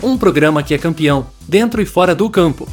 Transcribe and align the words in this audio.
Um 0.00 0.16
programa 0.16 0.62
que 0.62 0.72
é 0.72 0.78
campeão, 0.78 1.28
dentro 1.48 1.82
e 1.82 1.86
fora 1.86 2.14
do 2.14 2.30
campo. 2.30 2.68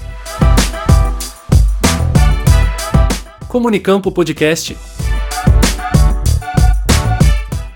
Comunicampo 3.47 4.11
Podcast. 4.11 4.77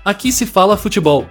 Aqui 0.04 0.30
se 0.30 0.46
fala 0.46 0.76
futebol. 0.76 1.26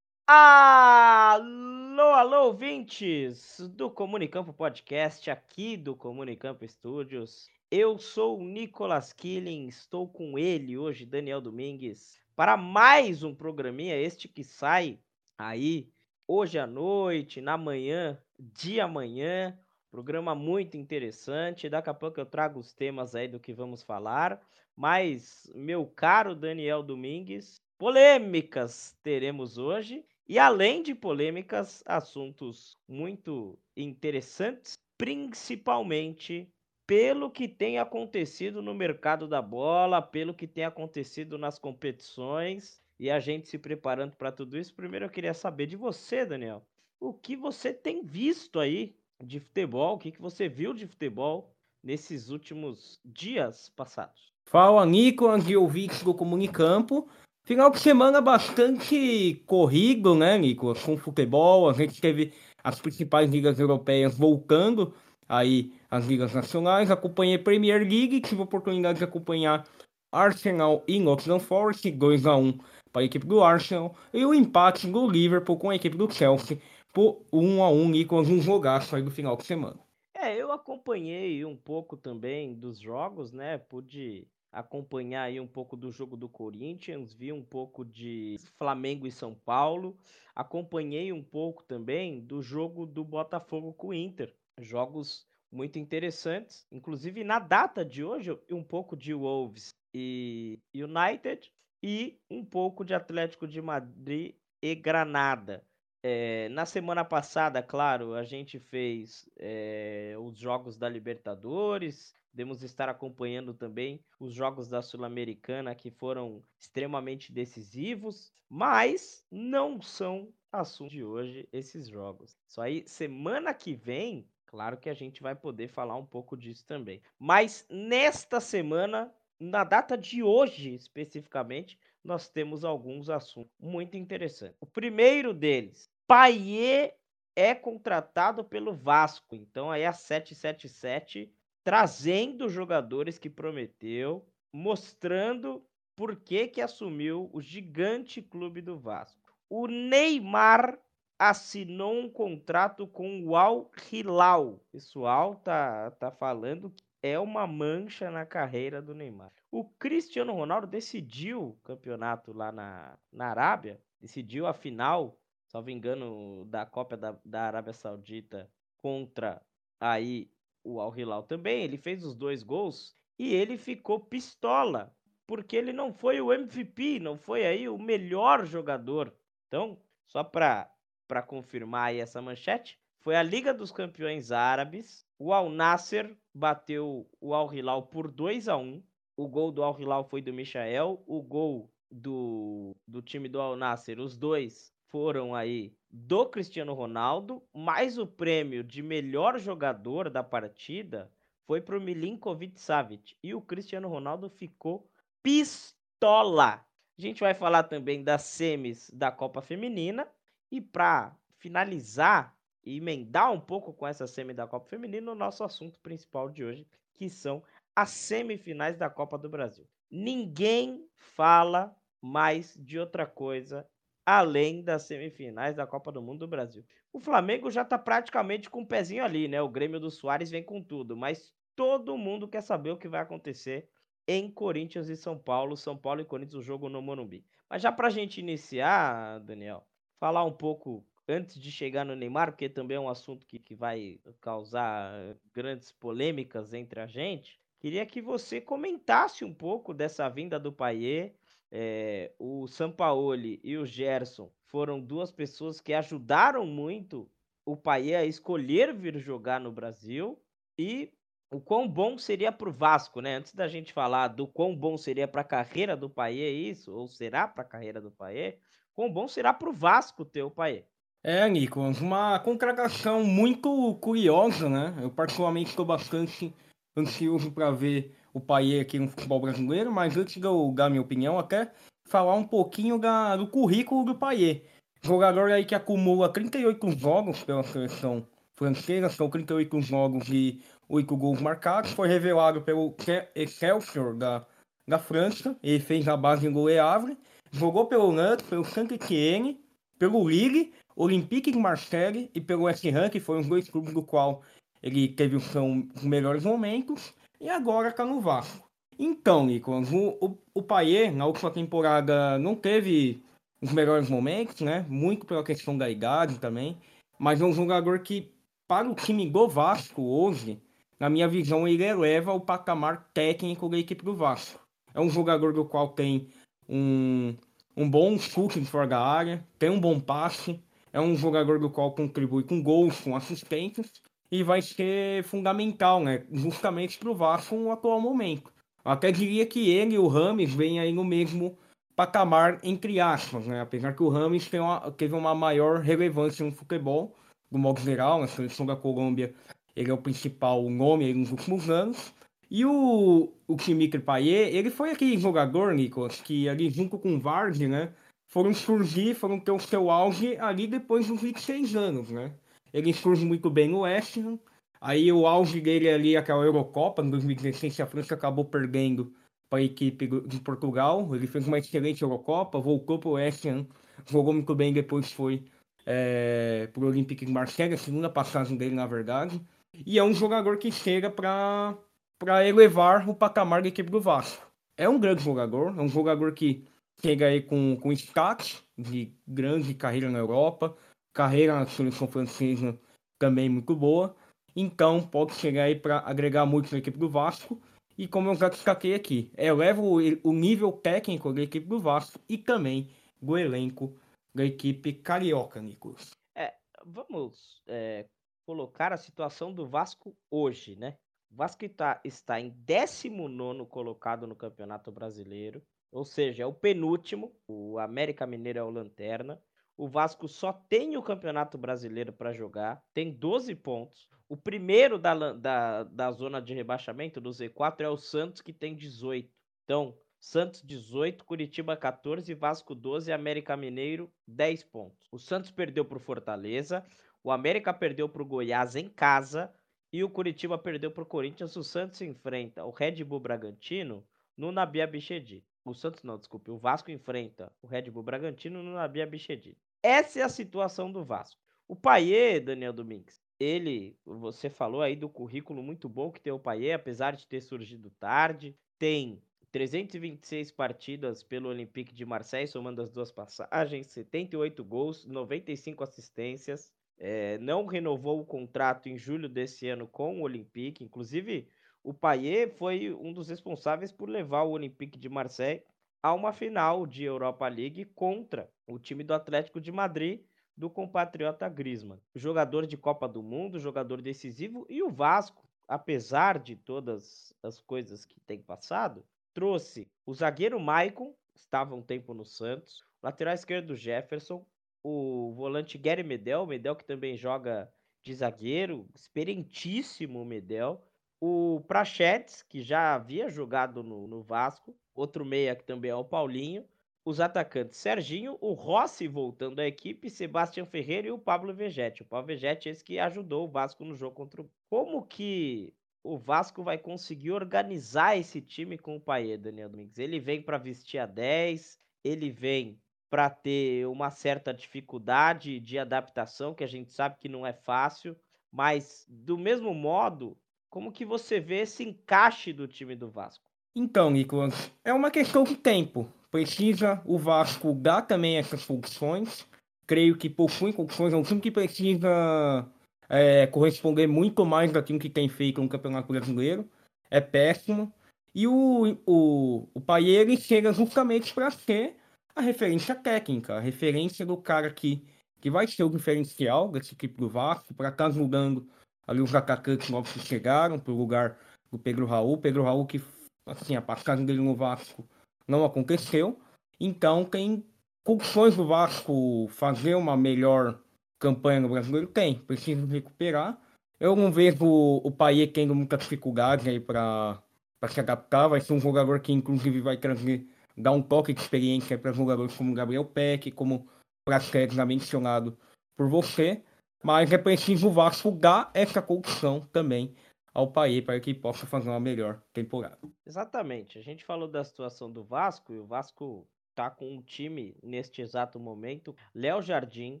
Alô, 0.26 2.02
alô, 2.14 2.46
ouvintes 2.46 3.60
do 3.76 3.90
Comunicampo 3.90 4.52
Podcast, 4.52 5.30
aqui 5.30 5.76
do 5.76 5.94
Comunicampo 5.94 6.66
Studios. 6.66 7.57
Eu 7.70 7.98
sou 7.98 8.38
o 8.38 8.44
Nicolas 8.44 9.12
Killing, 9.12 9.68
estou 9.68 10.08
com 10.08 10.38
ele 10.38 10.78
hoje, 10.78 11.04
Daniel 11.04 11.38
Domingues, 11.38 12.18
para 12.34 12.56
mais 12.56 13.22
um 13.22 13.34
programinha, 13.34 13.94
este 13.94 14.26
que 14.26 14.42
sai 14.42 14.98
aí 15.36 15.86
hoje 16.26 16.58
à 16.58 16.66
noite, 16.66 17.42
na 17.42 17.58
manhã, 17.58 18.18
de 18.38 18.80
amanhã. 18.80 19.54
Programa 19.90 20.34
muito 20.34 20.78
interessante. 20.78 21.68
Daqui 21.68 21.90
a 21.90 21.94
pouco 21.94 22.18
eu 22.18 22.24
trago 22.24 22.58
os 22.58 22.72
temas 22.72 23.14
aí 23.14 23.28
do 23.28 23.38
que 23.38 23.52
vamos 23.52 23.82
falar. 23.82 24.40
Mas, 24.74 25.52
meu 25.54 25.84
caro 25.84 26.34
Daniel 26.34 26.82
Domingues, 26.82 27.60
polêmicas 27.76 28.96
teremos 29.02 29.58
hoje. 29.58 30.06
E 30.26 30.38
além 30.38 30.82
de 30.82 30.94
polêmicas, 30.94 31.82
assuntos 31.84 32.78
muito 32.88 33.58
interessantes, 33.76 34.72
principalmente 34.96 36.50
pelo 36.88 37.30
que 37.30 37.46
tem 37.46 37.78
acontecido 37.78 38.62
no 38.62 38.72
mercado 38.72 39.28
da 39.28 39.42
bola, 39.42 40.00
pelo 40.00 40.32
que 40.32 40.46
tem 40.46 40.64
acontecido 40.64 41.36
nas 41.36 41.58
competições 41.58 42.80
e 42.98 43.10
a 43.10 43.20
gente 43.20 43.46
se 43.46 43.58
preparando 43.58 44.16
para 44.16 44.32
tudo 44.32 44.56
isso. 44.56 44.74
Primeiro 44.74 45.04
eu 45.04 45.10
queria 45.10 45.34
saber 45.34 45.66
de 45.66 45.76
você, 45.76 46.24
Daniel, 46.24 46.64
o 46.98 47.12
que 47.12 47.36
você 47.36 47.74
tem 47.74 48.02
visto 48.02 48.58
aí 48.58 48.96
de 49.22 49.38
futebol, 49.38 49.96
o 49.96 49.98
que, 49.98 50.10
que 50.10 50.20
você 50.20 50.48
viu 50.48 50.72
de 50.72 50.86
futebol 50.86 51.54
nesses 51.84 52.30
últimos 52.30 52.98
dias 53.04 53.70
passados? 53.76 54.32
Fala, 54.46 54.86
Nico, 54.86 55.28
aqui 55.28 55.54
ouvi 55.54 55.88
do 56.02 56.14
Comunicampo. 56.14 57.06
Final 57.44 57.70
de 57.70 57.80
semana 57.80 58.22
bastante 58.22 59.42
corrido, 59.46 60.14
né, 60.14 60.38
Nico? 60.38 60.72
Com 60.82 60.96
futebol, 60.96 61.68
a 61.68 61.74
gente 61.74 62.00
teve 62.00 62.32
as 62.64 62.80
principais 62.80 63.30
ligas 63.30 63.60
europeias 63.60 64.16
voltando, 64.16 64.94
aí 65.28 65.72
as 65.90 66.06
ligas 66.06 66.32
nacionais. 66.32 66.90
Acompanhei 66.90 67.38
Premier 67.38 67.80
League, 67.80 68.20
tive 68.20 68.40
a 68.40 68.44
oportunidade 68.44 68.98
de 68.98 69.04
acompanhar 69.04 69.64
Arsenal 70.10 70.82
e 70.88 70.98
Nottingham 70.98 71.38
Forest, 71.38 71.90
2 71.90 72.26
a 72.26 72.36
1 72.36 72.58
para 72.90 73.02
a 73.02 73.04
equipe 73.04 73.26
do 73.26 73.42
Arsenal, 73.42 73.94
e 74.12 74.24
o 74.24 74.32
empate 74.32 74.86
do 74.86 75.08
Liverpool 75.08 75.58
com 75.58 75.70
a 75.70 75.76
equipe 75.76 75.96
do 75.96 76.10
Chelsea 76.10 76.58
por 76.92 77.22
1 77.32 77.62
a 77.62 77.68
1 77.70 77.94
e 77.94 78.04
com 78.04 78.20
um 78.20 78.40
jogaço 78.40 78.96
aí 78.96 79.02
do 79.02 79.10
final 79.10 79.36
de 79.36 79.44
semana. 79.44 79.78
É, 80.14 80.34
eu 80.34 80.50
acompanhei 80.50 81.44
um 81.44 81.56
pouco 81.56 81.96
também 81.96 82.54
dos 82.54 82.78
jogos, 82.78 83.30
né? 83.30 83.58
Pude 83.58 84.26
acompanhar 84.50 85.22
aí 85.24 85.38
um 85.38 85.46
pouco 85.46 85.76
do 85.76 85.92
jogo 85.92 86.16
do 86.16 86.28
Corinthians, 86.28 87.12
vi 87.12 87.32
um 87.32 87.42
pouco 87.42 87.84
de 87.84 88.36
Flamengo 88.58 89.06
e 89.06 89.12
São 89.12 89.34
Paulo, 89.34 89.96
acompanhei 90.34 91.12
um 91.12 91.22
pouco 91.22 91.62
também 91.62 92.20
do 92.20 92.42
jogo 92.42 92.86
do 92.86 93.04
Botafogo 93.04 93.72
com 93.74 93.88
o 93.88 93.94
Inter. 93.94 94.34
Jogos 94.60 95.26
muito 95.50 95.78
interessantes, 95.78 96.66
inclusive 96.70 97.24
na 97.24 97.38
data 97.38 97.84
de 97.84 98.04
hoje, 98.04 98.38
um 98.50 98.62
pouco 98.62 98.96
de 98.96 99.14
Wolves 99.14 99.74
e 99.94 100.60
United 100.74 101.50
e 101.82 102.20
um 102.30 102.44
pouco 102.44 102.84
de 102.84 102.94
Atlético 102.94 103.46
de 103.46 103.60
Madrid 103.62 104.34
e 104.60 104.74
Granada. 104.74 105.64
É, 106.02 106.48
na 106.50 106.64
semana 106.64 107.04
passada, 107.04 107.62
claro, 107.62 108.14
a 108.14 108.22
gente 108.22 108.58
fez 108.58 109.28
é, 109.36 110.14
os 110.20 110.38
jogos 110.38 110.76
da 110.76 110.88
Libertadores, 110.88 112.14
podemos 112.30 112.62
estar 112.62 112.88
acompanhando 112.88 113.52
também 113.52 114.00
os 114.20 114.32
jogos 114.32 114.68
da 114.68 114.80
Sul-Americana 114.80 115.74
que 115.74 115.90
foram 115.90 116.42
extremamente 116.58 117.32
decisivos, 117.32 118.32
mas 118.48 119.24
não 119.30 119.82
são 119.82 120.32
assunto 120.52 120.90
de 120.90 121.04
hoje 121.04 121.48
esses 121.52 121.88
jogos. 121.88 122.36
Só 122.46 122.62
aí 122.62 122.84
semana 122.86 123.52
que 123.52 123.74
vem, 123.74 124.26
claro 124.48 124.76
que 124.76 124.90
a 124.90 124.94
gente 124.94 125.22
vai 125.22 125.34
poder 125.34 125.68
falar 125.68 125.96
um 125.96 126.04
pouco 126.04 126.36
disso 126.36 126.66
também. 126.66 127.00
Mas 127.18 127.64
nesta 127.70 128.40
semana 128.40 129.12
na 129.38 129.62
data 129.62 129.96
de 129.96 130.22
hoje, 130.22 130.74
especificamente, 130.74 131.78
nós 132.02 132.28
temos 132.28 132.64
alguns 132.64 133.08
assuntos 133.08 133.52
muito 133.60 133.96
interessantes. 133.96 134.56
O 134.60 134.66
primeiro 134.66 135.32
deles, 135.32 135.88
Paier 136.06 136.96
é 137.36 137.54
contratado 137.54 138.42
pelo 138.42 138.72
Vasco. 138.72 139.36
Então 139.36 139.70
aí 139.70 139.84
a 139.84 139.92
777 139.92 141.32
trazendo 141.62 142.48
jogadores 142.48 143.18
que 143.18 143.30
prometeu, 143.30 144.26
mostrando 144.52 145.62
por 145.94 146.16
que 146.16 146.48
que 146.48 146.60
assumiu 146.60 147.28
o 147.32 147.40
gigante 147.40 148.22
clube 148.22 148.60
do 148.60 148.78
Vasco. 148.78 149.36
O 149.50 149.66
Neymar 149.66 150.78
assinou 151.18 151.94
um 151.94 152.08
contrato 152.08 152.86
com 152.86 153.24
o 153.24 153.34
Al 153.36 153.70
Hilal. 153.90 154.60
Pessoal 154.70 155.34
tá 155.36 155.90
tá 155.92 156.10
falando 156.10 156.70
que 156.70 156.84
é 157.02 157.18
uma 157.18 157.46
mancha 157.46 158.10
na 158.10 158.24
carreira 158.24 158.80
do 158.80 158.94
Neymar. 158.94 159.32
O 159.50 159.64
Cristiano 159.64 160.32
Ronaldo 160.32 160.66
decidiu 160.66 161.42
o 161.42 161.54
campeonato 161.64 162.32
lá 162.32 162.52
na, 162.52 162.96
na 163.12 163.26
Arábia, 163.26 163.80
decidiu 164.00 164.46
a 164.46 164.54
final, 164.54 165.18
salvo 165.48 165.70
engano, 165.70 166.44
da 166.46 166.64
Copa 166.66 166.96
da, 166.96 167.16
da 167.24 167.42
Arábia 167.42 167.72
Saudita 167.72 168.50
contra 168.76 169.42
aí 169.80 170.30
o 170.62 170.80
Al 170.80 170.96
Hilal 170.96 171.22
também. 171.22 171.62
Ele 171.62 171.78
fez 171.78 172.04
os 172.04 172.14
dois 172.14 172.42
gols 172.42 172.96
e 173.18 173.34
ele 173.34 173.56
ficou 173.56 174.00
pistola, 174.00 174.94
porque 175.26 175.56
ele 175.56 175.72
não 175.72 175.92
foi 175.92 176.20
o 176.20 176.32
MVP, 176.32 177.00
não 177.00 177.16
foi 177.16 177.44
aí 177.46 177.68
o 177.68 177.78
melhor 177.78 178.44
jogador. 178.46 179.14
Então, 179.46 179.80
só 180.06 180.22
para 180.22 180.70
para 181.08 181.22
confirmar 181.22 181.94
essa 181.94 182.22
manchete, 182.22 182.78
foi 183.00 183.16
a 183.16 183.22
Liga 183.22 183.54
dos 183.54 183.72
Campeões 183.72 184.30
Árabes. 184.30 185.06
O 185.18 185.32
Al 185.32 185.48
Nasser 185.48 186.16
bateu 186.34 187.08
o 187.20 187.34
Al 187.34 187.52
Hilal 187.52 187.84
por 187.84 188.10
2 188.10 188.48
a 188.48 188.56
1. 188.56 188.82
O 189.16 189.26
gol 189.26 189.50
do 189.50 189.64
Al 189.64 189.80
Hilal 189.80 190.04
foi 190.04 190.20
do 190.20 190.32
Michael, 190.32 191.02
o 191.06 191.22
gol 191.22 191.72
do, 191.90 192.76
do 192.86 193.02
time 193.02 193.28
do 193.28 193.40
Al 193.40 193.56
Nasser, 193.56 193.98
os 193.98 194.16
dois 194.16 194.72
foram 194.88 195.34
aí 195.34 195.74
do 195.90 196.26
Cristiano 196.26 196.74
Ronaldo, 196.74 197.42
mais 197.52 197.98
o 197.98 198.06
prêmio 198.06 198.62
de 198.62 198.82
melhor 198.82 199.38
jogador 199.38 200.10
da 200.10 200.22
partida 200.22 201.10
foi 201.46 201.60
pro 201.60 201.80
Milinkovic 201.80 202.60
Savic 202.60 203.16
e 203.22 203.34
o 203.34 203.40
Cristiano 203.40 203.88
Ronaldo 203.88 204.28
ficou 204.28 204.86
pistola. 205.22 206.64
A 206.98 207.00
gente 207.00 207.20
vai 207.20 207.32
falar 207.32 207.62
também 207.64 208.02
das 208.02 208.22
semis 208.22 208.90
da 208.90 209.10
Copa 209.10 209.40
Feminina 209.40 210.06
e 210.50 210.60
para 210.60 211.16
finalizar 211.38 212.36
e 212.64 212.76
emendar 212.76 213.32
um 213.32 213.40
pouco 213.40 213.72
com 213.72 213.86
essa 213.86 214.06
semi 214.06 214.34
da 214.34 214.46
Copa 214.46 214.68
Feminina 214.68 215.12
o 215.12 215.14
nosso 215.14 215.44
assunto 215.44 215.80
principal 215.80 216.28
de 216.28 216.44
hoje, 216.44 216.66
que 216.94 217.08
são 217.08 217.42
as 217.74 217.90
semifinais 217.90 218.76
da 218.76 218.90
Copa 218.90 219.16
do 219.16 219.28
Brasil. 219.28 219.66
Ninguém 219.90 220.86
fala 220.96 221.74
mais 222.00 222.54
de 222.58 222.78
outra 222.78 223.06
coisa 223.06 223.66
além 224.04 224.62
das 224.62 224.84
semifinais 224.84 225.54
da 225.54 225.66
Copa 225.66 225.92
do 225.92 226.00
Mundo 226.00 226.20
do 226.20 226.28
Brasil. 226.28 226.64
O 226.90 226.98
Flamengo 226.98 227.50
já 227.50 227.62
está 227.62 227.78
praticamente 227.78 228.48
com 228.48 228.60
o 228.60 228.62
um 228.62 228.66
pezinho 228.66 229.04
ali, 229.04 229.28
né? 229.28 229.42
O 229.42 229.50
Grêmio 229.50 229.78
do 229.78 229.90
Soares 229.90 230.30
vem 230.30 230.42
com 230.42 230.62
tudo, 230.62 230.96
mas 230.96 231.34
todo 231.54 231.96
mundo 231.96 232.26
quer 232.26 232.40
saber 232.40 232.70
o 232.70 232.78
que 232.78 232.88
vai 232.88 233.00
acontecer 233.00 233.68
em 234.06 234.30
Corinthians 234.30 234.88
e 234.88 234.96
São 234.96 235.18
Paulo, 235.18 235.58
São 235.58 235.76
Paulo 235.76 236.00
e 236.00 236.06
Corinthians, 236.06 236.36
o 236.36 236.42
jogo 236.42 236.70
no 236.70 236.80
Morumbi. 236.80 237.22
Mas 237.50 237.60
já 237.60 237.70
para 237.70 237.88
a 237.88 237.90
gente 237.90 238.18
iniciar, 238.18 239.20
Daniel, 239.20 239.66
falar 239.98 240.24
um 240.24 240.32
pouco 240.32 240.84
antes 241.08 241.40
de 241.40 241.50
chegar 241.50 241.84
no 241.84 241.96
Neymar, 241.96 242.32
porque 242.32 242.48
também 242.48 242.76
é 242.76 242.80
um 242.80 242.88
assunto 242.88 243.26
que, 243.26 243.38
que 243.38 243.54
vai 243.54 243.98
causar 244.20 245.16
grandes 245.32 245.72
polêmicas 245.72 246.52
entre 246.52 246.80
a 246.80 246.86
gente, 246.86 247.40
queria 247.58 247.86
que 247.86 248.00
você 248.00 248.40
comentasse 248.40 249.24
um 249.24 249.32
pouco 249.32 249.72
dessa 249.72 250.08
vinda 250.08 250.38
do 250.38 250.52
Paier. 250.52 251.14
É, 251.50 252.12
o 252.18 252.46
Sampaoli 252.46 253.40
e 253.42 253.56
o 253.56 253.64
Gerson 253.64 254.30
foram 254.44 254.78
duas 254.78 255.10
pessoas 255.10 255.62
que 255.62 255.72
ajudaram 255.72 256.44
muito 256.44 257.10
o 257.46 257.56
Paier 257.56 258.00
a 258.00 258.04
escolher 258.04 258.74
vir 258.74 258.98
jogar 258.98 259.40
no 259.40 259.50
Brasil 259.50 260.22
e 260.58 260.92
o 261.30 261.40
quão 261.40 261.68
bom 261.68 261.98
seria 261.98 262.32
para 262.32 262.48
o 262.48 262.52
Vasco, 262.52 263.00
né? 263.00 263.16
Antes 263.16 263.34
da 263.34 263.46
gente 263.46 263.72
falar 263.72 264.08
do 264.08 264.26
quão 264.26 264.56
bom 264.56 264.76
seria 264.76 265.06
para 265.06 265.20
a 265.20 265.24
carreira 265.24 265.76
do 265.76 265.90
Paier 265.90 266.32
isso, 266.34 266.72
ou 266.72 266.88
será 266.88 267.28
para 267.28 267.42
a 267.42 267.46
carreira 267.46 267.80
do 267.80 267.90
Paier, 267.90 268.38
quão 268.74 268.90
bom 268.90 269.06
será 269.06 269.32
para 269.32 269.48
o 269.48 269.52
Vasco 269.52 270.04
ter 270.04 270.22
o 270.22 270.30
Paier. 270.30 270.64
É, 271.02 271.28
Nicolas, 271.28 271.80
uma 271.80 272.18
contratação 272.18 273.04
muito 273.04 273.74
curiosa, 273.80 274.48
né? 274.48 274.74
Eu 274.80 274.90
particularmente 274.90 275.50
estou 275.50 275.64
bastante 275.64 276.34
ansioso 276.76 277.30
para 277.30 277.50
ver 277.50 277.94
o 278.12 278.20
Paier 278.20 278.62
aqui 278.62 278.78
no 278.78 278.88
futebol 278.88 279.20
brasileiro, 279.20 279.70
mas 279.70 279.96
antes 279.96 280.20
de 280.20 280.26
eu 280.26 280.52
dar 280.54 280.70
minha 280.70 280.82
opinião, 280.82 281.18
até 281.18 281.52
falar 281.86 282.14
um 282.14 282.24
pouquinho 282.24 282.78
da, 282.78 283.16
do 283.16 283.28
currículo 283.28 283.84
do 283.84 283.94
Paier. 283.94 284.42
Jogador 284.82 285.30
aí 285.30 285.44
que 285.44 285.54
acumula 285.54 286.12
38 286.12 286.70
jogos 286.72 287.22
pela 287.22 287.42
seleção 287.42 288.06
francesa, 288.36 288.88
são 288.88 289.10
38 289.10 289.60
jogos 289.60 290.08
e 290.08 290.40
8 290.68 290.96
gols 290.96 291.20
marcados. 291.20 291.72
Foi 291.72 291.88
revelado 291.88 292.42
pelo 292.42 292.74
Excelsior 293.14 293.94
da, 293.94 294.26
da 294.68 294.78
França. 294.78 295.36
Ele 295.42 295.60
fez 295.60 295.88
a 295.88 295.96
base 295.96 296.26
em 296.26 296.32
goleável. 296.32 296.96
Jogou 297.30 297.66
pelo 297.66 297.92
Nantes, 297.92 298.26
pelo 298.26 298.44
Saint-Étienne, 298.44 299.40
pelo 299.78 300.08
Lille, 300.08 300.52
Olympique 300.76 301.30
de 301.30 301.38
Marseille 301.38 302.10
e 302.14 302.20
pelo 302.20 302.44
West 302.44 302.64
Ham, 302.66 302.88
que 302.88 303.00
foram 303.00 303.20
os 303.20 303.26
dois 303.26 303.48
clubes 303.48 303.72
do 303.72 303.82
qual 303.82 304.22
ele 304.62 304.88
teve 304.88 305.16
os 305.16 305.24
seus 305.24 305.82
melhores 305.82 306.24
momentos. 306.24 306.94
E 307.20 307.28
agora 307.28 307.68
está 307.68 307.84
no 307.84 308.00
Vasco. 308.00 308.48
Então, 308.78 309.26
Nicolas, 309.26 309.72
o, 309.72 309.98
o, 310.00 310.18
o 310.34 310.42
Paier, 310.42 310.94
na 310.94 311.04
última 311.04 311.30
temporada, 311.30 312.16
não 312.18 312.36
teve 312.36 313.02
os 313.42 313.52
melhores 313.52 313.88
momentos, 313.88 314.40
né? 314.40 314.64
Muito 314.68 315.04
pela 315.04 315.24
questão 315.24 315.56
da 315.56 315.68
idade 315.68 316.18
também. 316.18 316.56
Mas 316.98 317.20
é 317.20 317.24
um 317.24 317.32
jogador 317.32 317.80
que, 317.80 318.12
para 318.46 318.68
o 318.68 318.74
time 318.74 319.08
do 319.10 319.28
Vasco 319.28 319.82
hoje, 319.82 320.40
na 320.78 320.88
minha 320.88 321.08
visão, 321.08 321.46
ele 321.46 321.64
eleva 321.64 322.12
o 322.12 322.20
patamar 322.20 322.88
técnico 322.94 323.48
da 323.48 323.58
equipe 323.58 323.84
do 323.84 323.94
Vasco. 323.94 324.40
É 324.74 324.80
um 324.80 324.90
jogador 324.90 325.32
do 325.32 325.44
qual 325.44 325.68
tem 325.68 326.08
um, 326.48 327.16
um 327.56 327.68
bom 327.68 327.98
chute 327.98 328.44
fora 328.44 328.66
da 328.66 328.80
área, 328.80 329.26
tem 329.38 329.50
um 329.50 329.60
bom 329.60 329.80
passe, 329.80 330.40
é 330.72 330.80
um 330.80 330.96
jogador 330.96 331.38
do 331.40 331.50
qual 331.50 331.72
contribui 331.72 332.22
com 332.22 332.42
gols, 332.42 332.80
com 332.80 332.94
assistências, 332.94 333.72
e 334.10 334.22
vai 334.22 334.40
ser 334.40 335.02
fundamental, 335.04 335.80
né? 335.80 336.04
Justamente 336.10 336.78
para 336.78 336.90
o 336.90 336.94
Vasco 336.94 337.34
no 337.34 337.50
atual 337.50 337.80
momento. 337.80 338.32
Até 338.64 338.92
diria 338.92 339.26
que 339.26 339.50
ele 339.50 339.74
e 339.74 339.78
o 339.78 339.88
Rames 339.88 340.32
vêm 340.32 340.60
aí 340.60 340.72
no 340.72 340.84
mesmo 340.84 341.36
patamar, 341.74 342.38
entre 342.42 342.80
aspas, 342.80 343.26
né? 343.26 343.40
Apesar 343.40 343.72
que 343.74 343.82
o 343.82 343.88
Rames 343.88 344.30
uma, 344.32 344.70
teve 344.72 344.94
uma 344.94 345.14
maior 345.14 345.60
relevância 345.60 346.24
no 346.24 346.32
futebol, 346.32 346.94
do 347.30 347.38
modo 347.38 347.60
geral, 347.60 348.00
na 348.00 348.06
seleção 348.06 348.46
da 348.46 348.56
Colômbia, 348.56 349.14
ele 349.58 349.72
é 349.72 349.74
o 349.74 349.78
principal 349.78 350.48
nome 350.48 350.94
nos 350.94 351.10
últimos 351.10 351.50
anos. 351.50 351.92
E 352.30 352.44
o, 352.44 353.12
o 353.26 353.34
Dimitri 353.34 353.80
Payet, 353.80 354.36
ele 354.36 354.50
foi 354.50 354.70
aquele 354.70 354.96
jogador, 354.98 355.52
Nicolas, 355.52 356.00
que 356.00 356.28
ali 356.28 356.48
junto 356.48 356.78
com 356.78 356.94
o 356.94 357.00
Vardy, 357.00 357.48
né, 357.48 357.72
foram 358.06 358.32
surgir, 358.32 358.94
foram 358.94 359.18
ter 359.18 359.32
o 359.32 359.40
seu 359.40 359.70
auge 359.70 360.16
ali 360.18 360.46
depois 360.46 360.86
dos 360.86 361.00
26 361.00 361.56
anos, 361.56 361.90
né? 361.90 362.12
Ele 362.52 362.72
surge 362.72 363.04
muito 363.04 363.28
bem 363.30 363.48
no 363.48 363.60
West 363.60 363.96
Ham, 363.96 364.18
aí 364.60 364.92
o 364.92 365.06
auge 365.06 365.40
dele 365.40 365.68
ali, 365.68 365.96
aquela 365.96 366.24
Eurocopa, 366.24 366.82
em 366.82 366.90
2016, 366.90 367.60
a 367.60 367.66
França 367.66 367.94
acabou 367.94 368.24
perdendo 368.24 368.92
para 369.28 369.40
a 369.40 369.42
equipe 369.42 369.86
de 370.06 370.20
Portugal, 370.20 370.94
ele 370.94 371.06
fez 371.06 371.26
uma 371.26 371.38
excelente 371.38 371.82
Eurocopa, 371.82 372.38
voltou 372.38 372.78
para 372.78 372.88
o 372.88 372.92
West 372.92 373.24
Ham, 373.26 373.46
jogou 373.86 374.12
muito 374.12 374.34
bem, 374.34 374.52
depois 374.52 374.92
foi 374.92 375.24
é, 375.66 376.48
para 376.52 376.62
o 376.64 376.66
Olympique 376.66 377.04
de 377.04 377.12
Marseille, 377.12 377.54
a 377.54 377.58
segunda 377.58 377.90
passagem 377.90 378.36
dele, 378.36 378.54
na 378.54 378.66
verdade, 378.66 379.20
e 379.54 379.78
é 379.78 379.82
um 379.82 379.92
jogador 379.92 380.38
que 380.38 380.50
chega 380.50 380.90
para 380.90 382.26
elevar 382.26 382.88
o 382.88 382.94
patamar 382.94 383.42
da 383.42 383.48
equipe 383.48 383.70
do 383.70 383.80
Vasco. 383.80 384.26
É 384.56 384.68
um 384.68 384.78
grande 384.78 385.02
jogador, 385.02 385.56
é 385.56 385.62
um 385.62 385.68
jogador 385.68 386.12
que 386.12 386.44
chega 386.80 387.06
aí 387.06 387.22
com, 387.22 387.56
com 387.56 387.72
status 387.72 388.44
de 388.56 388.92
grande 389.06 389.54
carreira 389.54 389.90
na 389.90 389.98
Europa, 389.98 390.56
carreira 390.92 391.38
na 391.38 391.46
seleção 391.46 391.86
francesa 391.86 392.58
também 392.98 393.28
muito 393.28 393.54
boa, 393.54 393.94
então 394.34 394.80
pode 394.80 395.14
chegar 395.14 395.44
aí 395.44 395.54
para 395.54 395.78
agregar 395.80 396.26
muito 396.26 396.50
na 396.50 396.58
equipe 396.58 396.78
do 396.78 396.88
Vasco. 396.88 397.40
E 397.76 397.86
como 397.86 398.10
eu 398.10 398.16
já 398.16 398.28
destaquei 398.28 398.74
aqui, 398.74 399.12
eleva 399.16 399.60
o, 399.60 399.76
o 400.02 400.12
nível 400.12 400.50
técnico 400.50 401.12
da 401.12 401.22
equipe 401.22 401.46
do 401.46 401.60
Vasco 401.60 402.00
e 402.08 402.18
também 402.18 402.68
do 403.00 403.16
elenco 403.16 403.76
da 404.12 404.24
equipe 404.24 404.72
carioca, 404.72 405.40
Nicolas. 405.40 405.90
É, 406.16 406.34
vamos 406.66 407.40
é, 407.46 407.84
colocar 408.28 408.74
a 408.74 408.76
situação 408.76 409.32
do 409.32 409.48
Vasco 409.48 409.96
hoje, 410.10 410.54
né? 410.54 410.76
O 411.10 411.16
Vasco 411.16 411.46
está, 411.46 411.80
está 411.82 412.20
em 412.20 412.28
19 412.28 413.46
colocado 413.46 414.06
no 414.06 414.14
Campeonato 414.14 414.70
Brasileiro, 414.70 415.42
ou 415.72 415.82
seja, 415.82 416.24
é 416.24 416.26
o 416.26 416.34
penúltimo. 416.34 417.10
O 417.26 417.58
América 417.58 418.06
Mineiro 418.06 418.38
é 418.38 418.42
o 418.42 418.50
lanterna. 418.50 419.18
O 419.56 419.66
Vasco 419.66 420.06
só 420.06 420.30
tem 420.30 420.76
o 420.76 420.82
Campeonato 420.82 421.38
Brasileiro 421.38 421.90
para 421.90 422.12
jogar, 422.12 422.62
tem 422.74 422.92
12 422.92 423.34
pontos. 423.34 423.88
O 424.10 424.16
primeiro 424.16 424.78
da, 424.78 425.14
da, 425.14 425.62
da 425.62 425.90
zona 425.90 426.20
de 426.20 426.34
rebaixamento, 426.34 427.00
do 427.00 427.08
Z4, 427.08 427.60
é 427.62 427.68
o 427.70 427.78
Santos, 427.78 428.20
que 428.20 428.34
tem 428.34 428.54
18. 428.54 429.10
Então, 429.44 429.74
Santos 429.98 430.42
18, 430.42 431.02
Curitiba 431.02 431.56
14, 431.56 432.12
Vasco 432.12 432.54
12, 432.54 432.92
América 432.92 433.38
Mineiro 433.38 433.90
10 434.06 434.44
pontos. 434.44 434.86
O 434.92 434.98
Santos 434.98 435.30
perdeu 435.30 435.64
para 435.64 435.78
o 435.78 435.80
Fortaleza, 435.80 436.62
o 437.02 437.10
América 437.10 437.52
perdeu 437.52 437.88
para 437.88 438.02
o 438.02 438.06
Goiás 438.06 438.56
em 438.56 438.68
casa, 438.68 439.32
e 439.72 439.84
o 439.84 439.90
Curitiba 439.90 440.38
perdeu 440.38 440.70
para 440.70 440.82
o 440.82 440.86
Corinthians. 440.86 441.36
O 441.36 441.44
Santos 441.44 441.80
enfrenta 441.82 442.44
o 442.44 442.50
Red 442.50 442.82
Bull 442.84 443.00
Bragantino 443.00 443.86
no 444.16 444.32
Nabi 444.32 444.62
Abichedi. 444.62 445.24
O 445.44 445.54
Santos 445.54 445.82
não, 445.82 445.98
desculpe. 445.98 446.30
O 446.30 446.38
Vasco 446.38 446.70
enfrenta 446.70 447.32
o 447.42 447.46
Red 447.46 447.70
Bull 447.70 447.82
Bragantino 447.82 448.42
no 448.42 448.54
Nabi 448.54 448.82
Abichedi. 448.82 449.36
Essa 449.62 450.00
é 450.00 450.02
a 450.02 450.08
situação 450.08 450.72
do 450.72 450.84
Vasco. 450.84 451.20
O 451.46 451.56
Paier, 451.56 452.22
Daniel 452.22 452.52
Domingues, 452.52 453.02
ele, 453.18 453.76
você 453.84 454.28
falou 454.28 454.62
aí 454.62 454.76
do 454.76 454.88
currículo 454.88 455.42
muito 455.42 455.68
bom 455.68 455.90
que 455.90 456.00
tem 456.00 456.12
o 456.12 456.18
Paier, 456.18 456.54
apesar 456.54 456.94
de 456.94 457.06
ter 457.06 457.20
surgido 457.20 457.70
tarde, 457.70 458.36
tem 458.58 459.02
326 459.32 460.30
partidas 460.30 461.02
pelo 461.02 461.28
Olympique 461.28 461.74
de 461.74 461.84
Marseille, 461.84 462.28
somando 462.28 462.62
as 462.62 462.70
duas 462.70 462.92
passagens, 462.92 463.66
78 463.68 464.44
gols, 464.44 464.86
95 464.86 465.64
assistências, 465.64 466.52
é, 466.78 467.18
não 467.18 467.44
renovou 467.46 468.00
o 468.00 468.06
contrato 468.06 468.68
em 468.68 468.78
julho 468.78 469.08
desse 469.08 469.48
ano 469.48 469.66
com 469.66 469.98
o 469.98 470.02
Olympique. 470.02 470.64
Inclusive, 470.64 471.28
o 471.62 471.74
Payet 471.74 472.36
foi 472.36 472.72
um 472.72 472.92
dos 472.92 473.08
responsáveis 473.08 473.72
por 473.72 473.88
levar 473.88 474.22
o 474.22 474.30
Olympique 474.30 474.78
de 474.78 474.88
Marseille 474.88 475.42
a 475.82 475.92
uma 475.92 476.12
final 476.12 476.66
de 476.66 476.84
Europa 476.84 477.26
League 477.28 477.64
contra 477.66 478.30
o 478.46 478.58
time 478.58 478.82
do 478.82 478.94
Atlético 478.94 479.40
de 479.40 479.52
Madrid 479.52 480.02
do 480.36 480.48
compatriota 480.48 481.28
Griezmann. 481.28 481.80
Jogador 481.94 482.46
de 482.46 482.56
Copa 482.56 482.88
do 482.88 483.02
Mundo, 483.02 483.40
jogador 483.40 483.82
decisivo 483.82 484.46
e 484.48 484.62
o 484.62 484.70
Vasco, 484.70 485.28
apesar 485.48 486.18
de 486.18 486.36
todas 486.36 487.12
as 487.22 487.40
coisas 487.40 487.84
que 487.84 488.00
tem 488.00 488.22
passado, 488.22 488.84
trouxe 489.12 489.68
o 489.84 489.92
zagueiro 489.92 490.38
Maicon, 490.38 490.94
estava 491.14 491.54
um 491.56 491.62
tempo 491.62 491.92
no 491.92 492.04
Santos, 492.04 492.62
lateral 492.80 493.14
esquerdo 493.14 493.56
Jefferson, 493.56 494.24
o 494.62 495.12
volante 495.14 495.56
Gary 495.58 495.82
Medel, 495.82 496.26
Medel 496.26 496.56
que 496.56 496.64
também 496.64 496.96
joga 496.96 497.50
de 497.82 497.94
zagueiro, 497.94 498.68
experientíssimo 498.74 500.04
Medel. 500.04 500.62
O 501.00 501.40
Prachetes, 501.46 502.22
que 502.22 502.42
já 502.42 502.74
havia 502.74 503.08
jogado 503.08 503.62
no, 503.62 503.86
no 503.86 504.02
Vasco, 504.02 504.54
outro 504.74 505.04
meia 505.04 505.36
que 505.36 505.44
também 505.44 505.70
é 505.70 505.74
o 505.74 505.84
Paulinho. 505.84 506.44
Os 506.84 507.00
atacantes 507.00 507.58
Serginho, 507.58 508.16
o 508.20 508.32
Rossi 508.32 508.88
voltando 508.88 509.40
à 509.40 509.46
equipe, 509.46 509.90
Sebastião 509.90 510.46
Ferreira 510.46 510.88
e 510.88 510.90
o 510.90 510.98
Pablo 510.98 511.34
Vegetti. 511.34 511.82
O 511.82 511.84
Pablo 511.84 512.06
Vegetti 512.06 512.48
é 512.48 512.52
esse 512.52 512.64
que 512.64 512.78
ajudou 512.78 513.26
o 513.26 513.30
Vasco 513.30 513.64
no 513.64 513.74
jogo 513.74 513.94
contra 513.94 514.22
o... 514.22 514.30
Como 514.48 514.86
que 514.86 515.52
o 515.84 515.98
Vasco 515.98 516.42
vai 516.42 516.56
conseguir 516.56 517.12
organizar 517.12 517.96
esse 517.96 518.20
time 518.20 518.56
com 518.56 518.76
o 518.76 518.80
Paê, 518.80 519.18
Daniel 519.18 519.50
Domingues? 519.50 519.78
Ele 519.78 520.00
vem 520.00 520.22
para 520.22 520.38
vestir 520.38 520.78
a 520.78 520.86
10, 520.86 521.60
ele 521.84 522.10
vem 522.10 522.58
para 522.90 523.10
ter 523.10 523.66
uma 523.66 523.90
certa 523.90 524.32
dificuldade 524.32 525.40
de 525.40 525.58
adaptação, 525.58 526.34
que 526.34 526.44
a 526.44 526.48
gente 526.48 526.72
sabe 526.72 526.96
que 526.98 527.08
não 527.08 527.26
é 527.26 527.32
fácil, 527.32 527.96
mas 528.30 528.86
do 528.88 529.18
mesmo 529.18 529.52
modo, 529.54 530.16
como 530.50 530.72
que 530.72 530.84
você 530.84 531.20
vê 531.20 531.42
esse 531.42 531.62
encaixe 531.62 532.32
do 532.32 532.48
time 532.48 532.74
do 532.74 532.90
Vasco? 532.90 533.24
Então, 533.54 533.90
Nicolas, 533.90 534.52
é 534.64 534.72
uma 534.72 534.90
questão 534.90 535.24
de 535.24 535.36
tempo. 535.36 535.88
Precisa 536.10 536.80
o 536.84 536.98
Vasco 536.98 537.52
dar 537.52 537.82
também 537.82 538.16
essas 538.16 538.42
funções. 538.42 539.26
Creio 539.66 539.96
que 539.96 540.08
possui 540.08 540.52
funções, 540.52 540.94
é 540.94 540.96
um 540.96 541.02
time 541.02 541.20
que 541.20 541.30
precisa 541.30 542.48
é, 542.88 543.26
corresponder 543.26 543.86
muito 543.86 544.24
mais 544.24 544.50
daquilo 544.50 544.78
que 544.78 544.88
tem 544.88 545.08
feito 545.08 545.42
no 545.42 545.48
Campeonato 545.48 545.92
Brasileiro. 545.92 546.48
É 546.90 547.00
péssimo. 547.00 547.72
E 548.14 548.26
o, 548.26 548.78
o, 548.86 549.48
o 549.52 549.60
Paier 549.60 550.18
chega 550.18 550.52
justamente 550.52 551.12
para 551.12 551.30
ser 551.30 551.76
a 552.18 552.20
referência 552.20 552.74
técnica, 552.74 553.36
a 553.36 553.40
referência 553.40 554.04
do 554.04 554.16
cara 554.16 554.50
que, 554.50 554.84
que 555.20 555.30
vai 555.30 555.46
ser 555.46 555.62
o 555.62 555.70
diferencial 555.70 556.50
desse 556.50 556.74
equipe 556.74 556.96
do 556.96 557.08
Vasco, 557.08 557.54
para 557.54 557.68
estar 557.68 557.84
tá 557.84 557.90
ajudando 557.90 558.48
ali 558.86 559.00
os 559.00 559.14
atacantes 559.14 559.70
novos 559.70 559.92
que 559.92 560.00
chegaram, 560.00 560.58
para 560.58 560.72
o 560.72 560.76
lugar 560.76 561.16
do 561.50 561.58
Pedro 561.58 561.86
Raul. 561.86 562.18
Pedro 562.18 562.42
Raul 562.42 562.66
que, 562.66 562.82
assim, 563.24 563.54
a 563.54 563.62
passagem 563.62 564.04
dele 564.04 564.20
no 564.20 564.34
Vasco 564.34 564.84
não 565.28 565.44
aconteceu. 565.44 566.18
Então 566.58 567.04
tem 567.04 567.46
condições 567.84 568.34
do 568.34 568.46
Vasco 568.46 569.28
fazer 569.28 569.76
uma 569.76 569.96
melhor 569.96 570.60
campanha 570.98 571.38
no 571.38 571.50
brasileiro? 571.50 571.86
Tem, 571.86 572.18
precisa 572.18 572.66
recuperar. 572.66 573.38
Eu 573.78 573.94
não 573.94 574.10
vejo 574.10 574.44
o 574.44 574.90
Paier 574.90 575.32
tendo 575.32 575.54
muita 575.54 575.76
dificuldade 575.76 576.50
aí 576.50 576.58
para 576.58 577.22
se 577.68 577.78
adaptar. 577.78 578.26
Vai 578.26 578.40
ser 578.40 578.54
um 578.54 578.60
jogador 578.60 578.98
que, 578.98 579.12
inclusive, 579.12 579.60
vai 579.60 579.76
trazer, 579.76 580.26
dar 580.58 580.72
um 580.72 580.82
toque 580.82 581.12
de 581.12 581.20
experiência 581.20 581.78
para 581.78 581.92
jogadores 581.92 582.36
como 582.36 582.54
Gabriel 582.54 582.84
Peck, 582.84 583.30
como 583.30 583.68
Praxedes, 584.04 584.56
já 584.56 584.66
mencionado 584.66 585.38
por 585.76 585.88
você. 585.88 586.42
Mas 586.82 587.12
é 587.12 587.18
preciso 587.18 587.68
o 587.68 587.72
Vasco 587.72 588.10
dar 588.10 588.50
essa 588.54 588.80
condição 588.80 589.40
também 589.52 589.94
ao 590.32 590.52
Paier 590.52 590.84
para 590.84 591.00
que 591.00 591.12
possa 591.12 591.46
fazer 591.46 591.68
uma 591.68 591.80
melhor 591.80 592.22
temporada. 592.32 592.78
Exatamente. 593.04 593.78
A 593.78 593.82
gente 593.82 594.04
falou 594.04 594.28
da 594.28 594.44
situação 594.44 594.90
do 594.90 595.02
Vasco 595.02 595.52
e 595.52 595.58
o 595.58 595.66
Vasco 595.66 596.28
tá 596.54 596.70
com 596.70 596.88
um 596.94 597.02
time 597.02 597.56
neste 597.62 598.02
exato 598.02 598.38
momento. 598.38 598.94
Léo 599.14 599.42
Jardim, 599.42 600.00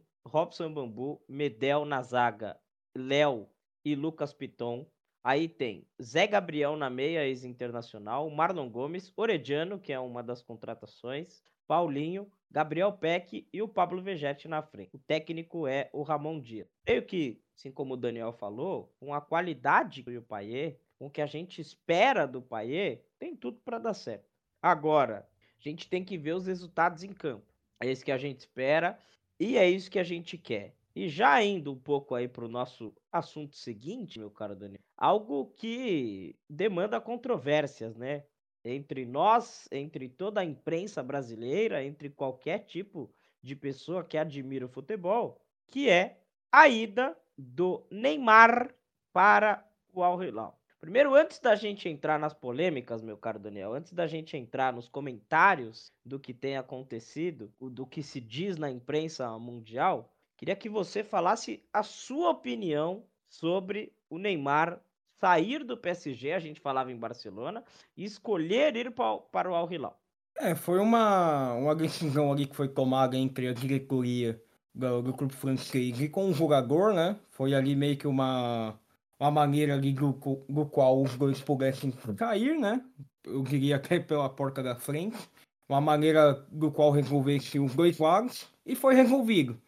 Robson 0.26 0.72
Bambu, 0.72 1.20
Medel 1.28 1.84
na 1.84 2.02
zaga, 2.02 2.56
Léo 2.96 3.48
e 3.84 3.94
Lucas 3.94 4.32
Piton. 4.32 4.86
Aí 5.22 5.48
tem 5.48 5.86
Zé 6.00 6.26
Gabriel 6.26 6.76
na 6.76 6.88
meia, 6.88 7.26
ex-internacional, 7.26 8.30
Marlon 8.30 8.70
Gomes, 8.70 9.12
Orediano, 9.16 9.78
que 9.78 9.92
é 9.92 9.98
uma 9.98 10.22
das 10.22 10.42
contratações, 10.42 11.42
Paulinho, 11.66 12.30
Gabriel 12.50 12.92
Peck 12.92 13.46
e 13.52 13.60
o 13.60 13.68
Pablo 13.68 14.00
Vegete 14.00 14.48
na 14.48 14.62
frente. 14.62 14.96
O 14.96 14.98
técnico 14.98 15.66
é 15.66 15.90
o 15.92 16.02
Ramon 16.02 16.40
Dias. 16.40 16.66
Creio 16.84 17.04
que, 17.04 17.42
assim 17.54 17.70
como 17.70 17.94
o 17.94 17.96
Daniel 17.96 18.32
falou, 18.32 18.94
com 18.98 19.12
a 19.12 19.20
qualidade 19.20 20.02
do 20.02 20.22
Paier, 20.22 20.80
com 20.98 21.06
o 21.06 21.10
que 21.10 21.20
a 21.20 21.26
gente 21.26 21.60
espera 21.60 22.26
do 22.26 22.40
Paier, 22.40 23.04
tem 23.18 23.36
tudo 23.36 23.60
para 23.60 23.78
dar 23.78 23.94
certo. 23.94 24.28
Agora, 24.62 25.28
a 25.58 25.62
gente 25.62 25.88
tem 25.88 26.04
que 26.04 26.16
ver 26.16 26.32
os 26.32 26.46
resultados 26.46 27.02
em 27.02 27.12
campo. 27.12 27.46
É 27.80 27.90
isso 27.90 28.04
que 28.04 28.12
a 28.12 28.18
gente 28.18 28.40
espera 28.40 28.98
e 29.38 29.56
é 29.56 29.68
isso 29.68 29.90
que 29.90 29.98
a 29.98 30.04
gente 30.04 30.38
quer. 30.38 30.74
E 30.98 31.08
já 31.08 31.40
indo 31.40 31.70
um 31.70 31.78
pouco 31.78 32.16
aí 32.16 32.26
para 32.26 32.44
o 32.44 32.48
nosso 32.48 32.92
assunto 33.12 33.54
seguinte, 33.54 34.18
meu 34.18 34.32
caro 34.32 34.56
Daniel, 34.56 34.80
algo 34.96 35.46
que 35.56 36.34
demanda 36.50 37.00
controvérsias, 37.00 37.94
né? 37.94 38.24
Entre 38.64 39.06
nós, 39.06 39.68
entre 39.70 40.08
toda 40.08 40.40
a 40.40 40.44
imprensa 40.44 41.00
brasileira, 41.00 41.84
entre 41.84 42.10
qualquer 42.10 42.64
tipo 42.64 43.08
de 43.40 43.54
pessoa 43.54 44.02
que 44.02 44.18
admira 44.18 44.66
o 44.66 44.68
futebol, 44.68 45.40
que 45.68 45.88
é 45.88 46.20
a 46.50 46.66
ida 46.66 47.16
do 47.38 47.86
Neymar 47.92 48.74
para 49.12 49.64
o 49.92 50.02
Al 50.02 50.20
Hilal. 50.20 50.60
Primeiro, 50.80 51.14
antes 51.14 51.38
da 51.38 51.54
gente 51.54 51.88
entrar 51.88 52.18
nas 52.18 52.34
polêmicas, 52.34 53.02
meu 53.02 53.16
caro 53.16 53.38
Daniel, 53.38 53.72
antes 53.72 53.92
da 53.92 54.08
gente 54.08 54.36
entrar 54.36 54.72
nos 54.72 54.88
comentários 54.88 55.92
do 56.04 56.18
que 56.18 56.34
tem 56.34 56.56
acontecido, 56.56 57.54
do 57.60 57.86
que 57.86 58.02
se 58.02 58.20
diz 58.20 58.56
na 58.56 58.68
imprensa 58.68 59.38
mundial, 59.38 60.12
queria 60.38 60.56
que 60.56 60.68
você 60.68 61.04
falasse 61.04 61.62
a 61.70 61.82
sua 61.82 62.30
opinião 62.30 63.02
sobre 63.28 63.92
o 64.08 64.18
Neymar 64.18 64.80
sair 65.20 65.64
do 65.64 65.76
PSG, 65.76 66.32
a 66.32 66.38
gente 66.38 66.60
falava 66.60 66.90
em 66.90 66.96
Barcelona, 66.96 67.62
e 67.96 68.04
escolher 68.04 68.74
ir 68.76 68.92
para 68.92 69.50
o 69.50 69.54
Al 69.54 69.70
Hilal. 69.70 70.00
É, 70.38 70.54
foi 70.54 70.78
uma, 70.78 71.52
uma 71.54 71.74
decisão 71.74 72.32
ali 72.32 72.46
que 72.46 72.54
foi 72.54 72.68
tomada 72.68 73.16
entre 73.16 73.48
a 73.48 73.52
diretoria 73.52 74.40
do, 74.72 75.02
do 75.02 75.12
clube 75.12 75.34
francês 75.34 76.00
e 76.00 76.08
com 76.08 76.30
o 76.30 76.32
jogador, 76.32 76.94
né? 76.94 77.16
Foi 77.30 77.52
ali 77.52 77.74
meio 77.74 77.96
que 77.96 78.06
uma 78.06 78.78
uma 79.18 79.30
maneira 79.30 79.74
ali 79.74 79.92
do, 79.92 80.12
do 80.48 80.66
qual 80.66 81.02
os 81.02 81.16
dois 81.16 81.40
pudessem 81.40 81.90
cair, 82.16 82.56
né? 82.56 82.80
Eu 83.24 83.42
diria 83.42 83.76
até 83.76 83.98
pela 83.98 84.28
porta 84.28 84.62
da 84.62 84.76
frente. 84.76 85.18
Uma 85.68 85.80
maneira 85.80 86.34
do 86.50 86.70
qual 86.70 86.92
resolvesse 86.92 87.58
os 87.58 87.74
dois 87.74 87.98
lados 87.98 88.46
e 88.64 88.74
foi 88.74 88.94
resolvido. 88.94 89.60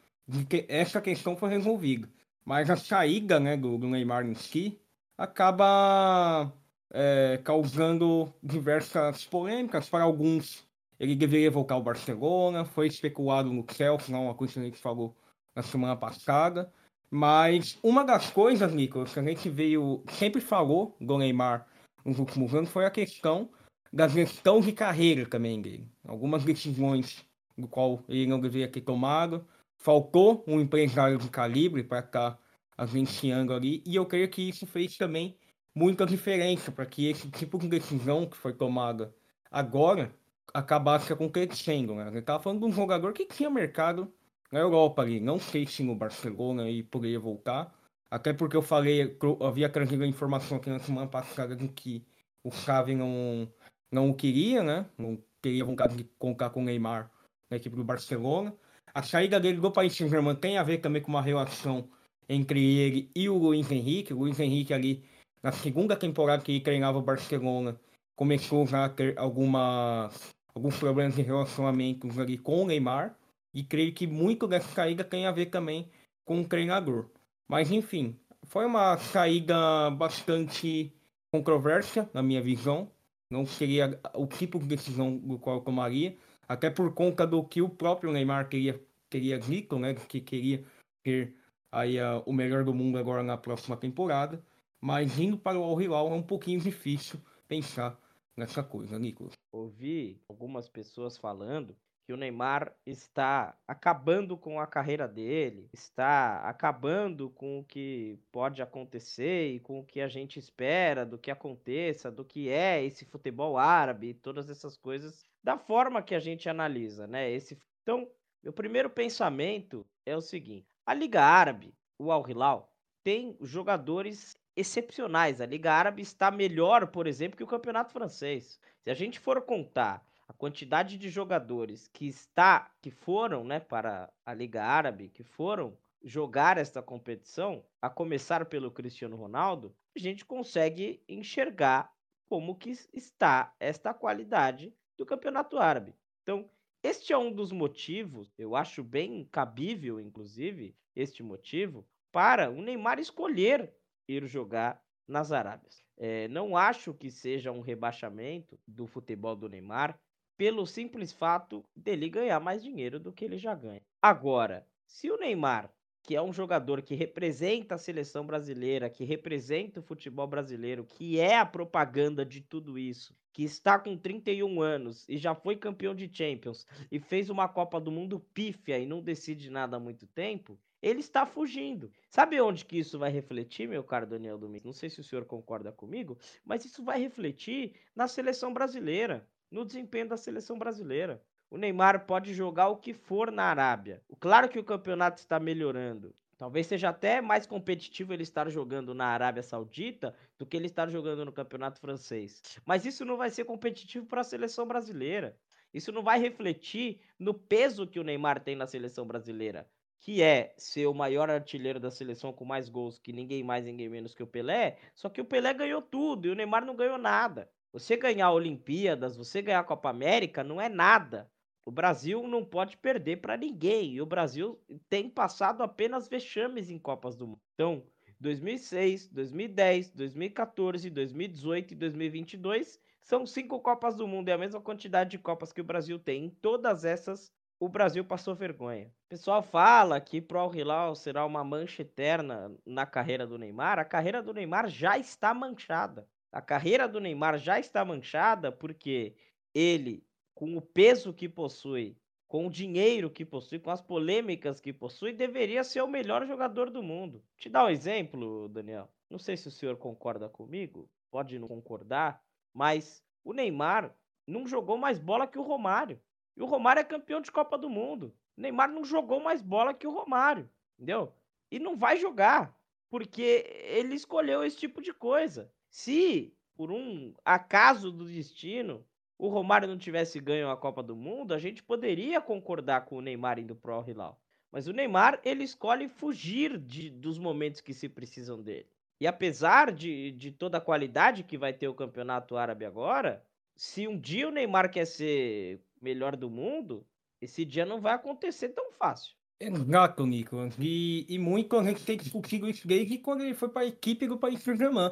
Que 0.49 0.65
essa 0.69 1.01
questão 1.01 1.37
foi 1.37 1.51
resolvida. 1.51 2.09
Mas 2.45 2.71
a 2.71 2.77
saída 2.77 3.39
né, 3.39 3.57
do, 3.57 3.79
do 3.79 3.89
Neymar 3.89 4.27
em 4.27 4.35
si 4.35 4.81
acaba 5.17 6.53
é, 6.93 7.39
causando 7.45 8.33
diversas 8.43 9.25
polêmicas 9.25 9.89
para 9.89 10.05
alguns. 10.05 10.67
Ele 10.99 11.15
deveria 11.15 11.51
voltar 11.51 11.75
ao 11.75 11.83
Barcelona, 11.83 12.65
foi 12.65 12.87
especulado 12.87 13.53
no 13.53 13.65
Chelsea, 13.71 14.17
uma 14.17 14.35
coisa 14.35 14.55
que 14.55 14.61
a 14.61 14.65
gente 14.65 14.79
falou 14.79 15.17
na 15.55 15.63
semana 15.63 15.97
passada. 15.97 16.73
Mas 17.11 17.79
uma 17.83 18.05
das 18.05 18.31
coisas, 18.31 18.73
Nicolas, 18.73 19.13
que 19.13 19.19
a 19.19 19.23
gente 19.23 19.49
veio, 19.49 20.03
sempre 20.11 20.41
falou 20.41 20.97
do 21.01 21.19
Neymar 21.19 21.67
nos 22.05 22.19
últimos 22.19 22.55
anos 22.55 22.71
foi 22.71 22.87
a 22.87 22.91
questão 22.91 23.51
da 23.93 24.07
gestão 24.07 24.61
de 24.61 24.73
carreira 24.73 25.27
também 25.27 25.61
dele. 25.61 25.89
Algumas 26.07 26.45
decisões 26.45 27.25
do 27.59 27.67
qual 27.67 28.03
ele 28.09 28.27
não 28.27 28.39
deveria 28.39 28.69
ter 28.69 28.81
tomado. 28.81 29.45
Faltou 29.81 30.45
um 30.47 30.61
empresário 30.61 31.17
de 31.17 31.31
calibre 31.31 31.83
para 31.83 32.01
estar 32.01 32.39
agenciando 32.77 33.55
ali. 33.55 33.83
E 33.87 33.97
eu 33.97 34.05
creio 34.05 34.29
que 34.29 34.47
isso 34.47 34.67
fez 34.67 34.97
também 34.99 35.37
muita 35.75 36.05
diferença 36.05 36.71
para 36.71 36.85
que 36.85 37.09
esse 37.09 37.31
tipo 37.31 37.59
de 37.59 37.67
decisão 37.67 38.27
que 38.27 38.37
foi 38.37 38.53
tomada 38.53 39.15
agora 39.51 40.15
acabasse 40.53 41.11
acontecendo. 41.11 41.95
Né? 41.95 42.03
A 42.03 42.11
gente 42.11 42.19
estava 42.19 42.43
falando 42.43 42.61
de 42.61 42.67
um 42.67 42.73
jogador 42.73 43.15
que 43.15 43.25
tinha 43.25 43.49
mercado 43.49 44.13
na 44.53 44.59
Europa 44.61 45.01
ali. 45.01 45.19
Não 45.19 45.39
sei 45.39 45.67
se 45.67 45.83
no 45.83 45.95
Barcelona 45.95 46.69
e 46.69 46.83
poderia 46.83 47.19
voltar. 47.19 47.75
Até 48.11 48.35
porque 48.35 48.57
eu 48.57 48.63
falei, 48.63 49.17
eu 49.23 49.39
havia 49.47 49.69
trazido 49.71 50.05
a 50.05 50.07
informação 50.07 50.59
aqui 50.59 50.69
na 50.69 50.79
semana 50.79 51.07
passada 51.07 51.57
de 51.57 51.69
que 51.69 52.05
o 52.45 52.51
Xavi 52.51 52.95
não, 52.95 53.51
não 53.91 54.11
o 54.11 54.15
queria, 54.15 54.63
né? 54.63 54.87
Não 54.99 55.17
teria 55.41 55.65
vontade 55.65 55.97
de 55.97 56.05
contar 56.19 56.51
com 56.51 56.61
o 56.61 56.65
Neymar 56.65 57.11
na 57.49 57.57
equipe 57.57 57.77
do 57.77 57.85
Barcelona. 57.85 58.55
A 58.95 59.03
saída 59.03 59.39
dele 59.39 59.61
do 59.61 59.71
Paris 59.71 59.97
Saint-Germain 59.97 60.35
tem 60.35 60.59
a 60.59 60.63
ver 60.63 60.79
também 60.79 61.01
com 61.03 61.11
uma 61.11 61.23
relação 61.23 61.89
entre 62.29 62.61
ele 62.79 63.11
e 63.15 63.29
o 63.29 63.37
Luiz 63.37 63.71
Henrique. 63.71 64.13
O 64.13 64.19
Luiz 64.19 64.39
Henrique 64.39 64.73
ali, 64.73 65.03
na 65.43 65.53
segunda 65.53 65.97
temporada 65.97 66.43
que 66.43 66.61
treinava 66.61 66.99
o 66.99 67.03
Barcelona, 67.03 67.79
começou 68.17 68.67
já 68.67 68.85
a 68.85 68.89
ter 68.89 69.19
algumas, 69.19 70.31
alguns 70.55 70.77
problemas 70.77 71.15
de 71.15 71.23
relacionamento 71.23 72.09
ali 72.21 72.37
com 72.39 72.63
o 72.63 72.67
Neymar. 72.67 73.17
E 73.53 73.65
creio 73.65 73.93
que 73.93 74.07
muito 74.07 74.47
dessa 74.47 74.69
saída 74.69 75.03
tem 75.03 75.27
a 75.27 75.33
ver 75.33 75.47
também 75.47 75.89
com 76.25 76.41
o 76.41 76.47
treinador. 76.47 77.07
Mas 77.49 77.71
enfim, 77.73 78.17
foi 78.45 78.65
uma 78.65 78.97
saída 78.97 79.91
bastante 79.91 80.93
controversa, 81.33 82.09
na 82.15 82.23
minha 82.23 82.41
visão. 82.41 82.89
Não 83.29 83.45
seria 83.47 83.99
o 84.15 84.27
tipo 84.27 84.59
de 84.59 84.67
decisão 84.67 85.17
do 85.17 85.39
qual 85.39 85.57
eu 85.57 85.63
tomaria, 85.63 86.17
até 86.51 86.69
por 86.69 86.93
conta 86.93 87.25
do 87.25 87.45
que 87.45 87.63
o 87.63 87.69
próprio 87.69 88.11
Neymar 88.11 88.49
queria, 88.49 88.85
queria 89.09 89.39
dito, 89.39 89.79
né? 89.79 89.95
Que 89.95 90.21
queria 90.21 90.65
ter 91.01 91.37
aí 91.71 91.97
uh, 92.01 92.25
o 92.27 92.33
melhor 92.33 92.65
do 92.65 92.75
mundo 92.75 92.99
agora 92.99 93.23
na 93.23 93.37
próxima 93.37 93.77
temporada. 93.77 94.45
Mas 94.81 95.17
indo 95.17 95.39
para 95.39 95.57
o 95.57 95.63
Al 95.63 95.81
Hilal 95.81 96.09
é 96.09 96.15
um 96.17 96.23
pouquinho 96.23 96.59
difícil 96.61 97.21
pensar 97.47 97.97
nessa 98.37 98.65
coisa, 98.65 98.99
Nicolas. 98.99 99.35
Ouvi 99.53 100.21
algumas 100.29 100.69
pessoas 100.69 101.17
falando 101.17 101.77
que 102.11 102.15
o 102.15 102.17
Neymar 102.17 102.75
está 102.85 103.57
acabando 103.69 104.37
com 104.37 104.59
a 104.59 104.67
carreira 104.67 105.07
dele, 105.07 105.71
está 105.73 106.41
acabando 106.41 107.31
com 107.31 107.61
o 107.61 107.65
que 107.65 108.19
pode 108.33 108.61
acontecer 108.61 109.53
e 109.53 109.61
com 109.61 109.79
o 109.79 109.85
que 109.85 110.01
a 110.01 110.09
gente 110.09 110.37
espera 110.37 111.07
do 111.07 111.17
que 111.17 111.31
aconteça, 111.31 112.11
do 112.11 112.25
que 112.25 112.49
é 112.49 112.85
esse 112.85 113.05
futebol 113.05 113.57
árabe, 113.57 114.13
todas 114.13 114.51
essas 114.51 114.77
coisas, 114.77 115.23
da 115.41 115.57
forma 115.57 116.03
que 116.03 116.13
a 116.13 116.19
gente 116.19 116.49
analisa, 116.49 117.07
né? 117.07 117.31
Esse 117.31 117.57
Então, 117.85 118.11
meu 118.43 118.53
primeiro 118.53 118.91
pensamento 118.91 119.87
é 120.05 120.17
o 120.17 120.21
seguinte: 120.21 120.67
a 120.85 120.93
Liga 120.93 121.23
Árabe, 121.23 121.73
o 121.97 122.11
Al 122.11 122.29
Hilal, 122.29 122.75
tem 123.05 123.37
jogadores 123.41 124.37
excepcionais. 124.57 125.41
A 125.41 125.47
Liga 125.47 125.73
Árabe 125.73 126.03
está 126.03 126.29
melhor, 126.33 126.89
por 126.89 127.07
exemplo, 127.07 127.37
que 127.37 127.45
o 127.45 127.47
Campeonato 127.47 127.93
Francês. 127.93 128.59
Se 128.83 128.91
a 128.91 128.95
gente 128.95 129.21
for 129.21 129.41
contar 129.43 130.05
a 130.31 130.33
quantidade 130.33 130.97
de 130.97 131.11
jogadores 131.11 131.89
que 131.89 132.07
está, 132.07 132.71
que 132.81 132.89
foram, 132.89 133.43
né, 133.43 133.59
para 133.59 134.09
a 134.25 134.33
Liga 134.33 134.63
Árabe, 134.63 135.09
que 135.09 135.25
foram 135.25 135.77
jogar 136.05 136.57
esta 136.57 136.81
competição, 136.81 137.65
a 137.83 137.91
começar 137.91 138.45
pelo 138.45 138.71
Cristiano 138.71 139.17
Ronaldo, 139.17 139.75
a 139.95 139.99
gente 139.99 140.25
consegue 140.25 141.03
enxergar 141.09 141.93
como 142.29 142.55
que 142.55 142.71
está 142.93 143.53
esta 143.59 143.93
qualidade 143.93 144.73
do 144.97 145.05
Campeonato 145.05 145.59
Árabe. 145.59 145.97
Então, 146.23 146.49
este 146.81 147.13
é 147.13 147.19
um 147.19 147.33
dos 147.33 147.51
motivos, 147.51 148.33
eu 148.39 148.55
acho 148.55 148.85
bem 148.85 149.29
cabível, 149.33 149.99
inclusive, 149.99 150.77
este 150.95 151.25
motivo, 151.25 151.85
para 152.13 152.49
o 152.49 152.63
Neymar 152.63 153.01
escolher 153.01 153.75
ir 154.07 154.25
jogar 154.29 154.81
nas 155.09 155.33
Arábias. 155.33 155.85
É, 155.97 156.29
não 156.29 156.57
acho 156.57 156.95
que 156.95 157.11
seja 157.11 157.51
um 157.51 157.61
rebaixamento 157.61 158.57
do 158.65 158.87
futebol 158.87 159.35
do 159.35 159.49
Neymar 159.49 159.99
pelo 160.41 160.67
simples 160.67 161.13
fato 161.13 161.63
dele 161.77 162.09
ganhar 162.09 162.41
mais 162.41 162.63
dinheiro 162.63 162.99
do 162.99 163.13
que 163.13 163.27
ele 163.27 163.37
já 163.37 163.55
ganha. 163.55 163.83
Agora, 164.01 164.67
se 164.87 165.11
o 165.11 165.19
Neymar, 165.19 165.71
que 166.03 166.17
é 166.17 166.23
um 166.23 166.33
jogador 166.33 166.81
que 166.81 166.95
representa 166.95 167.75
a 167.75 167.79
seleção 167.79 168.25
brasileira, 168.25 168.89
que 168.89 169.05
representa 169.05 169.81
o 169.81 169.83
futebol 169.83 170.27
brasileiro, 170.27 170.83
que 170.83 171.21
é 171.21 171.37
a 171.37 171.45
propaganda 171.45 172.25
de 172.25 172.41
tudo 172.41 172.79
isso, 172.79 173.15
que 173.35 173.45
está 173.45 173.79
com 173.79 173.99
31 173.99 174.63
anos 174.63 175.07
e 175.11 175.19
já 175.19 175.35
foi 175.35 175.57
campeão 175.57 175.95
de 175.95 176.11
Champions 176.11 176.67
e 176.91 176.99
fez 176.99 177.29
uma 177.29 177.47
Copa 177.47 177.79
do 177.79 177.93
Mundo 177.93 178.19
pífia 178.33 178.79
e 178.79 178.87
não 178.87 179.03
decide 179.03 179.51
nada 179.51 179.77
há 179.77 179.79
muito 179.79 180.07
tempo, 180.07 180.59
ele 180.81 181.01
está 181.01 181.27
fugindo. 181.27 181.93
Sabe 182.09 182.41
onde 182.41 182.65
que 182.65 182.79
isso 182.79 182.99
vai 182.99 183.11
refletir, 183.11 183.69
meu 183.69 183.85
caro 183.85 184.07
Daniel 184.07 184.39
Domingos? 184.39 184.65
Não 184.65 184.73
sei 184.73 184.89
se 184.89 185.01
o 185.01 185.05
senhor 185.05 185.27
concorda 185.27 185.71
comigo, 185.71 186.17
mas 186.43 186.65
isso 186.65 186.83
vai 186.83 186.99
refletir 186.99 187.75
na 187.95 188.09
seleção 188.09 188.55
brasileira, 188.55 189.29
no 189.51 189.65
desempenho 189.65 190.09
da 190.09 190.17
seleção 190.17 190.59
brasileira. 190.59 191.23
O 191.51 191.57
Neymar 191.57 192.07
pode 192.07 192.33
jogar 192.33 192.69
o 192.69 192.77
que 192.77 192.95
for 192.95 193.33
na 193.33 193.45
Arábia. 193.45 194.03
Claro 194.21 194.49
que 194.49 194.59
o 194.59 194.65
campeonato 194.65 195.21
está 195.21 195.41
melhorando. 195.41 196.15
Talvez 196.39 196.67
seja 196.67 196.89
até 196.89 197.21
mais 197.21 197.47
competitivo 197.47 198.15
ele 198.15 198.23
estar 198.23 198.49
jogando 198.49 198.95
na 198.95 199.07
Arábia 199.07 199.43
Saudita 199.43 200.15
do 200.39 200.47
que 200.47 200.57
ele 200.57 200.67
estar 200.67 200.89
jogando 200.89 201.25
no 201.25 201.33
campeonato 201.33 201.81
francês. 201.81 202.41
Mas 202.65 202.87
isso 202.87 203.05
não 203.05 203.17
vai 203.17 203.29
ser 203.31 203.45
competitivo 203.45 204.07
para 204.07 204.23
a 204.23 204.25
seleção 204.25 204.67
brasileira. 204.67 205.37
Isso 205.75 205.93
não 205.93 206.03
vai 206.03 206.19
refletir 206.19 207.01
no 207.19 207.35
peso 207.35 207.87
que 207.87 208.01
o 208.01 208.05
Neymar 208.05 208.41
tem 208.41 208.57
na 208.57 208.67
seleção 208.67 209.07
brasileira 209.07 209.69
que 210.01 210.23
é 210.23 210.55
ser 210.57 210.87
o 210.87 210.95
maior 210.95 211.29
artilheiro 211.29 211.79
da 211.79 211.91
seleção 211.91 212.33
com 212.33 212.45
mais 212.45 212.71
gols 212.71 212.99
que 212.99 213.13
ninguém 213.13 213.43
mais, 213.43 213.67
ninguém 213.67 213.89
menos 213.89 214.15
que 214.15 214.23
o 214.23 214.27
Pelé, 214.27 214.79
só 214.95 215.11
que 215.11 215.21
o 215.21 215.25
Pelé 215.25 215.53
ganhou 215.53 215.83
tudo 215.83 216.27
e 216.27 216.31
o 216.31 216.35
Neymar 216.35 216.65
não 216.65 216.75
ganhou 216.75 216.97
nada. 216.97 217.51
Você 217.73 217.97
ganhar 217.97 218.33
Olimpíadas, 218.33 219.17
você 219.17 219.41
ganhar 219.41 219.63
Copa 219.65 219.89
América 219.91 220.43
não 220.43 220.61
é 220.61 220.69
nada. 220.69 221.31
O 221.65 221.71
Brasil 221.71 222.27
não 222.27 222.45
pode 222.45 222.77
perder 222.77 223.21
para 223.21 223.37
ninguém 223.37 223.95
e 223.95 224.01
o 224.03 224.07
Brasil 224.07 224.61
tem 224.89 225.09
passado 225.09 225.63
apenas 225.63 226.09
vexames 226.09 226.69
em 226.69 226.79
Copas 226.79 227.17
do 227.17 227.29
Mundo. 227.29 227.41
Então, 227.55 227.87
2006, 228.19 229.09
2010, 229.09 229.91
2014, 229.93 230.91
2018 230.91 231.73
e 231.73 231.77
2022 231.77 232.81
são 233.03 233.25
cinco 233.25 233.61
Copas 233.61 233.97
do 233.97 234.07
Mundo, 234.07 234.29
é 234.29 234.33
a 234.33 234.39
mesma 234.39 234.61
quantidade 234.61 235.11
de 235.11 235.19
Copas 235.19 235.53
que 235.53 235.61
o 235.61 235.65
Brasil 235.65 235.99
tem. 235.99 236.25
Em 236.27 236.31
todas 236.31 236.85
essas, 236.85 237.33
o 237.59 237.69
Brasil 237.69 238.05
passou 238.05 238.35
vergonha. 238.35 238.87
O 239.07 239.09
pessoal 239.11 239.43
fala 239.43 240.01
que 240.01 240.21
Pro 240.21 240.39
Al 240.39 240.55
Hilal 240.55 240.95
será 240.95 241.25
uma 241.25 241.45
mancha 241.45 241.83
eterna 241.83 242.57
na 242.67 242.87
carreira 242.87 243.27
do 243.27 243.39
Neymar. 243.39 243.79
A 243.79 243.85
carreira 243.85 244.23
do 244.23 244.35
Neymar 244.35 244.69
já 244.69 244.99
está 244.99 245.33
manchada. 245.33 246.09
A 246.33 246.41
carreira 246.41 246.87
do 246.87 247.01
Neymar 247.01 247.39
já 247.39 247.59
está 247.59 247.85
manchada 247.85 248.53
porque 248.53 249.17
ele, 249.53 250.07
com 250.35 250.57
o 250.57 250.63
peso 250.63 251.13
que 251.13 251.29
possui, 251.29 251.97
com 252.29 252.47
o 252.47 252.51
dinheiro 252.51 253.11
que 253.11 253.25
possui, 253.25 253.59
com 253.59 253.71
as 253.71 253.83
polêmicas 253.83 254.61
que 254.61 254.73
possui, 254.73 255.13
deveria 255.13 255.65
ser 255.65 255.83
o 255.83 255.89
melhor 255.89 256.25
jogador 256.25 256.71
do 256.71 256.81
mundo. 256.81 257.25
Te 257.37 257.49
dar 257.49 257.65
um 257.65 257.69
exemplo, 257.69 258.49
Daniel. 258.49 258.89
Não 259.11 259.19
sei 259.19 259.37
se 259.37 259.49
o 259.49 259.51
senhor 259.51 259.77
concorda 259.77 260.29
comigo, 260.29 260.89
pode 261.11 261.37
não 261.41 261.49
concordar, 261.49 262.23
mas 262.55 263.05
o 263.25 263.33
Neymar 263.33 263.93
não 264.25 264.47
jogou 264.47 264.79
mais 264.79 265.01
bola 265.01 265.27
que 265.27 265.39
o 265.39 265.43
Romário. 265.43 266.01
E 266.37 266.43
o 266.43 266.47
Romário 266.47 266.79
é 266.79 266.85
campeão 266.85 267.21
de 267.21 267.33
Copa 267.33 267.59
do 267.59 267.69
Mundo. 267.69 268.15
O 268.37 268.41
Neymar 268.41 268.71
não 268.71 268.85
jogou 268.85 269.19
mais 269.19 269.43
bola 269.43 269.75
que 269.75 269.87
o 269.87 269.91
Romário, 269.91 270.49
entendeu? 270.79 271.13
E 271.51 271.59
não 271.59 271.77
vai 271.77 271.97
jogar, 271.97 272.57
porque 272.89 273.45
ele 273.65 273.97
escolheu 273.97 274.45
esse 274.45 274.57
tipo 274.57 274.81
de 274.81 274.95
coisa. 274.95 275.53
Se, 275.71 276.35
por 276.55 276.71
um 276.71 277.15
acaso 277.25 277.91
do 277.91 278.05
destino, 278.05 278.85
o 279.17 279.29
Romário 279.29 279.69
não 279.69 279.79
tivesse 279.79 280.19
ganho 280.19 280.51
a 280.51 280.57
Copa 280.57 280.83
do 280.83 280.97
Mundo, 280.97 281.33
a 281.33 281.39
gente 281.39 281.63
poderia 281.63 282.21
concordar 282.21 282.85
com 282.85 282.97
o 282.97 283.01
Neymar 283.01 283.39
indo 283.39 283.55
pro 283.55 283.75
Al 283.75 283.89
Hilal. 283.89 284.21
Mas 284.51 284.67
o 284.67 284.73
Neymar, 284.73 285.21
ele 285.25 285.45
escolhe 285.45 285.89
fugir 285.89 286.59
de, 286.59 286.91
dos 286.91 287.19
momentos 287.19 287.61
que 287.61 287.73
se 287.73 287.89
precisam 287.89 288.43
dele. 288.43 288.67
E 289.01 289.07
apesar 289.07 289.73
de, 289.73 290.11
de 290.13 290.33
toda 290.33 290.59
a 290.59 290.61
qualidade 290.61 291.23
que 291.23 291.39
vai 291.39 291.53
ter 291.53 291.69
o 291.69 291.75
campeonato 291.75 292.37
árabe 292.37 292.65
agora, 292.65 293.25
se 293.57 293.87
um 293.87 293.99
dia 293.99 294.29
o 294.29 294.33
Neymar 294.33 294.71
quer 294.71 294.87
ser 294.87 295.61
melhor 295.81 296.17
do 296.17 296.29
mundo, 296.29 296.85
esse 297.21 297.45
dia 297.45 297.65
não 297.65 297.81
vai 297.81 297.95
acontecer 297.95 298.51
tão 298.51 298.73
fácil. 298.73 299.15
Exato, 299.39 300.05
Nico. 300.05 300.37
E, 300.59 301.07
e 301.09 301.19
muito 301.19 301.57
a 301.57 301.65
gente 301.65 301.85
tem 301.85 301.97
discutido 301.97 302.49
isso 302.49 302.67
desde 302.67 302.99
quando 302.99 303.23
ele 303.23 303.35
foi 303.35 303.49
para 303.49 303.63
a 303.63 303.67
equipe 303.67 304.07
do 304.07 304.19
Paris 304.19 304.43
Saint-Germain. 304.43 304.91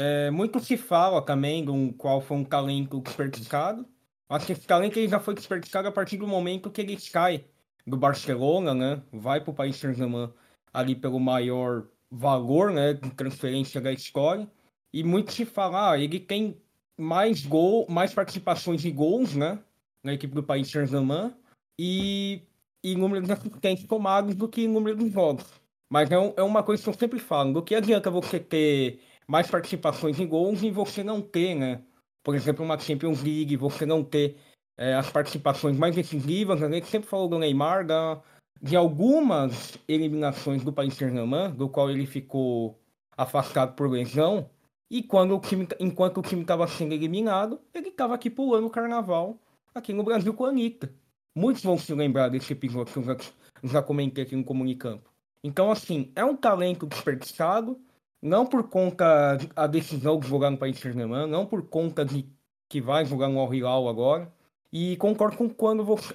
É, 0.00 0.30
muito 0.30 0.60
se 0.60 0.76
fala 0.76 1.20
também 1.20 1.64
do 1.64 1.92
qual 1.94 2.20
foi 2.20 2.36
um 2.36 2.44
talento 2.44 3.00
desperdiçado. 3.00 3.84
Acho 4.28 4.46
que 4.46 4.52
esse 4.52 4.66
talento 4.66 4.96
ele 4.96 5.08
já 5.08 5.18
foi 5.18 5.34
desperdiçado 5.34 5.88
a 5.88 5.92
partir 5.92 6.18
do 6.18 6.26
momento 6.26 6.70
que 6.70 6.80
ele 6.80 6.98
sai 7.00 7.44
do 7.84 7.96
Barcelona, 7.96 8.72
né? 8.74 9.02
Vai 9.12 9.40
para 9.40 9.50
o 9.50 9.54
Paris 9.54 9.76
Saint-Germain 9.76 10.32
ali 10.72 10.94
pelo 10.94 11.18
maior 11.18 11.88
valor, 12.10 12.70
né? 12.70 12.94
De 12.94 13.10
transferência 13.10 13.80
da 13.80 13.92
história. 13.92 14.48
E 14.92 15.02
muito 15.02 15.32
se 15.32 15.44
fala, 15.44 15.92
ah, 15.92 15.98
ele 15.98 16.20
tem 16.20 16.56
mais 16.96 17.44
gol, 17.44 17.84
mais 17.88 18.14
participações 18.14 18.80
de 18.80 18.90
gols, 18.92 19.34
né? 19.34 19.58
na 20.02 20.14
equipe 20.14 20.34
do 20.34 20.42
país 20.42 20.70
Saint-Germain 20.70 21.34
e, 21.78 22.42
e 22.82 22.94
número 22.96 23.24
de 23.24 23.32
assistentes 23.32 23.84
tomados 23.86 24.34
do 24.34 24.48
que 24.48 24.66
número 24.66 24.96
de 24.96 25.10
jogos. 25.10 25.44
Mas 25.90 26.10
é, 26.10 26.18
um, 26.18 26.32
é 26.36 26.42
uma 26.42 26.62
coisa 26.62 26.82
que 26.82 26.88
eu 26.88 26.94
sempre 26.94 27.18
falo, 27.18 27.52
do 27.52 27.62
que 27.62 27.74
adianta 27.74 28.10
você 28.10 28.38
ter 28.38 29.00
mais 29.28 29.50
participações 29.50 30.18
em 30.18 30.26
gols 30.26 30.62
e 30.62 30.70
você 30.70 31.04
não 31.04 31.20
ter, 31.20 31.54
né? 31.54 31.82
Por 32.22 32.34
exemplo, 32.34 32.64
uma 32.64 32.78
Champions 32.78 33.22
League, 33.22 33.56
você 33.56 33.84
não 33.84 34.02
ter 34.02 34.36
é, 34.76 34.94
as 34.94 35.10
participações 35.10 35.76
mais 35.76 35.94
decisivas, 35.94 36.62
a 36.62 36.70
gente 36.70 36.86
sempre 36.86 37.08
falou 37.08 37.28
do 37.28 37.38
Neymar, 37.38 37.86
da, 37.86 38.20
de 38.60 38.74
algumas 38.74 39.78
eliminações 39.86 40.64
do 40.64 40.72
Paris 40.72 40.94
Saint-Germain, 40.94 41.50
do 41.50 41.68
qual 41.68 41.90
ele 41.90 42.06
ficou 42.06 42.78
afastado 43.16 43.74
por 43.74 43.90
lesão, 43.90 44.48
e 44.90 45.02
quando 45.02 45.36
o 45.36 45.40
time, 45.40 45.68
enquanto 45.78 46.18
o 46.18 46.22
time 46.22 46.42
estava 46.42 46.66
sendo 46.66 46.94
eliminado, 46.94 47.60
ele 47.74 47.88
estava 47.88 48.14
aqui 48.14 48.30
pulando 48.30 48.66
o 48.66 48.70
carnaval 48.70 49.38
aqui 49.74 49.92
no 49.92 50.02
Brasil 50.02 50.32
com 50.32 50.46
a 50.46 50.48
Anitta. 50.48 50.92
Muitos 51.34 51.62
vão 51.62 51.76
se 51.76 51.92
lembrar 51.92 52.28
desse 52.30 52.52
episódio 52.52 52.92
que 52.92 52.98
eu 52.98 53.04
já, 53.04 53.16
já 53.64 53.82
comentei 53.82 54.24
aqui 54.24 54.34
no 54.34 54.44
Comunicampo. 54.44 55.10
Então, 55.44 55.70
assim, 55.70 56.10
é 56.16 56.24
um 56.24 56.34
talento 56.34 56.86
desperdiçado, 56.86 57.78
não 58.22 58.46
por 58.46 58.68
conta 58.68 59.36
da 59.54 59.66
decisão 59.66 60.18
de 60.18 60.28
jogar 60.28 60.50
no 60.50 60.58
país 60.58 60.78
Saint-Germain, 60.78 61.26
não 61.26 61.46
por 61.46 61.68
conta 61.68 62.04
de 62.04 62.26
que 62.68 62.80
vai 62.80 63.04
jogar 63.04 63.28
no 63.28 63.38
Al 63.40 63.54
Hilal 63.54 63.88
agora. 63.88 64.32
E 64.72 64.96
concordo 64.96 65.36
com 65.36 65.48
quando 65.48 65.84
você, 65.84 66.14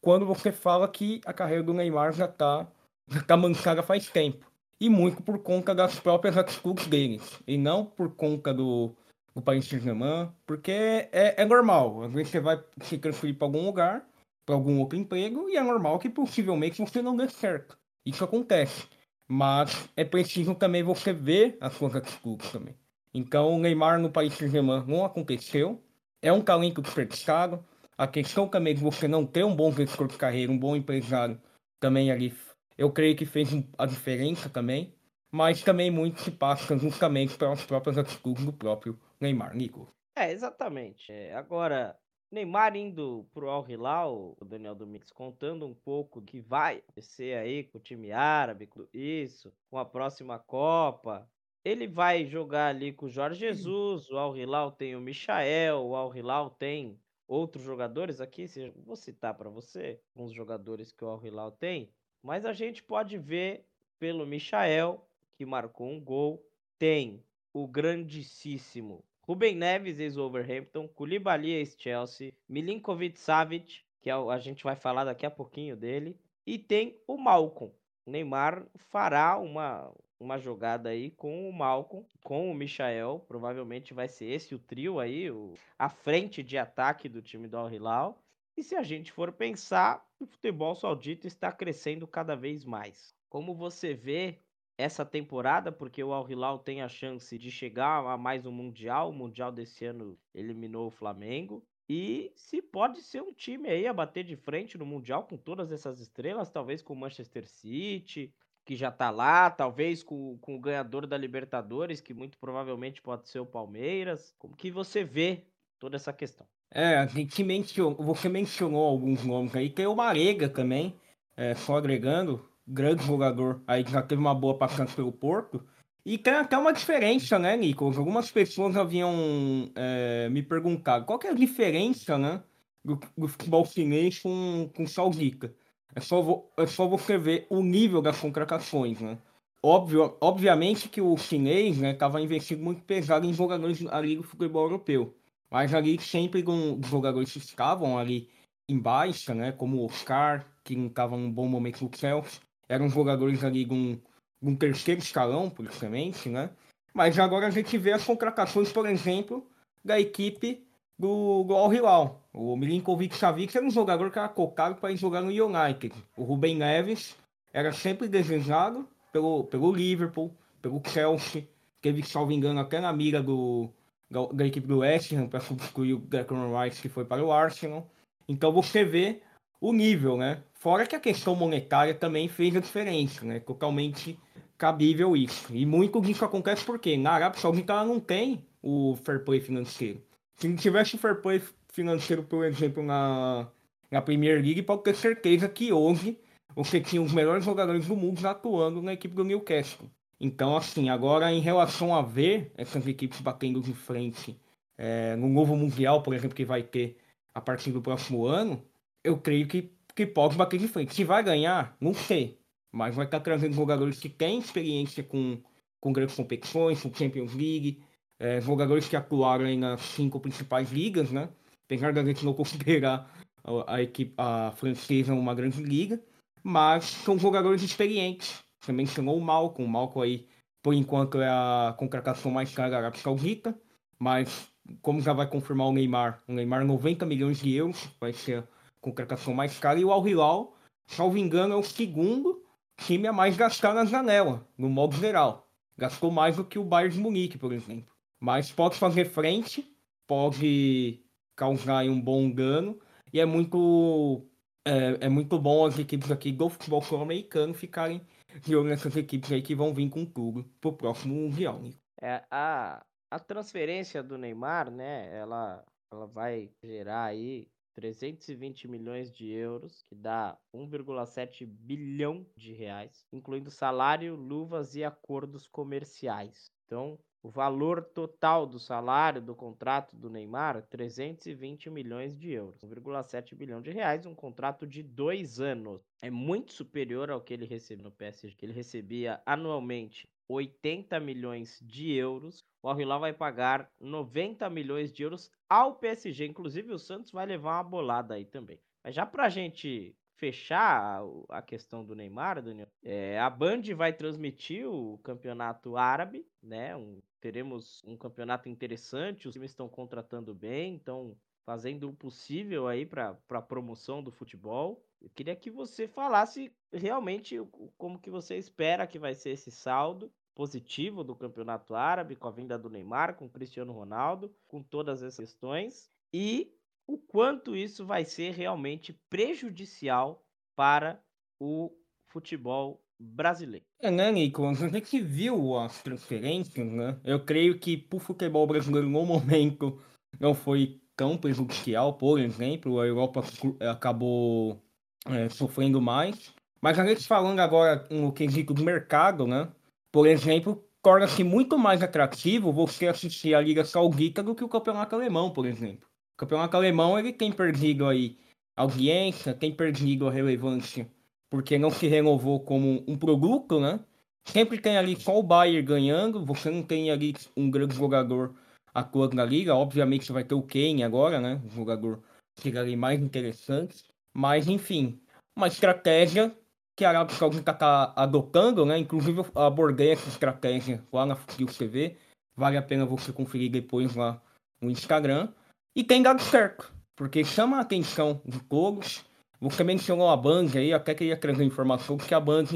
quando 0.00 0.26
você 0.26 0.50
fala 0.50 0.88
que 0.88 1.20
a 1.24 1.32
carreira 1.32 1.62
do 1.62 1.74
Neymar 1.74 2.12
já 2.12 2.24
está 2.26 2.66
já 3.08 3.22
tá 3.22 3.36
manchada 3.36 3.82
faz 3.82 4.08
tempo. 4.08 4.50
E 4.80 4.88
muito 4.88 5.22
por 5.22 5.38
conta 5.38 5.74
das 5.74 6.00
próprias 6.00 6.36
atitudes 6.36 6.86
deles. 6.86 7.40
E 7.46 7.56
não 7.56 7.84
por 7.84 8.10
conta 8.16 8.52
do, 8.52 8.94
o 9.34 9.40
Paris 9.40 9.66
Saint-Germain, 9.66 10.30
porque 10.46 11.08
é, 11.12 11.42
é 11.42 11.44
normal. 11.44 12.02
Às 12.02 12.12
vezes 12.12 12.30
você 12.30 12.40
vai 12.40 12.62
se 12.82 12.98
transferir 12.98 13.36
para 13.36 13.46
algum 13.46 13.64
lugar, 13.64 14.06
para 14.44 14.54
algum 14.54 14.78
outro 14.80 14.98
emprego, 14.98 15.48
e 15.48 15.56
é 15.56 15.62
normal 15.62 15.98
que 15.98 16.10
possivelmente 16.10 16.80
você 16.80 17.00
não 17.00 17.16
dê 17.16 17.28
certo. 17.28 17.78
Isso 18.04 18.24
acontece. 18.24 18.88
Mas 19.34 19.88
é 19.96 20.04
preciso 20.04 20.54
também 20.54 20.82
você 20.82 21.10
ver 21.10 21.56
as 21.58 21.72
suas 21.72 21.96
atitudes 21.96 22.52
também. 22.52 22.76
Então, 23.14 23.54
o 23.54 23.58
Neymar 23.58 23.98
no 23.98 24.10
Paris 24.10 24.34
Saint-Germain 24.34 24.84
não 24.86 25.06
aconteceu. 25.06 25.82
É 26.20 26.30
um 26.30 26.42
talento 26.42 26.82
desperdiçado. 26.82 27.64
A 27.96 28.06
questão 28.06 28.46
também 28.46 28.74
de 28.74 28.82
você 28.82 29.08
não 29.08 29.24
ter 29.24 29.42
um 29.42 29.56
bom 29.56 29.72
gestor 29.72 30.06
de 30.06 30.18
carreira, 30.18 30.52
um 30.52 30.58
bom 30.58 30.76
empresário, 30.76 31.40
também 31.80 32.10
ali, 32.10 32.36
eu 32.76 32.92
creio 32.92 33.16
que 33.16 33.24
fez 33.24 33.48
a 33.78 33.86
diferença 33.86 34.50
também. 34.50 34.94
Mas 35.30 35.62
também 35.62 35.90
muito 35.90 36.20
se 36.20 36.30
passa 36.30 36.76
justamente 36.76 37.34
pelas 37.38 37.64
próprias 37.64 37.96
atitudes 37.96 38.44
do 38.44 38.52
próprio 38.52 39.00
Neymar, 39.18 39.56
Nico. 39.56 39.90
É, 40.14 40.30
exatamente. 40.30 41.10
Agora, 41.34 41.96
Neymar 42.32 42.74
indo 42.76 43.26
pro 43.34 43.50
Al 43.50 43.68
Hilal, 43.68 44.34
o 44.40 44.44
Daniel 44.46 44.74
Domingues 44.74 45.12
contando 45.12 45.66
um 45.66 45.74
pouco 45.74 46.22
que 46.22 46.40
vai 46.40 46.78
acontecer 46.78 47.36
aí 47.36 47.64
com 47.64 47.76
o 47.76 47.80
time 47.80 48.10
árabe, 48.10 48.66
com 48.66 48.86
isso, 48.90 49.52
com 49.70 49.76
a 49.76 49.84
próxima 49.84 50.38
Copa. 50.38 51.28
Ele 51.62 51.86
vai 51.86 52.24
jogar 52.24 52.68
ali 52.68 52.90
com 52.90 53.04
o 53.04 53.10
Jorge 53.10 53.38
Jesus, 53.38 54.10
o 54.10 54.16
Al 54.16 54.34
Hilal 54.34 54.72
tem 54.72 54.96
o 54.96 55.00
Michael, 55.00 55.84
o 55.84 55.94
Al 55.94 56.16
Hilal 56.16 56.48
tem 56.48 56.98
outros 57.28 57.64
jogadores 57.64 58.18
aqui, 58.18 58.46
vou 58.76 58.96
citar 58.96 59.34
para 59.34 59.50
você 59.50 60.00
alguns 60.16 60.32
jogadores 60.32 60.90
que 60.90 61.04
o 61.04 61.08
Al 61.08 61.22
Hilal 61.22 61.52
tem, 61.52 61.90
mas 62.22 62.46
a 62.46 62.54
gente 62.54 62.82
pode 62.82 63.18
ver 63.18 63.66
pelo 63.98 64.26
Michael, 64.26 65.06
que 65.34 65.44
marcou 65.44 65.86
um 65.86 66.00
gol, 66.00 66.42
tem 66.78 67.22
o 67.52 67.68
grandíssimo 67.68 69.04
Ruben 69.22 69.54
Neves, 69.56 70.00
ex-Overhampton, 70.00 70.88
Koulibaly, 70.88 71.52
ex-Chelsea, 71.52 72.32
Milinkovic 72.48 73.18
Savic, 73.18 73.82
que 74.00 74.10
é 74.10 74.12
a 74.12 74.38
gente 74.38 74.64
vai 74.64 74.74
falar 74.74 75.04
daqui 75.04 75.24
a 75.24 75.30
pouquinho 75.30 75.76
dele, 75.76 76.18
e 76.44 76.58
tem 76.58 77.00
o 77.06 77.16
Malcom. 77.16 77.72
O 78.04 78.10
Neymar 78.10 78.66
fará 78.90 79.38
uma, 79.38 79.94
uma 80.18 80.38
jogada 80.38 80.88
aí 80.88 81.12
com 81.12 81.48
o 81.48 81.52
Malcom, 81.52 82.04
com 82.24 82.50
o 82.50 82.54
Michael, 82.54 83.24
provavelmente 83.28 83.94
vai 83.94 84.08
ser 84.08 84.26
esse 84.26 84.56
o 84.56 84.58
trio 84.58 84.98
aí, 84.98 85.30
o, 85.30 85.54
a 85.78 85.88
frente 85.88 86.42
de 86.42 86.58
ataque 86.58 87.08
do 87.08 87.22
time 87.22 87.46
do 87.46 87.56
Al 87.56 87.72
Hilal. 87.72 88.20
E 88.56 88.62
se 88.62 88.74
a 88.74 88.82
gente 88.82 89.12
for 89.12 89.32
pensar, 89.32 90.04
o 90.18 90.26
futebol 90.26 90.74
saudita 90.74 91.28
está 91.28 91.52
crescendo 91.52 92.06
cada 92.08 92.34
vez 92.34 92.64
mais. 92.64 93.14
Como 93.28 93.54
você 93.54 93.94
vê, 93.94 94.41
essa 94.76 95.04
temporada, 95.04 95.70
porque 95.70 96.02
o 96.02 96.12
Al 96.12 96.30
Hilal 96.30 96.58
tem 96.58 96.82
a 96.82 96.88
chance 96.88 97.38
de 97.38 97.50
chegar 97.50 98.04
a 98.06 98.16
mais 98.16 98.46
um 98.46 98.52
Mundial. 98.52 99.10
O 99.10 99.12
Mundial 99.12 99.52
desse 99.52 99.84
ano 99.84 100.18
eliminou 100.34 100.86
o 100.86 100.90
Flamengo. 100.90 101.64
E 101.88 102.32
se 102.34 102.62
pode 102.62 103.00
ser 103.00 103.22
um 103.22 103.32
time 103.32 103.68
aí 103.68 103.86
a 103.86 103.92
bater 103.92 104.24
de 104.24 104.36
frente 104.36 104.78
no 104.78 104.86
Mundial 104.86 105.24
com 105.24 105.36
todas 105.36 105.70
essas 105.70 106.00
estrelas, 106.00 106.50
talvez 106.50 106.80
com 106.80 106.94
o 106.94 106.96
Manchester 106.96 107.46
City, 107.46 108.32
que 108.64 108.76
já 108.76 108.90
tá 108.90 109.10
lá, 109.10 109.50
talvez 109.50 110.02
com, 110.02 110.38
com 110.38 110.56
o 110.56 110.60
ganhador 110.60 111.06
da 111.06 111.16
Libertadores, 111.16 112.00
que 112.00 112.14
muito 112.14 112.38
provavelmente 112.38 113.02
pode 113.02 113.28
ser 113.28 113.40
o 113.40 113.46
Palmeiras. 113.46 114.34
Como 114.38 114.56
que 114.56 114.70
você 114.70 115.04
vê 115.04 115.44
toda 115.78 115.96
essa 115.96 116.12
questão? 116.12 116.46
É, 116.70 117.06
mencionou, 117.44 117.94
você 117.96 118.28
mencionou 118.28 118.84
alguns 118.84 119.22
nomes 119.24 119.54
aí, 119.54 119.68
tem 119.68 119.86
o 119.86 119.94
Marega 119.94 120.48
também, 120.48 120.98
é, 121.36 121.54
só 121.54 121.76
agregando, 121.76 122.48
grande 122.66 123.04
jogador, 123.04 123.62
aí 123.66 123.84
já 123.88 124.02
teve 124.02 124.20
uma 124.20 124.34
boa 124.34 124.56
passagem 124.56 124.94
pelo 124.94 125.12
Porto. 125.12 125.64
E 126.04 126.18
tem 126.18 126.34
até 126.34 126.58
uma 126.58 126.72
diferença, 126.72 127.38
né, 127.38 127.56
Nicolas? 127.56 127.96
Algumas 127.96 128.30
pessoas 128.30 128.76
haviam 128.76 129.70
é, 129.74 130.28
me 130.28 130.42
perguntado 130.42 131.04
qual 131.04 131.18
que 131.18 131.28
é 131.28 131.30
a 131.30 131.34
diferença, 131.34 132.18
né, 132.18 132.42
do, 132.84 132.98
do 133.16 133.28
futebol 133.28 133.64
chinês 133.64 134.18
com, 134.18 134.68
com 134.74 134.86
Saudita. 134.86 135.54
É 135.94 136.00
só, 136.00 136.44
é 136.56 136.66
só 136.66 136.88
você 136.88 137.18
ver 137.18 137.46
o 137.50 137.62
nível 137.62 138.00
das 138.02 138.18
contratações, 138.18 139.00
né? 139.00 139.18
Óbvio, 139.64 140.16
obviamente 140.20 140.88
que 140.88 141.00
o 141.00 141.16
chinês 141.16 141.80
estava 141.80 142.18
né, 142.18 142.24
investindo 142.24 142.62
muito 142.62 142.82
pesado 142.82 143.26
em 143.26 143.32
jogadores 143.32 143.84
ali 143.86 144.16
do 144.16 144.22
futebol 144.22 144.64
europeu. 144.64 145.14
Mas 145.50 145.72
ali 145.74 146.00
sempre 146.00 146.42
com 146.42 146.80
jogadores 146.82 147.32
que 147.32 147.38
estavam 147.38 147.96
ali 147.96 148.28
em 148.68 148.78
baixa, 148.78 149.34
né? 149.34 149.52
Como 149.52 149.76
o 149.76 149.84
Oscar, 149.84 150.46
que 150.64 150.74
não 150.74 150.86
estava 150.86 151.16
num 151.16 151.30
bom 151.30 151.46
momento 151.46 151.84
no 151.84 151.90
Chelsea. 151.94 152.40
Eram 152.72 152.88
jogadores 152.88 153.44
ali 153.44 153.66
com 153.66 153.98
um 154.40 154.56
terceiro 154.56 154.98
escalão, 154.98 155.50
praticamente, 155.50 156.30
né? 156.30 156.48
Mas 156.94 157.18
agora 157.18 157.46
a 157.46 157.50
gente 157.50 157.76
vê 157.76 157.92
as 157.92 158.02
contratações, 158.02 158.72
por 158.72 158.86
exemplo, 158.88 159.46
da 159.84 160.00
equipe 160.00 160.66
do, 160.98 161.44
do 161.44 161.54
Al 161.54 161.70
Hilal. 161.70 162.22
O 162.32 162.56
Milinkovic 162.56 163.14
Savic 163.14 163.54
era 163.54 163.66
um 163.66 163.70
jogador 163.70 164.10
que 164.10 164.18
era 164.18 164.28
cocado 164.28 164.76
para 164.76 164.96
jogar 164.96 165.20
no 165.20 165.28
United. 165.28 165.94
O 166.16 166.24
Rubem 166.24 166.56
Neves 166.56 167.14
era 167.52 167.74
sempre 167.74 168.08
desejado 168.08 168.88
pelo, 169.12 169.44
pelo 169.44 169.70
Liverpool, 169.70 170.34
pelo 170.62 170.80
Chelsea. 170.86 171.46
Teve, 171.82 172.02
salvo 172.02 172.32
engano, 172.32 172.58
até 172.58 172.80
na 172.80 172.90
mira 172.90 173.22
do, 173.22 173.68
da, 174.10 174.24
da 174.32 174.46
equipe 174.46 174.66
do 174.66 174.78
West 174.78 175.12
Ham 175.12 175.28
para 175.28 175.40
substituir 175.40 175.92
o 175.92 175.98
Declan 175.98 176.58
Rice, 176.58 176.80
que 176.80 176.88
foi 176.88 177.04
para 177.04 177.22
o 177.22 177.30
Arsenal. 177.30 177.86
Então 178.26 178.50
você 178.50 178.82
vê 178.82 179.20
o 179.60 179.74
nível, 179.74 180.16
né? 180.16 180.42
Fora 180.62 180.86
que 180.86 180.94
a 180.94 181.00
questão 181.00 181.34
monetária 181.34 181.92
também 181.92 182.28
fez 182.28 182.54
a 182.54 182.60
diferença, 182.60 183.24
né? 183.24 183.40
Totalmente 183.40 184.16
cabível 184.56 185.16
isso. 185.16 185.52
E 185.52 185.66
muito 185.66 186.00
disso 186.00 186.24
acontece 186.24 186.64
porque 186.64 186.96
na 186.96 187.10
Arábia 187.10 187.40
Saudita 187.40 187.72
ela 187.72 187.84
não 187.84 187.98
tem 187.98 188.46
o 188.62 188.94
fair 189.02 189.24
play 189.24 189.40
financeiro. 189.40 190.00
Se 190.36 190.46
não 190.46 190.54
tivesse 190.54 190.96
fair 190.96 191.20
play 191.20 191.42
financeiro, 191.66 192.22
por 192.22 192.44
exemplo, 192.44 192.80
na, 192.80 193.48
na 193.90 194.00
Premier 194.00 194.40
League, 194.40 194.62
pode 194.62 194.84
ter 194.84 194.94
certeza 194.94 195.48
que 195.48 195.72
hoje 195.72 196.16
você 196.54 196.80
tinha 196.80 197.02
os 197.02 197.12
melhores 197.12 197.44
jogadores 197.44 197.88
do 197.88 197.96
mundo 197.96 198.24
atuando 198.24 198.80
na 198.80 198.92
equipe 198.92 199.16
do 199.16 199.24
Newcastle. 199.24 199.90
Então, 200.20 200.56
assim, 200.56 200.88
agora 200.88 201.32
em 201.32 201.40
relação 201.40 201.92
a 201.92 202.02
ver 202.02 202.52
essas 202.56 202.86
equipes 202.86 203.20
batendo 203.20 203.60
de 203.60 203.74
frente 203.74 204.38
é, 204.78 205.16
no 205.16 205.28
novo 205.28 205.56
Mundial, 205.56 206.04
por 206.04 206.14
exemplo, 206.14 206.36
que 206.36 206.44
vai 206.44 206.62
ter 206.62 206.98
a 207.34 207.40
partir 207.40 207.72
do 207.72 207.82
próximo 207.82 208.26
ano, 208.26 208.64
eu 209.02 209.18
creio 209.18 209.48
que, 209.48 209.62
que 209.94 210.06
pode 210.06 210.36
bater 210.36 210.58
de 210.58 210.68
frente. 210.68 210.94
Se 210.94 211.04
vai 211.04 211.22
ganhar, 211.22 211.76
não 211.80 211.94
sei. 211.94 212.38
Mas 212.72 212.94
vai 212.94 213.04
estar 213.04 213.20
trazendo 213.20 213.54
jogadores 213.54 214.00
que 214.00 214.08
têm 214.08 214.38
experiência 214.38 215.02
com, 215.02 215.38
com 215.80 215.92
grandes 215.92 216.16
competições, 216.16 216.82
com 216.82 216.92
Champions 216.92 217.34
League, 217.34 217.82
é, 218.18 218.40
jogadores 218.40 218.88
que 218.88 218.96
atuaram 218.96 219.44
aí 219.44 219.56
nas 219.56 219.80
cinco 219.82 220.20
principais 220.20 220.70
ligas, 220.70 221.10
né? 221.10 221.28
Apesar 221.66 221.92
da 221.92 222.04
gente 222.04 222.24
não 222.24 222.32
considerar 222.34 223.12
a, 223.44 223.74
a 223.74 223.82
equipe 223.82 224.14
a 224.16 224.52
francesa 224.52 225.12
uma 225.12 225.34
grande 225.34 225.62
liga, 225.62 226.02
mas 226.42 226.84
são 226.84 227.18
jogadores 227.18 227.62
experientes. 227.62 228.42
Você 228.62 228.72
mencionou 228.72 229.18
o 229.18 229.20
Malcom, 229.20 229.64
o 229.64 229.68
Malcom 229.68 230.02
aí, 230.02 230.28
por 230.62 230.72
enquanto, 230.72 231.20
é 231.20 231.28
a 231.28 231.74
contratação 231.76 232.30
mais 232.30 232.54
cara 232.54 232.70
da 232.70 232.78
Arábia 232.78 233.00
Saudita, 233.00 233.58
mas 233.98 234.48
como 234.80 235.00
já 235.00 235.12
vai 235.12 235.28
confirmar 235.28 235.66
o 235.66 235.72
Neymar, 235.72 236.22
o 236.28 236.32
Neymar 236.32 236.64
90 236.64 237.04
milhões 237.04 237.40
de 237.40 237.52
euros, 237.54 237.88
vai 238.00 238.12
ser 238.12 238.44
contratação 238.82 239.32
mais 239.32 239.58
cara, 239.58 239.78
e 239.78 239.84
o 239.84 239.92
Al 239.92 240.06
Hilal, 240.06 240.54
salvo 240.84 241.16
engano, 241.16 241.54
é 241.54 241.56
o 241.56 241.62
segundo 241.62 242.44
time 242.76 243.06
a 243.06 243.12
mais 243.12 243.36
gastar 243.36 243.72
na 243.72 243.84
janela, 243.84 244.46
no 244.58 244.68
modo 244.68 244.96
geral. 244.96 245.48
Gastou 245.78 246.10
mais 246.10 246.36
do 246.36 246.44
que 246.44 246.58
o 246.58 246.64
Bayern 246.64 246.94
de 246.94 247.00
Munique, 247.00 247.38
por 247.38 247.52
exemplo. 247.52 247.94
Mas 248.20 248.52
pode 248.52 248.76
fazer 248.76 249.06
frente, 249.06 249.74
pode 250.06 251.00
causar 251.34 251.84
um 251.84 252.00
bom 252.00 252.30
dano. 252.30 252.78
E 253.12 253.20
é 253.20 253.24
muito, 253.24 254.26
é, 254.64 255.06
é 255.06 255.08
muito 255.08 255.38
bom 255.38 255.64
as 255.64 255.78
equipes 255.78 256.10
aqui 256.10 256.32
do 256.32 256.48
futebol 256.48 256.82
sul-americano 256.82 257.54
ficarem 257.54 258.02
de 258.40 258.56
olho 258.56 258.68
nessas 258.68 258.96
equipes 258.96 259.30
aí 259.32 259.42
que 259.42 259.54
vão 259.54 259.72
vir 259.72 259.88
com 259.90 260.04
tudo 260.04 260.44
pro 260.60 260.72
próximo 260.72 261.14
Mundial. 261.14 261.60
É, 262.00 262.22
a, 262.30 262.84
a 263.10 263.18
transferência 263.18 264.02
do 264.02 264.18
Neymar, 264.18 264.70
né, 264.70 265.08
ela, 265.16 265.64
ela 265.90 266.06
vai 266.06 266.50
gerar 266.62 267.04
aí 267.04 267.46
320 267.74 268.68
milhões 268.68 269.10
de 269.10 269.28
euros, 269.30 269.82
que 269.82 269.94
dá 269.94 270.38
1,7 270.54 271.46
bilhão 271.46 272.26
de 272.36 272.52
reais, 272.52 273.06
incluindo 273.12 273.50
salário, 273.50 274.14
luvas 274.14 274.74
e 274.74 274.84
acordos 274.84 275.46
comerciais. 275.46 276.50
Então, 276.66 276.98
o 277.22 277.30
valor 277.30 277.84
total 277.84 278.44
do 278.46 278.58
salário 278.58 279.22
do 279.22 279.34
contrato 279.34 279.94
do 279.94 280.10
Neymar, 280.10 280.66
320 280.68 281.70
milhões 281.70 282.18
de 282.18 282.32
euros, 282.32 282.64
1,7 282.64 283.36
bilhão 283.36 283.62
de 283.62 283.70
reais, 283.70 284.06
um 284.06 284.14
contrato 284.14 284.66
de 284.66 284.82
dois 284.82 285.38
anos. 285.38 285.80
É 286.02 286.10
muito 286.10 286.52
superior 286.52 287.10
ao 287.10 287.20
que 287.20 287.32
ele 287.32 287.44
recebe 287.46 287.82
no 287.82 287.92
PSG, 287.92 288.34
que 288.36 288.44
ele 288.44 288.52
recebia 288.52 289.22
anualmente 289.24 290.08
80 290.32 290.98
milhões 291.00 291.58
de 291.62 291.92
euros. 291.92 292.44
O 292.62 292.72
Hilal 292.74 293.00
vai 293.00 293.12
pagar 293.12 293.70
90 293.80 294.48
milhões 294.50 294.92
de 294.92 295.02
euros 295.02 295.30
ao 295.48 295.76
PSG. 295.76 296.26
Inclusive, 296.26 296.72
o 296.72 296.78
Santos 296.78 297.12
vai 297.12 297.26
levar 297.26 297.56
uma 297.56 297.64
bolada 297.64 298.14
aí 298.14 298.24
também. 298.24 298.60
Mas 298.82 298.94
já 298.94 299.06
para 299.06 299.24
a 299.24 299.28
gente 299.28 299.94
fechar 300.22 301.02
a 301.28 301.42
questão 301.42 301.84
do 301.84 301.96
Neymar, 301.96 302.40
Daniel, 302.40 302.68
é, 302.82 303.18
a 303.18 303.28
Band 303.28 303.62
vai 303.76 303.92
transmitir 303.92 304.68
o 304.68 304.98
campeonato 304.98 305.76
árabe, 305.76 306.24
né? 306.40 306.76
Um, 306.76 307.02
teremos 307.20 307.82
um 307.84 307.96
campeonato 307.96 308.48
interessante, 308.48 309.26
os 309.26 309.34
times 309.34 309.50
estão 309.50 309.68
contratando 309.68 310.32
bem, 310.32 310.76
estão 310.76 311.16
fazendo 311.44 311.88
o 311.88 311.92
possível 311.92 312.68
aí 312.68 312.86
para 312.86 313.18
a 313.30 313.42
promoção 313.42 314.02
do 314.02 314.12
futebol. 314.12 314.84
Eu 315.00 315.10
queria 315.10 315.34
que 315.34 315.50
você 315.50 315.88
falasse 315.88 316.52
realmente 316.72 317.36
como 317.76 317.98
que 317.98 318.08
você 318.08 318.36
espera 318.36 318.86
que 318.86 319.00
vai 319.00 319.16
ser 319.16 319.30
esse 319.30 319.50
saldo 319.50 320.12
positivo 320.34 321.04
do 321.04 321.14
campeonato 321.14 321.74
árabe, 321.74 322.16
com 322.16 322.28
a 322.28 322.30
vinda 322.30 322.58
do 322.58 322.70
Neymar, 322.70 323.16
com 323.16 323.28
Cristiano 323.28 323.72
Ronaldo, 323.72 324.34
com 324.48 324.62
todas 324.62 325.02
essas 325.02 325.28
questões, 325.30 325.90
e 326.12 326.52
o 326.86 326.98
quanto 326.98 327.56
isso 327.56 327.86
vai 327.86 328.04
ser 328.04 328.32
realmente 328.32 328.92
prejudicial 329.08 330.24
para 330.56 331.02
o 331.40 331.72
futebol 332.08 332.82
brasileiro. 332.98 333.64
É, 333.80 333.90
né, 333.90 334.12
Nicolas? 334.12 334.62
A 334.62 334.68
gente 334.68 335.00
viu 335.00 335.58
as 335.58 335.82
transferências, 335.82 336.66
né? 336.66 336.98
Eu 337.04 337.24
creio 337.24 337.58
que 337.58 337.76
para 337.76 337.96
o 337.96 338.00
futebol 338.00 338.46
brasileiro, 338.46 338.88
no 338.88 339.04
momento, 339.04 339.80
não 340.20 340.34
foi 340.34 340.80
tão 340.94 341.16
prejudicial, 341.16 341.94
por 341.94 342.20
exemplo, 342.20 342.78
a 342.78 342.86
Europa 342.86 343.24
acabou 343.70 344.62
é, 345.06 345.28
sofrendo 345.28 345.80
mais. 345.80 346.32
Mas 346.60 346.78
a 346.78 346.86
gente 346.86 347.08
falando 347.08 347.40
agora 347.40 347.84
no 347.90 348.12
quesito 348.12 348.54
do 348.54 348.62
mercado, 348.62 349.26
né? 349.26 349.50
Por 349.92 350.06
exemplo, 350.06 350.64
torna-se 350.82 351.22
muito 351.22 351.58
mais 351.58 351.82
atrativo 351.82 352.50
você 352.50 352.88
assistir 352.88 353.34
a 353.34 353.40
Liga 353.40 353.64
Saudita 353.64 354.22
do 354.22 354.34
que 354.34 354.42
o 354.42 354.48
Campeonato 354.48 354.96
Alemão, 354.96 355.30
por 355.30 355.46
exemplo. 355.46 355.86
O 356.14 356.18
Campeonato 356.18 356.56
Alemão 356.56 356.98
ele 356.98 357.12
tem 357.12 357.30
perdido 357.30 357.86
aí 357.86 358.16
audiência, 358.56 359.34
tem 359.34 359.54
perdido 359.54 360.08
a 360.08 360.10
relevância, 360.10 360.90
porque 361.30 361.58
não 361.58 361.70
se 361.70 361.86
renovou 361.86 362.40
como 362.40 362.82
um 362.88 362.96
produto, 362.96 363.60
né? 363.60 363.80
Sempre 364.24 364.58
tem 364.58 364.76
ali 364.76 364.98
só 364.98 365.18
o 365.18 365.22
Bayern 365.22 365.62
ganhando, 365.62 366.24
você 366.24 366.50
não 366.50 366.62
tem 366.62 366.90
ali 366.90 367.14
um 367.36 367.50
grande 367.50 367.74
jogador 367.74 368.34
atuando 368.72 369.16
na 369.16 369.24
liga. 369.24 369.54
Obviamente 369.54 370.06
você 370.06 370.12
vai 370.12 370.24
ter 370.24 370.34
o 370.34 370.42
Kane 370.42 370.82
agora, 370.82 371.20
né? 371.20 371.40
Um 371.44 371.50
jogador 371.50 372.02
que 372.36 372.56
ali 372.56 372.76
mais 372.76 373.00
interessante. 373.00 373.84
Mas, 374.14 374.48
enfim, 374.48 375.00
uma 375.36 375.48
estratégia 375.48 376.34
que 376.82 376.86
a 376.86 376.88
Arábia 376.88 377.14
Saudita 377.14 377.52
está 377.52 377.92
adotando, 377.94 378.66
né? 378.66 378.76
Inclusive 378.76 379.20
eu 379.20 379.26
abordei 379.40 379.92
essa 379.92 380.08
estratégia 380.08 380.82
lá 380.92 381.06
na 381.06 381.14
TV. 381.14 381.96
Vale 382.36 382.56
a 382.56 382.62
pena 382.62 382.84
você 382.84 383.12
conferir 383.12 383.52
depois 383.52 383.94
lá 383.94 384.20
no 384.60 384.68
Instagram. 384.68 385.28
E 385.76 385.84
tem 385.84 386.02
dado 386.02 386.20
certo, 386.20 386.72
porque 386.96 387.24
chama 387.24 387.58
a 387.58 387.60
atenção 387.60 388.20
de 388.24 388.40
todos. 388.40 389.04
Você 389.40 389.62
mencionou 389.62 390.10
a 390.10 390.16
Band 390.16 390.48
aí, 390.56 390.72
até 390.72 390.92
queria 390.92 391.16
trazer 391.16 391.44
informação 391.44 391.96
que 391.96 392.12
a 392.12 392.18
Band 392.18 392.46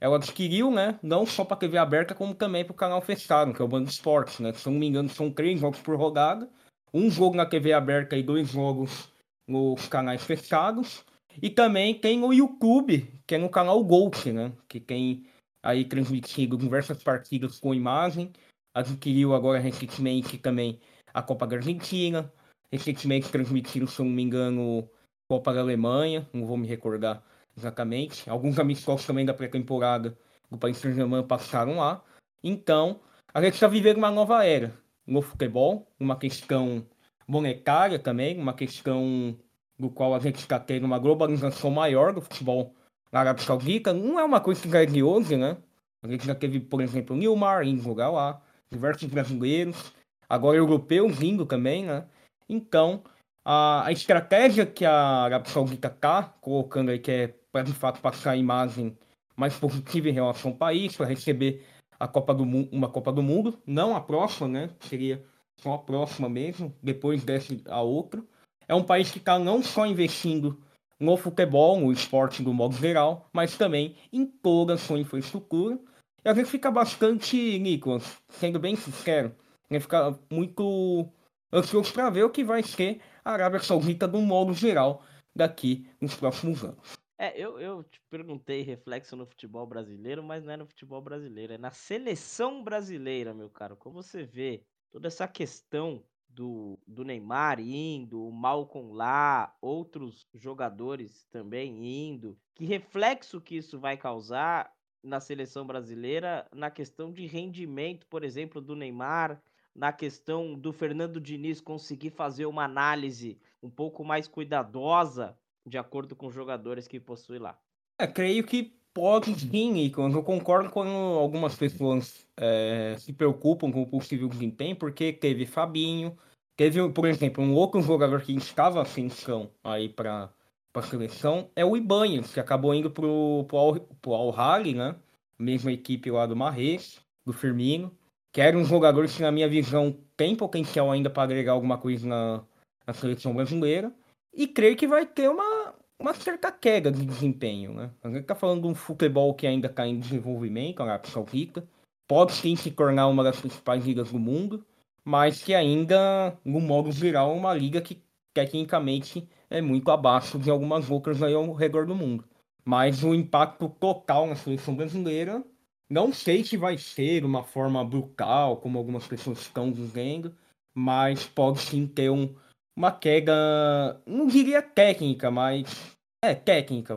ela 0.00 0.16
adquiriu, 0.16 0.70
né? 0.70 0.98
Não 1.02 1.26
só 1.26 1.44
para 1.44 1.58
TV 1.58 1.76
aberta, 1.76 2.14
como 2.14 2.34
também 2.34 2.64
para 2.64 2.72
o 2.72 2.76
canal 2.76 3.02
fechado, 3.02 3.52
que 3.52 3.60
é 3.60 3.64
o 3.64 3.68
Band 3.68 3.82
Esportes, 3.82 4.40
né? 4.40 4.54
Se 4.54 4.70
não 4.70 4.78
me 4.78 4.86
engano, 4.86 5.10
são 5.10 5.30
três 5.30 5.60
jogos 5.60 5.80
por 5.80 5.98
rodada. 5.98 6.48
Um 6.94 7.10
jogo 7.10 7.36
na 7.36 7.44
TV 7.44 7.74
aberta 7.74 8.16
e 8.16 8.22
dois 8.22 8.48
jogos 8.48 9.12
nos 9.46 9.86
canais 9.86 10.24
fechados. 10.24 11.04
E 11.40 11.50
também 11.50 11.94
tem 11.94 12.22
o 12.22 12.32
YouTube, 12.32 13.12
que 13.26 13.34
é 13.34 13.38
no 13.38 13.48
canal 13.48 13.82
Golf, 13.84 14.26
né? 14.26 14.52
Que 14.68 14.80
tem 14.80 15.26
aí 15.62 15.84
transmitido 15.84 16.56
diversas 16.56 17.02
partidas 17.02 17.58
com 17.58 17.74
imagem. 17.74 18.32
Adquiriu 18.74 19.34
agora 19.34 19.58
recentemente 19.58 20.38
também 20.38 20.80
a 21.12 21.22
Copa 21.22 21.46
da 21.46 21.56
Argentina. 21.56 22.32
Recentemente 22.70 23.30
transmitiram, 23.30 23.86
se 23.86 24.00
eu 24.00 24.04
não 24.04 24.12
me 24.12 24.22
engano, 24.22 24.88
Copa 25.28 25.52
da 25.52 25.60
Alemanha, 25.60 26.28
não 26.32 26.46
vou 26.46 26.56
me 26.56 26.66
recordar 26.66 27.22
exatamente. 27.56 28.28
Alguns 28.28 28.58
amistosos 28.58 29.06
também 29.06 29.24
da 29.24 29.34
pré-temporada 29.34 30.16
do 30.50 30.58
Paris 30.58 30.78
Saint-Germain 30.78 31.26
passaram 31.26 31.76
lá. 31.78 32.04
Então, 32.42 33.00
a 33.32 33.42
gente 33.42 33.54
está 33.54 33.66
vivendo 33.66 33.98
uma 33.98 34.10
nova 34.10 34.44
era 34.44 34.72
no 35.06 35.22
futebol, 35.22 35.86
uma 35.98 36.16
questão 36.16 36.86
monetária 37.26 37.98
também, 37.98 38.38
uma 38.38 38.54
questão 38.54 39.36
do 39.78 39.90
qual 39.90 40.14
a 40.14 40.18
gente 40.18 40.38
está 40.38 40.58
tendo 40.58 40.84
uma 40.84 40.98
globalização 40.98 41.70
maior 41.70 42.12
do 42.12 42.20
futebol 42.20 42.74
na 43.12 43.20
Arábia 43.20 43.44
Saudita. 43.44 43.92
Não 43.92 44.18
é 44.18 44.24
uma 44.24 44.40
coisa 44.40 44.60
que 44.66 44.76
é 44.76 44.86
de 44.86 45.02
hoje, 45.02 45.36
né? 45.36 45.56
A 46.02 46.08
gente 46.08 46.26
já 46.26 46.34
teve, 46.34 46.60
por 46.60 46.80
exemplo, 46.80 47.14
o 47.14 47.18
Nilmar 47.18 47.66
indo 47.66 47.82
jogar 47.82 48.10
lá, 48.10 48.40
diversos 48.70 49.08
brasileiros, 49.08 49.92
agora 50.28 50.56
europeus 50.56 51.20
indo 51.20 51.44
também, 51.44 51.84
né? 51.84 52.06
Então, 52.48 53.02
a, 53.44 53.86
a 53.86 53.92
estratégia 53.92 54.64
que 54.66 54.84
a 54.84 55.22
Arábia 55.24 55.50
Saudita 55.52 55.88
está 55.88 56.22
colocando 56.40 56.90
aí, 56.90 56.98
que 56.98 57.10
é 57.10 57.34
para 57.50 57.62
de 57.62 57.72
fato 57.72 58.00
passar 58.00 58.32
a 58.32 58.36
imagem 58.36 58.96
mais 59.36 59.56
positiva 59.58 60.08
em 60.08 60.12
relação 60.12 60.52
ao 60.52 60.56
país, 60.56 60.96
para 60.96 61.06
receber 61.06 61.64
a 61.98 62.06
Copa 62.06 62.34
do 62.34 62.44
uma 62.44 62.88
Copa 62.88 63.12
do 63.12 63.22
Mundo, 63.22 63.58
não 63.66 63.96
a 63.96 64.00
próxima, 64.00 64.48
né? 64.48 64.70
Seria 64.80 65.24
só 65.56 65.74
a 65.74 65.78
próxima 65.78 66.28
mesmo, 66.28 66.74
depois 66.82 67.24
desce 67.24 67.62
a 67.66 67.80
outra. 67.80 68.22
É 68.68 68.74
um 68.74 68.82
país 68.82 69.10
que 69.10 69.18
está 69.18 69.38
não 69.38 69.62
só 69.62 69.86
investindo 69.86 70.60
no 70.98 71.16
futebol, 71.16 71.78
no 71.78 71.92
esporte 71.92 72.42
do 72.42 72.52
modo 72.52 72.74
geral, 72.76 73.28
mas 73.32 73.56
também 73.56 73.96
em 74.12 74.26
toda 74.26 74.74
a 74.74 74.78
sua 74.78 74.98
infraestrutura. 74.98 75.78
E 76.24 76.28
a 76.28 76.34
gente 76.34 76.50
fica 76.50 76.70
bastante, 76.70 77.58
Nicolas, 77.58 78.16
sendo 78.28 78.58
bem 78.58 78.74
sincero, 78.74 79.34
a 79.70 79.74
gente 79.74 79.82
fica 79.82 80.18
muito 80.30 81.08
ansioso 81.52 81.92
para 81.92 82.10
ver 82.10 82.24
o 82.24 82.30
que 82.30 82.42
vai 82.42 82.62
ser 82.62 83.00
a 83.24 83.32
Arábia 83.32 83.60
Saudita 83.60 84.08
do 84.08 84.20
modo 84.20 84.52
geral 84.52 85.02
daqui 85.34 85.88
nos 86.00 86.14
próximos 86.14 86.64
anos. 86.64 86.96
É, 87.18 87.38
eu, 87.40 87.58
eu 87.58 87.82
te 87.84 88.00
perguntei 88.10 88.62
reflexo 88.62 89.16
no 89.16 89.26
futebol 89.26 89.66
brasileiro, 89.66 90.22
mas 90.22 90.44
não 90.44 90.52
é 90.52 90.56
no 90.56 90.66
futebol 90.66 91.00
brasileiro, 91.00 91.54
é 91.54 91.58
na 91.58 91.70
seleção 91.70 92.62
brasileira, 92.62 93.32
meu 93.32 93.48
caro. 93.48 93.76
Como 93.76 94.02
você 94.02 94.24
vê 94.24 94.62
toda 94.90 95.08
essa 95.08 95.26
questão 95.26 96.02
do, 96.36 96.78
do 96.86 97.02
Neymar 97.02 97.58
indo, 97.58 98.22
o 98.22 98.30
Malcom 98.30 98.92
lá, 98.92 99.56
outros 99.60 100.26
jogadores 100.34 101.26
também 101.30 102.08
indo, 102.08 102.38
que 102.54 102.66
reflexo 102.66 103.40
que 103.40 103.56
isso 103.56 103.80
vai 103.80 103.96
causar 103.96 104.70
na 105.02 105.18
seleção 105.18 105.66
brasileira 105.66 106.46
na 106.54 106.70
questão 106.70 107.10
de 107.10 107.26
rendimento, 107.26 108.06
por 108.06 108.22
exemplo, 108.22 108.60
do 108.60 108.76
Neymar, 108.76 109.40
na 109.74 109.92
questão 109.92 110.54
do 110.54 110.72
Fernando 110.72 111.20
Diniz 111.20 111.60
conseguir 111.60 112.10
fazer 112.10 112.44
uma 112.44 112.64
análise 112.64 113.38
um 113.62 113.70
pouco 113.70 114.04
mais 114.04 114.28
cuidadosa 114.28 115.38
de 115.64 115.78
acordo 115.78 116.14
com 116.14 116.26
os 116.26 116.34
jogadores 116.34 116.86
que 116.86 117.00
possui 117.00 117.38
lá. 117.38 117.58
É, 117.98 118.06
creio 118.06 118.44
que 118.44 118.78
pode 118.96 119.38
sim, 119.38 119.76
e 119.76 119.92
eu 119.94 120.22
concordo 120.22 120.70
com 120.70 120.80
algumas 121.18 121.54
pessoas 121.54 122.26
é, 122.34 122.96
se 122.98 123.12
preocupam 123.12 123.70
com 123.70 123.82
o 123.82 123.86
possível 123.86 124.26
desempenho, 124.26 124.74
porque 124.74 125.12
teve 125.12 125.44
Fabinho, 125.44 126.16
teve, 126.56 126.88
por 126.88 127.06
exemplo, 127.06 127.44
um 127.44 127.52
outro 127.52 127.82
jogador 127.82 128.22
que 128.22 128.32
estava 128.32 128.80
ascensão 128.80 129.50
aí 129.62 129.90
para 129.90 130.30
a 130.74 130.82
seleção, 130.82 131.50
é 131.54 131.62
o 131.62 131.76
Ibanez, 131.76 132.32
que 132.32 132.40
acabou 132.40 132.74
indo 132.74 132.90
pro, 132.90 133.44
pro, 133.46 133.80
pro 134.00 134.14
Al-Hali, 134.14 134.72
né? 134.72 134.96
Mesma 135.38 135.72
equipe 135.72 136.10
lá 136.10 136.24
do 136.24 136.34
Marres, 136.34 136.98
do 137.26 137.34
Firmino, 137.34 137.94
que 138.32 138.40
era 138.40 138.56
um 138.56 138.64
jogador 138.64 139.06
que, 139.06 139.20
na 139.20 139.30
minha 139.30 139.48
visão, 139.48 139.94
tem 140.16 140.34
potencial 140.34 140.90
ainda 140.90 141.10
para 141.10 141.24
agregar 141.24 141.52
alguma 141.52 141.76
coisa 141.76 142.08
na, 142.08 142.42
na 142.86 142.94
seleção 142.94 143.34
brasileira. 143.34 143.92
E 144.32 144.46
creio 144.46 144.76
que 144.76 144.86
vai 144.86 145.04
ter 145.04 145.28
uma, 145.28 145.55
uma 145.98 146.14
certa 146.14 146.52
queda 146.52 146.90
de 146.90 147.04
desempenho, 147.04 147.72
né? 147.72 147.90
A 148.02 148.08
gente 148.08 148.20
está 148.20 148.34
falando 148.34 148.62
de 148.62 148.68
um 148.68 148.74
futebol 148.74 149.34
que 149.34 149.46
ainda 149.46 149.66
está 149.66 149.86
em 149.86 149.98
desenvolvimento, 149.98 150.80
a 150.80 150.84
Arábia 150.84 151.10
Saudita. 151.10 151.66
Pode 152.06 152.32
sim 152.32 152.54
se 152.54 152.70
tornar 152.70 153.08
uma 153.08 153.24
das 153.24 153.40
principais 153.40 153.84
ligas 153.84 154.12
do 154.12 154.18
mundo, 154.18 154.64
mas 155.04 155.42
que 155.42 155.54
ainda, 155.54 156.36
no 156.44 156.60
modo 156.60 156.92
geral, 156.92 157.32
é 157.32 157.34
uma 157.34 157.54
liga 157.54 157.80
que 157.80 158.02
tecnicamente 158.32 159.28
é 159.48 159.60
muito 159.60 159.90
abaixo 159.90 160.38
de 160.38 160.50
algumas 160.50 160.90
outras 160.90 161.22
aí 161.22 161.34
ao 161.34 161.52
redor 161.52 161.86
do 161.86 161.94
mundo. 161.94 162.24
Mas 162.64 163.02
o 163.02 163.14
impacto 163.14 163.68
total 163.68 164.26
na 164.26 164.36
seleção 164.36 164.74
brasileira, 164.74 165.42
não 165.88 166.12
sei 166.12 166.44
se 166.44 166.56
vai 166.56 166.76
ser 166.76 167.24
uma 167.24 167.42
forma 167.42 167.84
brutal, 167.84 168.58
como 168.58 168.78
algumas 168.78 169.06
pessoas 169.06 169.40
estão 169.40 169.70
dizendo, 169.70 170.34
mas 170.74 171.24
pode 171.24 171.60
sim 171.60 171.86
ter 171.86 172.10
um, 172.10 172.34
uma 172.76 172.92
queda, 172.92 174.00
não 174.06 174.26
diria 174.26 174.60
técnica, 174.60 175.30
mas 175.30 175.96
é 176.22 176.34
técnica, 176.34 176.96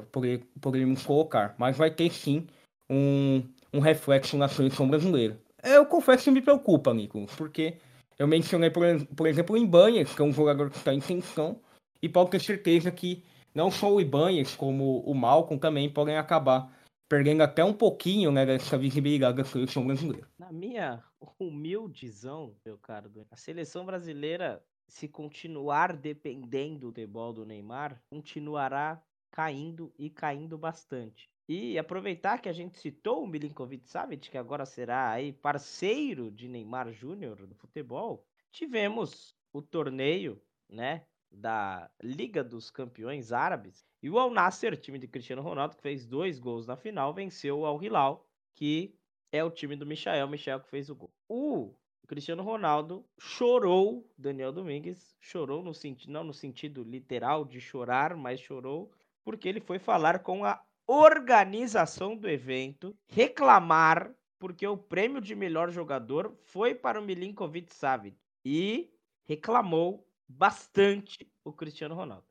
poderíamos 0.59 1.05
colocar, 1.05 1.55
mas 1.57 1.77
vai 1.77 1.89
ter 1.89 2.11
sim 2.11 2.47
um, 2.89 3.43
um 3.73 3.79
reflexo 3.79 4.37
na 4.37 4.47
seleção 4.47 4.89
brasileira. 4.89 5.39
Eu 5.63 5.85
confesso 5.85 6.25
que 6.25 6.31
me 6.31 6.41
preocupa, 6.41 6.93
Nico, 6.93 7.25
porque 7.37 7.77
eu 8.17 8.27
mencionei, 8.27 8.69
por, 8.69 8.83
por 9.15 9.27
exemplo, 9.27 9.55
o 9.55 9.57
Ibanez, 9.57 10.13
que 10.13 10.21
é 10.21 10.25
um 10.25 10.33
jogador 10.33 10.69
que 10.69 10.77
está 10.77 10.93
em 10.93 10.99
tensão, 10.99 11.59
e 12.01 12.09
pode 12.09 12.31
ter 12.31 12.41
certeza 12.41 12.91
que 12.91 13.23
não 13.53 13.71
só 13.71 13.93
o 13.93 14.01
Ibanez, 14.01 14.55
como 14.55 14.99
o 15.01 15.13
Malcolm 15.13 15.59
também 15.59 15.89
podem 15.89 16.17
acabar 16.17 16.69
perdendo 17.09 17.41
até 17.41 17.63
um 17.63 17.73
pouquinho 17.73 18.31
né, 18.31 18.45
dessa 18.45 18.77
visibilidade 18.77 19.37
da 19.37 19.43
seleção 19.43 19.85
brasileira. 19.85 20.27
Na 20.37 20.51
minha 20.51 21.03
humildezão, 21.39 22.55
meu 22.63 22.77
caro, 22.77 23.11
a 23.31 23.35
seleção 23.35 23.83
brasileira 23.83 24.63
se 24.89 25.07
continuar 25.07 25.95
dependendo 25.95 26.87
do 26.87 26.89
futebol 26.89 27.31
do 27.31 27.45
Neymar, 27.45 28.01
continuará 28.09 29.01
caindo 29.31 29.93
e 29.97 30.09
caindo 30.09 30.57
bastante. 30.57 31.29
E 31.47 31.77
aproveitar 31.77 32.41
que 32.41 32.49
a 32.49 32.53
gente 32.53 32.77
citou 32.77 33.23
o 33.23 33.27
Milinkovic 33.27 33.87
Savic, 33.89 34.29
que 34.29 34.37
agora 34.37 34.65
será 34.65 35.11
aí 35.11 35.31
parceiro 35.31 36.29
de 36.29 36.47
Neymar 36.47 36.91
Júnior 36.91 37.47
no 37.47 37.55
futebol, 37.55 38.25
tivemos 38.51 39.35
o 39.53 39.61
torneio, 39.61 40.41
né, 40.67 41.05
da 41.31 41.89
Liga 42.01 42.43
dos 42.43 42.71
Campeões 42.71 43.31
Árabes, 43.31 43.85
e 44.01 44.09
o 44.09 44.17
Al 44.17 44.31
Nasser, 44.31 44.75
time 44.77 44.97
de 44.97 45.07
Cristiano 45.07 45.41
Ronaldo, 45.41 45.75
que 45.75 45.81
fez 45.81 46.05
dois 46.05 46.39
gols 46.39 46.65
na 46.65 46.75
final, 46.75 47.13
venceu 47.13 47.59
o 47.59 47.65
Al 47.65 47.81
Hilal, 47.81 48.27
que 48.55 48.95
é 49.31 49.43
o 49.43 49.51
time 49.51 49.75
do 49.75 49.85
Michael, 49.85 50.27
Michael 50.27 50.61
que 50.61 50.69
fez 50.69 50.89
o 50.89 50.95
gol. 50.95 51.13
O 51.27 51.75
Cristiano 52.09 52.41
Ronaldo 52.41 53.05
chorou, 53.19 54.03
Daniel 54.17 54.51
Domingues 54.51 55.15
chorou 55.19 55.61
no 55.61 55.75
sentido, 55.75 56.11
não 56.11 56.23
no 56.23 56.33
sentido 56.33 56.81
literal 56.81 57.45
de 57.45 57.61
chorar, 57.61 58.15
mas 58.15 58.39
chorou 58.39 58.91
porque 59.23 59.47
ele 59.47 59.59
foi 59.59 59.77
falar 59.77 60.17
com 60.23 60.43
a 60.43 60.59
organização 60.87 62.17
do 62.17 62.27
evento, 62.27 62.97
reclamar 63.07 64.11
porque 64.39 64.65
o 64.65 64.75
prêmio 64.75 65.21
de 65.21 65.35
melhor 65.35 65.69
jogador 65.69 66.35
foi 66.45 66.73
para 66.73 66.99
o 66.99 67.03
Milinkovic 67.03 67.71
Savic 67.71 68.17
e 68.43 68.89
reclamou 69.27 70.03
bastante 70.27 71.31
o 71.45 71.53
Cristiano 71.53 71.93
Ronaldo. 71.93 72.25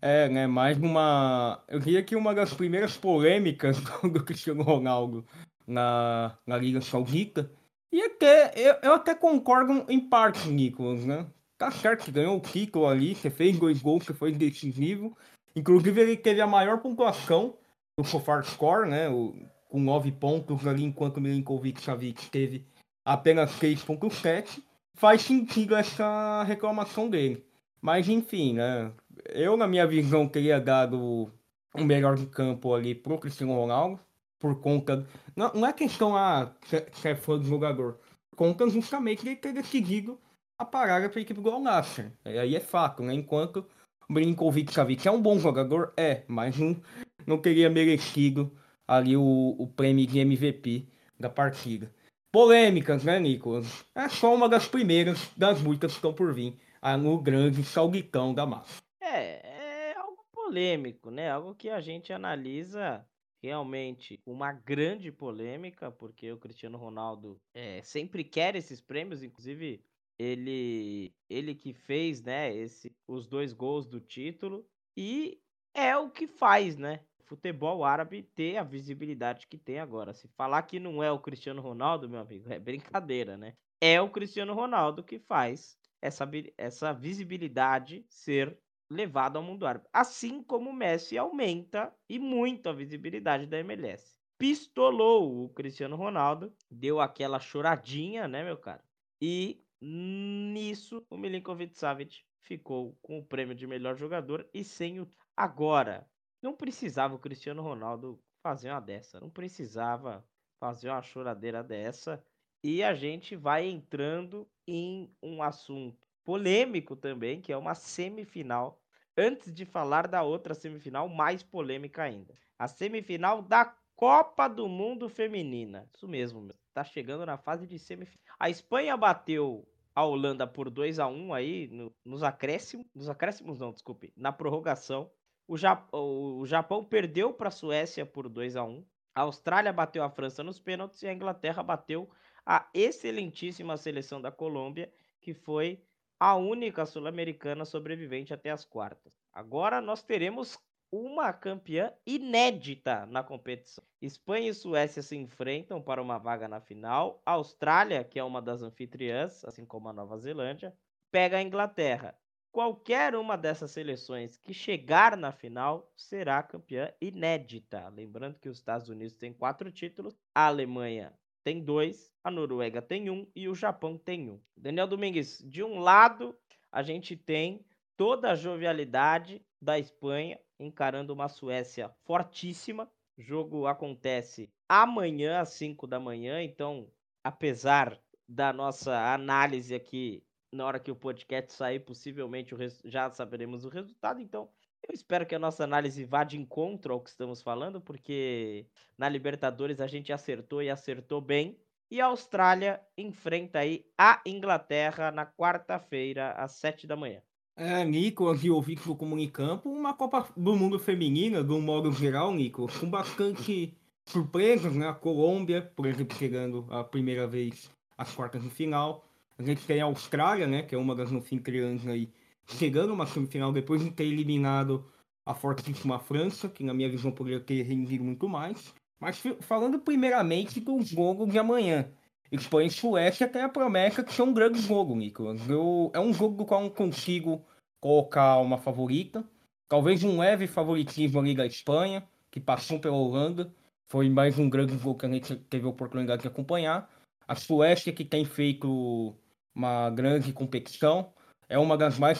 É, 0.00 0.28
né? 0.28 0.48
Mais 0.48 0.76
uma. 0.76 1.62
Eu 1.68 1.78
diria 1.78 2.02
que 2.02 2.16
uma 2.16 2.34
das 2.34 2.52
primeiras 2.52 2.96
polêmicas 2.96 3.78
do 4.02 4.24
Cristiano 4.24 4.64
Ronaldo 4.64 5.24
na, 5.64 6.36
na 6.44 6.56
Liga 6.56 6.80
Saudita 6.80 7.48
e 7.92 8.00
até, 8.02 8.52
eu, 8.56 8.74
eu 8.82 8.94
até 8.94 9.14
concordo 9.14 9.84
em 9.86 10.00
parte, 10.00 10.48
Nicolas, 10.48 11.04
né? 11.04 11.26
Tá 11.58 11.70
certo 11.70 12.06
que 12.06 12.10
ganhou 12.10 12.38
o 12.38 12.40
título 12.40 12.88
ali, 12.88 13.14
você 13.14 13.28
fez 13.28 13.58
dois 13.58 13.82
gols, 13.82 14.04
você 14.04 14.14
foi 14.14 14.32
decisivo. 14.32 15.16
Inclusive, 15.54 16.00
ele 16.00 16.16
teve 16.16 16.40
a 16.40 16.46
maior 16.46 16.78
pontuação 16.80 17.54
do 17.96 18.02
Sofar 18.02 18.42
Score, 18.44 18.88
né? 18.88 19.10
O, 19.10 19.34
com 19.68 19.78
nove 19.78 20.10
pontos 20.10 20.66
ali, 20.66 20.82
enquanto 20.82 21.18
o 21.18 21.20
Milinkovic 21.20 21.82
Savic 21.82 22.30
teve 22.30 22.66
apenas 23.04 23.50
6.7. 23.60 24.62
Faz 24.94 25.22
sentido 25.22 25.76
essa 25.76 26.42
reclamação 26.44 27.10
dele. 27.10 27.44
Mas, 27.80 28.08
enfim, 28.08 28.54
né? 28.54 28.90
Eu, 29.28 29.56
na 29.56 29.66
minha 29.68 29.86
visão, 29.86 30.26
teria 30.26 30.58
dado 30.58 31.30
o 31.74 31.84
melhor 31.84 32.16
de 32.16 32.26
campo 32.26 32.74
ali 32.74 32.94
pro 32.94 33.18
Cristiano 33.18 33.54
Ronaldo 33.54 34.00
por 34.42 34.60
conta. 34.60 35.06
Não, 35.36 35.52
não 35.54 35.66
é 35.68 35.72
questão 35.72 36.16
a 36.16 36.42
ah, 36.42 36.52
se 36.64 37.08
é 37.08 37.14
fã 37.14 37.38
do 37.38 37.44
jogador. 37.44 38.00
Conta 38.34 38.68
justamente 38.68 39.24
de 39.24 39.36
ter 39.36 39.52
decidido 39.52 40.20
a 40.58 40.64
parada 40.64 41.08
para 41.08 41.20
a 41.20 41.22
equipe 41.22 41.40
do 41.40 41.50
Al 41.50 41.60
Nasser. 41.60 42.12
Aí 42.24 42.56
é 42.56 42.60
fato, 42.60 43.04
né? 43.04 43.14
Enquanto 43.14 43.64
o 44.08 44.12
Milinkovic 44.12 44.72
Savic 44.72 45.06
é 45.06 45.10
um 45.12 45.22
bom 45.22 45.38
jogador, 45.38 45.92
é, 45.96 46.24
mas 46.26 46.58
não, 46.58 46.76
não 47.24 47.38
teria 47.38 47.70
merecido 47.70 48.52
ali 48.86 49.16
o, 49.16 49.54
o 49.56 49.68
prêmio 49.68 50.06
de 50.06 50.18
MVP 50.18 50.88
da 51.18 51.30
partida. 51.30 51.94
Polêmicas, 52.32 53.04
né, 53.04 53.20
Nicolas? 53.20 53.84
É 53.94 54.08
só 54.08 54.34
uma 54.34 54.48
das 54.48 54.66
primeiras 54.66 55.30
das 55.36 55.60
muitas 55.60 55.92
que 55.92 55.98
estão 55.98 56.12
por 56.12 56.34
vir 56.34 56.58
no 56.98 57.20
grande 57.20 57.62
salguitão 57.62 58.34
da 58.34 58.44
massa. 58.44 58.82
É, 59.00 59.90
é 59.90 59.94
algo 59.96 60.26
polêmico, 60.32 61.10
né? 61.10 61.30
Algo 61.30 61.54
que 61.54 61.68
a 61.68 61.80
gente 61.80 62.12
analisa 62.12 63.06
realmente 63.42 64.20
uma 64.24 64.52
grande 64.52 65.10
polêmica, 65.10 65.90
porque 65.90 66.30
o 66.30 66.38
Cristiano 66.38 66.78
Ronaldo 66.78 67.40
é, 67.52 67.82
sempre 67.82 68.22
quer 68.22 68.54
esses 68.54 68.80
prêmios, 68.80 69.22
inclusive 69.22 69.82
ele 70.18 71.12
ele 71.28 71.54
que 71.54 71.72
fez, 71.72 72.22
né, 72.22 72.54
esse, 72.54 72.94
os 73.08 73.26
dois 73.26 73.52
gols 73.52 73.86
do 73.86 74.00
título 74.00 74.64
e 74.96 75.40
é 75.74 75.96
o 75.96 76.10
que 76.10 76.26
faz, 76.26 76.76
né? 76.76 77.00
Futebol 77.24 77.84
árabe 77.84 78.22
ter 78.34 78.58
a 78.58 78.62
visibilidade 78.62 79.46
que 79.46 79.56
tem 79.56 79.78
agora. 79.78 80.12
Se 80.12 80.28
falar 80.28 80.62
que 80.62 80.78
não 80.78 81.02
é 81.02 81.10
o 81.10 81.18
Cristiano 81.18 81.62
Ronaldo, 81.62 82.08
meu 82.08 82.20
amigo, 82.20 82.52
é 82.52 82.58
brincadeira, 82.58 83.36
né? 83.38 83.54
É 83.80 84.00
o 84.00 84.10
Cristiano 84.10 84.52
Ronaldo 84.52 85.02
que 85.02 85.18
faz 85.18 85.78
essa, 86.00 86.28
essa 86.58 86.92
visibilidade 86.92 88.04
ser 88.08 88.56
levado 88.92 89.36
ao 89.36 89.42
mundo 89.42 89.66
árabe. 89.66 89.86
Assim 89.92 90.42
como 90.42 90.70
o 90.70 90.74
Messi 90.74 91.16
aumenta 91.16 91.94
e 92.08 92.18
muito 92.18 92.68
a 92.68 92.72
visibilidade 92.72 93.46
da 93.46 93.58
MLS. 93.58 94.20
Pistolou 94.38 95.44
o 95.44 95.48
Cristiano 95.50 95.96
Ronaldo, 95.96 96.52
deu 96.70 97.00
aquela 97.00 97.38
choradinha, 97.38 98.28
né, 98.28 98.44
meu 98.44 98.56
cara? 98.56 98.84
E 99.20 99.64
nisso 99.80 101.04
o 101.08 101.16
Milinkovic 101.16 101.76
Savic 101.76 102.22
ficou 102.40 102.96
com 103.00 103.18
o 103.18 103.24
prêmio 103.24 103.54
de 103.54 103.66
melhor 103.66 103.96
jogador 103.96 104.48
e 104.52 104.62
sem 104.62 105.00
o 105.00 105.08
agora. 105.36 106.08
Não 106.42 106.54
precisava 106.54 107.14
o 107.14 107.18
Cristiano 107.18 107.62
Ronaldo 107.62 108.20
fazer 108.42 108.70
uma 108.70 108.80
dessa, 108.80 109.20
não 109.20 109.30
precisava 109.30 110.26
fazer 110.60 110.90
uma 110.90 111.02
choradeira 111.02 111.62
dessa. 111.62 112.22
E 112.64 112.82
a 112.82 112.94
gente 112.94 113.34
vai 113.34 113.66
entrando 113.68 114.48
em 114.66 115.12
um 115.22 115.42
assunto 115.42 116.06
polêmico 116.24 116.94
também, 116.96 117.40
que 117.40 117.52
é 117.52 117.56
uma 117.56 117.74
semifinal 117.74 118.81
antes 119.16 119.52
de 119.52 119.64
falar 119.64 120.06
da 120.06 120.22
outra 120.22 120.54
semifinal 120.54 121.08
mais 121.08 121.42
polêmica 121.42 122.02
ainda. 122.02 122.34
A 122.58 122.68
semifinal 122.68 123.42
da 123.42 123.74
Copa 123.94 124.48
do 124.48 124.68
Mundo 124.68 125.08
Feminina. 125.08 125.88
Isso 125.94 126.08
mesmo, 126.08 126.48
tá 126.72 126.82
chegando 126.82 127.24
na 127.24 127.36
fase 127.36 127.66
de 127.66 127.78
semifinal. 127.78 128.22
A 128.38 128.50
Espanha 128.50 128.96
bateu 128.96 129.66
a 129.94 130.04
Holanda 130.04 130.46
por 130.46 130.70
2 130.70 130.98
a 130.98 131.06
1 131.06 131.34
aí 131.34 131.68
no, 131.68 131.94
nos 132.04 132.22
acréscimos, 132.22 132.86
nos 132.94 133.08
acréscimos 133.08 133.58
não, 133.58 133.72
desculpe, 133.72 134.12
na 134.16 134.32
prorrogação. 134.32 135.10
O, 135.46 135.56
Japão, 135.56 136.38
o 136.38 136.46
Japão 136.46 136.84
perdeu 136.84 137.32
para 137.32 137.48
a 137.48 137.52
Suécia 137.52 138.06
por 138.06 138.28
2 138.28 138.56
a 138.56 138.64
1. 138.64 138.84
A 139.14 139.20
Austrália 139.22 139.72
bateu 139.72 140.02
a 140.02 140.08
França 140.08 140.42
nos 140.42 140.58
pênaltis 140.58 141.02
e 141.02 141.06
a 141.06 141.12
Inglaterra 141.12 141.62
bateu 141.62 142.08
a 142.44 142.68
excelentíssima 142.72 143.76
seleção 143.76 144.20
da 144.20 144.32
Colômbia, 144.32 144.90
que 145.20 145.34
foi 145.34 145.82
a 146.24 146.36
única 146.36 146.86
sul-americana 146.86 147.64
sobrevivente 147.64 148.32
até 148.32 148.52
as 148.52 148.64
quartas. 148.64 149.12
Agora 149.32 149.80
nós 149.80 150.04
teremos 150.04 150.56
uma 150.88 151.32
campeã 151.32 151.92
inédita 152.06 153.04
na 153.06 153.24
competição. 153.24 153.82
Espanha 154.00 154.48
e 154.48 154.54
Suécia 154.54 155.02
se 155.02 155.16
enfrentam 155.16 155.82
para 155.82 156.00
uma 156.00 156.18
vaga 156.18 156.46
na 156.46 156.60
final. 156.60 157.20
A 157.26 157.32
Austrália, 157.32 158.04
que 158.04 158.20
é 158.20 158.24
uma 158.24 158.40
das 158.40 158.62
anfitriãs, 158.62 159.44
assim 159.44 159.66
como 159.66 159.88
a 159.88 159.92
Nova 159.92 160.16
Zelândia, 160.16 160.72
pega 161.10 161.38
a 161.38 161.42
Inglaterra. 161.42 162.16
Qualquer 162.52 163.16
uma 163.16 163.36
dessas 163.36 163.72
seleções 163.72 164.36
que 164.36 164.54
chegar 164.54 165.16
na 165.16 165.32
final 165.32 165.90
será 165.96 166.40
campeã 166.40 166.94
inédita. 167.00 167.88
Lembrando 167.88 168.38
que 168.38 168.48
os 168.48 168.58
Estados 168.58 168.88
Unidos 168.88 169.14
têm 169.14 169.32
quatro 169.32 169.72
títulos, 169.72 170.16
a 170.32 170.46
Alemanha 170.46 171.12
tem 171.44 171.62
dois, 171.62 172.12
a 172.22 172.30
Noruega 172.30 172.80
tem 172.80 173.10
um 173.10 173.26
e 173.34 173.48
o 173.48 173.54
Japão 173.54 173.98
tem 173.98 174.30
um. 174.30 174.40
Daniel 174.56 174.86
Domingues, 174.86 175.42
de 175.44 175.62
um 175.62 175.78
lado, 175.78 176.36
a 176.70 176.82
gente 176.82 177.16
tem 177.16 177.64
toda 177.96 178.30
a 178.30 178.34
jovialidade 178.34 179.44
da 179.60 179.78
Espanha 179.78 180.38
encarando 180.58 181.12
uma 181.12 181.28
Suécia 181.28 181.90
fortíssima. 182.04 182.90
O 183.16 183.22
jogo 183.22 183.66
acontece 183.66 184.50
amanhã 184.68 185.40
às 185.40 185.50
5 185.50 185.86
da 185.86 186.00
manhã, 186.00 186.42
então, 186.42 186.90
apesar 187.22 188.00
da 188.28 188.52
nossa 188.52 189.12
análise 189.12 189.74
aqui, 189.74 190.24
na 190.50 190.64
hora 190.66 190.80
que 190.80 190.90
o 190.90 190.96
podcast 190.96 191.52
sair, 191.52 191.80
possivelmente 191.80 192.54
já 192.84 193.10
saberemos 193.10 193.64
o 193.64 193.68
resultado. 193.68 194.20
Então, 194.20 194.48
eu 194.88 194.94
espero 194.94 195.24
que 195.24 195.34
a 195.34 195.38
nossa 195.38 195.64
análise 195.64 196.04
vá 196.04 196.24
de 196.24 196.38
encontro 196.38 196.92
ao 196.92 197.00
que 197.00 197.10
estamos 197.10 197.40
falando, 197.40 197.80
porque 197.80 198.66
na 198.98 199.08
Libertadores 199.08 199.80
a 199.80 199.86
gente 199.86 200.12
acertou 200.12 200.62
e 200.62 200.70
acertou 200.70 201.20
bem. 201.20 201.56
E 201.90 202.00
a 202.00 202.06
Austrália 202.06 202.80
enfrenta 202.96 203.58
aí 203.58 203.84
a 203.98 204.20
Inglaterra 204.26 205.12
na 205.12 205.26
quarta-feira, 205.26 206.32
às 206.32 206.52
sete 206.52 206.86
da 206.86 206.96
manhã. 206.96 207.20
É, 207.54 207.84
Nico, 207.84 208.30
aqui 208.30 208.48
ouvi 208.48 208.76
que 208.76 208.94
comunicampo, 208.94 209.68
uma 209.68 209.92
Copa 209.92 210.26
do 210.34 210.56
Mundo 210.56 210.78
Feminina, 210.78 211.44
de 211.44 211.52
um 211.52 211.60
modo 211.60 211.92
geral, 211.92 212.32
Nico, 212.32 212.66
com 212.80 212.88
bastante 212.88 213.76
surpresas, 214.06 214.74
né? 214.74 214.88
A 214.88 214.94
Colômbia, 214.94 215.70
por 215.76 215.86
exemplo, 215.86 216.16
chegando 216.16 216.66
a 216.70 216.82
primeira 216.82 217.26
vez 217.26 217.70
às 217.96 218.14
quartas 218.14 218.42
de 218.42 218.48
final. 218.48 219.04
A 219.38 219.42
gente 219.42 219.66
tem 219.66 219.82
a 219.82 219.84
Austrália, 219.84 220.46
né? 220.46 220.62
Que 220.62 220.74
é 220.74 220.78
uma 220.78 220.94
das 220.94 221.12
anfitriãs 221.12 221.86
aí 221.86 222.10
chegando 222.46 222.92
uma 222.92 223.06
semifinal 223.06 223.52
depois 223.52 223.82
de 223.82 223.90
ter 223.90 224.04
eliminado 224.04 224.84
a 225.24 225.34
fortíssima 225.34 225.98
França, 225.98 226.48
que 226.48 226.64
na 226.64 226.74
minha 226.74 226.88
visão 226.88 227.12
poderia 227.12 227.40
ter 227.40 227.62
rendido 227.62 228.04
muito 228.04 228.28
mais. 228.28 228.74
Mas 229.00 229.20
falando 229.40 229.78
primeiramente 229.78 230.60
do 230.60 230.80
jogo 230.82 231.26
de 231.26 231.38
amanhã. 231.38 231.90
Espanha 232.30 232.68
e 232.68 232.70
Suécia 232.70 233.28
tem 233.28 233.42
a 233.42 233.48
promessa 233.48 234.02
de 234.02 234.12
ser 234.12 234.22
um 234.22 234.32
grande 234.32 234.60
jogo, 234.60 234.96
Nicolas. 234.96 235.46
Eu, 235.48 235.90
é 235.94 236.00
um 236.00 236.14
jogo 236.14 236.36
do 236.36 236.46
qual 236.46 236.62
eu 236.62 236.70
consigo 236.70 237.44
colocar 237.80 238.38
uma 238.38 238.58
favorita. 238.58 239.24
Talvez 239.68 240.02
um 240.02 240.18
leve 240.18 240.46
favoritismo 240.46 241.20
ali 241.20 241.34
da 241.34 241.44
Espanha, 241.44 242.06
que 242.30 242.40
passou 242.40 242.78
pela 242.78 242.96
Holanda. 242.96 243.52
Foi 243.88 244.08
mais 244.08 244.38
um 244.38 244.48
grande 244.48 244.78
jogo 244.78 244.98
que 244.98 245.06
a 245.06 245.10
gente 245.10 245.36
teve 245.36 245.66
a 245.66 245.70
oportunidade 245.70 246.22
de 246.22 246.28
acompanhar. 246.28 246.88
A 247.28 247.34
Suécia, 247.34 247.92
que 247.92 248.04
tem 248.04 248.24
feito 248.24 249.14
uma 249.54 249.90
grande 249.90 250.32
competição 250.32 251.12
é 251.52 251.58
uma 251.58 251.76
das 251.76 251.98
mais 251.98 252.18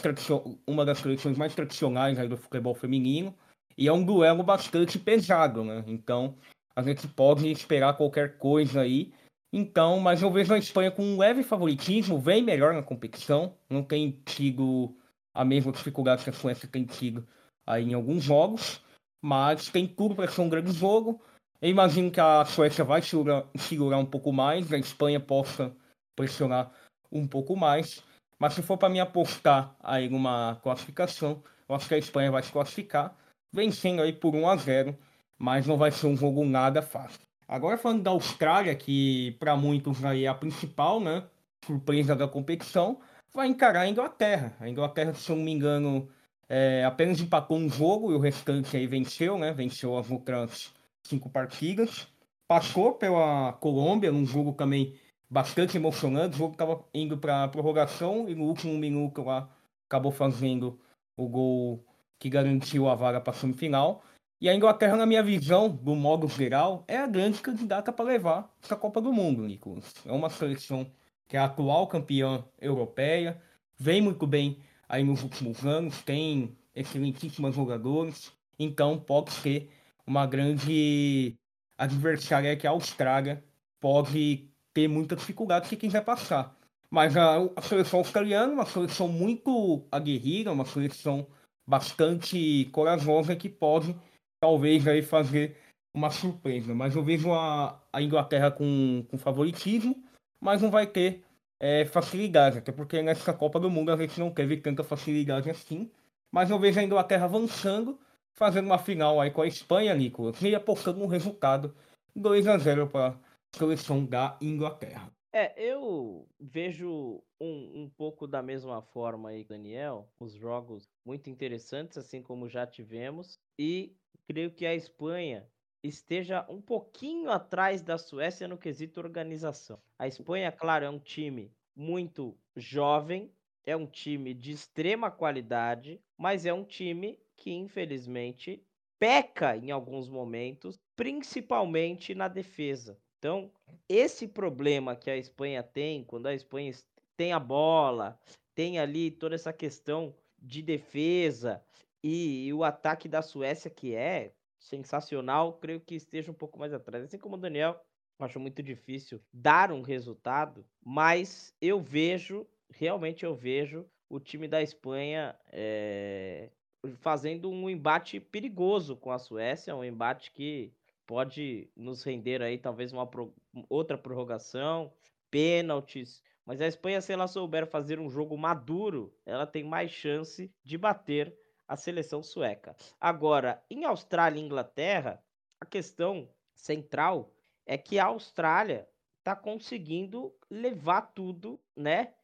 uma 0.67 0.85
das 0.85 0.99
seleções 0.99 1.39
mais 1.39 1.55
tradicionais 1.55 2.19
do 2.29 2.37
futebol 2.37 2.75
feminino 2.75 3.35
e 3.79 3.89
é 3.89 3.93
um 3.93 4.05
duelo 4.05 4.43
bastante 4.43 4.99
pesado, 4.99 5.65
né? 5.65 5.83
Então 5.87 6.37
a 6.77 6.83
gente 6.83 7.09
pode 7.09 7.51
esperar 7.51 7.97
qualquer 7.97 8.37
coisa 8.37 8.83
aí. 8.83 9.11
Então, 9.51 9.99
mas 10.01 10.21
eu 10.21 10.31
vejo 10.31 10.53
a 10.53 10.59
Espanha 10.59 10.91
com 10.91 11.03
um 11.03 11.17
leve 11.17 11.43
favoritismo, 11.43 12.21
vem 12.21 12.43
melhor 12.43 12.75
na 12.75 12.83
competição, 12.83 13.55
não 13.71 13.83
tem 13.83 14.21
tido 14.27 14.95
a 15.33 15.47
mesma 15.47 15.73
dificuldade 15.73 16.25
que 16.25 16.31
a 16.31 16.35
Suécia 16.35 16.69
tem 16.69 16.85
tido 16.85 17.27
aí 17.67 17.85
em 17.85 17.95
alguns 17.95 18.23
jogos, 18.23 18.83
mas 19.23 19.71
tem 19.71 19.87
tudo 19.89 20.15
para 20.15 20.31
ser 20.31 20.43
um 20.43 20.49
grande 20.51 20.73
jogo. 20.73 21.23
Eu 21.59 21.71
imagino 21.71 22.11
que 22.11 22.21
a 22.21 22.45
Suécia 22.45 22.85
vai 22.85 23.01
segurar, 23.01 23.47
segurar 23.57 23.97
um 23.97 24.07
pouco 24.07 24.31
mais, 24.31 24.71
a 24.71 24.77
Espanha 24.77 25.19
possa 25.19 25.75
pressionar 26.15 26.71
um 27.11 27.27
pouco 27.27 27.57
mais. 27.57 28.05
Mas 28.43 28.55
se 28.55 28.63
for 28.63 28.77
para 28.77 28.89
me 28.89 28.99
apostar 28.99 29.73
aí 29.81 30.09
numa 30.09 30.59
classificação, 30.65 31.45
eu 31.69 31.77
acho 31.77 31.87
que 31.87 31.95
a 31.95 31.99
Espanha 31.99 32.29
vai 32.29 32.43
se 32.43 32.51
classificar, 32.51 33.17
vencendo 33.53 34.03
aí 34.03 34.13
por 34.13 34.35
1 34.35 34.49
a 34.49 34.57
0 34.57 34.99
mas 35.39 35.65
não 35.65 35.77
vai 35.77 35.93
ser 35.93 36.09
um 36.09 36.17
jogo 36.17 36.45
nada 36.45 36.83
fácil. 36.83 37.21
Agora 37.47 37.79
falando 37.79 38.03
da 38.03 38.11
Austrália, 38.11 38.75
que 38.75 39.37
para 39.39 39.57
muitos 39.57 40.05
aí 40.05 40.25
é 40.25 40.29
a 40.29 40.35
principal, 40.35 40.99
né? 40.99 41.23
Surpresa 41.65 42.17
da 42.17 42.27
competição, 42.27 42.99
vai 43.33 43.47
encarar 43.47 43.83
a 43.83 43.89
Inglaterra. 43.89 44.57
A 44.59 44.69
Inglaterra, 44.69 45.15
se 45.15 45.31
eu 45.31 45.37
não 45.37 45.45
me 45.45 45.53
engano, 45.53 46.09
é, 46.49 46.85
apenas 46.85 47.21
empatou 47.21 47.57
um 47.57 47.69
jogo 47.69 48.11
e 48.11 48.17
o 48.17 48.19
restante 48.19 48.77
aí 48.77 48.89
venceu, 48.89 49.39
né? 49.39 49.53
Venceu 49.53 49.97
as 49.97 50.11
outras 50.11 50.75
cinco 51.05 51.31
partidas. 51.31 52.09
Passou 52.49 52.95
pela 52.95 53.53
Colômbia 53.53 54.11
num 54.11 54.27
jogo 54.27 54.53
também 54.53 54.99
bastante 55.33 55.79
emocionante. 55.79 56.35
O 56.35 56.39
jogo 56.39 56.53
estava 56.53 56.85
indo 56.93 57.17
para 57.17 57.49
prorrogação 57.49 58.29
e 58.29 58.35
no 58.35 58.45
último 58.45 58.75
minuto 58.75 59.23
lá 59.23 59.49
acabou 59.89 60.13
fazendo 60.13 60.79
o 61.17 61.27
gol 61.27 61.83
que 62.19 62.29
garantiu 62.29 62.87
a 62.87 62.95
vaga 62.95 63.19
para 63.19 63.33
a 63.33 63.35
semifinal. 63.35 64.05
E 64.39 64.49
a 64.49 64.55
Inglaterra, 64.55 64.95
na 64.95 65.07
minha 65.07 65.23
visão, 65.23 65.71
do 65.71 65.95
modo 65.95 66.29
geral, 66.29 66.85
é 66.87 66.99
a 66.99 67.07
grande 67.07 67.41
candidata 67.41 67.91
para 67.91 68.05
levar 68.05 68.55
essa 68.63 68.77
Copa 68.77 69.01
do 69.01 69.11
Mundo, 69.11 69.43
Nicolas. 69.47 69.95
É 70.05 70.13
uma 70.13 70.29
seleção 70.29 70.87
que 71.27 71.37
é 71.37 71.41
a 71.41 71.45
atual 71.45 71.87
campeã 71.87 72.45
europeia, 72.61 73.41
vem 73.79 74.03
muito 74.03 74.27
bem 74.27 74.59
aí 74.87 75.03
nos 75.03 75.23
últimos 75.23 75.65
anos, 75.65 76.03
tem 76.03 76.55
excelentíssimos 76.75 77.55
jogadores, 77.55 78.33
então 78.59 78.99
pode 78.99 79.31
ser 79.31 79.71
uma 80.07 80.27
grande 80.27 81.35
adversária 81.79 82.55
que 82.55 82.67
a 82.67 82.71
Austrália 82.71 83.43
pode 83.81 84.52
ter 84.75 84.89
muita 84.89 85.17
dificuldade 85.17 85.69
se 85.69 85.77
quiser 85.77 86.05
passar. 86.05 86.57
Mas 86.91 87.17
a, 87.17 87.37
a 87.57 87.63
seleção 87.63 88.01
australiana 88.01 88.53
uma 88.53 88.67
seleção 88.67 89.09
muito 89.09 89.87
aguerrida, 89.91 90.53
uma 90.53 90.65
seleção 90.65 91.27
bastante 91.67 92.67
corajosa 92.73 93.37
que 93.37 93.49
pode 93.49 93.97
talvez 94.41 94.87
aí 94.87 95.03
fazer 95.03 95.57
uma 95.95 96.11
surpresa. 96.11 96.75
Mas 96.75 96.95
eu 96.95 97.03
vejo 97.03 97.33
a, 97.33 97.81
a 97.93 98.03
Inglaterra 98.03 98.51
com, 98.51 99.07
com 99.11 99.19
favoritismo, 99.19 100.03
mas 100.41 100.61
não 100.61 100.71
vai 100.71 100.87
ter 100.87 101.25
é, 101.61 101.85
facilidade, 101.85 102.59
até 102.59 102.73
porque 102.73 103.01
nessa 103.03 103.33
Copa 103.33 103.61
do 103.61 103.71
Mundo 103.71 103.93
a 103.93 103.97
gente 103.97 104.19
não 104.19 104.31
teve 104.31 104.57
tanta 104.57 104.83
facilidade 104.83 105.49
assim. 105.49 105.91
Mas 106.31 106.51
eu 106.51 106.59
vejo 106.59 106.81
a 106.81 106.83
Inglaterra 106.83 107.25
avançando 107.25 107.99
fazendo 108.35 108.67
uma 108.67 108.79
final 108.79 109.21
aí 109.21 109.31
com 109.31 109.43
a 109.43 109.47
Espanha, 109.47 109.95
Nicolas, 109.95 110.41
e 110.43 110.55
apostando 110.55 111.03
um 111.03 111.07
resultado 111.07 111.75
2 112.15 112.47
a 112.47 112.59
0 112.59 112.89
para 112.89 113.17
seleção 113.55 114.05
da 114.05 114.39
Inglaterra. 114.41 115.13
É, 115.35 115.55
eu 115.57 116.29
vejo 116.39 117.23
um, 117.41 117.83
um 117.85 117.91
pouco 117.91 118.27
da 118.27 118.43
mesma 118.43 118.83
forma 118.83 119.31
aí, 119.31 119.45
Daniel, 119.45 120.13
os 120.21 120.35
jogos 120.35 120.89
muito 121.05 121.31
interessantes, 121.31 121.97
assim 121.97 122.23
como 122.23 122.49
já 122.49 122.67
tivemos, 122.67 123.39
e 123.59 123.97
creio 124.27 124.53
que 124.53 124.67
a 124.67 124.75
Espanha 124.75 125.51
esteja 125.83 126.47
um 126.49 126.61
pouquinho 126.61 127.31
atrás 127.31 127.83
da 127.83 127.97
Suécia 127.99 128.47
no 128.47 128.59
quesito 128.59 129.01
organização. 129.01 129.83
A 129.99 130.07
Espanha, 130.07 130.53
claro, 130.53 130.85
é 130.85 130.91
um 130.91 130.99
time 130.99 131.51
muito 131.75 132.39
jovem, 132.55 133.33
é 133.65 133.75
um 133.77 133.87
time 133.87 134.35
de 134.35 134.53
extrema 134.53 135.11
qualidade, 135.11 136.01
mas 136.19 136.45
é 136.45 136.53
um 136.53 136.65
time 136.65 137.19
que 137.37 137.51
infelizmente 137.53 138.63
peca 138.99 139.57
em 139.57 139.71
alguns 139.71 140.09
momentos, 140.09 140.79
principalmente 140.95 142.15
na 142.15 142.29
defesa. 142.29 142.99
Então, 143.23 143.53
esse 143.89 144.27
problema 144.27 144.97
que 144.97 145.09
a 145.09 145.17
Espanha 145.17 145.63
tem, 145.63 146.03
quando 146.03 146.27
a 146.27 146.35
Espanha 146.35 146.73
tem 147.17 147.33
a 147.33 147.39
bola, 147.39 148.19
tem 148.53 148.81
ali 148.81 149.13
toda 149.13 149.37
essa 149.37 149.53
questão 149.53 150.13
de 150.41 150.61
defesa 150.61 151.65
e, 152.03 152.49
e 152.49 152.53
o 152.53 152.65
ataque 152.65 153.09
da 153.09 153.23
Suécia, 153.23 153.71
que 153.71 153.95
é 153.95 154.35
sensacional, 154.59 155.53
creio 155.53 155.81
que 155.81 155.95
esteja 155.95 156.33
um 156.33 156.35
pouco 156.35 156.59
mais 156.59 156.73
atrás. 156.73 157.05
Assim 157.05 157.17
como 157.17 157.37
o 157.37 157.39
Daniel, 157.39 157.81
acho 158.19 158.41
muito 158.41 158.61
difícil 158.61 159.21
dar 159.33 159.71
um 159.71 159.83
resultado, 159.83 160.67
mas 160.85 161.55
eu 161.61 161.81
vejo, 161.81 162.45
realmente 162.71 163.25
eu 163.25 163.37
vejo 163.37 163.87
o 164.11 164.19
time 164.19 164.49
da 164.49 164.61
Espanha 164.61 165.39
é, 165.53 166.51
fazendo 166.97 167.49
um 167.49 167.71
embate 167.71 168.19
perigoso 168.19 168.97
com 168.97 169.13
a 169.13 169.19
Suécia, 169.21 169.77
um 169.77 169.85
embate 169.85 170.33
que 170.33 170.75
pode 171.13 171.69
nos 171.77 172.03
render 172.03 172.41
aí 172.41 172.57
talvez 172.57 172.91
uma 172.91 173.07
pro... 173.07 173.35
outra 173.69 173.99
prorrogação, 173.99 174.91
pênaltis, 175.31 176.23
mas 176.47 176.59
a 176.59 176.67
Espanha, 176.67 177.03
se 177.03 177.13
ela 177.13 177.29
souber 177.29 177.67
fazer 177.67 178.01
um 178.01 178.09
jogo 178.09 178.35
maduro, 178.39 179.15
ela 179.27 179.47
tem 179.47 179.63
mais 179.63 179.91
chance 179.91 180.51
de 180.65 180.79
bater 180.79 181.37
a 181.69 181.77
seleção 181.77 182.23
sueca. 182.23 182.75
Agora, 182.99 183.63
em 183.71 183.85
Austrália 183.85 184.41
e 184.41 184.43
Inglaterra, 184.43 185.23
a 185.61 185.67
questão 185.67 186.31
central 186.55 187.31
é 187.67 187.77
que 187.77 187.99
a 187.99 188.07
Austrália 188.07 188.89
está 189.19 189.37
conseguindo 189.37 190.35
levar 190.49 191.13
tudo, 191.13 191.61
né? 191.77 192.15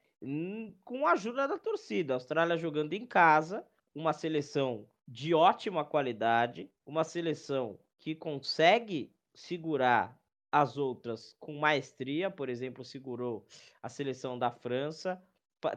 Com 0.83 1.07
a 1.07 1.13
ajuda 1.13 1.47
da 1.47 1.59
torcida. 1.59 2.15
A 2.15 2.17
Austrália 2.17 2.57
jogando 2.57 2.95
em 2.95 3.05
casa, 3.05 3.67
uma 3.95 4.15
seleção 4.15 4.89
de 5.07 5.35
ótima 5.35 5.85
qualidade, 5.85 6.71
uma 6.87 7.05
seleção 7.05 7.79
que 7.99 8.15
consegue 8.15 9.13
segurar 9.35 10.19
as 10.51 10.77
outras 10.77 11.37
com 11.39 11.55
maestria, 11.55 12.31
por 12.31 12.49
exemplo, 12.49 12.85
segurou 12.85 13.47
a 13.83 13.89
seleção 13.89 14.39
da 14.39 14.51
França, 14.51 15.23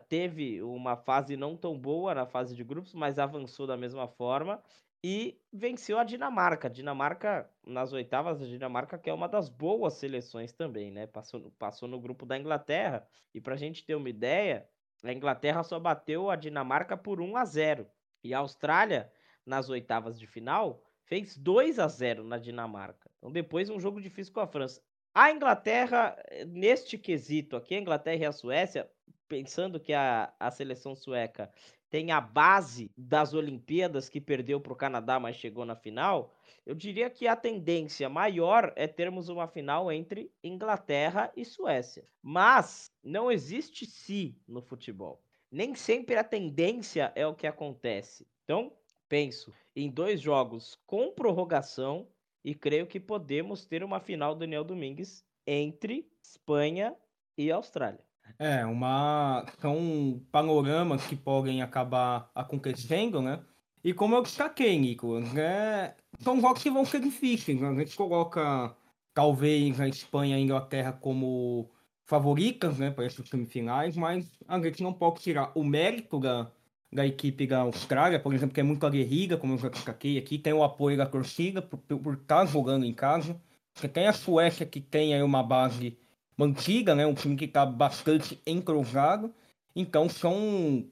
teve 0.07 0.61
uma 0.61 0.95
fase 0.95 1.35
não 1.35 1.57
tão 1.57 1.77
boa 1.77 2.15
na 2.15 2.25
fase 2.25 2.55
de 2.55 2.63
grupos, 2.63 2.93
mas 2.93 3.19
avançou 3.19 3.67
da 3.67 3.75
mesma 3.75 4.07
forma 4.07 4.61
e 5.03 5.39
venceu 5.51 5.97
a 5.97 6.03
Dinamarca. 6.03 6.69
Dinamarca, 6.69 7.49
nas 7.65 7.91
oitavas, 7.91 8.41
a 8.41 8.45
Dinamarca 8.45 8.97
que 8.97 9.09
é 9.09 9.13
uma 9.13 9.27
das 9.27 9.49
boas 9.49 9.95
seleções 9.95 10.53
também, 10.53 10.91
né? 10.91 11.07
Passou, 11.07 11.51
passou 11.57 11.87
no 11.89 11.99
grupo 11.99 12.25
da 12.25 12.37
Inglaterra. 12.37 13.07
E 13.33 13.41
para 13.41 13.55
a 13.55 13.57
gente 13.57 13.83
ter 13.83 13.95
uma 13.95 14.09
ideia, 14.09 14.69
a 15.03 15.11
Inglaterra 15.11 15.63
só 15.63 15.79
bateu 15.79 16.29
a 16.29 16.35
Dinamarca 16.35 16.95
por 16.95 17.19
1 17.19 17.35
a 17.35 17.45
0. 17.45 17.87
E 18.23 18.33
a 18.33 18.39
Austrália, 18.39 19.11
nas 19.43 19.69
oitavas 19.69 20.19
de 20.19 20.27
final, 20.27 20.83
fez 21.05 21.37
2 21.37 21.79
a 21.79 21.87
0 21.87 22.23
na 22.23 22.37
Dinamarca. 22.37 23.09
Então 23.17 23.31
depois 23.31 23.69
um 23.69 23.79
jogo 23.79 24.01
difícil 24.01 24.33
com 24.33 24.39
a 24.39 24.47
França. 24.47 24.81
A 25.13 25.31
Inglaterra, 25.31 26.15
eh, 26.29 26.45
neste 26.45 26.97
quesito 26.97 27.55
aqui, 27.55 27.75
a 27.75 27.79
Inglaterra 27.79 28.23
e 28.23 28.25
a 28.25 28.31
Suécia, 28.31 28.89
pensando 29.27 29.79
que 29.79 29.93
a, 29.93 30.33
a 30.39 30.51
seleção 30.51 30.95
sueca 30.95 31.51
tem 31.89 32.11
a 32.11 32.21
base 32.21 32.89
das 32.97 33.33
Olimpíadas 33.33 34.07
que 34.07 34.21
perdeu 34.21 34.61
para 34.61 34.71
o 34.71 34.77
Canadá, 34.77 35.19
mas 35.19 35.35
chegou 35.35 35.65
na 35.65 35.75
final, 35.75 36.33
eu 36.65 36.73
diria 36.73 37.09
que 37.09 37.27
a 37.27 37.35
tendência 37.35 38.07
maior 38.07 38.71
é 38.77 38.87
termos 38.87 39.27
uma 39.27 39.47
final 39.47 39.91
entre 39.91 40.31
Inglaterra 40.41 41.29
e 41.35 41.43
Suécia. 41.43 42.05
Mas 42.21 42.89
não 43.03 43.29
existe 43.29 43.85
se 43.85 44.37
no 44.47 44.61
futebol. 44.61 45.21
Nem 45.51 45.75
sempre 45.75 46.15
a 46.15 46.23
tendência 46.23 47.11
é 47.13 47.27
o 47.27 47.35
que 47.35 47.45
acontece. 47.45 48.25
Então, 48.45 48.71
penso 49.11 49.53
em 49.75 49.91
dois 49.91 50.21
jogos 50.21 50.79
com 50.87 51.11
prorrogação 51.11 52.07
e 52.45 52.55
creio 52.55 52.87
que 52.87 52.97
podemos 52.97 53.65
ter 53.65 53.83
uma 53.83 53.99
final 53.99 54.33
do 54.33 54.39
Daniel 54.39 54.63
Domingues 54.63 55.21
entre 55.45 56.09
Espanha 56.23 56.95
e 57.37 57.51
Austrália. 57.51 57.99
É, 58.39 58.65
uma 58.65 59.45
são 59.59 60.25
panoramas 60.31 61.05
que 61.05 61.17
podem 61.17 61.61
acabar 61.61 62.31
acontecendo, 62.33 63.21
né? 63.21 63.43
E 63.83 63.93
como 63.93 64.15
eu 64.15 64.21
destaquei, 64.21 64.79
Nicolas, 64.79 65.33
né? 65.33 65.93
são 66.19 66.39
jogos 66.39 66.63
que 66.63 66.69
vão 66.69 66.85
ser 66.85 67.01
difíceis. 67.01 67.59
Né? 67.59 67.67
A 67.67 67.75
gente 67.75 67.97
coloca 67.97 68.73
talvez 69.13 69.81
a 69.81 69.89
Espanha 69.89 70.37
e 70.37 70.39
a 70.39 70.41
Inglaterra 70.41 70.93
como 70.93 71.69
favoritas 72.05 72.77
né, 72.77 72.91
para 72.91 73.05
essas 73.05 73.27
semifinais, 73.27 73.97
mas 73.97 74.31
a 74.47 74.59
gente 74.61 74.81
não 74.81 74.93
pode 74.93 75.21
tirar 75.21 75.51
o 75.53 75.63
mérito 75.63 76.19
da, 76.19 76.49
da 76.91 77.05
equipe 77.05 77.47
da 77.47 77.59
Austrália, 77.59 78.19
por 78.19 78.33
exemplo, 78.33 78.53
que 78.53 78.59
é 78.59 78.63
muito 78.63 78.85
aguerrida, 78.85 79.37
como 79.37 79.53
eu 79.53 79.57
já 79.57 79.69
destaquei 79.69 80.17
aqui, 80.17 80.37
tem 80.37 80.51
o 80.53 80.63
apoio 80.63 80.97
da 80.97 81.05
torcida 81.05 81.61
por, 81.61 81.79
por 81.79 82.15
estar 82.15 82.45
jogando 82.45 82.85
em 82.85 82.93
casa. 82.93 83.39
Você 83.73 83.87
tem 83.87 84.07
a 84.07 84.13
Suécia 84.13 84.65
que 84.65 84.81
tem 84.81 85.13
aí 85.13 85.23
uma 85.23 85.41
base 85.41 85.97
mantida, 86.37 86.93
né, 86.93 87.05
um 87.05 87.13
time 87.13 87.35
que 87.37 87.45
está 87.45 87.65
bastante 87.65 88.41
entrosado. 88.45 89.33
Então 89.75 90.09
são, 90.09 90.85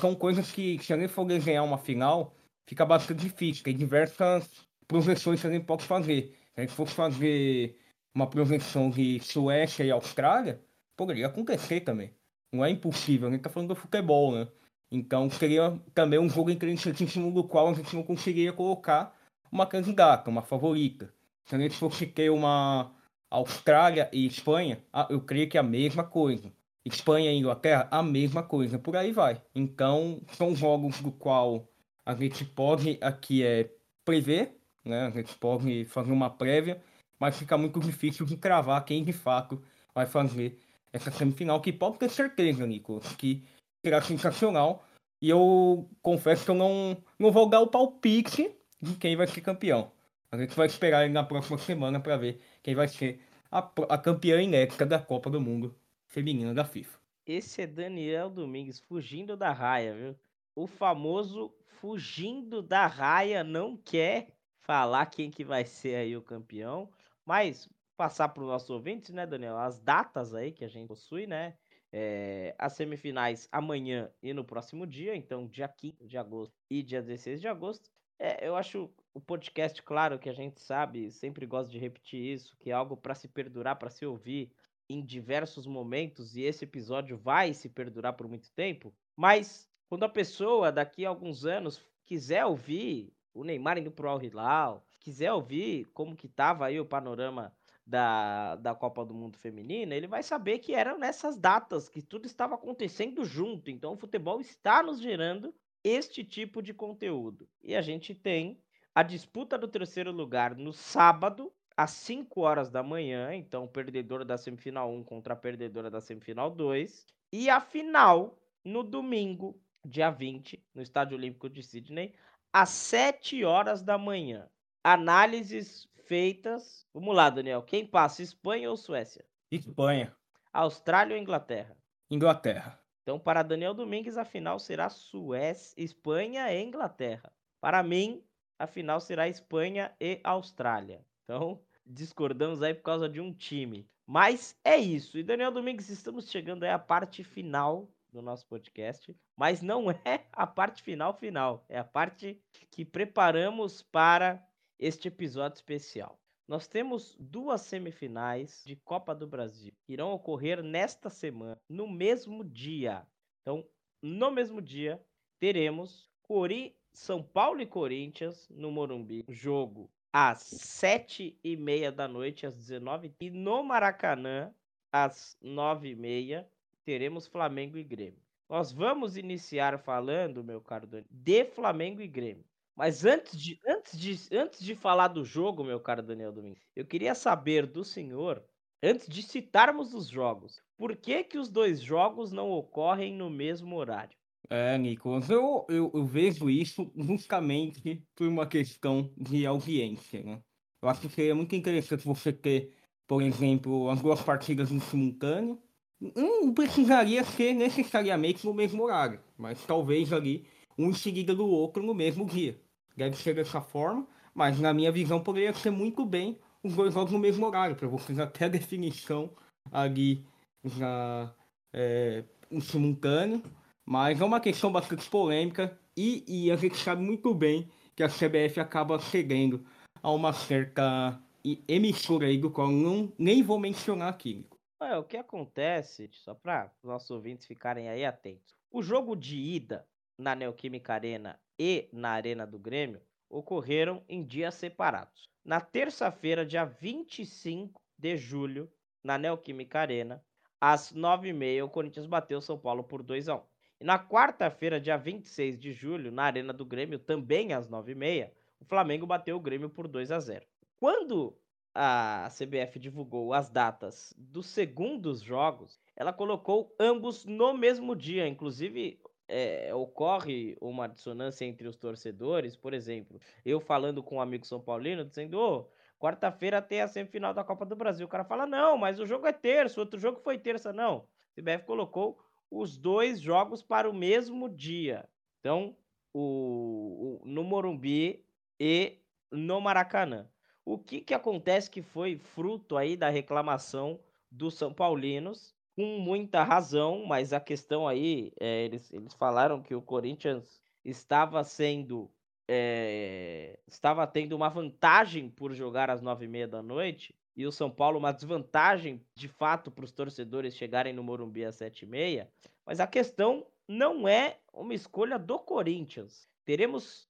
são 0.00 0.14
coisas 0.14 0.52
que, 0.52 0.78
se 0.78 0.92
a 0.92 0.98
gente 0.98 1.12
for 1.12 1.24
desenhar 1.26 1.64
uma 1.64 1.78
final, 1.78 2.34
fica 2.66 2.84
bastante 2.86 3.20
difícil. 3.20 3.64
Tem 3.64 3.76
diversas 3.76 4.48
projeções 4.86 5.40
que 5.40 5.46
a 5.46 5.50
gente 5.50 5.64
pode 5.64 5.84
fazer. 5.84 6.36
Se 6.54 6.60
a 6.60 6.60
gente 6.60 6.72
for 6.72 6.86
fazer 6.86 7.76
uma 8.14 8.28
projeção 8.28 8.90
de 8.90 9.18
Suécia 9.20 9.82
e 9.84 9.90
Austrália, 9.90 10.60
poderia 10.96 11.26
acontecer 11.26 11.80
também. 11.80 12.14
Não 12.52 12.64
é 12.64 12.70
impossível, 12.70 13.26
a 13.26 13.30
gente 13.32 13.40
está 13.40 13.50
falando 13.50 13.70
do 13.70 13.74
futebol, 13.74 14.32
né? 14.32 14.46
Então 14.94 15.28
seria 15.28 15.76
também 15.92 16.20
um 16.20 16.28
jogo 16.28 16.50
interessantíssimo 16.50 17.32
do 17.32 17.42
qual 17.42 17.68
a 17.68 17.74
gente 17.74 17.94
não 17.96 18.02
conseguiria 18.04 18.52
colocar 18.52 19.12
uma 19.50 19.66
candidata, 19.66 20.30
uma 20.30 20.42
favorita. 20.42 21.12
Se 21.44 21.56
a 21.56 21.58
gente 21.58 21.76
fosse 21.76 22.06
ter 22.06 22.30
uma 22.30 22.92
Austrália 23.28 24.08
e 24.12 24.24
Espanha, 24.26 24.78
eu 25.10 25.20
creio 25.20 25.48
que 25.48 25.56
é 25.56 25.60
a 25.60 25.64
mesma 25.64 26.04
coisa. 26.04 26.52
Espanha 26.84 27.32
e 27.32 27.36
Inglaterra, 27.36 27.88
a 27.90 28.02
mesma 28.02 28.42
coisa. 28.42 28.78
Por 28.78 28.96
aí 28.96 29.10
vai. 29.10 29.42
Então, 29.54 30.20
são 30.32 30.54
jogos 30.54 31.00
do 31.00 31.10
qual 31.10 31.66
a 32.06 32.14
gente 32.14 32.44
pode 32.44 32.98
aqui 33.00 33.42
é, 33.42 33.70
prever, 34.04 34.56
né? 34.84 35.06
A 35.06 35.10
gente 35.10 35.34
pode 35.36 35.86
fazer 35.86 36.12
uma 36.12 36.30
prévia, 36.30 36.80
mas 37.18 37.36
fica 37.36 37.58
muito 37.58 37.80
difícil 37.80 38.24
de 38.26 38.36
cravar 38.36 38.84
quem 38.84 39.02
de 39.02 39.12
fato 39.12 39.60
vai 39.94 40.06
fazer 40.06 40.58
essa 40.92 41.10
semifinal, 41.10 41.60
que 41.60 41.72
pode 41.72 41.98
ter 41.98 42.08
certeza, 42.08 42.64
Nicolas, 42.64 43.16
que 43.16 43.42
será 43.84 44.00
sensacional. 44.00 44.82
E 45.20 45.28
eu 45.28 45.88
confesso 46.00 46.44
que 46.44 46.50
eu 46.50 46.54
não, 46.54 46.96
não 47.18 47.30
vou 47.30 47.48
dar 47.48 47.60
o 47.60 47.66
palpite 47.66 48.50
de 48.80 48.96
quem 48.96 49.14
vai 49.14 49.26
ser 49.26 49.42
campeão. 49.42 49.92
A 50.32 50.38
gente 50.38 50.56
vai 50.56 50.66
esperar 50.66 51.08
na 51.10 51.22
próxima 51.22 51.58
semana 51.58 52.00
para 52.00 52.16
ver 52.16 52.40
quem 52.62 52.74
vai 52.74 52.88
ser 52.88 53.20
a, 53.50 53.58
a 53.88 53.98
campeã 53.98 54.40
inédita 54.40 54.86
da 54.86 54.98
Copa 54.98 55.30
do 55.30 55.40
Mundo 55.40 55.76
feminina 56.06 56.54
da 56.54 56.64
FIFA. 56.64 56.98
Esse 57.26 57.62
é 57.62 57.66
Daniel 57.66 58.30
Domingues 58.30 58.80
fugindo 58.80 59.36
da 59.36 59.52
raia, 59.52 59.94
viu? 59.94 60.16
O 60.56 60.66
famoso 60.66 61.54
fugindo 61.80 62.62
da 62.62 62.86
raia 62.86 63.44
não 63.44 63.76
quer 63.76 64.28
falar 64.60 65.06
quem 65.06 65.30
que 65.30 65.44
vai 65.44 65.64
ser 65.64 65.96
aí 65.96 66.16
o 66.16 66.22
campeão, 66.22 66.88
mas 67.24 67.68
passar 67.96 68.28
para 68.28 68.42
os 68.42 68.48
nossos 68.48 68.70
ouvintes, 68.70 69.10
né, 69.10 69.26
Daniel? 69.26 69.58
As 69.58 69.78
datas 69.78 70.34
aí 70.34 70.52
que 70.52 70.64
a 70.64 70.68
gente 70.68 70.88
possui, 70.88 71.26
né? 71.26 71.54
É, 71.96 72.56
as 72.58 72.72
semifinais 72.72 73.48
amanhã 73.52 74.10
e 74.20 74.34
no 74.34 74.42
próximo 74.42 74.84
dia, 74.84 75.14
então 75.14 75.46
dia 75.46 75.68
15 75.68 76.08
de 76.08 76.18
agosto 76.18 76.52
e 76.68 76.82
dia 76.82 77.00
16 77.00 77.40
de 77.40 77.46
agosto. 77.46 77.88
É, 78.18 78.48
eu 78.48 78.56
acho 78.56 78.90
o 79.14 79.20
podcast, 79.20 79.80
claro, 79.80 80.18
que 80.18 80.28
a 80.28 80.32
gente 80.32 80.60
sabe, 80.60 81.12
sempre 81.12 81.46
gosta 81.46 81.70
de 81.70 81.78
repetir 81.78 82.20
isso, 82.20 82.56
que 82.58 82.70
é 82.70 82.72
algo 82.72 82.96
para 82.96 83.14
se 83.14 83.28
perdurar, 83.28 83.76
para 83.76 83.90
se 83.90 84.04
ouvir 84.04 84.50
em 84.88 85.04
diversos 85.04 85.68
momentos, 85.68 86.34
e 86.34 86.42
esse 86.42 86.64
episódio 86.64 87.16
vai 87.16 87.54
se 87.54 87.68
perdurar 87.68 88.14
por 88.14 88.26
muito 88.26 88.50
tempo. 88.50 88.92
Mas 89.14 89.70
quando 89.88 90.02
a 90.02 90.08
pessoa 90.08 90.72
daqui 90.72 91.06
a 91.06 91.08
alguns 91.08 91.46
anos 91.46 91.80
quiser 92.04 92.44
ouvir 92.44 93.12
o 93.32 93.44
Neymar 93.44 93.78
indo 93.78 93.92
pro 93.92 94.08
Al 94.08 94.20
Hilal, 94.20 94.84
quiser 94.98 95.32
ouvir 95.32 95.84
como 95.94 96.16
que 96.16 96.26
tava 96.26 96.66
aí 96.66 96.80
o 96.80 96.84
panorama 96.84 97.54
da, 97.86 98.56
da 98.56 98.74
Copa 98.74 99.04
do 99.04 99.14
Mundo 99.14 99.36
Feminina, 99.38 99.94
ele 99.94 100.06
vai 100.06 100.22
saber 100.22 100.58
que 100.58 100.74
eram 100.74 100.98
nessas 100.98 101.36
datas, 101.36 101.88
que 101.88 102.00
tudo 102.00 102.26
estava 102.26 102.54
acontecendo 102.54 103.24
junto. 103.24 103.70
Então 103.70 103.92
o 103.92 103.96
futebol 103.96 104.40
está 104.40 104.82
nos 104.82 105.00
gerando 105.00 105.54
este 105.82 106.24
tipo 106.24 106.62
de 106.62 106.72
conteúdo. 106.72 107.46
E 107.62 107.76
a 107.76 107.82
gente 107.82 108.14
tem 108.14 108.58
a 108.94 109.02
disputa 109.02 109.58
do 109.58 109.68
terceiro 109.68 110.10
lugar 110.10 110.56
no 110.56 110.72
sábado, 110.72 111.52
às 111.76 111.90
5 111.90 112.40
horas 112.40 112.70
da 112.70 112.82
manhã. 112.82 113.34
Então, 113.34 113.66
perdedor 113.66 114.24
da 114.24 114.38
semifinal 114.38 114.90
1 114.90 115.04
contra 115.04 115.34
a 115.34 115.36
perdedora 115.36 115.90
da 115.90 116.00
semifinal 116.00 116.50
2. 116.50 117.06
E 117.32 117.50
a 117.50 117.60
final 117.60 118.38
no 118.64 118.82
domingo, 118.82 119.60
dia 119.84 120.10
20, 120.10 120.64
no 120.74 120.80
Estádio 120.80 121.18
Olímpico 121.18 121.50
de 121.50 121.62
Sydney, 121.62 122.14
às 122.52 122.70
7 122.70 123.44
horas 123.44 123.82
da 123.82 123.98
manhã. 123.98 124.48
Análises 124.82 125.88
feitas. 126.06 126.86
Vamos 126.92 127.14
lá, 127.14 127.30
Daniel. 127.30 127.62
Quem 127.62 127.86
passa, 127.86 128.22
Espanha 128.22 128.70
ou 128.70 128.76
Suécia? 128.76 129.24
Espanha. 129.50 130.14
Austrália 130.52 131.16
ou 131.16 131.20
Inglaterra? 131.20 131.76
Inglaterra. 132.10 132.80
Então, 133.02 133.18
para 133.18 133.42
Daniel 133.42 133.74
Domingues, 133.74 134.16
a 134.16 134.24
final 134.24 134.58
será 134.58 134.88
Suécia, 134.88 135.74
Espanha 135.76 136.50
e 136.52 136.62
Inglaterra. 136.62 137.30
Para 137.60 137.82
mim, 137.82 138.24
a 138.58 138.66
final 138.66 139.00
será 139.00 139.28
Espanha 139.28 139.94
e 140.00 140.20
Austrália. 140.24 141.04
Então, 141.24 141.60
discordamos 141.84 142.62
aí 142.62 142.72
por 142.72 142.82
causa 142.82 143.08
de 143.08 143.20
um 143.20 143.32
time. 143.32 143.88
Mas 144.06 144.58
é 144.64 144.76
isso. 144.76 145.18
E 145.18 145.22
Daniel 145.22 145.50
Domingues, 145.50 145.88
estamos 145.88 146.30
chegando 146.30 146.64
aí 146.64 146.70
à 146.70 146.78
parte 146.78 147.24
final 147.24 147.88
do 148.12 148.22
nosso 148.22 148.46
podcast, 148.46 149.14
mas 149.36 149.60
não 149.60 149.90
é 150.04 150.24
a 150.32 150.46
parte 150.46 150.82
final 150.82 151.12
final, 151.12 151.64
é 151.68 151.78
a 151.78 151.84
parte 151.84 152.40
que 152.70 152.84
preparamos 152.84 153.82
para 153.82 154.42
este 154.78 155.08
episódio 155.08 155.56
especial. 155.56 156.18
Nós 156.46 156.66
temos 156.66 157.16
duas 157.18 157.62
semifinais 157.62 158.62
de 158.66 158.76
Copa 158.76 159.14
do 159.14 159.26
Brasil 159.26 159.72
que 159.86 159.94
irão 159.94 160.12
ocorrer 160.12 160.62
nesta 160.62 161.08
semana, 161.08 161.60
no 161.68 161.88
mesmo 161.88 162.44
dia. 162.44 163.06
Então, 163.40 163.66
no 164.02 164.30
mesmo 164.30 164.60
dia, 164.60 165.02
teremos 165.38 166.10
Cori... 166.22 166.76
São 166.96 167.20
Paulo 167.20 167.60
e 167.60 167.66
Corinthians 167.66 168.48
no 168.50 168.70
Morumbi. 168.70 169.24
Jogo 169.28 169.90
às 170.14 170.38
sete 170.38 171.36
e 171.42 171.56
meia 171.56 171.90
da 171.90 172.06
noite, 172.06 172.46
às 172.46 172.54
19 172.54 173.12
e 173.20 173.30
no 173.30 173.64
Maracanã, 173.64 174.54
às 174.92 175.36
nove 175.42 175.88
e 175.88 175.96
meia, 175.96 176.48
teremos 176.84 177.26
Flamengo 177.26 177.76
e 177.76 177.82
Grêmio. 177.82 178.22
Nós 178.48 178.70
vamos 178.70 179.16
iniciar 179.16 179.76
falando, 179.76 180.44
meu 180.44 180.60
caro 180.60 180.86
Dani, 180.86 181.04
de 181.10 181.44
Flamengo 181.46 182.00
e 182.00 182.06
Grêmio. 182.06 182.44
Mas 182.76 183.04
antes 183.04 183.38
de, 183.40 183.58
antes, 183.66 183.98
de, 183.98 184.36
antes 184.36 184.60
de 184.60 184.74
falar 184.74 185.08
do 185.08 185.24
jogo, 185.24 185.62
meu 185.62 185.78
caro 185.78 186.02
Daniel 186.02 186.32
Domingues, 186.32 186.66
eu 186.74 186.84
queria 186.84 187.14
saber 187.14 187.66
do 187.66 187.84
senhor, 187.84 188.44
antes 188.82 189.06
de 189.06 189.22
citarmos 189.22 189.94
os 189.94 190.08
jogos, 190.08 190.60
por 190.76 190.96
que, 190.96 191.22
que 191.22 191.38
os 191.38 191.48
dois 191.48 191.80
jogos 191.80 192.32
não 192.32 192.50
ocorrem 192.50 193.14
no 193.14 193.30
mesmo 193.30 193.76
horário? 193.76 194.16
É, 194.50 194.76
Nicolas, 194.76 195.30
eu, 195.30 195.64
eu, 195.68 195.90
eu 195.94 196.04
vejo 196.04 196.50
isso 196.50 196.90
justamente 196.96 198.04
por 198.14 198.26
uma 198.26 198.46
questão 198.46 199.10
de 199.16 199.46
audiência, 199.46 200.22
né? 200.22 200.42
Eu 200.82 200.88
acho 200.88 201.00
que 201.00 201.08
seria 201.08 201.34
muito 201.34 201.54
interessante 201.54 202.04
você 202.04 202.32
ter, 202.32 202.74
por 203.06 203.22
exemplo, 203.22 203.88
as 203.88 204.02
duas 204.02 204.20
partidas 204.20 204.70
em 204.70 204.80
simultâneo. 204.80 205.62
Não 205.98 206.52
precisaria 206.52 207.24
ser 207.24 207.54
necessariamente 207.54 208.44
no 208.44 208.52
mesmo 208.52 208.82
horário, 208.82 209.20
mas 209.38 209.64
talvez 209.64 210.12
ali 210.12 210.46
um 210.76 210.90
em 210.90 210.92
seguida 210.92 211.34
do 211.34 211.46
outro 211.46 211.82
no 211.82 211.94
mesmo 211.94 212.26
dia 212.26 212.60
deve 212.96 213.16
ser 213.16 213.34
dessa 213.34 213.60
forma, 213.60 214.06
mas 214.34 214.58
na 214.58 214.72
minha 214.72 214.90
visão 214.90 215.20
poderia 215.20 215.52
ser 215.54 215.70
muito 215.70 216.04
bem 216.04 216.38
os 216.62 216.74
dois 216.74 216.94
jogos 216.94 217.12
no 217.12 217.18
mesmo 217.18 217.46
horário, 217.46 217.76
para 217.76 217.88
vocês 217.88 218.18
até 218.18 218.46
a 218.46 218.48
definição 218.48 219.30
ali 219.70 220.24
já 220.64 221.32
é, 221.72 222.24
em 222.50 222.60
simultâneo, 222.60 223.42
mas 223.84 224.20
é 224.20 224.24
uma 224.24 224.40
questão 224.40 224.72
bastante 224.72 225.08
polêmica 225.08 225.78
e, 225.96 226.24
e 226.26 226.50
a 226.50 226.56
gente 226.56 226.76
sabe 226.76 227.02
muito 227.02 227.34
bem 227.34 227.70
que 227.94 228.02
a 228.02 228.08
CBF 228.08 228.58
acaba 228.58 228.98
cedendo 228.98 229.64
a 230.02 230.10
uma 230.10 230.32
certa 230.32 231.20
emissora 231.68 232.26
aí 232.26 232.38
do 232.38 232.50
qual 232.50 232.68
não, 232.68 233.12
nem 233.18 233.42
vou 233.42 233.58
mencionar 233.58 234.08
aqui. 234.08 234.46
É, 234.80 234.96
o 234.96 235.04
que 235.04 235.16
acontece, 235.16 236.08
só 236.12 236.34
para 236.34 236.70
os 236.82 236.88
nossos 236.88 237.10
ouvintes 237.10 237.46
ficarem 237.46 237.88
aí 237.88 238.04
atentos, 238.04 238.54
o 238.70 238.82
jogo 238.82 239.14
de 239.14 239.36
ida 239.36 239.86
na 240.18 240.34
Neoquímica 240.34 240.94
Arena 240.94 241.38
e 241.58 241.88
na 241.92 242.10
Arena 242.10 242.46
do 242.46 242.58
Grêmio 242.58 243.00
ocorreram 243.28 244.02
em 244.08 244.24
dias 244.24 244.54
separados. 244.54 245.28
Na 245.44 245.60
terça-feira, 245.60 246.46
dia 246.46 246.64
25 246.64 247.80
de 247.98 248.16
julho, 248.16 248.70
na 249.02 249.18
Neoquímica 249.18 249.80
Arena, 249.80 250.24
às 250.60 250.92
9h30, 250.92 251.64
o 251.64 251.68
Corinthians 251.68 252.06
bateu 252.06 252.38
o 252.38 252.42
São 252.42 252.58
Paulo 252.58 252.84
por 252.84 253.02
2 253.02 253.28
a 253.28 253.36
1 253.36 253.42
E 253.80 253.84
na 253.84 253.98
quarta-feira, 253.98 254.80
dia 254.80 254.96
26 254.96 255.58
de 255.58 255.72
julho, 255.72 256.10
na 256.10 256.24
Arena 256.24 256.52
do 256.52 256.64
Grêmio, 256.64 256.98
também 256.98 257.52
às 257.52 257.68
9h30, 257.68 258.30
o 258.60 258.64
Flamengo 258.64 259.06
bateu 259.06 259.36
o 259.36 259.40
Grêmio 259.40 259.68
por 259.68 259.86
2 259.86 260.10
a 260.10 260.18
0 260.18 260.46
Quando 260.80 261.36
a 261.74 262.28
CBF 262.30 262.78
divulgou 262.78 263.34
as 263.34 263.50
datas 263.50 264.14
dos 264.16 264.46
segundos 264.46 265.20
jogos, 265.20 265.78
ela 265.96 266.12
colocou 266.12 266.74
ambos 266.78 267.24
no 267.24 267.52
mesmo 267.52 267.96
dia. 267.96 268.28
Inclusive, 268.28 269.00
é, 269.28 269.74
ocorre 269.74 270.56
uma 270.60 270.86
dissonância 270.88 271.44
entre 271.44 271.66
os 271.66 271.76
torcedores, 271.76 272.56
por 272.56 272.74
exemplo, 272.74 273.20
eu 273.44 273.60
falando 273.60 274.02
com 274.02 274.16
um 274.16 274.20
amigo 274.20 274.46
São 274.46 274.60
Paulino, 274.60 275.04
dizendo, 275.04 275.38
ô, 275.38 275.68
quarta-feira 275.98 276.60
tem 276.60 276.80
a 276.80 276.88
semifinal 276.88 277.32
da 277.32 277.44
Copa 277.44 277.64
do 277.64 277.76
Brasil. 277.76 278.06
O 278.06 278.10
cara 278.10 278.24
fala, 278.24 278.46
não, 278.46 278.76
mas 278.76 279.00
o 279.00 279.06
jogo 279.06 279.26
é 279.26 279.32
terça, 279.32 279.80
outro 279.80 279.98
jogo 279.98 280.20
foi 280.20 280.38
terça. 280.38 280.72
Não, 280.72 280.98
o 280.98 281.40
CBF 281.40 281.64
colocou 281.64 282.18
os 282.50 282.76
dois 282.76 283.20
jogos 283.20 283.62
para 283.62 283.88
o 283.88 283.94
mesmo 283.94 284.48
dia. 284.48 285.08
Então, 285.40 285.76
o, 286.12 287.20
o, 287.22 287.26
no 287.26 287.42
Morumbi 287.42 288.24
e 288.60 288.98
no 289.30 289.60
Maracanã. 289.60 290.28
O 290.64 290.78
que, 290.78 291.00
que 291.00 291.12
acontece 291.12 291.70
que 291.70 291.82
foi 291.82 292.16
fruto 292.16 292.76
aí 292.76 292.96
da 292.96 293.10
reclamação 293.10 294.00
dos 294.30 294.54
São 294.54 294.72
Paulinos 294.72 295.53
com 295.76 295.98
muita 295.98 296.42
razão, 296.42 297.04
mas 297.04 297.32
a 297.32 297.40
questão 297.40 297.86
aí, 297.86 298.32
é, 298.40 298.64
eles, 298.64 298.92
eles 298.92 299.14
falaram 299.14 299.62
que 299.62 299.74
o 299.74 299.82
Corinthians 299.82 300.60
estava 300.84 301.42
sendo. 301.44 302.10
É, 302.46 303.58
estava 303.66 304.06
tendo 304.06 304.36
uma 304.36 304.50
vantagem 304.50 305.30
por 305.30 305.54
jogar 305.54 305.88
às 305.88 306.02
nove 306.02 306.26
e 306.26 306.28
meia 306.28 306.46
da 306.46 306.62
noite 306.62 307.14
e 307.34 307.46
o 307.46 307.52
São 307.52 307.70
Paulo 307.70 307.98
uma 307.98 308.12
desvantagem 308.12 309.02
de 309.14 309.28
fato 309.28 309.70
para 309.70 309.84
os 309.84 309.92
torcedores 309.92 310.54
chegarem 310.54 310.92
no 310.92 311.02
Morumbi 311.02 311.42
às 311.42 311.56
sete 311.56 311.84
e 311.84 311.88
meia. 311.88 312.30
Mas 312.66 312.80
a 312.80 312.86
questão 312.86 313.46
não 313.66 314.06
é 314.06 314.36
uma 314.52 314.74
escolha 314.74 315.18
do 315.18 315.38
Corinthians. 315.38 316.28
Teremos 316.44 317.08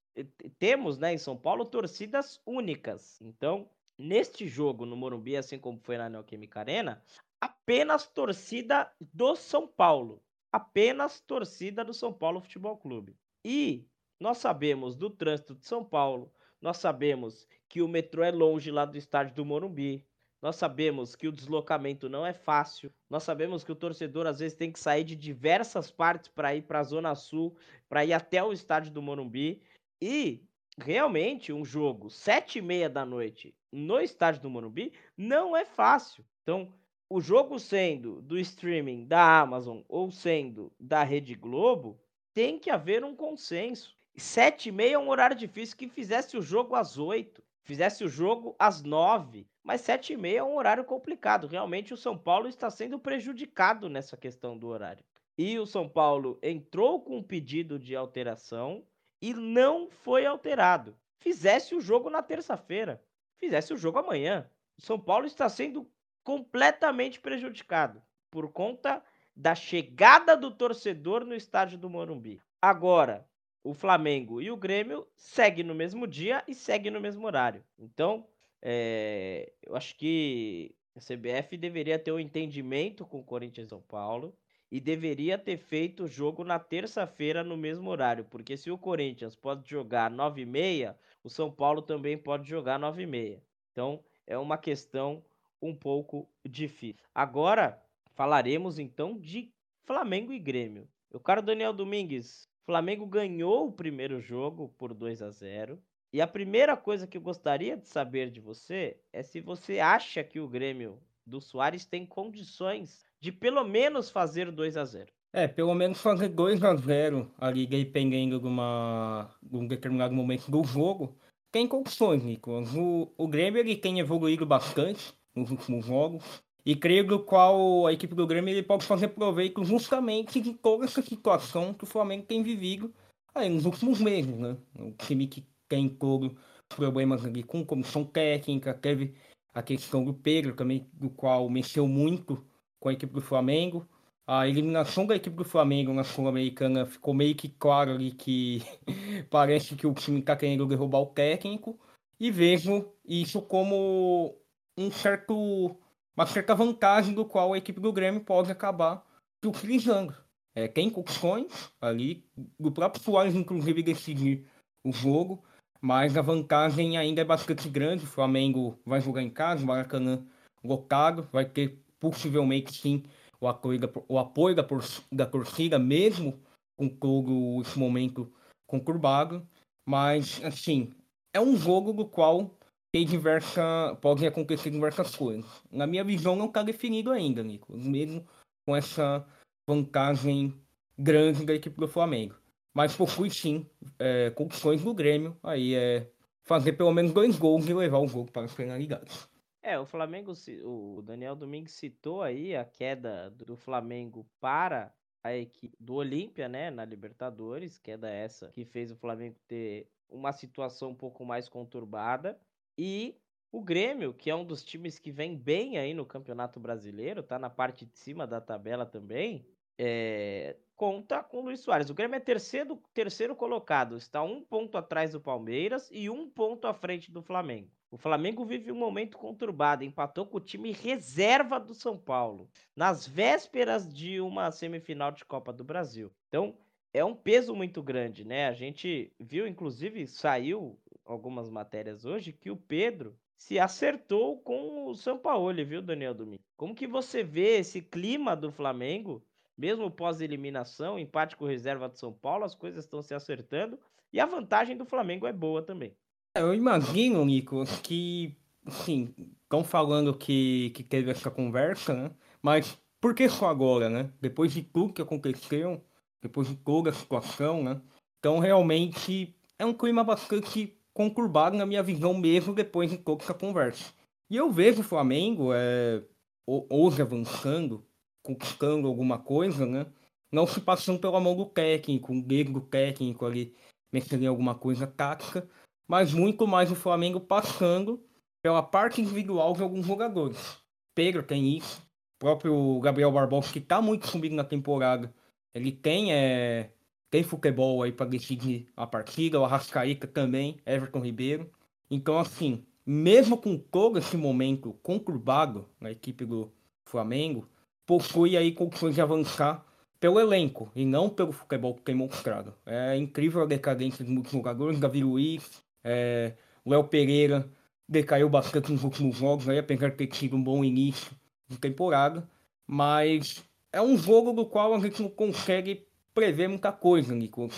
temos, 0.58 0.98
né, 0.98 1.12
em 1.12 1.18
São 1.18 1.36
Paulo 1.36 1.64
torcidas 1.64 2.40
únicas. 2.46 3.20
Então, 3.20 3.68
neste 3.98 4.46
jogo 4.46 4.86
no 4.86 4.96
Morumbi, 4.96 5.36
assim 5.36 5.58
como 5.58 5.80
foi 5.80 5.98
na 5.98 6.08
Neoquímica 6.08 6.60
Arena, 6.60 7.02
apenas 7.44 8.08
torcida 8.08 8.90
do 8.98 9.36
São 9.36 9.68
Paulo. 9.68 10.22
Apenas 10.50 11.20
torcida 11.20 11.84
do 11.84 11.92
São 11.92 12.10
Paulo 12.10 12.40
Futebol 12.40 12.78
Clube. 12.78 13.14
E 13.44 13.86
nós 14.18 14.38
sabemos 14.38 14.96
do 14.96 15.10
trânsito 15.10 15.54
de 15.54 15.66
São 15.66 15.84
Paulo, 15.84 16.32
nós 16.58 16.78
sabemos 16.78 17.46
que 17.68 17.82
o 17.82 17.88
metrô 17.88 18.22
é 18.22 18.30
longe 18.30 18.70
lá 18.70 18.86
do 18.86 18.96
estádio 18.96 19.34
do 19.34 19.44
Morumbi, 19.44 20.06
nós 20.40 20.56
sabemos 20.56 21.14
que 21.14 21.28
o 21.28 21.32
deslocamento 21.32 22.08
não 22.08 22.24
é 22.24 22.32
fácil, 22.32 22.90
nós 23.10 23.24
sabemos 23.24 23.62
que 23.62 23.72
o 23.72 23.76
torcedor 23.76 24.26
às 24.26 24.38
vezes 24.38 24.56
tem 24.56 24.72
que 24.72 24.80
sair 24.80 25.04
de 25.04 25.14
diversas 25.14 25.90
partes 25.90 26.28
para 26.28 26.54
ir 26.54 26.62
para 26.62 26.80
a 26.80 26.84
Zona 26.84 27.14
Sul, 27.14 27.54
para 27.88 28.06
ir 28.06 28.14
até 28.14 28.42
o 28.42 28.52
estádio 28.52 28.90
do 28.90 29.02
Morumbi. 29.02 29.62
E 30.00 30.42
realmente 30.78 31.52
um 31.52 31.64
jogo 31.64 32.08
sete 32.08 32.58
e 32.58 32.62
meia 32.62 32.88
da 32.88 33.04
noite 33.04 33.54
no 33.70 34.00
estádio 34.00 34.40
do 34.40 34.50
Morumbi 34.50 34.94
não 35.14 35.54
é 35.54 35.66
fácil. 35.66 36.24
Então 36.42 36.72
o 37.08 37.20
jogo 37.20 37.58
sendo 37.58 38.22
do 38.22 38.38
streaming 38.38 39.04
da 39.04 39.40
Amazon 39.40 39.80
ou 39.88 40.10
sendo 40.10 40.72
da 40.78 41.02
Rede 41.02 41.34
Globo, 41.34 42.00
tem 42.32 42.58
que 42.58 42.70
haver 42.70 43.04
um 43.04 43.14
consenso. 43.14 43.96
Sete 44.16 44.68
e 44.68 44.72
meia 44.72 44.94
é 44.94 44.98
um 44.98 45.08
horário 45.08 45.36
difícil 45.36 45.76
que 45.76 45.88
fizesse 45.88 46.36
o 46.36 46.42
jogo 46.42 46.74
às 46.74 46.98
oito, 46.98 47.42
fizesse 47.62 48.04
o 48.04 48.08
jogo 48.08 48.54
às 48.58 48.82
nove, 48.82 49.46
mas 49.62 49.80
sete 49.80 50.12
e 50.12 50.16
meia 50.16 50.38
é 50.38 50.44
um 50.44 50.56
horário 50.56 50.84
complicado. 50.84 51.46
Realmente 51.46 51.92
o 51.92 51.96
São 51.96 52.16
Paulo 52.16 52.48
está 52.48 52.70
sendo 52.70 52.98
prejudicado 52.98 53.88
nessa 53.88 54.16
questão 54.16 54.56
do 54.56 54.68
horário. 54.68 55.04
E 55.36 55.58
o 55.58 55.66
São 55.66 55.88
Paulo 55.88 56.38
entrou 56.42 57.00
com 57.00 57.18
um 57.18 57.22
pedido 57.22 57.78
de 57.78 57.96
alteração 57.96 58.84
e 59.20 59.34
não 59.34 59.88
foi 59.88 60.26
alterado. 60.26 60.96
Fizesse 61.18 61.74
o 61.74 61.80
jogo 61.80 62.08
na 62.08 62.22
terça-feira, 62.22 63.02
fizesse 63.38 63.72
o 63.72 63.76
jogo 63.76 63.98
amanhã. 63.98 64.48
O 64.78 64.82
São 64.82 64.98
Paulo 64.98 65.26
está 65.26 65.48
sendo 65.48 65.88
completamente 66.24 67.20
prejudicado 67.20 68.02
por 68.30 68.50
conta 68.50 69.04
da 69.36 69.54
chegada 69.54 70.36
do 70.36 70.50
torcedor 70.50 71.24
no 71.24 71.34
estádio 71.34 71.78
do 71.78 71.90
Morumbi. 71.90 72.40
Agora, 72.60 73.28
o 73.62 73.74
Flamengo 73.74 74.40
e 74.40 74.50
o 74.50 74.56
Grêmio 74.56 75.06
seguem 75.16 75.64
no 75.64 75.74
mesmo 75.74 76.06
dia 76.06 76.42
e 76.48 76.54
seguem 76.54 76.90
no 76.90 77.00
mesmo 77.00 77.26
horário. 77.26 77.64
Então, 77.78 78.26
é, 78.60 79.52
eu 79.62 79.76
acho 79.76 79.96
que 79.96 80.74
a 80.96 81.00
CBF 81.00 81.56
deveria 81.56 81.98
ter 81.98 82.12
um 82.12 82.20
entendimento 82.20 83.04
com 83.04 83.20
o 83.20 83.24
Corinthians 83.24 83.66
e 83.66 83.70
São 83.70 83.82
Paulo 83.82 84.36
e 84.70 84.80
deveria 84.80 85.38
ter 85.38 85.56
feito 85.56 86.04
o 86.04 86.08
jogo 86.08 86.42
na 86.42 86.58
terça-feira 86.58 87.44
no 87.44 87.56
mesmo 87.56 87.90
horário, 87.90 88.24
porque 88.24 88.56
se 88.56 88.70
o 88.70 88.78
Corinthians 88.78 89.36
pode 89.36 89.68
jogar 89.68 90.10
9 90.10 90.42
e 90.42 90.46
meia, 90.46 90.98
o 91.22 91.30
São 91.30 91.50
Paulo 91.50 91.82
também 91.82 92.16
pode 92.16 92.48
jogar 92.48 92.78
9 92.78 93.02
e 93.02 93.06
meia. 93.06 93.42
Então 93.70 94.02
é 94.26 94.36
uma 94.38 94.58
questão 94.58 95.22
um 95.64 95.74
pouco 95.74 96.28
difícil. 96.44 97.02
Agora 97.14 97.82
falaremos 98.14 98.78
então 98.78 99.18
de 99.18 99.50
Flamengo 99.84 100.32
e 100.32 100.38
Grêmio. 100.38 100.86
O 101.12 101.18
caro 101.18 101.40
Daniel 101.42 101.72
Domingues, 101.72 102.48
Flamengo 102.66 103.06
ganhou 103.06 103.68
o 103.68 103.72
primeiro 103.72 104.20
jogo 104.20 104.74
por 104.76 104.92
2 104.92 105.22
a 105.22 105.30
0. 105.30 105.78
E 106.12 106.20
a 106.20 106.26
primeira 106.26 106.76
coisa 106.76 107.06
que 107.06 107.16
eu 107.16 107.20
gostaria 107.20 107.76
de 107.76 107.88
saber 107.88 108.30
de 108.30 108.40
você 108.40 108.96
é 109.12 109.22
se 109.22 109.40
você 109.40 109.80
acha 109.80 110.22
que 110.22 110.38
o 110.38 110.48
Grêmio 110.48 110.98
do 111.26 111.40
Soares 111.40 111.84
tem 111.84 112.06
condições 112.06 113.04
de 113.20 113.32
pelo 113.32 113.64
menos 113.64 114.10
fazer 114.10 114.52
2 114.52 114.76
a 114.76 114.84
0 114.84 115.10
É, 115.32 115.48
pelo 115.48 115.74
menos 115.74 116.00
fazer 116.00 116.28
2 116.28 116.62
a 116.62 116.76
0 116.76 117.30
ali, 117.38 117.66
dependendo 117.66 118.38
de, 118.38 118.46
uma, 118.46 119.34
de 119.42 119.56
um 119.56 119.66
determinado 119.66 120.14
momento 120.14 120.50
do 120.50 120.62
jogo, 120.62 121.16
tem 121.50 121.66
condições, 121.66 122.22
Nicolas. 122.22 122.74
O, 122.74 123.12
o 123.16 123.26
Grêmio 123.26 123.60
ele 123.60 123.76
tem 123.76 123.98
evoluído 123.98 124.44
bastante 124.44 125.14
nos 125.34 125.50
últimos 125.50 125.84
jogos. 125.86 126.42
E 126.64 126.74
creio 126.74 127.06
que 127.06 127.24
qual 127.24 127.86
a 127.86 127.92
equipe 127.92 128.14
do 128.14 128.26
Grêmio 128.26 128.52
ele 128.52 128.62
pode 128.62 128.86
fazer 128.86 129.08
proveito 129.08 129.62
justamente 129.64 130.40
de 130.40 130.54
toda 130.54 130.84
essa 130.84 131.02
situação 131.02 131.74
que 131.74 131.84
o 131.84 131.86
Flamengo 131.86 132.24
tem 132.24 132.42
vivido 132.42 132.92
aí 133.34 133.48
nos 133.50 133.66
últimos 133.66 134.00
meses, 134.00 134.38
né? 134.38 134.56
O 134.78 134.92
time 134.92 135.26
que 135.26 135.46
tem 135.68 135.88
todo 135.88 136.36
problemas 136.68 137.24
ali 137.24 137.42
com 137.42 137.64
comissão 137.64 138.04
técnica, 138.04 138.72
teve 138.72 139.14
a 139.52 139.62
questão 139.62 140.04
do 140.04 140.14
Pedro 140.14 140.54
também, 140.54 140.88
do 140.92 141.10
qual 141.10 141.48
mexeu 141.48 141.86
muito 141.86 142.44
com 142.80 142.88
a 142.88 142.92
equipe 142.92 143.12
do 143.12 143.20
Flamengo. 143.20 143.86
A 144.26 144.48
eliminação 144.48 145.06
da 145.06 145.16
equipe 145.16 145.36
do 145.36 145.44
Flamengo 145.44 145.92
na 145.92 146.02
Sul-Americana 146.02 146.86
ficou 146.86 147.12
meio 147.12 147.34
que 147.34 147.48
claro 147.48 147.92
ali 147.92 148.10
que 148.10 148.62
parece 149.30 149.76
que 149.76 149.86
o 149.86 149.94
time 149.94 150.20
está 150.20 150.34
querendo 150.34 150.66
derrubar 150.66 151.00
o 151.00 151.06
técnico. 151.06 151.78
E 152.18 152.30
vejo 152.30 152.92
isso 153.04 153.42
como 153.42 154.34
um 154.76 154.90
certo, 154.90 155.76
uma 156.16 156.26
certa 156.26 156.54
vantagem 156.54 157.14
do 157.14 157.24
qual 157.24 157.52
a 157.52 157.58
equipe 157.58 157.80
do 157.80 157.92
Grêmio 157.92 158.20
pode 158.22 158.50
acabar 158.50 159.04
utilizando. 159.44 160.14
É, 160.54 160.68
tem 160.68 160.88
condições 160.88 161.70
ali, 161.80 162.24
do 162.58 162.70
próprio 162.70 163.02
Soares, 163.02 163.34
inclusive, 163.34 163.82
decidir 163.82 164.46
o 164.84 164.92
jogo 164.92 165.42
mas 165.84 166.16
a 166.16 166.22
vantagem 166.22 166.96
ainda 166.96 167.20
é 167.20 167.24
bastante 167.24 167.68
grande. 167.68 168.04
O 168.04 168.06
Flamengo 168.08 168.78
vai 168.86 169.02
jogar 169.02 169.22
em 169.22 169.28
casa, 169.28 169.62
o 169.62 169.66
Maracanã 169.66 170.24
lotado, 170.64 171.28
vai 171.30 171.44
ter 171.44 171.78
possivelmente 172.00 172.72
sim 172.72 173.02
o 173.38 173.46
apoio 173.46 173.78
da, 173.78 173.90
o 174.08 174.18
apoio 174.18 174.56
da, 174.56 174.66
da 175.12 175.26
torcida, 175.26 175.78
mesmo 175.78 176.40
com 176.74 176.88
todo 176.88 177.60
esse 177.60 177.78
momento 177.78 178.32
conturbado. 178.66 179.46
Mas, 179.86 180.42
assim, 180.42 180.90
é 181.34 181.40
um 181.40 181.54
jogo 181.54 181.92
do 181.92 182.06
qual 182.06 182.50
tem 182.94 183.04
diversa, 183.04 183.98
pode 184.00 184.24
acontecer 184.24 184.70
diversas 184.70 185.16
coisas. 185.16 185.44
Na 185.70 185.84
minha 185.84 186.04
visão, 186.04 186.36
não 186.36 186.46
está 186.46 186.62
definido 186.62 187.10
ainda, 187.10 187.42
Nico, 187.42 187.76
mesmo 187.76 188.24
com 188.64 188.76
essa 188.76 189.26
vantagem 189.66 190.54
grande 190.96 191.44
da 191.44 191.54
equipe 191.54 191.76
do 191.76 191.88
Flamengo 191.88 192.36
mas 192.74 192.96
possui 192.96 193.30
sim 193.30 193.70
é, 193.98 194.30
condições 194.30 194.82
do 194.82 194.92
Grêmio 194.92 195.38
aí 195.42 195.74
é 195.74 196.10
fazer 196.42 196.72
pelo 196.72 196.92
menos 196.92 197.12
dois 197.12 197.38
gols 197.38 197.66
e 197.68 197.72
levar 197.72 198.00
o 198.00 198.08
jogo 198.08 198.30
para 198.30 198.44
os 198.44 198.52
penalidades. 198.52 199.28
É, 199.62 199.78
o 199.78 199.86
Flamengo, 199.86 200.32
o 200.64 201.00
Daniel 201.00 201.36
Domingues 201.36 201.72
citou 201.72 202.20
aí 202.20 202.54
a 202.54 202.64
queda 202.64 203.30
do 203.30 203.56
Flamengo 203.56 204.26
para 204.38 204.92
a 205.22 205.34
equipe 205.34 205.74
do 205.80 205.94
Olímpia, 205.94 206.50
né, 206.50 206.70
na 206.70 206.84
Libertadores, 206.84 207.78
queda 207.78 208.10
essa 208.10 208.50
que 208.50 208.66
fez 208.66 208.90
o 208.90 208.96
Flamengo 208.96 209.36
ter 209.48 209.88
uma 210.10 210.32
situação 210.32 210.90
um 210.90 210.94
pouco 210.94 211.24
mais 211.24 211.48
conturbada 211.48 212.38
e 212.76 213.16
o 213.52 213.62
Grêmio, 213.62 214.12
que 214.12 214.28
é 214.28 214.34
um 214.34 214.44
dos 214.44 214.64
times 214.64 214.98
que 214.98 215.12
vem 215.12 215.36
bem 215.36 215.78
aí 215.78 215.94
no 215.94 216.04
Campeonato 216.04 216.58
Brasileiro, 216.58 217.22
tá 217.22 217.38
na 217.38 217.48
parte 217.48 217.86
de 217.86 217.96
cima 217.96 218.26
da 218.26 218.40
tabela 218.40 218.84
também, 218.84 219.46
é, 219.78 220.56
conta 220.74 221.22
com 221.22 221.38
o 221.38 221.44
Luiz 221.44 221.60
Soares. 221.60 221.88
O 221.88 221.94
Grêmio 221.94 222.16
é 222.16 222.20
terceiro, 222.20 222.82
terceiro 222.92 223.36
colocado, 223.36 223.96
está 223.96 224.22
um 224.22 224.42
ponto 224.42 224.76
atrás 224.76 225.12
do 225.12 225.20
Palmeiras 225.20 225.88
e 225.92 226.10
um 226.10 226.28
ponto 226.28 226.66
à 226.66 226.74
frente 226.74 227.12
do 227.12 227.22
Flamengo. 227.22 227.70
O 227.90 227.96
Flamengo 227.96 228.44
vive 228.44 228.72
um 228.72 228.76
momento 228.76 229.16
conturbado, 229.16 229.84
empatou 229.84 230.26
com 230.26 230.38
o 230.38 230.40
time 230.40 230.72
reserva 230.72 231.60
do 231.60 231.74
São 231.74 231.96
Paulo, 231.96 232.50
nas 232.74 233.06
vésperas 233.06 233.92
de 233.92 234.20
uma 234.20 234.50
semifinal 234.50 235.12
de 235.12 235.24
Copa 235.24 235.52
do 235.52 235.62
Brasil. 235.62 236.12
Então, 236.26 236.58
é 236.92 237.04
um 237.04 237.14
peso 237.14 237.54
muito 237.54 237.82
grande, 237.82 238.24
né? 238.24 238.46
A 238.46 238.52
gente 238.52 239.12
viu, 239.18 239.46
inclusive, 239.46 240.06
saiu 240.06 240.78
algumas 241.04 241.50
matérias 241.50 242.04
hoje 242.04 242.32
que 242.32 242.50
o 242.50 242.56
Pedro 242.56 243.16
se 243.36 243.58
acertou 243.58 244.38
com 244.38 244.88
o 244.88 244.94
São 244.94 245.18
Paulo, 245.18 245.52
viu, 245.64 245.82
Daniel 245.82 246.14
Domingo? 246.14 246.42
Como 246.56 246.74
que 246.74 246.86
você 246.86 247.22
vê 247.22 247.58
esse 247.58 247.82
clima 247.82 248.34
do 248.34 248.50
Flamengo 248.50 249.22
mesmo 249.56 249.90
pós-eliminação, 249.90 250.98
empate 250.98 251.36
com 251.36 251.44
reserva 251.44 251.88
de 251.88 251.98
São 251.98 252.12
Paulo, 252.12 252.44
as 252.44 252.54
coisas 252.54 252.84
estão 252.84 253.02
se 253.02 253.14
acertando 253.14 253.78
e 254.12 254.20
a 254.20 254.26
vantagem 254.26 254.76
do 254.76 254.84
Flamengo 254.84 255.26
é 255.26 255.32
boa 255.32 255.62
também. 255.62 255.96
É, 256.36 256.40
eu 256.40 256.54
imagino, 256.54 257.24
Nico, 257.24 257.64
que, 257.82 258.36
sim, 258.68 259.14
estão 259.42 259.62
falando 259.62 260.16
que, 260.16 260.70
que 260.70 260.82
teve 260.82 261.10
essa 261.10 261.30
conversa, 261.30 261.94
né? 261.94 262.10
Mas 262.42 262.78
por 263.00 263.14
que 263.14 263.28
só 263.28 263.48
agora, 263.48 263.88
né? 263.88 264.10
Depois 264.20 264.52
de 264.52 264.62
tudo 264.62 264.92
que 264.92 265.02
aconteceu, 265.02 265.80
depois 266.20 266.48
de 266.48 266.56
toda 266.56 266.90
a 266.90 266.92
situação, 266.92 267.62
né? 267.62 267.80
Então, 268.18 268.38
realmente, 268.38 269.36
é 269.58 269.64
um 269.64 269.74
clima 269.74 270.02
bastante 270.02 270.76
conturbado 270.94 271.56
na 271.56 271.66
minha 271.66 271.82
visão 271.82 272.14
mesmo 272.14 272.54
depois 272.54 272.90
de 272.90 272.96
toda 272.96 273.24
essa 273.24 273.34
conversa. 273.34 273.92
E 274.30 274.36
eu 274.36 274.50
vejo 274.50 274.80
o 274.80 274.84
Flamengo 274.84 275.52
é, 275.52 276.02
hoje 276.46 277.02
avançando, 277.02 277.84
conquistando 278.22 278.86
alguma 278.86 279.18
coisa, 279.18 279.66
né? 279.66 279.86
Não 280.32 280.46
se 280.46 280.60
passando 280.60 280.98
pela 280.98 281.20
mão 281.20 281.36
do 281.36 281.46
técnico, 281.46 282.12
um 282.12 282.20
dedo 282.20 282.52
do 282.52 282.60
técnico 282.60 283.26
ali 283.26 283.54
mexendo 283.92 284.22
em 284.22 284.26
alguma 284.26 284.54
coisa 284.54 284.86
tática, 284.86 285.48
mas 285.86 286.12
muito 286.12 286.46
mais 286.46 286.70
o 286.70 286.74
Flamengo 286.74 287.20
passando 287.20 288.02
pela 288.42 288.62
parte 288.62 289.00
individual 289.00 289.52
de 289.52 289.62
alguns 289.62 289.86
jogadores. 289.86 290.58
Pedro 290.94 291.22
tem 291.22 291.56
isso, 291.56 291.80
o 291.80 292.18
próprio 292.18 292.80
Gabriel 292.80 293.12
Barbosa, 293.12 293.52
que 293.52 293.58
está 293.58 293.80
muito 293.80 294.08
subido 294.08 294.34
na 294.34 294.44
temporada, 294.44 295.14
ele 295.54 295.70
tem, 295.70 296.12
é, 296.12 296.72
tem 297.14 297.22
futebol 297.22 297.80
aí 297.80 297.92
para 297.92 298.06
decidir 298.06 298.66
a 298.76 298.88
partida, 298.88 299.38
o 299.38 299.44
Arrascaíca 299.44 300.04
também, 300.04 300.58
Everton 300.66 300.98
Ribeiro. 300.98 301.48
Então, 301.88 302.18
assim, 302.18 302.64
mesmo 302.84 303.38
com 303.38 303.56
todo 303.56 304.00
esse 304.00 304.16
momento 304.16 304.72
conturbado 304.82 305.68
na 305.78 305.92
equipe 305.92 306.24
do 306.24 306.52
Flamengo, 306.84 307.48
possui 307.86 308.36
aí 308.36 308.50
condições 308.50 308.96
de 308.96 309.00
avançar 309.00 309.64
pelo 310.00 310.18
elenco 310.18 310.72
e 310.74 310.84
não 310.84 311.08
pelo 311.08 311.30
futebol 311.30 311.76
que 311.76 311.82
tem 311.82 311.94
mostrado. 311.94 312.52
É 312.66 312.96
incrível 312.96 313.42
a 313.42 313.46
decadência 313.46 314.04
de 314.04 314.10
muitos 314.10 314.32
jogadores, 314.32 314.80
Davi 314.80 315.04
Luiz, 315.04 315.62
é, 315.84 316.34
Léo 316.66 316.82
Pereira 316.82 317.48
decaiu 317.88 318.28
bastante 318.28 318.72
nos 318.72 318.82
últimos 318.82 319.16
jogos, 319.16 319.48
aí, 319.48 319.60
apesar 319.60 319.90
de 319.90 319.98
ter 319.98 320.08
tido 320.08 320.34
um 320.34 320.42
bom 320.42 320.64
início 320.64 321.12
de 321.46 321.58
temporada, 321.58 322.28
mas 322.66 323.44
é 323.72 323.80
um 323.80 323.96
jogo 323.96 324.32
do 324.32 324.44
qual 324.44 324.74
a 324.74 324.80
gente 324.80 325.00
não 325.00 325.08
consegue 325.08 325.86
prever 326.14 326.48
muita 326.48 326.72
coisa, 326.72 327.14
Nico, 327.14 327.48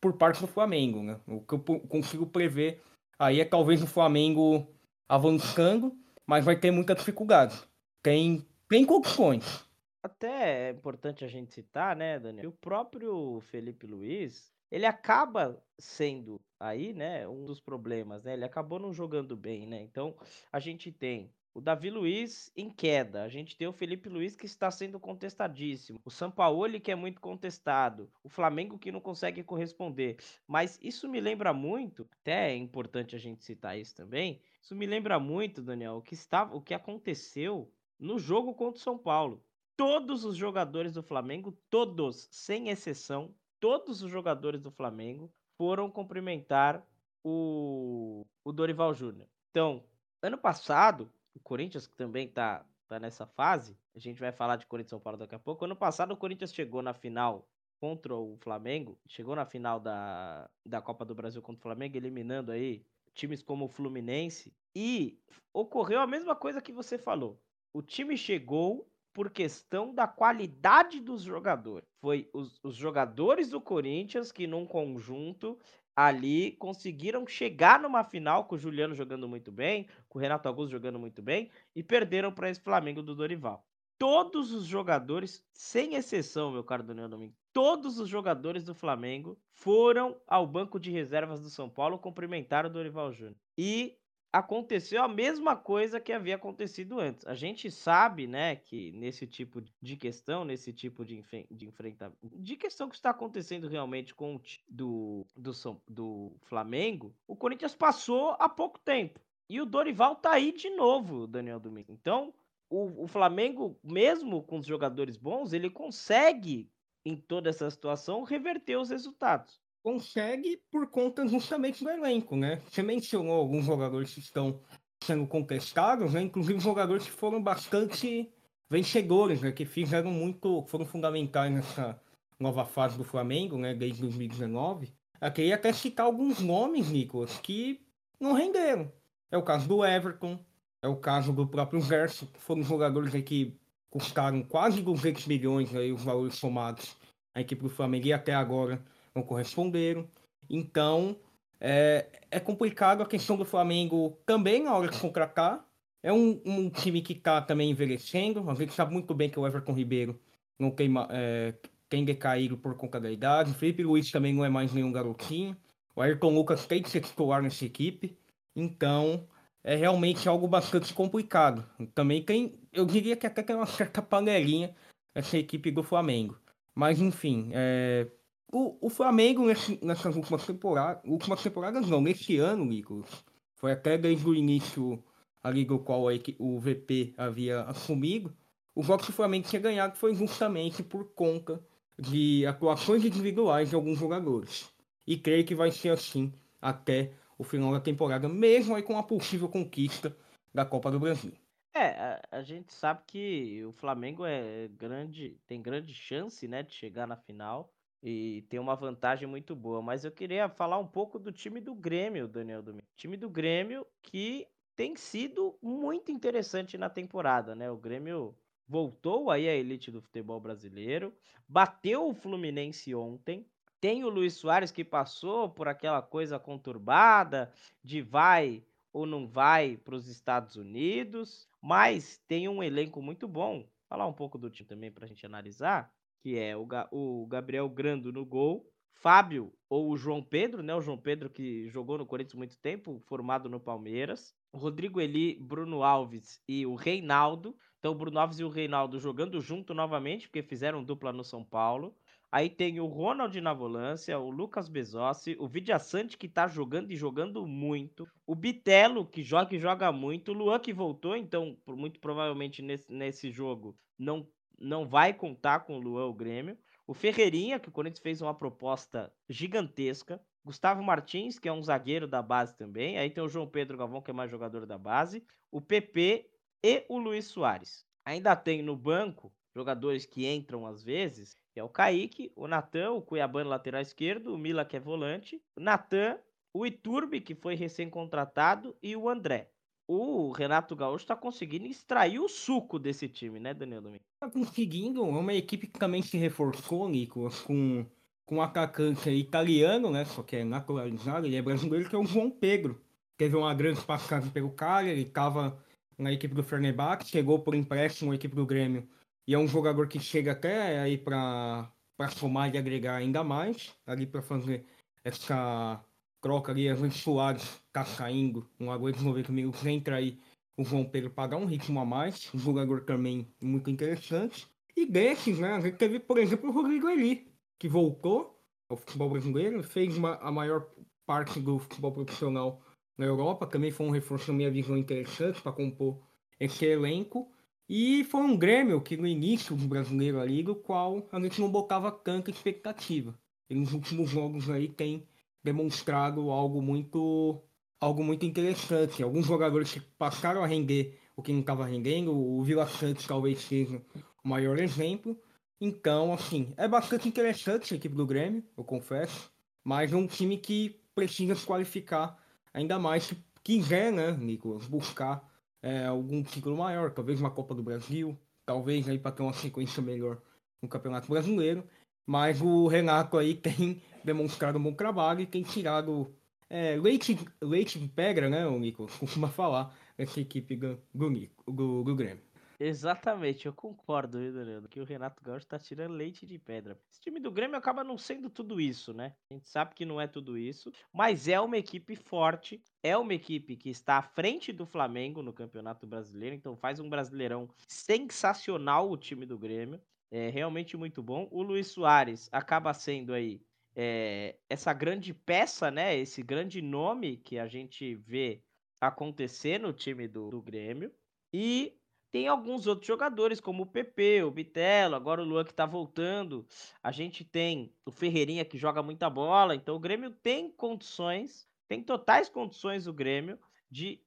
por 0.00 0.14
parte 0.14 0.40
do 0.40 0.46
Flamengo. 0.46 1.02
Né? 1.02 1.18
O 1.26 1.40
que 1.40 1.54
eu 1.54 1.80
consigo 1.80 2.26
prever 2.26 2.82
aí 3.18 3.40
é 3.40 3.44
talvez 3.44 3.82
o 3.82 3.86
Flamengo 3.86 4.66
avançando, 5.08 5.96
mas 6.26 6.44
vai 6.44 6.56
ter 6.56 6.70
muita 6.70 6.94
dificuldade. 6.94 7.56
Tem, 8.02 8.44
tem 8.68 8.84
condições, 8.84 9.64
até 10.02 10.68
é 10.68 10.70
importante 10.70 11.24
a 11.24 11.28
gente 11.28 11.52
citar, 11.52 11.94
né, 11.94 12.18
Daniel? 12.18 12.48
O 12.48 12.52
próprio 12.52 13.40
Felipe 13.42 13.86
Luiz, 13.86 14.50
ele 14.70 14.86
acaba 14.86 15.62
sendo 15.78 16.40
aí, 16.58 16.94
né, 16.94 17.28
um 17.28 17.44
dos 17.44 17.60
problemas, 17.60 18.24
né? 18.24 18.32
Ele 18.32 18.44
acabou 18.44 18.78
não 18.78 18.94
jogando 18.94 19.36
bem, 19.36 19.66
né? 19.66 19.82
Então, 19.82 20.16
a 20.50 20.58
gente 20.58 20.90
tem 20.90 21.30
o 21.54 21.60
Davi 21.60 21.90
Luiz 21.90 22.52
em 22.56 22.70
queda. 22.70 23.22
A 23.22 23.28
gente 23.28 23.56
tem 23.56 23.66
o 23.66 23.72
Felipe 23.72 24.08
Luiz 24.08 24.36
que 24.36 24.46
está 24.46 24.70
sendo 24.70 24.98
contestadíssimo. 25.00 26.00
O 26.04 26.10
Sampaoli 26.10 26.80
que 26.80 26.90
é 26.90 26.94
muito 26.94 27.20
contestado. 27.20 28.10
O 28.22 28.28
Flamengo 28.28 28.78
que 28.78 28.92
não 28.92 29.00
consegue 29.00 29.42
corresponder. 29.42 30.16
Mas 30.46 30.78
isso 30.82 31.08
me 31.08 31.20
lembra 31.20 31.52
muito, 31.52 32.08
até 32.20 32.50
é 32.50 32.56
importante 32.56 33.16
a 33.16 33.18
gente 33.18 33.44
citar 33.44 33.78
isso 33.78 33.94
também. 33.94 34.40
Isso 34.62 34.74
me 34.74 34.86
lembra 34.86 35.18
muito, 35.18 35.62
Daniel, 35.62 35.96
o 35.96 36.02
que 36.02 36.14
estava, 36.14 36.54
o 36.54 36.60
que 36.60 36.74
aconteceu 36.74 37.72
no 37.98 38.18
jogo 38.18 38.54
contra 38.54 38.78
o 38.78 38.82
São 38.82 38.96
Paulo 38.96 39.44
todos 39.80 40.26
os 40.26 40.36
jogadores 40.36 40.92
do 40.92 41.02
Flamengo, 41.02 41.56
todos, 41.70 42.28
sem 42.30 42.68
exceção, 42.68 43.34
todos 43.58 44.02
os 44.02 44.10
jogadores 44.10 44.60
do 44.60 44.70
Flamengo 44.70 45.32
foram 45.56 45.90
cumprimentar 45.90 46.86
o, 47.24 48.26
o 48.44 48.52
Dorival 48.52 48.92
Júnior. 48.92 49.26
Então, 49.50 49.82
ano 50.20 50.36
passado, 50.36 51.10
o 51.34 51.40
Corinthians, 51.40 51.86
também 51.88 52.26
está 52.26 52.64
tá 52.88 52.98
nessa 52.98 53.26
fase. 53.26 53.78
A 53.94 53.98
gente 53.98 54.20
vai 54.20 54.32
falar 54.32 54.56
de 54.56 54.66
Corinthians 54.66 54.90
São 54.90 55.00
Paulo 55.00 55.18
daqui 55.18 55.34
a 55.34 55.38
pouco. 55.38 55.64
Ano 55.64 55.76
passado 55.76 56.12
o 56.12 56.16
Corinthians 56.16 56.52
chegou 56.52 56.82
na 56.82 56.92
final 56.92 57.48
contra 57.80 58.14
o 58.14 58.36
Flamengo, 58.36 58.98
chegou 59.08 59.34
na 59.34 59.46
final 59.46 59.80
da, 59.80 60.50
da 60.66 60.82
Copa 60.82 61.04
do 61.04 61.14
Brasil 61.14 61.40
contra 61.40 61.58
o 61.58 61.62
Flamengo, 61.62 61.96
eliminando 61.96 62.52
aí 62.52 62.84
times 63.14 63.42
como 63.42 63.64
o 63.64 63.68
Fluminense. 63.68 64.52
E 64.74 65.18
ocorreu 65.52 66.00
a 66.00 66.06
mesma 66.06 66.34
coisa 66.34 66.60
que 66.60 66.72
você 66.72 66.98
falou. 66.98 67.40
O 67.72 67.82
time 67.82 68.16
chegou 68.16 68.86
por 69.12 69.30
questão 69.30 69.94
da 69.94 70.06
qualidade 70.06 71.00
dos 71.00 71.22
jogadores. 71.22 71.88
Foi 72.00 72.28
os, 72.32 72.60
os 72.62 72.76
jogadores 72.76 73.50
do 73.50 73.60
Corinthians 73.60 74.30
que, 74.30 74.46
num 74.46 74.66
conjunto, 74.66 75.58
ali 75.94 76.52
conseguiram 76.52 77.26
chegar 77.26 77.80
numa 77.80 78.04
final 78.04 78.44
com 78.44 78.54
o 78.54 78.58
Juliano 78.58 78.94
jogando 78.94 79.28
muito 79.28 79.52
bem, 79.52 79.86
com 80.08 80.18
o 80.18 80.22
Renato 80.22 80.48
Augusto 80.48 80.72
jogando 80.72 80.98
muito 80.98 81.20
bem 81.22 81.50
e 81.74 81.82
perderam 81.82 82.32
para 82.32 82.50
esse 82.50 82.60
Flamengo 82.60 83.02
do 83.02 83.14
Dorival. 83.14 83.66
Todos 83.98 84.52
os 84.52 84.64
jogadores, 84.64 85.44
sem 85.52 85.94
exceção, 85.94 86.50
meu 86.50 86.64
caro 86.64 86.82
Daniel 86.82 87.08
Domingo, 87.08 87.34
todos 87.52 87.98
os 87.98 88.08
jogadores 88.08 88.64
do 88.64 88.74
Flamengo 88.74 89.38
foram 89.52 90.18
ao 90.26 90.46
banco 90.46 90.80
de 90.80 90.90
reservas 90.90 91.42
do 91.42 91.50
São 91.50 91.68
Paulo 91.68 91.98
cumprimentar 91.98 92.64
o 92.64 92.70
Dorival 92.70 93.12
Júnior. 93.12 93.36
E 93.58 93.99
aconteceu 94.32 95.02
a 95.02 95.08
mesma 95.08 95.56
coisa 95.56 96.00
que 96.00 96.12
havia 96.12 96.36
acontecido 96.36 97.00
antes. 97.00 97.26
A 97.26 97.34
gente 97.34 97.70
sabe, 97.70 98.26
né, 98.26 98.56
que 98.56 98.92
nesse 98.92 99.26
tipo 99.26 99.62
de 99.82 99.96
questão, 99.96 100.44
nesse 100.44 100.72
tipo 100.72 101.04
de, 101.04 101.24
de 101.50 101.66
enfrentamento, 101.66 102.18
de 102.22 102.56
questão 102.56 102.88
que 102.88 102.94
está 102.94 103.10
acontecendo 103.10 103.68
realmente 103.68 104.14
com 104.14 104.36
o 104.36 104.42
do, 104.68 105.26
do, 105.36 105.52
do 105.88 106.32
Flamengo, 106.42 107.14
o 107.26 107.34
Corinthians 107.34 107.74
passou 107.74 108.36
há 108.38 108.48
pouco 108.48 108.78
tempo. 108.78 109.20
E 109.48 109.60
o 109.60 109.66
Dorival 109.66 110.14
tá 110.14 110.32
aí 110.32 110.52
de 110.52 110.70
novo, 110.70 111.26
Daniel 111.26 111.58
Domingo. 111.58 111.92
Então, 111.92 112.32
o, 112.68 113.04
o 113.04 113.06
Flamengo, 113.08 113.76
mesmo 113.82 114.44
com 114.44 114.58
os 114.58 114.66
jogadores 114.66 115.16
bons, 115.16 115.52
ele 115.52 115.68
consegue, 115.68 116.70
em 117.04 117.16
toda 117.16 117.50
essa 117.50 117.68
situação, 117.68 118.22
reverter 118.22 118.76
os 118.76 118.90
resultados 118.90 119.60
consegue 119.82 120.60
por 120.70 120.86
conta 120.88 121.26
justamente 121.26 121.82
do 121.82 121.90
elenco, 121.90 122.36
né? 122.36 122.60
Você 122.68 122.82
mencionou 122.82 123.34
alguns 123.34 123.64
jogadores 123.64 124.12
que 124.12 124.20
estão 124.20 124.60
sendo 125.02 125.26
contestados, 125.26 126.12
né? 126.12 126.22
Inclusive 126.22 126.58
jogadores 126.60 127.04
que 127.04 127.10
foram 127.10 127.42
bastante 127.42 128.30
vencedores, 128.68 129.40
né? 129.40 129.52
Que 129.52 129.64
fizeram 129.64 130.10
muito, 130.10 130.64
foram 130.68 130.84
fundamentais 130.84 131.52
nessa 131.52 132.00
nova 132.38 132.64
fase 132.64 132.96
do 132.96 133.04
Flamengo, 133.04 133.58
né? 133.58 133.74
Desde 133.74 134.02
2019. 134.02 134.92
Eu 135.20 135.32
queria 135.32 135.54
até 135.54 135.72
citar 135.72 136.06
alguns 136.06 136.40
nomes, 136.40 136.88
Nicolas, 136.90 137.38
que 137.38 137.80
não 138.18 138.32
renderam. 138.32 138.92
É 139.30 139.36
o 139.36 139.42
caso 139.42 139.68
do 139.68 139.84
Everton, 139.84 140.38
é 140.82 140.88
o 140.88 140.96
caso 140.96 141.32
do 141.32 141.46
próprio 141.46 141.80
Gerson, 141.80 142.26
que 142.26 142.40
foram 142.40 142.62
jogadores 142.62 143.12
que 143.22 143.56
custaram 143.90 144.42
quase 144.42 144.80
200 144.80 145.26
milhões 145.26 145.74
aí 145.74 145.92
os 145.92 146.04
valores 146.04 146.36
somados 146.36 146.96
a 147.34 147.40
equipe 147.40 147.62
do 147.62 147.68
Flamengo 147.68 148.06
e 148.06 148.12
até 148.12 148.34
agora 148.34 148.82
não 149.14 149.22
corresponderam. 149.22 150.08
Então, 150.48 151.16
é, 151.60 152.06
é 152.30 152.40
complicado 152.40 153.02
a 153.02 153.06
questão 153.06 153.36
do 153.36 153.44
Flamengo 153.44 154.18
também 154.24 154.62
na 154.62 154.74
hora 154.74 154.90
de 154.90 154.98
contratar. 154.98 155.64
É 156.02 156.12
um, 156.12 156.40
um 156.44 156.70
time 156.70 157.02
que 157.02 157.12
está 157.12 157.42
também 157.42 157.70
envelhecendo. 157.70 158.48
A 158.50 158.54
gente 158.54 158.72
sabe 158.72 158.92
muito 158.92 159.14
bem 159.14 159.28
que 159.28 159.38
o 159.38 159.46
Everton 159.46 159.74
Ribeiro 159.74 160.18
não 160.58 160.70
tem, 160.70 160.90
é, 161.10 161.54
tem 161.88 162.04
decaído 162.04 162.56
por 162.56 162.74
conta 162.76 162.98
da 162.98 163.10
idade. 163.10 163.50
O 163.50 163.54
Felipe 163.54 163.82
Luiz 163.82 164.10
também 164.10 164.32
não 164.32 164.44
é 164.44 164.48
mais 164.48 164.72
nenhum 164.72 164.90
garotinho. 164.90 165.56
O 165.94 166.00
Ayrton 166.00 166.34
Lucas 166.34 166.66
tem 166.66 166.82
que 166.82 166.88
ser 166.88 167.00
titular 167.00 167.42
nessa 167.42 167.64
equipe. 167.64 168.16
Então, 168.56 169.28
é 169.62 169.76
realmente 169.76 170.28
algo 170.28 170.48
bastante 170.48 170.94
complicado. 170.94 171.68
Também 171.94 172.22
tem, 172.22 172.58
eu 172.72 172.86
diria 172.86 173.16
que 173.16 173.26
até 173.26 173.42
tem 173.42 173.54
uma 173.54 173.66
certa 173.66 174.00
panelinha 174.00 174.74
essa 175.14 175.36
equipe 175.36 175.70
do 175.70 175.82
Flamengo. 175.82 176.38
Mas, 176.74 177.00
enfim, 177.00 177.50
é, 177.52 178.06
o, 178.52 178.86
o 178.86 178.90
Flamengo, 178.90 179.46
nesse, 179.46 179.78
nessas 179.82 180.16
últimas 180.16 180.44
temporadas, 180.44 181.02
últimas 181.04 181.44
não, 181.88 182.00
nesse 182.00 182.38
ano, 182.38 182.64
Nicolas, 182.64 183.24
foi 183.54 183.72
até 183.72 183.96
desde 183.96 184.26
o 184.26 184.34
início 184.34 185.02
ali 185.42 185.64
do 185.64 185.78
qual 185.78 186.04
o 186.38 186.58
VP 186.58 187.14
havia 187.16 187.62
assumido, 187.62 188.34
o 188.74 188.82
voto 188.82 189.04
que 189.04 189.10
o 189.10 189.14
Flamengo 189.14 189.48
tinha 189.48 189.60
ganhado 189.60 189.96
foi 189.96 190.14
justamente 190.14 190.82
por 190.82 191.12
conta 191.12 191.62
de 191.98 192.46
atuações 192.46 193.04
individuais 193.04 193.70
de 193.70 193.74
alguns 193.74 193.98
jogadores. 193.98 194.70
E 195.06 195.16
creio 195.16 195.44
que 195.44 195.54
vai 195.54 195.70
ser 195.70 195.90
assim 195.90 196.32
até 196.60 197.12
o 197.38 197.44
final 197.44 197.72
da 197.72 197.80
temporada, 197.80 198.28
mesmo 198.28 198.74
aí 198.74 198.82
com 198.82 198.98
a 198.98 199.02
possível 199.02 199.48
conquista 199.48 200.16
da 200.52 200.64
Copa 200.64 200.90
do 200.90 201.00
Brasil. 201.00 201.32
É, 201.72 201.88
a, 201.88 202.22
a, 202.32 202.42
gente 202.42 202.72
sabe 202.72 203.02
que 203.06 203.64
o 203.64 203.72
Flamengo 203.72 204.24
é 204.26 204.68
grande, 204.68 205.38
tem 205.46 205.62
grande 205.62 205.94
chance, 205.94 206.46
né, 206.48 206.62
de 206.62 206.72
chegar 206.72 207.06
na 207.06 207.16
final 207.16 207.72
e 208.02 208.42
tem 208.48 208.58
uma 208.58 208.74
vantagem 208.74 209.28
muito 209.28 209.54
boa. 209.54 209.82
Mas 209.82 210.04
eu 210.04 210.10
queria 210.10 210.48
falar 210.48 210.78
um 210.78 210.86
pouco 210.86 211.18
do 211.18 211.32
time 211.32 211.60
do 211.60 211.74
Grêmio, 211.74 212.26
Daniel 212.26 212.62
Domingo. 212.62 212.86
Time 212.96 213.16
do 213.16 213.28
Grêmio 213.28 213.86
que 214.02 214.46
tem 214.76 214.96
sido 214.96 215.58
muito 215.62 216.10
interessante 216.10 216.78
na 216.78 216.88
temporada, 216.88 217.54
né? 217.54 217.70
O 217.70 217.76
Grêmio 217.76 218.34
voltou 218.66 219.30
aí 219.30 219.48
à 219.48 219.54
elite 219.54 219.90
do 219.90 220.00
futebol 220.00 220.40
brasileiro, 220.40 221.14
bateu 221.46 222.08
o 222.08 222.14
Fluminense 222.14 222.94
ontem. 222.94 223.46
Tem 223.80 224.04
o 224.04 224.08
Luiz 224.08 224.34
Soares 224.34 224.70
que 224.70 224.84
passou 224.84 225.48
por 225.48 225.66
aquela 225.66 226.00
coisa 226.00 226.38
conturbada 226.38 227.52
de 227.82 228.00
vai 228.00 228.62
ou 228.92 229.06
não 229.06 229.26
vai 229.26 229.76
para 229.76 229.94
os 229.94 230.08
Estados 230.08 230.56
Unidos, 230.56 231.48
mas 231.60 232.18
tem 232.26 232.48
um 232.48 232.62
elenco 232.62 233.00
muito 233.02 233.26
bom. 233.26 233.66
Falar 233.88 234.06
um 234.06 234.12
pouco 234.12 234.38
do 234.38 234.50
time 234.50 234.68
também 234.68 234.90
para 234.90 235.04
a 235.04 235.08
gente 235.08 235.26
analisar 235.26 235.92
que 236.20 236.38
é 236.38 236.56
o, 236.56 236.64
Ga 236.66 236.88
o 236.92 237.26
Gabriel 237.26 237.68
Grando 237.68 238.12
no 238.12 238.24
gol, 238.24 238.66
Fábio 238.92 239.52
ou 239.68 239.90
o 239.90 239.96
João 239.96 240.22
Pedro, 240.22 240.62
né? 240.62 240.74
O 240.74 240.80
João 240.80 240.98
Pedro 240.98 241.30
que 241.30 241.68
jogou 241.68 241.96
no 241.96 242.04
Corinthians 242.04 242.34
muito 242.34 242.58
tempo, 242.58 243.00
formado 243.06 243.48
no 243.48 243.58
Palmeiras. 243.58 244.34
O 244.52 244.58
Rodrigo 244.58 245.00
Eli, 245.00 245.38
Bruno 245.40 245.82
Alves 245.82 246.42
e 246.46 246.66
o 246.66 246.74
Reinaldo. 246.74 247.56
Então, 247.78 247.92
o 247.92 247.94
Bruno 247.94 248.18
Alves 248.18 248.38
e 248.40 248.44
o 248.44 248.48
Reinaldo 248.50 248.98
jogando 248.98 249.40
junto 249.40 249.72
novamente, 249.72 250.28
porque 250.28 250.42
fizeram 250.42 250.84
dupla 250.84 251.12
no 251.12 251.24
São 251.24 251.42
Paulo. 251.42 251.96
Aí 252.32 252.48
tem 252.48 252.78
o 252.78 252.86
Ronald 252.86 253.40
na 253.40 253.52
volância, 253.52 254.16
o 254.18 254.30
Lucas 254.30 254.68
Bezossi, 254.68 255.36
o 255.40 255.48
Vidiaçante 255.48 256.16
que 256.16 256.28
tá 256.28 256.46
jogando 256.46 256.92
e 256.92 256.96
jogando 256.96 257.44
muito, 257.44 258.06
o 258.24 258.36
Bitelo 258.36 259.04
que 259.04 259.22
joga 259.22 259.56
e 259.56 259.58
joga 259.58 259.90
muito, 259.90 260.30
o 260.30 260.34
Luan 260.34 260.60
que 260.60 260.72
voltou, 260.72 261.16
então 261.16 261.58
muito 261.66 261.98
provavelmente 261.98 262.62
nesse, 262.62 262.92
nesse 262.92 263.32
jogo 263.32 263.76
não 263.98 264.28
não 264.60 264.86
vai 264.86 265.14
contar 265.14 265.60
com 265.60 265.76
o 265.76 265.80
Luan, 265.80 266.06
o 266.06 266.14
Grêmio. 266.14 266.56
O 266.86 266.92
Ferreirinha, 266.92 267.58
que 267.58 267.68
o 267.68 267.72
Corinthians 267.72 268.02
fez 268.02 268.20
uma 268.20 268.34
proposta 268.34 269.12
gigantesca. 269.28 270.20
Gustavo 270.44 270.82
Martins, 270.82 271.38
que 271.38 271.48
é 271.48 271.52
um 271.52 271.62
zagueiro 271.62 272.06
da 272.06 272.20
base 272.20 272.56
também. 272.56 272.98
Aí 272.98 273.08
tem 273.08 273.24
o 273.24 273.28
João 273.28 273.46
Pedro 273.46 273.78
Galvão, 273.78 274.02
que 274.02 274.10
é 274.10 274.14
mais 274.14 274.30
jogador 274.30 274.66
da 274.66 274.76
base. 274.76 275.24
O 275.50 275.60
PP 275.60 276.28
e 276.62 276.84
o 276.88 276.98
Luiz 276.98 277.26
Soares. 277.26 277.86
Ainda 278.04 278.36
tem 278.36 278.62
no 278.62 278.76
banco 278.76 279.32
jogadores 279.54 280.06
que 280.06 280.26
entram 280.26 280.66
às 280.66 280.82
vezes, 280.82 281.36
que 281.52 281.60
é 281.60 281.64
o 281.64 281.68
Kaique, 281.68 282.32
o 282.36 282.46
Natan, 282.46 282.92
o 282.92 283.02
Cuiabano 283.02 283.50
lateral 283.50 283.80
esquerdo, 283.80 284.34
o 284.34 284.38
Mila 284.38 284.64
que 284.64 284.76
é 284.76 284.80
volante, 284.80 285.42
o 285.56 285.60
Natan, 285.60 286.18
o 286.52 286.66
Iturbe, 286.66 287.20
que 287.20 287.34
foi 287.34 287.54
recém-contratado, 287.54 288.76
e 288.82 288.94
o 288.96 289.08
André 289.08 289.50
o 289.92 290.30
Renato 290.30 290.76
Gaúcho 290.76 291.02
está 291.02 291.16
conseguindo 291.16 291.66
extrair 291.66 292.20
o 292.20 292.28
suco 292.28 292.78
desse 292.78 293.08
time, 293.08 293.40
né, 293.40 293.52
Daniel 293.52 293.82
Domingues? 293.82 294.06
Está 294.14 294.30
conseguindo, 294.30 295.00
é 295.00 295.08
uma 295.08 295.34
equipe 295.34 295.66
que 295.66 295.80
também 295.80 296.00
se 296.00 296.16
reforçou, 296.16 296.88
Nico, 296.88 297.28
com, 297.44 297.84
com 298.24 298.36
um 298.36 298.40
atacante 298.42 299.10
italiano, 299.10 299.90
né, 299.90 300.04
só 300.04 300.22
que 300.22 300.36
é 300.36 300.44
naturalizado, 300.44 301.26
ele 301.26 301.34
é 301.34 301.42
brasileiro, 301.42 301.88
que 301.88 301.96
é 301.96 301.98
o 301.98 302.06
João 302.06 302.30
Pedro. 302.30 302.80
Teve 303.16 303.34
uma 303.34 303.52
grande 303.52 303.80
passagem 303.80 304.30
pelo 304.30 304.52
cara, 304.52 304.86
ele 304.86 305.02
estava 305.02 305.60
na 305.98 306.12
equipe 306.12 306.36
do 306.36 306.44
Fernebach, 306.44 307.04
chegou 307.04 307.40
por 307.40 307.56
empréstimo 307.56 308.10
na 308.10 308.16
equipe 308.16 308.36
do 308.36 308.46
Grêmio, 308.46 308.88
e 309.26 309.34
é 309.34 309.38
um 309.38 309.48
jogador 309.48 309.88
que 309.88 309.98
chega 309.98 310.30
até 310.30 310.78
aí 310.78 310.96
para 310.96 311.68
somar 312.16 312.54
e 312.54 312.58
agregar 312.58 312.94
ainda 312.94 313.24
mais, 313.24 313.74
ali 313.84 314.06
para 314.06 314.22
fazer 314.22 314.64
essa 315.02 315.84
troca 316.20 316.52
ali, 316.52 316.72
vezes 316.72 316.96
Soares 316.96 317.60
tá 317.72 317.84
saindo, 317.84 318.46
um 318.58 318.70
aguento 318.70 319.00
90 319.00 319.32
minutos, 319.32 319.64
entra 319.64 319.96
aí 319.96 320.18
o 320.56 320.64
João 320.64 320.84
Pedro 320.84 321.10
para 321.10 321.30
dar 321.30 321.36
um 321.36 321.46
ritmo 321.46 321.80
a 321.80 321.84
mais, 321.84 322.30
um 322.34 322.38
jogador 322.38 322.82
também 322.82 323.26
muito 323.40 323.70
interessante. 323.70 324.46
E 324.76 324.84
desses, 324.86 325.38
né, 325.38 325.52
a 325.54 325.60
gente 325.60 325.76
teve, 325.76 325.98
por 325.98 326.18
exemplo, 326.18 326.50
o 326.50 326.52
Rodrigo 326.52 326.88
Eli, 326.88 327.26
que 327.58 327.68
voltou 327.68 328.38
ao 328.68 328.76
futebol 328.76 329.10
brasileiro, 329.10 329.62
fez 329.62 329.96
uma, 329.96 330.16
a 330.16 330.30
maior 330.30 330.68
parte 331.06 331.40
do 331.40 331.58
futebol 331.58 331.92
profissional 331.92 332.62
na 332.96 333.06
Europa, 333.06 333.46
também 333.46 333.70
foi 333.70 333.86
um 333.86 333.90
reforço 333.90 334.30
na 334.30 334.36
minha 334.36 334.50
visão 334.50 334.76
interessante 334.76 335.40
para 335.40 335.52
compor 335.52 336.00
esse 336.38 336.64
elenco. 336.64 337.32
E 337.68 338.04
foi 338.04 338.20
um 338.20 338.36
Grêmio 338.36 338.80
que 338.80 338.96
no 338.96 339.06
início 339.06 339.56
do 339.56 339.66
brasileiro 339.66 340.20
ali, 340.20 340.42
do 340.42 340.54
qual 340.54 341.08
a 341.10 341.20
gente 341.20 341.40
não 341.40 341.50
botava 341.50 341.90
tanta 341.90 342.30
expectativa. 342.30 343.18
E 343.48 343.54
nos 343.54 343.72
últimos 343.72 344.10
jogos 344.10 344.50
aí 344.50 344.68
tem 344.68 345.06
demonstrado 345.42 346.30
algo 346.30 346.60
muito 346.62 347.42
algo 347.80 348.04
muito 348.04 348.26
interessante. 348.26 349.02
Alguns 349.02 349.26
jogadores 349.26 349.72
que 349.72 349.80
passaram 349.80 350.44
a 350.44 350.46
render 350.46 350.98
o 351.16 351.22
que 351.22 351.32
não 351.32 351.40
estava 351.40 351.64
rendendo. 351.64 352.14
O 352.14 352.42
Vila 352.42 352.66
Santos 352.66 353.06
talvez 353.06 353.40
seja 353.40 353.82
o 354.22 354.28
maior 354.28 354.58
exemplo. 354.58 355.18
Então, 355.60 356.12
assim, 356.12 356.52
é 356.56 356.66
bastante 356.66 357.08
interessante 357.08 357.74
a 357.74 357.76
equipe 357.76 357.94
do 357.94 358.06
Grêmio, 358.06 358.42
eu 358.56 358.64
confesso. 358.64 359.30
Mas 359.62 359.92
é 359.92 359.96
um 359.96 360.06
time 360.06 360.38
que 360.38 360.80
precisa 360.94 361.34
se 361.34 361.44
qualificar 361.44 362.18
ainda 362.52 362.78
mais 362.78 363.04
se 363.04 363.24
quiser, 363.42 363.92
né, 363.92 364.12
Nicolas, 364.12 364.66
buscar 364.66 365.22
é, 365.62 365.86
algum 365.86 366.22
título 366.22 366.56
maior, 366.56 366.90
talvez 366.92 367.20
uma 367.20 367.30
Copa 367.30 367.54
do 367.54 367.62
Brasil, 367.62 368.18
talvez 368.44 368.88
aí 368.88 368.98
para 368.98 369.12
ter 369.12 369.22
uma 369.22 369.32
sequência 369.32 369.82
melhor 369.82 370.20
no 370.60 370.68
Campeonato 370.68 371.08
Brasileiro. 371.08 371.64
Mas 372.06 372.40
o 372.40 372.66
Renato 372.66 373.18
aí 373.18 373.34
tem 373.36 373.82
demonstrado 374.04 374.58
um 374.58 374.62
bom 374.62 374.74
trabalho 374.74 375.20
e 375.20 375.26
tem 375.26 375.42
tirado 375.42 376.14
é, 376.48 376.76
leite, 376.76 377.16
leite 377.40 377.78
de 377.78 377.88
pedra, 377.88 378.28
né, 378.28 378.46
o 378.46 378.58
Nico? 378.58 378.86
Costuma 378.98 379.28
falar 379.28 379.74
essa 379.96 380.20
equipe 380.20 380.56
do, 380.56 380.78
do, 380.92 381.84
do 381.84 381.94
Grêmio. 381.94 382.30
Exatamente, 382.62 383.46
eu 383.46 383.54
concordo, 383.54 384.18
viu, 384.18 384.68
que 384.68 384.80
o 384.80 384.84
Renato 384.84 385.24
Gaúcho 385.24 385.46
tá 385.46 385.58
tirando 385.58 385.94
leite 385.94 386.26
de 386.26 386.38
pedra. 386.38 386.78
Esse 386.90 387.00
time 387.00 387.18
do 387.18 387.30
Grêmio 387.30 387.56
acaba 387.56 387.82
não 387.82 387.96
sendo 387.96 388.28
tudo 388.28 388.60
isso, 388.60 388.92
né? 388.92 389.14
A 389.30 389.34
gente 389.34 389.48
sabe 389.48 389.74
que 389.74 389.86
não 389.86 389.98
é 389.98 390.06
tudo 390.06 390.36
isso, 390.36 390.70
mas 390.92 391.26
é 391.26 391.40
uma 391.40 391.56
equipe 391.56 391.96
forte, 391.96 392.62
é 392.82 392.94
uma 392.98 393.14
equipe 393.14 393.56
que 393.56 393.70
está 393.70 393.96
à 393.96 394.02
frente 394.02 394.52
do 394.52 394.66
Flamengo 394.66 395.22
no 395.22 395.32
Campeonato 395.32 395.86
Brasileiro, 395.86 396.36
então 396.36 396.54
faz 396.54 396.78
um 396.78 396.90
brasileirão 396.90 397.48
sensacional 397.66 398.90
o 398.90 398.96
time 398.98 399.24
do 399.24 399.38
Grêmio. 399.38 399.80
É 400.10 400.28
realmente 400.28 400.76
muito 400.76 401.02
bom. 401.02 401.28
O 401.30 401.42
Luiz 401.42 401.68
Soares 401.68 402.28
acaba 402.32 402.74
sendo 402.74 403.14
aí 403.14 403.40
é, 403.76 404.36
essa 404.48 404.72
grande 404.72 405.14
peça, 405.14 405.70
né? 405.70 405.96
Esse 405.96 406.22
grande 406.22 406.60
nome 406.60 407.16
que 407.18 407.38
a 407.38 407.46
gente 407.46 407.94
vê 407.94 408.42
acontecer 408.80 409.60
no 409.60 409.72
time 409.72 410.08
do, 410.08 410.30
do 410.30 410.42
Grêmio. 410.42 410.92
E 411.32 411.78
tem 412.10 412.26
alguns 412.26 412.66
outros 412.66 412.88
jogadores, 412.88 413.40
como 413.40 413.62
o 413.62 413.66
PP, 413.66 414.24
o 414.24 414.30
Bitelo, 414.32 414.96
agora 414.96 415.22
o 415.22 415.24
Luan 415.24 415.44
que 415.44 415.54
tá 415.54 415.64
voltando. 415.64 416.44
A 416.82 416.90
gente 416.90 417.24
tem 417.24 417.72
o 417.86 417.92
Ferreirinha 417.92 418.44
que 418.44 418.58
joga 418.58 418.82
muita 418.82 419.08
bola. 419.08 419.54
Então 419.54 419.76
o 419.76 419.80
Grêmio 419.80 420.10
tem 420.10 420.50
condições, 420.50 421.48
tem 421.68 421.82
totais 421.82 422.28
condições 422.28 422.88
o 422.88 422.92
Grêmio 422.92 423.38
de, 423.70 424.02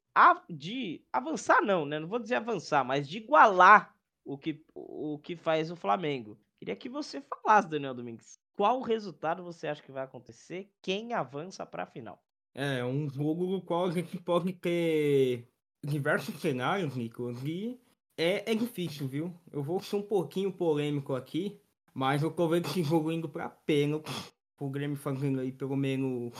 de 0.49 1.01
avançar, 1.13 1.61
não, 1.61 1.85
né? 1.85 1.97
Não 1.97 2.07
vou 2.07 2.19
dizer 2.19 2.35
avançar, 2.35 2.83
mas 2.83 3.07
de 3.07 3.19
igualar 3.19 3.92
o 4.25 4.37
que, 4.37 4.63
o 4.73 5.19
que 5.19 5.35
faz 5.35 5.71
o 5.71 5.75
Flamengo. 5.75 6.37
Queria 6.57 6.75
que 6.75 6.89
você 6.89 7.21
falasse, 7.21 7.69
Daniel 7.69 7.93
Domingues. 7.93 8.39
Qual 8.55 8.81
resultado 8.81 9.43
você 9.43 9.67
acha 9.67 9.81
que 9.81 9.91
vai 9.91 10.03
acontecer? 10.03 10.69
Quem 10.81 11.13
avança 11.13 11.65
para 11.65 11.83
a 11.83 11.87
final? 11.87 12.23
É 12.53 12.85
um 12.85 13.09
jogo 13.09 13.47
no 13.47 13.61
qual 13.61 13.87
a 13.87 13.91
gente 13.91 14.17
pode 14.17 14.53
ter 14.53 15.47
diversos 15.83 16.39
cenários, 16.39 16.95
Nicolas, 16.95 17.43
e 17.43 17.79
é, 18.17 18.51
é 18.51 18.55
difícil, 18.55 19.07
viu? 19.07 19.33
Eu 19.51 19.63
vou 19.63 19.81
ser 19.81 19.95
um 19.95 20.03
pouquinho 20.03 20.51
polêmico 20.51 21.15
aqui, 21.15 21.59
mas 21.93 22.21
eu 22.21 22.31
tô 22.31 22.47
vendo 22.47 22.67
esse 22.67 22.83
jogo 22.83 23.11
indo 23.11 23.27
pra 23.27 23.49
pênalti. 23.49 24.11
O 24.59 24.69
Grêmio 24.69 24.95
fazendo 24.95 25.41
aí 25.41 25.51
pelo 25.51 25.75
menos 25.75 26.31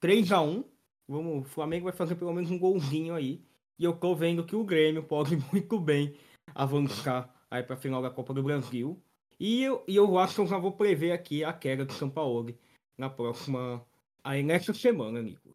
3 0.00 0.32
a 0.32 0.40
1 0.40 0.64
Vamos, 1.10 1.40
o 1.40 1.42
Flamengo 1.42 1.84
vai 1.84 1.92
fazer 1.92 2.14
pelo 2.14 2.32
menos 2.32 2.52
um 2.52 2.58
golzinho 2.58 3.16
aí. 3.16 3.44
E 3.76 3.82
eu 3.82 3.92
tô 3.92 4.14
vendo 4.14 4.44
que 4.44 4.54
o 4.54 4.62
Grêmio 4.62 5.02
pode 5.02 5.36
muito 5.52 5.80
bem 5.80 6.14
avançar 6.54 7.34
aí 7.50 7.62
pra 7.62 7.76
final 7.76 8.02
da 8.02 8.10
Copa 8.10 8.32
do 8.32 8.42
Brasil. 8.42 9.02
E 9.38 9.62
eu, 9.62 9.84
e 9.88 9.96
eu 9.96 10.18
acho 10.18 10.34
que 10.34 10.40
eu 10.42 10.46
já 10.46 10.58
vou 10.58 10.72
prever 10.72 11.12
aqui 11.12 11.42
a 11.42 11.52
queda 11.52 11.84
do 11.84 11.92
São 11.92 12.10
Paulo 12.10 12.54
na 12.96 13.08
próxima. 13.08 13.84
Aí 14.22 14.42
nessa 14.42 14.74
semana, 14.74 15.22
Nico. 15.22 15.54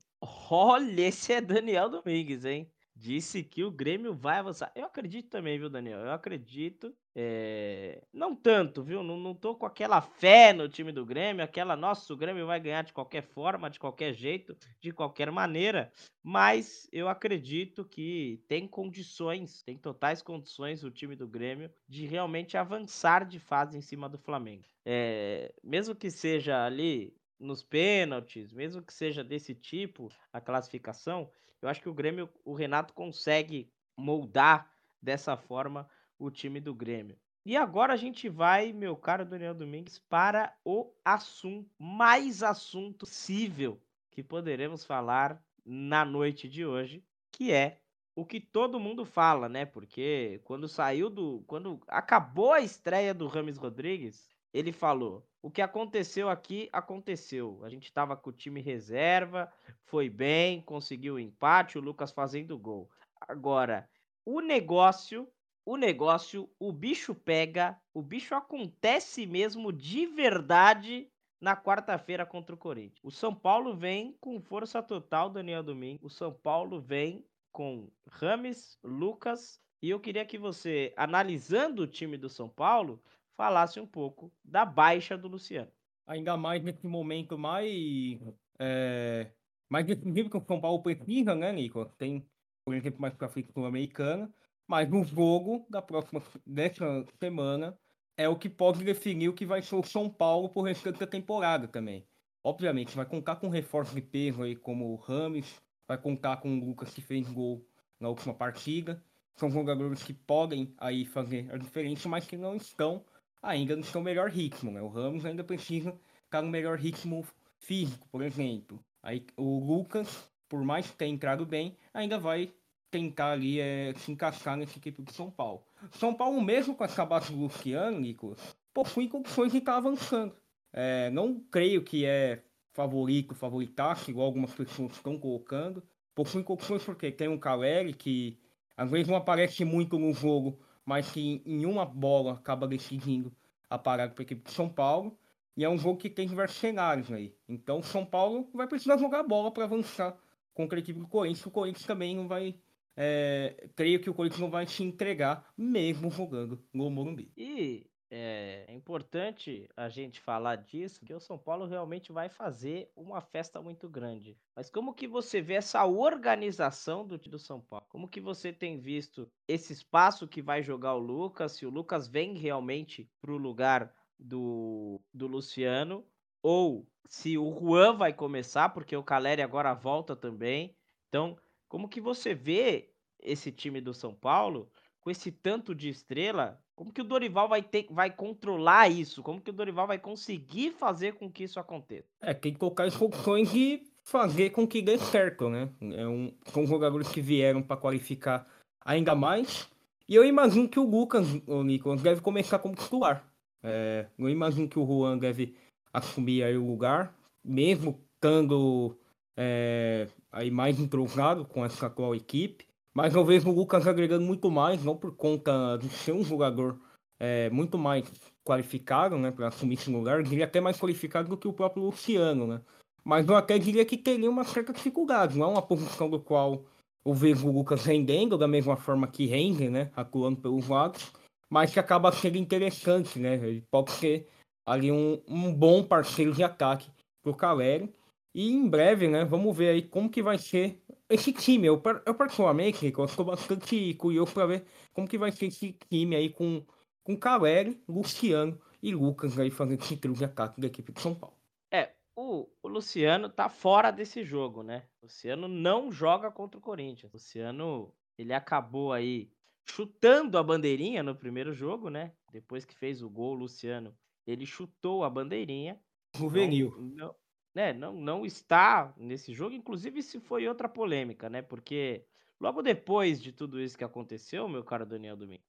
Olha, 0.50 1.08
esse 1.08 1.34
é 1.34 1.42
Daniel 1.42 1.90
Domingues, 1.90 2.46
hein? 2.46 2.72
Disse 2.96 3.44
que 3.44 3.64
o 3.64 3.72
Grêmio 3.72 4.14
vai 4.14 4.38
avançar. 4.38 4.72
Eu 4.74 4.86
acredito 4.86 5.30
também, 5.30 5.60
viu, 5.60 5.70
Daniel? 5.70 6.00
Eu 6.00 6.12
acredito. 6.12 6.96
É... 7.14 8.02
Não 8.14 8.36
tanto, 8.36 8.82
viu? 8.82 9.04
Não, 9.04 9.18
não 9.18 9.36
tô 9.36 9.56
com 9.56 9.66
aquela 9.66 10.02
fé 10.02 10.54
no 10.54 10.70
time 10.70 10.92
do 10.92 11.06
Grêmio, 11.06 11.44
aquela, 11.44 11.76
nossa, 11.76 12.14
o 12.14 12.18
Grêmio 12.18 12.46
vai 12.46 12.60
ganhar 12.60 12.84
de 12.84 12.94
qualquer 12.94 13.22
forma, 13.22 13.70
de 13.70 13.80
qualquer 13.80 14.14
jeito, 14.14 14.56
de 14.80 14.92
qualquer 14.92 15.30
maneira. 15.32 15.92
Mas 16.24 16.88
eu 16.92 17.10
acredito 17.10 17.84
que 17.84 18.42
tem 18.48 18.68
condições, 18.68 19.62
tem 19.64 19.78
totais 19.78 20.22
condições 20.22 20.84
o 20.84 20.92
time 20.92 21.16
do 21.16 21.28
Grêmio 21.28 21.70
de 21.88 22.06
realmente 22.06 22.58
avançar 22.58 23.26
de 23.26 23.40
fase 23.40 23.78
em 23.78 23.82
cima 23.82 24.08
do 24.08 24.18
Flamengo. 24.18 24.64
É... 24.86 25.54
Mesmo 25.64 25.96
que 25.96 26.10
seja 26.10 26.66
ali 26.66 27.14
nos 27.40 27.62
pênaltis, 27.62 28.54
mesmo 28.54 28.82
que 28.82 28.94
seja 28.94 29.24
desse 29.24 29.54
tipo 29.54 30.10
a 30.32 30.40
classificação, 30.40 31.30
eu 31.66 31.70
acho 31.70 31.82
que 31.82 31.90
o 31.90 31.94
Grêmio, 31.94 32.30
o 32.44 32.54
Renato 32.54 32.94
consegue 32.94 33.72
moldar 33.98 34.72
dessa 35.02 35.36
forma 35.36 35.90
o 36.20 36.30
time 36.30 36.60
do 36.60 36.76
Grêmio. 36.76 37.18
E 37.44 37.58
agora 37.58 37.94
a 37.94 37.98
gente 37.98 38.30
vai, 38.30 38.72
meu 38.72 38.96
caro 38.96 39.26
Daniel 39.26 39.54
Domingues, 39.54 40.00
para 40.00 40.56
o 40.64 40.92
assunto, 41.04 41.70
mais 41.78 42.44
assunto 42.44 43.00
possível 43.00 43.82
que 44.12 44.24
poderemos 44.24 44.86
falar 44.86 45.44
na 45.66 46.06
noite 46.06 46.48
de 46.48 46.66
hoje, 46.66 47.04
que 47.32 47.52
é 47.52 47.82
o 48.16 48.26
que 48.26 48.40
todo 48.40 48.80
mundo 48.80 49.04
fala, 49.04 49.50
né? 49.50 49.66
Porque 49.66 50.42
quando 50.44 50.68
saiu 50.68 51.10
do. 51.10 51.44
Quando 51.48 51.82
acabou 51.88 52.54
a 52.54 52.62
estreia 52.62 53.14
do 53.14 53.28
Rames 53.28 53.58
Rodrigues, 53.58 54.30
ele 54.56 54.72
falou: 54.72 55.28
o 55.42 55.52
que 55.52 55.62
aconteceu 55.62 56.30
aqui, 56.30 56.70
aconteceu. 56.72 57.60
A 57.62 57.70
gente 57.70 57.84
estava 57.84 58.16
com 58.16 58.30
o 58.30 58.34
time 58.34 58.62
reserva, 58.62 59.52
foi 59.84 60.10
bem, 60.10 60.62
conseguiu 60.62 61.16
o 61.16 61.20
empate, 61.20 61.78
o 61.78 61.82
Lucas 61.82 62.12
fazendo 62.12 62.58
gol. 62.58 62.90
Agora, 63.20 63.90
o 64.26 64.40
negócio, 64.40 65.28
o 65.66 65.76
negócio, 65.76 66.50
o 66.58 66.72
bicho 66.72 67.14
pega, 67.14 67.78
o 67.94 68.02
bicho 68.02 68.34
acontece 68.34 69.26
mesmo 69.26 69.74
de 69.74 70.06
verdade 70.06 71.12
na 71.42 71.56
quarta-feira 71.58 72.26
contra 72.26 72.56
o 72.56 72.58
Corinthians. 72.58 73.04
O 73.04 73.12
São 73.12 73.36
Paulo 73.36 73.76
vem 73.76 74.16
com 74.22 74.40
força 74.40 74.82
total, 74.82 75.30
Daniel 75.30 75.64
Domingo. 75.64 76.08
O 76.08 76.10
São 76.10 76.32
Paulo 76.32 76.80
vem 76.80 77.26
com 77.52 77.92
Rames, 78.08 78.80
Lucas, 78.82 79.60
e 79.82 79.90
eu 79.90 80.00
queria 80.00 80.26
que 80.26 80.38
você, 80.38 80.94
analisando 80.96 81.84
o 81.84 81.88
time 81.88 82.18
do 82.18 82.30
São 82.30 82.48
Paulo, 82.48 83.04
falasse 83.36 83.80
um 83.80 83.88
pouco 83.88 84.32
da 84.44 84.66
baixa 84.66 85.18
do 85.18 85.28
Luciano. 85.28 85.72
Ainda 86.08 86.38
mais 86.38 86.64
nesse 86.64 86.86
momento 86.86 87.38
mais, 87.38 88.20
é, 88.60 89.32
mais 89.70 89.86
decisivo 89.86 90.30
que 90.30 90.38
o 90.38 90.46
São 90.46 90.60
Paulo 90.60 90.82
precisa, 90.82 91.36
né, 91.36 91.52
Nico? 91.52 91.86
Tem, 91.98 92.26
por 92.64 92.76
exemplo, 92.76 93.02
mais 93.02 93.14
para 93.14 93.30
frente 93.30 93.52
sul-americana, 93.52 94.32
mas 94.68 94.92
o 94.92 95.04
jogo 95.04 95.66
da 95.70 95.82
próxima 95.82 96.22
dessa 96.46 97.06
semana 97.20 97.78
é 98.18 98.30
o 98.30 98.38
que 98.38 98.50
pode 98.50 98.84
definir 98.84 99.30
o 99.30 99.34
que 99.34 99.46
vai 99.46 99.62
ser 99.62 99.76
o 99.76 99.84
São 99.84 100.10
Paulo 100.10 100.50
por 100.50 100.64
restante 100.64 101.00
da 101.00 101.08
temporada 101.08 101.68
também. 101.68 102.06
Obviamente, 102.44 102.96
vai 102.96 103.06
contar 103.06 103.38
com 103.38 103.50
reforço 103.50 103.94
de 103.96 104.02
peso 104.02 104.44
aí 104.44 104.56
como 104.56 104.92
o 104.92 104.96
Rames, 104.96 105.62
vai 105.88 105.98
contar 105.98 106.38
com 106.38 106.56
o 106.56 106.64
Lucas 106.64 106.94
que 106.94 107.02
fez 107.02 107.28
gol 107.28 107.66
na 108.00 108.08
última 108.08 108.34
partida. 108.34 109.04
São 109.36 109.50
jogadores 109.50 110.04
que 110.04 110.14
podem 110.14 110.74
aí 110.78 111.06
fazer 111.06 111.52
a 111.52 111.58
diferença, 111.58 112.08
mas 112.08 112.26
que 112.26 112.38
não 112.38 112.56
estão 112.56 113.04
ainda 113.42 113.76
no 113.76 113.84
seu 113.84 114.02
melhor 114.02 114.30
ritmo, 114.30 114.72
né? 114.72 114.82
O 114.82 114.88
Ramos 114.88 115.26
ainda 115.26 115.44
precisa 115.44 115.96
estar 116.26 116.42
no 116.42 116.50
melhor 116.50 116.78
ritmo 116.78 117.26
físico, 117.60 118.08
por 118.12 118.22
exemplo. 118.22 118.80
Aí 119.02 119.26
o 119.38 119.60
Lucas, 119.60 120.30
por 120.50 120.64
mais 120.64 120.90
que 120.90 120.98
tenha 120.98 121.14
entrado 121.14 121.46
bem, 121.46 121.76
ainda 121.94 122.18
vai 122.18 122.52
tentar 122.90 123.32
ali 123.32 123.60
é, 123.60 123.94
se 123.98 124.12
encaixar 124.12 124.56
nesse 124.56 124.78
equipe 124.78 125.02
de 125.02 125.14
São 125.14 125.30
Paulo. 125.30 125.64
São 125.92 126.14
Paulo, 126.14 126.42
mesmo 126.42 126.76
com 126.76 126.84
essa 126.84 127.06
base 127.06 127.32
do 127.32 127.40
Luciano, 127.40 128.00
Nicolas, 128.00 128.56
possui 128.74 129.08
condições 129.08 129.52
de 129.52 129.58
estar 129.58 129.78
avançando. 129.78 130.36
É, 130.72 131.10
não 131.10 131.40
creio 131.52 131.84
que 131.84 132.06
é 132.06 132.42
favorito, 132.74 133.34
favoritaço, 133.34 134.12
igual 134.12 134.28
algumas 134.28 134.54
pessoas 134.54 134.94
estão 134.94 135.18
colocando. 135.18 135.84
Possui 136.14 136.44
condições 136.44 136.84
porque 136.84 137.12
tem 137.12 137.28
um 137.28 137.38
Caleri 137.38 137.94
que 137.94 138.38
às 138.76 138.90
vezes 138.90 139.08
não 139.08 139.16
aparece 139.16 139.64
muito 139.64 139.98
no 139.98 140.14
jogo, 140.14 140.60
mas 140.86 141.12
que 141.12 141.42
em 141.46 141.66
uma 141.66 141.86
bola 141.86 142.34
acaba 142.34 142.68
decidindo 142.68 143.36
a 143.70 143.78
parada 143.78 144.14
para 144.14 144.22
a 144.22 144.26
equipe 144.26 144.44
de 144.44 144.52
São 144.52 144.70
Paulo. 144.70 145.18
E 145.58 145.64
é 145.64 145.70
um 145.70 145.78
jogo 145.78 145.98
que 145.98 146.10
tem 146.10 146.28
diversos 146.28 146.58
cenários 146.58 147.12
aí. 147.12 147.34
Então 147.48 147.82
São 147.82 148.06
Paulo 148.06 148.50
vai 148.54 148.68
precisar 148.68 148.98
jogar 148.98 149.24
bola 149.24 149.52
para 149.52 149.64
avançar 149.64 150.18
contra 150.54 150.78
a 150.78 150.82
equipe 150.82 151.00
do 151.00 151.08
Corinthians. 151.08 151.46
O 151.46 151.52
Corinthians 151.52 151.86
também 151.86 152.16
não 152.16 152.28
vai. 152.28 152.56
É, 152.96 153.68
creio 153.76 154.00
que 154.00 154.10
o 154.10 154.14
Corinthians 154.14 154.42
não 154.42 154.50
vai 154.50 154.68
se 154.68 154.84
entregar, 154.84 155.52
mesmo 155.58 156.10
jogando 156.10 156.64
no 156.74 156.90
Morumbi. 156.90 157.32
E 157.36 157.88
é, 158.10 158.66
é, 158.68 158.74
importante 158.74 159.68
a 159.76 159.90
gente 159.90 160.20
falar 160.20 160.58
disso, 160.58 161.06
que 161.06 161.14
o 161.14 161.20
São 161.20 161.38
Paulo 161.38 161.66
realmente 161.66 162.12
vai 162.12 162.30
fazer 162.30 162.92
uma 162.96 163.22
festa 163.22 163.62
muito 163.62 163.90
grande. 163.90 164.38
Mas 164.56 164.70
como 164.70 164.94
que 164.94 165.08
você 165.08 165.42
vê 165.42 165.56
essa 165.56 165.86
organização 165.86 167.06
do, 167.06 167.18
do 167.18 167.40
São 167.40 167.60
Paulo? 167.60 167.86
Como 167.90 168.08
que 168.08 168.22
você 168.22 168.54
tem 168.54 168.80
visto 168.80 169.30
esse 169.48 169.74
espaço 169.74 170.28
que 170.28 170.42
vai 170.42 170.62
jogar 170.62 170.94
o 170.96 171.00
Lucas? 171.00 171.54
Se 171.54 171.66
o 171.66 171.70
Lucas 171.70 172.08
vem 172.08 172.38
realmente 172.38 173.10
para 173.20 173.32
o 173.32 173.38
lugar 173.38 173.94
do, 174.20 175.02
do 175.14 175.28
Luciano, 175.28 176.06
ou 176.42 176.88
se 177.08 177.38
o 177.38 177.52
Juan 177.60 177.98
vai 177.98 178.14
começar, 178.14 178.70
porque 178.70 178.96
o 178.96 179.04
Caleri 179.04 179.42
agora 179.42 179.74
volta 179.74 180.16
também. 180.16 180.76
Então, 181.10 181.38
como 181.68 181.90
que 181.90 182.00
você 182.00 182.34
vê 182.34 182.94
esse 183.20 183.52
time 183.52 183.82
do 183.82 183.94
São 183.94 184.14
Paulo, 184.14 184.72
com 185.02 185.10
esse 185.10 185.32
tanto 185.32 185.74
de 185.74 185.90
estrela, 185.90 186.64
como 186.76 186.92
que 186.92 187.02
o 187.02 187.06
Dorival 187.06 187.48
vai 187.48 187.64
ter, 187.64 187.88
vai 187.90 188.12
controlar 188.12 188.90
isso? 188.90 189.24
Como 189.24 189.40
que 189.40 189.50
o 189.50 189.54
Dorival 189.54 189.88
vai 189.88 189.98
conseguir 189.98 190.72
fazer 190.72 191.14
com 191.14 191.32
que 191.32 191.44
isso 191.44 191.60
aconteça? 191.60 192.08
É, 192.22 192.34
tem 192.34 192.54
que 192.54 192.60
colocar 192.60 192.90
funções 192.92 193.52
de 193.52 193.82
fazer 194.04 194.52
com 194.52 194.68
que 194.68 194.82
dê 194.82 194.98
certo, 194.98 195.50
né? 195.50 195.70
É 195.82 196.08
um, 196.08 196.32
são 196.48 196.66
jogadores 196.68 197.08
que 197.08 197.22
vieram 197.22 197.62
para 197.62 197.78
qualificar 197.78 198.46
ainda 198.82 199.16
mais. 199.16 199.70
E 200.08 200.14
eu 200.14 200.24
imagino 200.24 200.70
que 200.70 200.80
o 200.80 200.84
Lucas, 200.84 201.26
o 201.48 201.64
Nicolas, 201.64 202.02
deve 202.02 202.22
começar 202.22 202.60
como 202.60 202.76
titular. 202.76 203.26
É, 203.64 204.06
eu 204.18 204.30
imagino 204.30 204.68
que 204.68 204.78
o 204.78 204.86
Juan 204.86 205.18
deve 205.18 205.56
assumir 205.92 206.44
aí 206.44 206.56
o 206.56 206.68
lugar, 206.68 207.16
mesmo 207.44 208.00
estando 208.14 208.96
é, 209.36 210.08
aí 210.32 210.52
mais 210.52 210.80
entrosado 210.80 211.46
com 211.46 211.66
essa 211.66 211.88
atual 211.88 212.14
equipe. 212.14 212.68
Mas 212.96 213.14
eu 213.14 213.26
vejo 213.26 213.50
o 213.50 213.54
Lucas 213.54 213.86
agregando 213.86 214.26
muito 214.26 214.50
mais, 214.50 214.84
não 214.84 214.96
por 214.96 215.16
conta 215.16 215.78
de 215.78 215.90
ser 215.90 216.14
um 216.14 216.24
jogador 216.24 216.80
é, 217.20 217.50
muito 217.50 217.78
mais 217.78 218.10
qualificado, 218.44 219.18
né, 219.18 219.32
para 219.32 219.50
assumir 219.50 219.74
esse 219.74 219.90
lugar, 219.90 220.24
diria 220.24 220.46
até 220.46 220.62
mais 220.62 220.80
qualificado 220.80 221.28
do 221.28 221.38
que 221.38 221.48
o 221.48 221.54
próprio 221.54 221.84
Luciano, 221.84 222.48
né. 222.48 222.62
Mas 223.04 223.28
eu 223.28 223.36
até 223.36 223.60
diria 223.60 223.86
que 223.86 223.98
teria 223.98 224.30
uma 224.30 224.46
certa 224.46 224.72
dificuldade, 224.72 225.38
não 225.38 225.48
é 225.48 225.50
uma 225.50 225.62
posição 225.62 226.10
do 226.10 226.20
qual 226.20 226.64
eu 227.06 227.14
vejo 227.14 227.48
o 227.48 227.52
Lucas 227.52 227.84
rendendo 227.84 228.38
da 228.38 228.48
mesma 228.48 228.78
forma 228.78 229.08
que 229.08 229.26
rende, 229.26 229.70
né, 229.70 229.92
atuando 229.96 230.40
pelos 230.40 230.70
lados, 230.70 231.12
mas 231.50 231.74
que 231.74 231.80
acaba 231.80 232.12
sendo 232.12 232.38
interessante, 232.38 233.20
né, 233.20 233.36
ele 233.36 233.64
pode 233.70 233.92
ser 233.92 234.28
ali 234.66 234.92
um, 234.92 235.22
um 235.28 235.54
bom 235.54 235.84
parceiro 235.84 236.32
de 236.32 236.44
ataque 236.44 236.90
para 237.22 237.32
o 237.32 237.36
Caleri. 237.36 237.94
E 238.34 238.52
em 238.52 238.68
breve, 238.68 239.08
né, 239.08 239.24
vamos 239.24 239.56
ver 239.56 239.70
aí 239.70 239.82
como 239.82 240.10
que 240.10 240.22
vai 240.22 240.38
ser 240.38 240.82
esse 241.10 241.32
time. 241.32 241.68
Eu, 241.68 241.82
eu 242.06 242.16
particularmente, 242.16 242.86
eu 242.86 243.06
estou 243.06 243.26
bastante 243.26 243.94
curioso 243.96 244.34
para 244.34 244.46
ver 244.48 244.66
como 244.94 245.08
que 245.08 245.18
vai 245.18 245.32
ser 245.32 245.48
esse 245.48 245.74
time 245.90 246.16
aí 246.16 246.30
com, 246.30 246.66
com 247.04 247.18
Caleri, 247.18 247.82
Luciano 247.88 248.60
e 248.82 248.94
Lucas 248.94 249.38
aí 249.40 249.50
fazendo 249.50 249.82
esse 249.82 249.98
trio 249.98 250.14
de 250.14 250.26
ataque 250.26 250.60
da 250.60 250.68
equipe 250.68 250.92
de 250.92 251.02
São 251.02 251.16
Paulo. 251.16 251.36
É, 251.72 251.94
o, 252.16 252.48
o 252.62 252.68
Luciano 252.68 253.30
tá 253.30 253.50
fora 253.50 253.92
desse 253.92 254.24
jogo, 254.24 254.64
né? 254.64 254.84
O 255.02 255.06
Luciano 255.06 255.48
não 255.48 255.92
joga 255.92 256.32
contra 256.32 256.58
o 256.58 256.62
Corinthians. 256.62 257.12
O 257.12 257.16
Luciano, 257.18 257.94
ele 258.18 258.34
acabou 258.34 258.94
aí 258.94 259.32
chutando 259.66 260.38
a 260.38 260.44
bandeirinha 260.44 261.02
no 261.02 261.16
primeiro 261.16 261.54
jogo, 261.54 261.90
né? 261.90 262.14
Depois 262.32 262.64
que 262.64 262.76
fez 262.76 263.02
o 263.02 263.10
gol, 263.10 263.32
o 263.32 263.40
Luciano, 263.40 263.96
ele 264.26 264.46
chutou 264.46 265.04
a 265.04 265.10
bandeirinha. 265.10 265.80
Juvenil. 266.16 266.74
Não, 266.78 267.08
não, 267.08 267.16
né, 267.56 267.72
não, 267.72 267.94
não 267.94 268.26
está 268.26 268.94
nesse 268.98 269.34
jogo. 269.34 269.56
Inclusive, 269.56 270.02
isso 270.02 270.20
foi 270.20 270.48
outra 270.48 270.68
polêmica, 270.68 271.30
né? 271.30 271.42
Porque 271.42 272.04
logo 272.40 272.62
depois 272.62 273.22
de 273.22 273.32
tudo 273.32 273.62
isso 273.62 273.78
que 273.78 273.84
aconteceu, 273.84 274.48
meu 274.50 274.64
caro 274.64 274.86
Daniel 274.86 275.16
Domingo, 275.16 275.44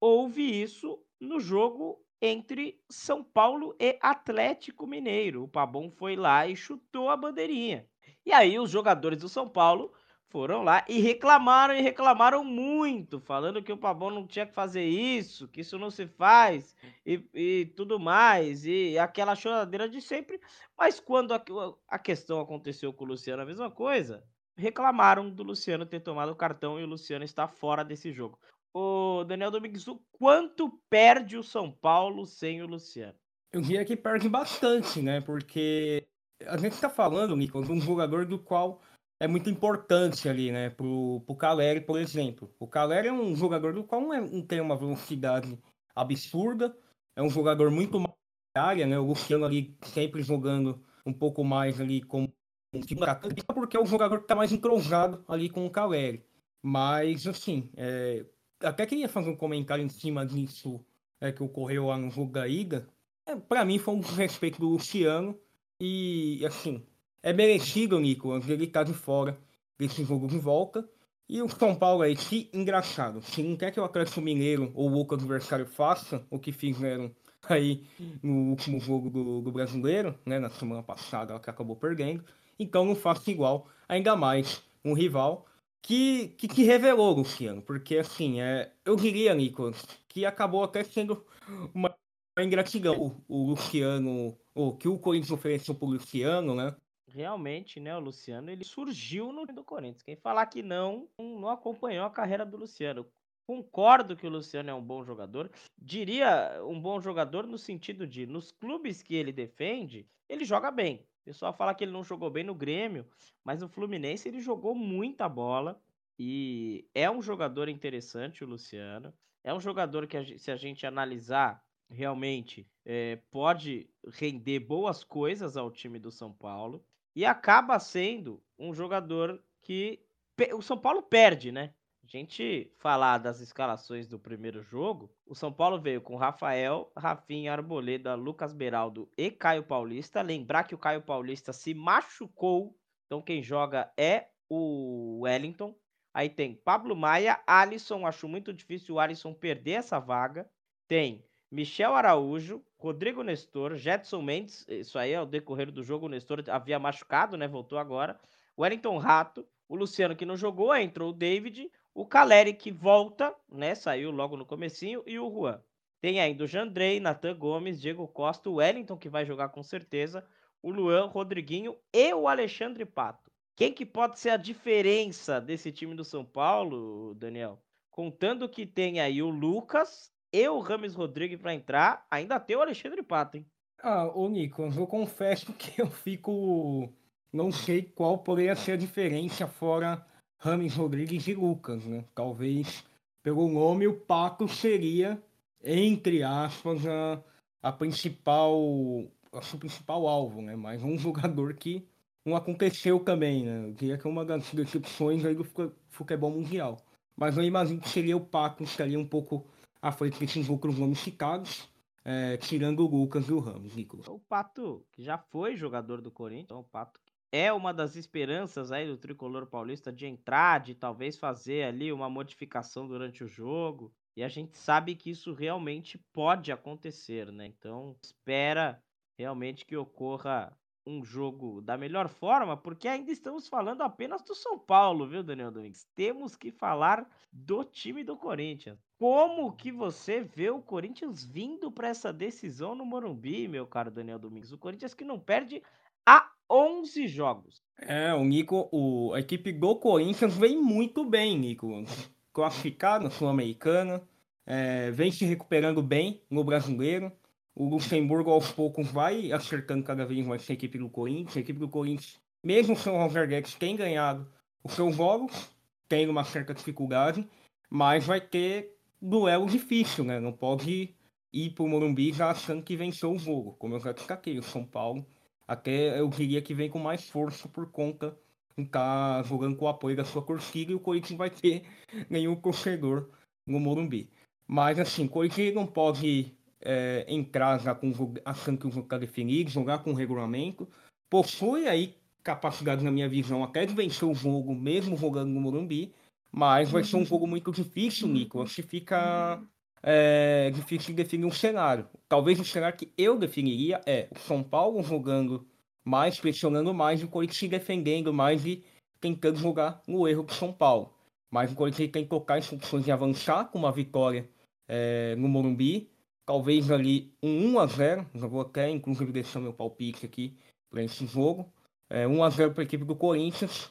houve 0.00 0.42
isso 0.42 1.00
no 1.20 1.38
jogo 1.38 2.04
entre 2.20 2.80
São 2.90 3.22
Paulo 3.22 3.76
e 3.78 3.96
Atlético 4.02 4.86
Mineiro. 4.86 5.44
O 5.44 5.48
Pabon 5.48 5.88
foi 5.88 6.16
lá 6.16 6.46
e 6.48 6.56
chutou 6.56 7.08
a 7.08 7.16
bandeirinha. 7.16 7.88
E 8.24 8.32
aí 8.32 8.58
os 8.58 8.70
jogadores 8.70 9.20
do 9.20 9.28
São 9.28 9.48
Paulo 9.48 9.92
foram 10.28 10.62
lá 10.62 10.84
e 10.88 11.00
reclamaram 11.00 11.74
e 11.74 11.80
reclamaram 11.80 12.44
muito, 12.44 13.20
falando 13.20 13.62
que 13.62 13.72
o 13.72 13.76
Pabon 13.76 14.10
não 14.10 14.26
tinha 14.26 14.46
que 14.46 14.52
fazer 14.52 14.84
isso, 14.84 15.48
que 15.48 15.60
isso 15.60 15.78
não 15.78 15.90
se 15.90 16.06
faz 16.06 16.74
e, 17.04 17.24
e 17.34 17.72
tudo 17.76 17.98
mais, 17.98 18.66
e 18.66 18.98
aquela 18.98 19.34
choradeira 19.34 19.88
de 19.88 20.00
sempre. 20.00 20.40
Mas 20.76 21.00
quando 21.00 21.32
a, 21.32 21.42
a 21.88 21.98
questão 21.98 22.40
aconteceu 22.40 22.92
com 22.92 23.04
o 23.04 23.08
Luciano, 23.08 23.42
a 23.42 23.46
mesma 23.46 23.70
coisa, 23.70 24.24
reclamaram 24.56 25.30
do 25.30 25.42
Luciano 25.42 25.86
ter 25.86 26.00
tomado 26.00 26.32
o 26.32 26.36
cartão 26.36 26.80
e 26.80 26.84
o 26.84 26.88
Luciano 26.88 27.24
está 27.24 27.46
fora 27.46 27.84
desse 27.84 28.12
jogo. 28.12 28.38
O 28.74 29.24
Daniel 29.24 29.50
Domingues, 29.50 29.86
o 29.88 30.02
quanto 30.12 30.70
perde 30.90 31.36
o 31.36 31.42
São 31.42 31.70
Paulo 31.70 32.26
sem 32.26 32.62
o 32.62 32.66
Luciano? 32.66 33.14
Eu 33.52 33.62
diria 33.62 33.84
que 33.84 33.96
perde 33.96 34.28
bastante, 34.28 35.00
né? 35.00 35.20
Porque 35.20 36.06
a 36.44 36.56
gente 36.58 36.72
está 36.72 36.90
falando, 36.90 37.34
Nico, 37.36 37.62
de 37.62 37.72
um 37.72 37.80
jogador 37.80 38.26
do 38.26 38.38
qual 38.38 38.82
é 39.18 39.26
muito 39.26 39.48
importante 39.48 40.28
ali, 40.28 40.52
né? 40.52 40.70
Pro, 40.70 41.22
pro 41.26 41.36
Caleri, 41.36 41.80
por 41.80 41.98
exemplo. 41.98 42.52
O 42.58 42.66
Caleri 42.66 43.08
é 43.08 43.12
um 43.12 43.34
jogador 43.34 43.72
do 43.72 43.84
qual 43.84 44.00
não, 44.00 44.12
é, 44.12 44.20
não 44.20 44.42
tem 44.42 44.60
uma 44.60 44.76
velocidade 44.76 45.58
absurda, 45.94 46.76
é 47.14 47.22
um 47.22 47.30
jogador 47.30 47.70
muito 47.70 47.98
mais 47.98 48.14
área, 48.54 48.86
né? 48.86 48.98
O 48.98 49.06
Luciano 49.06 49.44
ali 49.44 49.76
sempre 49.82 50.22
jogando 50.22 50.82
um 51.04 51.12
pouco 51.12 51.42
mais 51.44 51.80
ali 51.80 52.02
como 52.02 52.32
um 52.74 53.02
atacante, 53.02 53.42
porque 53.44 53.76
é 53.76 53.80
um 53.80 53.86
jogador 53.86 54.18
que 54.18 54.24
está 54.24 54.34
mais 54.34 54.52
entrosado 54.52 55.24
ali 55.28 55.48
com 55.48 55.64
o 55.66 55.70
Caleri. 55.70 56.24
Mas, 56.62 57.26
assim, 57.26 57.70
é... 57.76 58.26
até 58.60 58.84
queria 58.84 59.08
fazer 59.08 59.30
um 59.30 59.36
comentário 59.36 59.84
em 59.84 59.88
cima 59.88 60.26
disso 60.26 60.84
é, 61.20 61.32
que 61.32 61.42
ocorreu 61.42 61.86
lá 61.86 61.96
no 61.96 62.10
jogo 62.10 62.32
da 62.32 62.46
ida. 62.46 62.88
É, 63.26 63.36
para 63.36 63.64
mim 63.64 63.78
foi 63.78 63.94
um 63.94 64.00
respeito 64.16 64.60
do 64.60 64.68
Luciano 64.68 65.38
e, 65.80 66.44
assim, 66.46 66.84
é 67.26 67.32
merecido, 67.32 67.98
Nicolas, 67.98 68.48
ele 68.48 68.68
tá 68.68 68.84
de 68.84 68.94
fora. 68.94 69.36
Desse 69.76 70.04
jogo 70.04 70.28
de 70.28 70.38
volta. 70.38 70.88
E 71.28 71.42
o 71.42 71.48
São 71.48 71.74
Paulo 71.74 72.02
aí, 72.02 72.14
que 72.14 72.48
engraçado, 72.54 73.20
se 73.20 73.42
não 73.42 73.56
quer 73.56 73.72
que 73.72 73.80
o 73.80 73.84
Atlético 73.84 74.20
Mineiro 74.20 74.70
ou 74.76 74.88
o 74.88 74.94
outro 74.94 75.16
adversário 75.16 75.66
faça 75.66 76.24
o 76.30 76.38
que 76.38 76.52
fizeram 76.52 77.12
aí 77.42 77.84
no 78.22 78.50
último 78.50 78.78
jogo 78.78 79.10
do, 79.10 79.40
do 79.42 79.50
brasileiro, 79.50 80.16
né, 80.24 80.38
na 80.38 80.48
semana 80.50 80.84
passada, 80.84 81.38
que 81.40 81.50
acabou 81.50 81.74
perdendo, 81.74 82.24
então 82.60 82.84
não 82.84 82.94
faça 82.94 83.28
igual, 83.28 83.68
ainda 83.88 84.14
mais 84.14 84.62
um 84.84 84.94
rival 84.94 85.46
que, 85.82 86.28
que, 86.38 86.46
que 86.46 86.62
revelou, 86.62 87.12
Luciano, 87.12 87.60
porque 87.60 87.96
assim, 87.98 88.40
é, 88.40 88.72
eu 88.84 88.94
diria, 88.94 89.34
Nicolas, 89.34 89.84
que 90.08 90.24
acabou 90.24 90.62
até 90.62 90.84
sendo 90.84 91.26
uma 91.74 91.92
ingratidão. 92.38 93.20
O, 93.28 93.42
o 93.42 93.46
Luciano, 93.50 94.38
o 94.54 94.76
que 94.76 94.86
o 94.86 94.98
Corinthians 94.98 95.32
ofereceu 95.32 95.74
pro 95.74 95.88
Luciano, 95.88 96.54
né, 96.54 96.74
realmente, 97.16 97.80
né, 97.80 97.96
o 97.96 98.00
Luciano, 98.00 98.50
ele 98.50 98.62
surgiu 98.62 99.32
no 99.32 99.46
do 99.46 99.64
Corinthians. 99.64 100.02
Quem 100.02 100.16
falar 100.16 100.44
que 100.46 100.62
não, 100.62 101.08
não 101.18 101.48
acompanhou 101.48 102.04
a 102.04 102.10
carreira 102.10 102.44
do 102.44 102.58
Luciano. 102.58 103.06
Concordo 103.46 104.16
que 104.16 104.26
o 104.26 104.30
Luciano 104.30 104.68
é 104.68 104.74
um 104.74 104.84
bom 104.84 105.02
jogador. 105.02 105.50
Diria 105.78 106.62
um 106.64 106.78
bom 106.78 107.00
jogador 107.00 107.46
no 107.46 107.56
sentido 107.56 108.06
de, 108.06 108.26
nos 108.26 108.52
clubes 108.52 109.02
que 109.02 109.14
ele 109.14 109.32
defende, 109.32 110.06
ele 110.28 110.44
joga 110.44 110.70
bem. 110.70 111.06
O 111.22 111.24
pessoal 111.24 111.54
fala 111.54 111.74
que 111.74 111.84
ele 111.84 111.92
não 111.92 112.04
jogou 112.04 112.28
bem 112.28 112.44
no 112.44 112.54
Grêmio, 112.54 113.06
mas 113.42 113.62
no 113.62 113.68
Fluminense 113.68 114.28
ele 114.28 114.40
jogou 114.40 114.74
muita 114.74 115.26
bola. 115.26 115.80
E 116.18 116.86
é 116.94 117.10
um 117.10 117.22
jogador 117.22 117.68
interessante, 117.68 118.44
o 118.44 118.46
Luciano. 118.46 119.12
É 119.42 119.54
um 119.54 119.60
jogador 119.60 120.06
que, 120.06 120.38
se 120.38 120.50
a 120.50 120.56
gente 120.56 120.86
analisar 120.86 121.64
realmente, 121.88 122.68
é, 122.84 123.16
pode 123.30 123.88
render 124.08 124.60
boas 124.60 125.02
coisas 125.02 125.56
ao 125.56 125.70
time 125.70 125.98
do 125.98 126.10
São 126.10 126.30
Paulo 126.30 126.84
e 127.16 127.24
acaba 127.24 127.78
sendo 127.78 128.42
um 128.58 128.74
jogador 128.74 129.42
que 129.62 130.04
o 130.52 130.60
São 130.60 130.76
Paulo 130.76 131.02
perde, 131.02 131.50
né? 131.50 131.72
A 132.04 132.06
gente 132.06 132.70
falar 132.76 133.18
das 133.18 133.40
escalações 133.40 134.06
do 134.06 134.18
primeiro 134.18 134.62
jogo, 134.62 135.10
o 135.26 135.34
São 135.34 135.50
Paulo 135.50 135.80
veio 135.80 136.00
com 136.00 136.14
Rafael, 136.14 136.92
Rafinha, 136.94 137.52
Arboleda, 137.52 138.14
Lucas 138.14 138.52
Beraldo 138.52 139.10
e 139.16 139.30
Caio 139.30 139.64
Paulista. 139.64 140.20
Lembrar 140.20 140.64
que 140.64 140.74
o 140.74 140.78
Caio 140.78 141.00
Paulista 141.02 141.52
se 141.54 141.72
machucou, 141.72 142.78
então 143.06 143.22
quem 143.22 143.42
joga 143.42 143.90
é 143.96 144.28
o 144.48 145.22
Wellington. 145.22 145.74
Aí 146.14 146.28
tem 146.28 146.54
Pablo 146.54 146.94
Maia, 146.94 147.42
Alisson, 147.46 148.06
acho 148.06 148.28
muito 148.28 148.52
difícil 148.52 148.94
o 148.94 149.00
Alisson 149.00 149.34
perder 149.34 149.72
essa 149.72 149.98
vaga. 149.98 150.48
Tem 150.86 151.24
Michel 151.56 151.94
Araújo, 151.94 152.62
Rodrigo 152.76 153.22
Nestor, 153.22 153.76
Jetson 153.76 154.20
Mendes, 154.20 154.66
isso 154.68 154.98
aí 154.98 155.12
é 155.12 155.22
o 155.22 155.24
decorrer 155.24 155.72
do 155.72 155.82
jogo, 155.82 156.04
o 156.04 156.08
Nestor 156.10 156.44
havia 156.48 156.78
machucado, 156.78 157.34
né? 157.34 157.48
Voltou 157.48 157.78
agora. 157.78 158.20
Wellington 158.58 158.98
Rato, 158.98 159.42
o 159.66 159.74
Luciano 159.74 160.14
que 160.14 160.26
não 160.26 160.36
jogou, 160.36 160.76
entrou 160.76 161.08
o 161.08 161.14
David, 161.14 161.72
o 161.94 162.04
Caleri 162.04 162.52
que 162.52 162.70
volta, 162.70 163.34
né? 163.50 163.74
Saiu 163.74 164.10
logo 164.10 164.36
no 164.36 164.44
comecinho, 164.44 165.02
e 165.06 165.18
o 165.18 165.30
Juan. 165.30 165.58
Tem 165.98 166.20
ainda 166.20 166.44
o 166.44 166.46
Jandrei, 166.46 167.00
Natan 167.00 167.34
Gomes, 167.34 167.80
Diego 167.80 168.06
Costa, 168.06 168.50
o 168.50 168.56
Wellington 168.56 168.98
que 168.98 169.08
vai 169.08 169.24
jogar 169.24 169.48
com 169.48 169.62
certeza, 169.62 170.22
o 170.62 170.70
Luan, 170.70 171.06
Rodriguinho 171.06 171.74
e 171.90 172.12
o 172.12 172.28
Alexandre 172.28 172.84
Pato. 172.84 173.30
Quem 173.56 173.72
que 173.72 173.86
pode 173.86 174.18
ser 174.18 174.28
a 174.28 174.36
diferença 174.36 175.40
desse 175.40 175.72
time 175.72 175.94
do 175.94 176.04
São 176.04 176.22
Paulo, 176.22 177.14
Daniel? 177.14 177.58
Contando 177.90 178.46
que 178.46 178.66
tem 178.66 179.00
aí 179.00 179.22
o 179.22 179.30
Lucas, 179.30 180.14
e 180.36 180.48
o 180.50 180.60
Rames 180.60 180.94
Rodrigues 180.94 181.40
para 181.40 181.54
entrar, 181.54 182.06
ainda 182.10 182.38
tem 182.38 182.54
o 182.54 182.60
Alexandre 182.60 183.02
Pato, 183.02 183.38
hein? 183.38 183.46
Ah, 183.82 184.06
ô 184.14 184.28
Nico, 184.28 184.62
eu 184.76 184.86
confesso 184.86 185.50
que 185.54 185.80
eu 185.80 185.86
fico. 185.86 186.92
Não 187.32 187.50
sei 187.50 187.82
qual 187.82 188.18
poderia 188.18 188.54
ser 188.54 188.72
a 188.72 188.76
diferença 188.76 189.46
fora 189.46 190.04
Rames 190.38 190.74
Rodrigues 190.74 191.26
e 191.26 191.34
Lucas, 191.34 191.84
né? 191.86 192.04
Talvez 192.14 192.84
pelo 193.22 193.48
nome 193.48 193.86
o 193.86 193.98
Pato 193.98 194.46
seria, 194.46 195.22
entre 195.64 196.22
aspas, 196.22 196.86
a, 196.86 197.22
a 197.62 197.72
principal. 197.72 198.54
o 198.54 199.58
principal 199.58 200.06
alvo, 200.06 200.42
né? 200.42 200.54
Mas 200.54 200.82
um 200.82 200.98
jogador 200.98 201.54
que 201.54 201.88
não 202.26 202.36
aconteceu 202.36 203.00
também, 203.00 203.44
né? 203.44 203.68
Eu 203.68 203.72
diria 203.72 203.96
que 203.96 204.06
é 204.06 204.10
uma 204.10 204.24
das 204.24 204.52
decepções 204.52 205.24
aí 205.24 205.34
do 205.34 205.46
futebol 205.88 206.30
mundial. 206.30 206.76
mas 207.16 207.38
eu 207.38 207.42
imagino 207.42 207.80
que 207.80 207.88
seria 207.88 208.18
o 208.18 208.26
que 208.54 208.64
estaria 208.64 208.98
um 208.98 209.06
pouco 209.06 209.46
à 209.86 209.92
frente 209.92 210.18
desses 210.18 210.48
outros 210.48 210.78
nomes 210.78 210.98
citados, 210.98 211.68
é, 212.04 212.36
tirando 212.36 212.80
o 212.80 212.86
Lucas 212.86 213.28
e 213.28 213.32
o 213.32 213.38
Ramos, 213.38 213.74
Nicolas. 213.74 214.06
O 214.08 214.18
Pato, 214.18 214.84
que 214.92 215.02
já 215.02 215.18
foi 215.18 215.56
jogador 215.56 216.00
do 216.00 216.10
Corinthians, 216.10 216.44
então 216.44 216.60
o 216.60 216.64
Pato 216.64 217.00
é 217.32 217.52
uma 217.52 217.72
das 217.72 217.96
esperanças 217.96 218.72
aí 218.72 218.86
do 218.86 218.96
tricolor 218.96 219.46
paulista 219.46 219.92
de 219.92 220.06
entrar, 220.06 220.60
de 220.60 220.74
talvez 220.74 221.16
fazer 221.16 221.64
ali 221.64 221.92
uma 221.92 222.08
modificação 222.08 222.86
durante 222.86 223.24
o 223.24 223.28
jogo. 223.28 223.92
E 224.16 224.22
a 224.22 224.28
gente 224.28 224.56
sabe 224.56 224.94
que 224.94 225.10
isso 225.10 225.34
realmente 225.34 225.98
pode 226.12 226.50
acontecer, 226.50 227.30
né? 227.30 227.46
Então, 227.46 227.94
espera 228.02 228.82
realmente 229.18 229.66
que 229.66 229.76
ocorra 229.76 230.56
um 230.86 231.04
jogo 231.04 231.60
da 231.60 231.76
melhor 231.76 232.08
forma, 232.08 232.56
porque 232.56 232.86
ainda 232.86 233.10
estamos 233.10 233.48
falando 233.48 233.82
apenas 233.82 234.22
do 234.22 234.34
São 234.34 234.58
Paulo, 234.58 235.06
viu, 235.06 235.22
Daniel 235.22 235.50
Domingues? 235.50 235.86
Temos 235.94 236.36
que 236.36 236.52
falar 236.52 237.08
do 237.32 237.64
time 237.64 238.04
do 238.04 238.16
Corinthians. 238.16 238.78
Como 238.98 239.52
que 239.52 239.72
você 239.72 240.20
vê 240.20 240.48
o 240.48 240.62
Corinthians 240.62 241.24
vindo 241.24 241.70
para 241.70 241.88
essa 241.88 242.12
decisão 242.12 242.74
no 242.74 242.86
Morumbi, 242.86 243.48
meu 243.48 243.66
caro 243.66 243.90
Daniel 243.90 244.18
Domingues? 244.18 244.52
O 244.52 244.58
Corinthians 244.58 244.94
que 244.94 245.04
não 245.04 245.18
perde 245.18 245.62
há 246.06 246.30
11 246.48 247.08
jogos. 247.08 247.60
É, 247.78 248.14
o 248.14 248.24
Nico, 248.24 248.68
o, 248.70 249.12
a 249.12 249.20
equipe 249.20 249.52
do 249.52 249.76
Corinthians 249.76 250.36
vem 250.36 250.56
muito 250.62 251.04
bem, 251.04 251.36
Nico. 251.36 251.84
Classificado 252.32 253.10
Sul-Americana, 253.10 254.02
é, 254.46 254.90
vem 254.92 255.10
se 255.10 255.24
recuperando 255.24 255.82
bem 255.82 256.22
no 256.30 256.44
brasileiro. 256.44 257.10
O 257.58 257.66
Luxemburgo 257.66 258.30
aos 258.30 258.52
poucos 258.52 258.86
vai 258.88 259.32
acertando 259.32 259.82
cada 259.82 260.04
vez 260.04 260.26
mais 260.26 260.48
a 260.50 260.52
equipe 260.52 260.76
do 260.76 260.90
Corinthians. 260.90 261.38
A 261.38 261.40
equipe 261.40 261.58
do 261.58 261.70
Corinthians, 261.70 262.20
mesmo 262.44 262.76
sem 262.76 262.92
o 262.92 262.98
Roger 262.98 263.26
Guedes, 263.26 263.54
tem 263.54 263.74
ganhado 263.74 264.30
os 264.62 264.74
seus 264.74 264.94
jogos, 264.94 265.50
tem 265.88 266.06
uma 266.06 266.22
certa 266.22 266.52
dificuldade, 266.52 267.26
mas 267.70 268.04
vai 268.04 268.20
ter 268.20 268.76
duelo 269.00 269.46
difícil, 269.46 270.04
né? 270.04 270.20
Não 270.20 270.34
pode 270.34 270.94
ir 271.32 271.50
pro 271.54 271.66
Morumbi 271.66 272.12
já 272.12 272.30
achando 272.30 272.62
que 272.62 272.76
venceu 272.76 273.12
o 273.12 273.18
jogo, 273.18 273.54
como 273.54 273.74
eu 273.74 273.80
já 273.80 273.92
destaquei. 273.92 274.38
O 274.38 274.42
São 274.42 274.62
Paulo, 274.62 275.06
até 275.48 275.98
eu 275.98 276.10
diria 276.10 276.42
que 276.42 276.52
vem 276.52 276.68
com 276.68 276.78
mais 276.78 277.08
força 277.08 277.48
por 277.48 277.70
conta 277.70 278.14
de 278.54 278.64
estar 278.64 279.22
tá 279.22 279.22
jogando 279.22 279.56
com 279.56 279.64
o 279.64 279.68
apoio 279.68 279.96
da 279.96 280.04
sua 280.04 280.20
torcida 280.20 280.72
e 280.72 280.74
o 280.74 280.80
Corinthians 280.80 281.16
vai 281.16 281.30
ter 281.30 281.62
nenhum 282.10 282.36
torcedor 282.36 283.08
no 283.46 283.58
Morumbi. 283.58 284.10
Mas 284.46 284.78
assim, 284.78 285.06
o 285.06 285.08
Corinthians 285.08 285.54
não 285.54 285.66
pode 285.66 286.36
é, 286.66 287.06
entrar 287.08 287.58
já 287.58 287.74
com 287.74 287.92
achando 288.24 288.58
que 288.58 288.66
o 288.66 288.70
jogo 288.70 288.86
está 288.86 288.98
definido, 288.98 289.48
jogar 289.48 289.78
com 289.78 289.92
o 289.92 289.94
regulamento. 289.94 290.68
Possui 291.08 291.68
aí 291.68 291.94
capacidade, 292.24 292.82
na 292.82 292.90
minha 292.90 293.08
visão, 293.08 293.44
até 293.44 293.64
de 293.64 293.72
vencer 293.72 294.06
o 294.06 294.14
jogo, 294.14 294.52
mesmo 294.52 294.96
jogando 294.96 295.30
no 295.30 295.40
Morumbi, 295.40 295.94
mas 296.32 296.68
vai 296.68 296.82
ser 296.82 296.96
um 296.96 297.06
jogo 297.06 297.24
muito 297.24 297.52
difícil, 297.52 298.08
Nicolas, 298.08 298.50
se 298.50 298.62
fica 298.62 299.40
é, 299.80 300.50
difícil 300.52 300.88
de 300.88 300.94
definir 300.94 301.24
um 301.24 301.30
cenário. 301.30 301.88
Talvez 302.08 302.40
o 302.40 302.44
cenário 302.44 302.76
que 302.76 302.92
eu 302.98 303.16
definiria 303.16 303.80
é 303.86 304.08
o 304.10 304.18
São 304.18 304.42
Paulo 304.42 304.82
jogando 304.82 305.46
mais, 305.84 306.18
pressionando 306.18 306.74
mais, 306.74 307.00
e 307.00 307.04
o 307.04 307.08
Corinthians 307.08 307.38
se 307.38 307.46
defendendo 307.46 308.12
mais 308.12 308.44
e 308.44 308.64
tentando 309.00 309.38
jogar 309.38 309.80
no 309.86 310.08
erro 310.08 310.24
do 310.24 310.34
São 310.34 310.52
Paulo. 310.52 310.92
Mas 311.30 311.52
o 311.52 311.54
Corinthians 311.54 311.92
tem 311.92 312.02
que 312.02 312.10
tocar 312.10 312.38
instruções 312.38 312.84
de 312.84 312.90
avançar 312.90 313.44
com 313.44 313.58
uma 313.60 313.70
vitória 313.70 314.28
é, 314.66 315.14
no 315.16 315.28
Morumbi, 315.28 315.88
talvez 316.26 316.70
ali 316.70 317.14
um 317.22 317.54
1 317.54 317.58
a 317.60 317.66
0 317.66 318.10
já 318.14 318.26
vou 318.26 318.40
até 318.40 318.68
inclusive 318.68 319.12
deixar 319.12 319.40
meu 319.40 319.54
palpite 319.54 320.04
aqui 320.04 320.36
para 320.68 320.82
esse 320.82 321.06
jogo. 321.06 321.50
É, 321.88 322.06
1 322.06 322.24
a 322.24 322.30
0 322.30 322.52
para 322.52 322.62
a 322.62 322.64
equipe 322.64 322.84
do 322.84 322.96
Corinthians. 322.96 323.70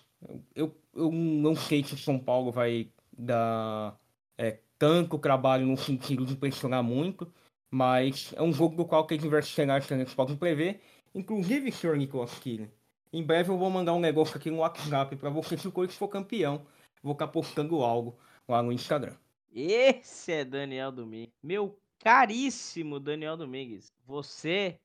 Eu, 0.56 0.76
eu 0.96 1.12
não 1.12 1.56
sei 1.56 1.84
se 1.84 1.94
o 1.94 1.98
São 1.98 2.18
Paulo 2.18 2.52
vai 2.52 2.90
dar 3.16 4.00
é, 4.38 4.60
tanto 4.80 5.20
trabalho 5.20 5.68
no 5.68 5.78
sentido 5.78 6.26
de 6.26 6.36
pressionar 6.36 6.82
muito, 6.82 7.32
mas 7.70 8.34
é 8.36 8.42
um 8.42 8.54
jogo 8.54 8.76
do 8.76 8.86
qual 8.86 9.06
tem 9.06 9.20
diversos 9.20 9.54
cenários 9.54 9.88
que 9.88 9.94
a 9.94 10.06
pode 10.16 10.36
prever. 10.38 10.82
Inclusive, 11.14 11.72
senhor 11.72 11.98
Nicolas 11.98 12.40
Killing, 12.40 12.72
em 13.12 13.24
breve 13.24 13.52
eu 13.52 13.58
vou 13.58 13.70
mandar 13.70 13.94
um 13.94 14.00
negócio 14.00 14.38
aqui 14.38 14.50
no 14.50 14.58
WhatsApp 14.58 15.16
para 15.18 15.30
você 15.30 15.58
se 15.58 15.68
o 15.68 15.72
Corinthians 15.72 15.98
for 15.98 16.08
campeão. 16.08 16.66
Vou 17.04 17.14
ficar 17.14 17.28
postando 17.28 17.84
algo 17.84 18.18
lá 18.48 18.64
no 18.64 18.72
Instagram. 18.72 19.16
Esse 19.54 20.32
é 20.32 20.44
Daniel 20.44 20.92
Domingues. 20.92 21.34
Meu 21.42 21.78
caríssimo 22.00 23.00
Daniel 23.00 23.38
Domingues, 23.38 23.92
você 24.06 24.80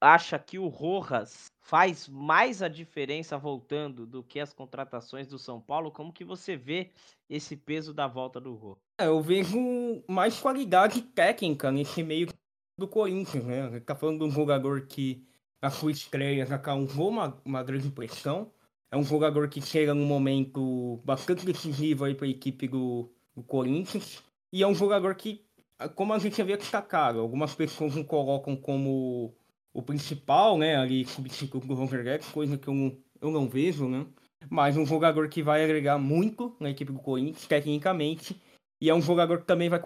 acha 0.00 0.38
que 0.38 0.58
o 0.58 0.66
Rojas 0.66 1.46
faz 1.60 2.08
mais 2.08 2.60
a 2.60 2.68
diferença 2.68 3.38
voltando 3.38 4.04
do 4.04 4.22
que 4.22 4.40
as 4.40 4.52
contratações 4.52 5.28
do 5.28 5.38
São 5.38 5.60
Paulo? 5.60 5.92
Como 5.92 6.12
que 6.12 6.24
você 6.24 6.56
vê 6.56 6.90
esse 7.30 7.56
peso 7.56 7.94
da 7.94 8.08
volta 8.08 8.40
do 8.40 8.54
Rojas? 8.54 8.82
É, 8.98 9.06
eu 9.06 9.20
vejo 9.20 10.02
mais 10.08 10.38
qualidade 10.40 11.02
técnica 11.02 11.70
nesse 11.70 12.02
meio 12.02 12.28
do 12.76 12.88
Corinthians, 12.88 13.44
né? 13.44 13.66
Ele 13.66 13.80
tá 13.80 13.94
falando 13.94 14.18
de 14.18 14.24
um 14.24 14.30
jogador 14.30 14.86
que 14.86 15.24
na 15.62 15.70
sua 15.70 15.92
estreia 15.92 16.44
já 16.44 16.58
causou 16.58 17.08
uma, 17.08 17.40
uma 17.44 17.62
grande 17.62 17.88
pressão. 17.90 18.52
É 18.90 18.96
um 18.96 19.04
jogador 19.04 19.48
que 19.48 19.60
chega 19.62 19.94
num 19.94 20.04
momento 20.04 21.00
bastante 21.04 21.46
decisivo 21.46 22.04
aí 22.04 22.14
para 22.14 22.26
a 22.26 22.30
equipe 22.30 22.66
do, 22.66 23.10
do 23.34 23.42
Corinthians. 23.42 24.22
E 24.52 24.62
é 24.62 24.66
um 24.66 24.74
jogador 24.74 25.14
que 25.14 25.46
como 25.88 26.12
a 26.12 26.18
gente 26.18 26.40
havia 26.40 26.56
destacado, 26.56 27.20
algumas 27.20 27.54
pessoas 27.54 27.94
não 27.94 28.04
colocam 28.04 28.56
como 28.56 29.34
o 29.72 29.82
principal, 29.82 30.58
né, 30.58 30.76
ali 30.76 31.04
substituto 31.04 31.66
do 31.66 31.74
Roger 31.74 32.04
Guedes, 32.04 32.28
coisa 32.28 32.58
que 32.58 32.68
eu 32.68 32.74
não, 32.74 32.98
eu 33.20 33.30
não 33.30 33.48
vejo, 33.48 33.88
né, 33.88 34.06
mas 34.50 34.76
um 34.76 34.84
jogador 34.84 35.28
que 35.28 35.42
vai 35.42 35.64
agregar 35.64 35.98
muito 35.98 36.54
na 36.60 36.70
equipe 36.70 36.92
do 36.92 36.98
Corinthians, 36.98 37.46
tecnicamente, 37.46 38.40
e 38.80 38.90
é 38.90 38.94
um 38.94 39.00
jogador 39.00 39.40
que 39.40 39.46
também 39.46 39.68
vai 39.68 39.80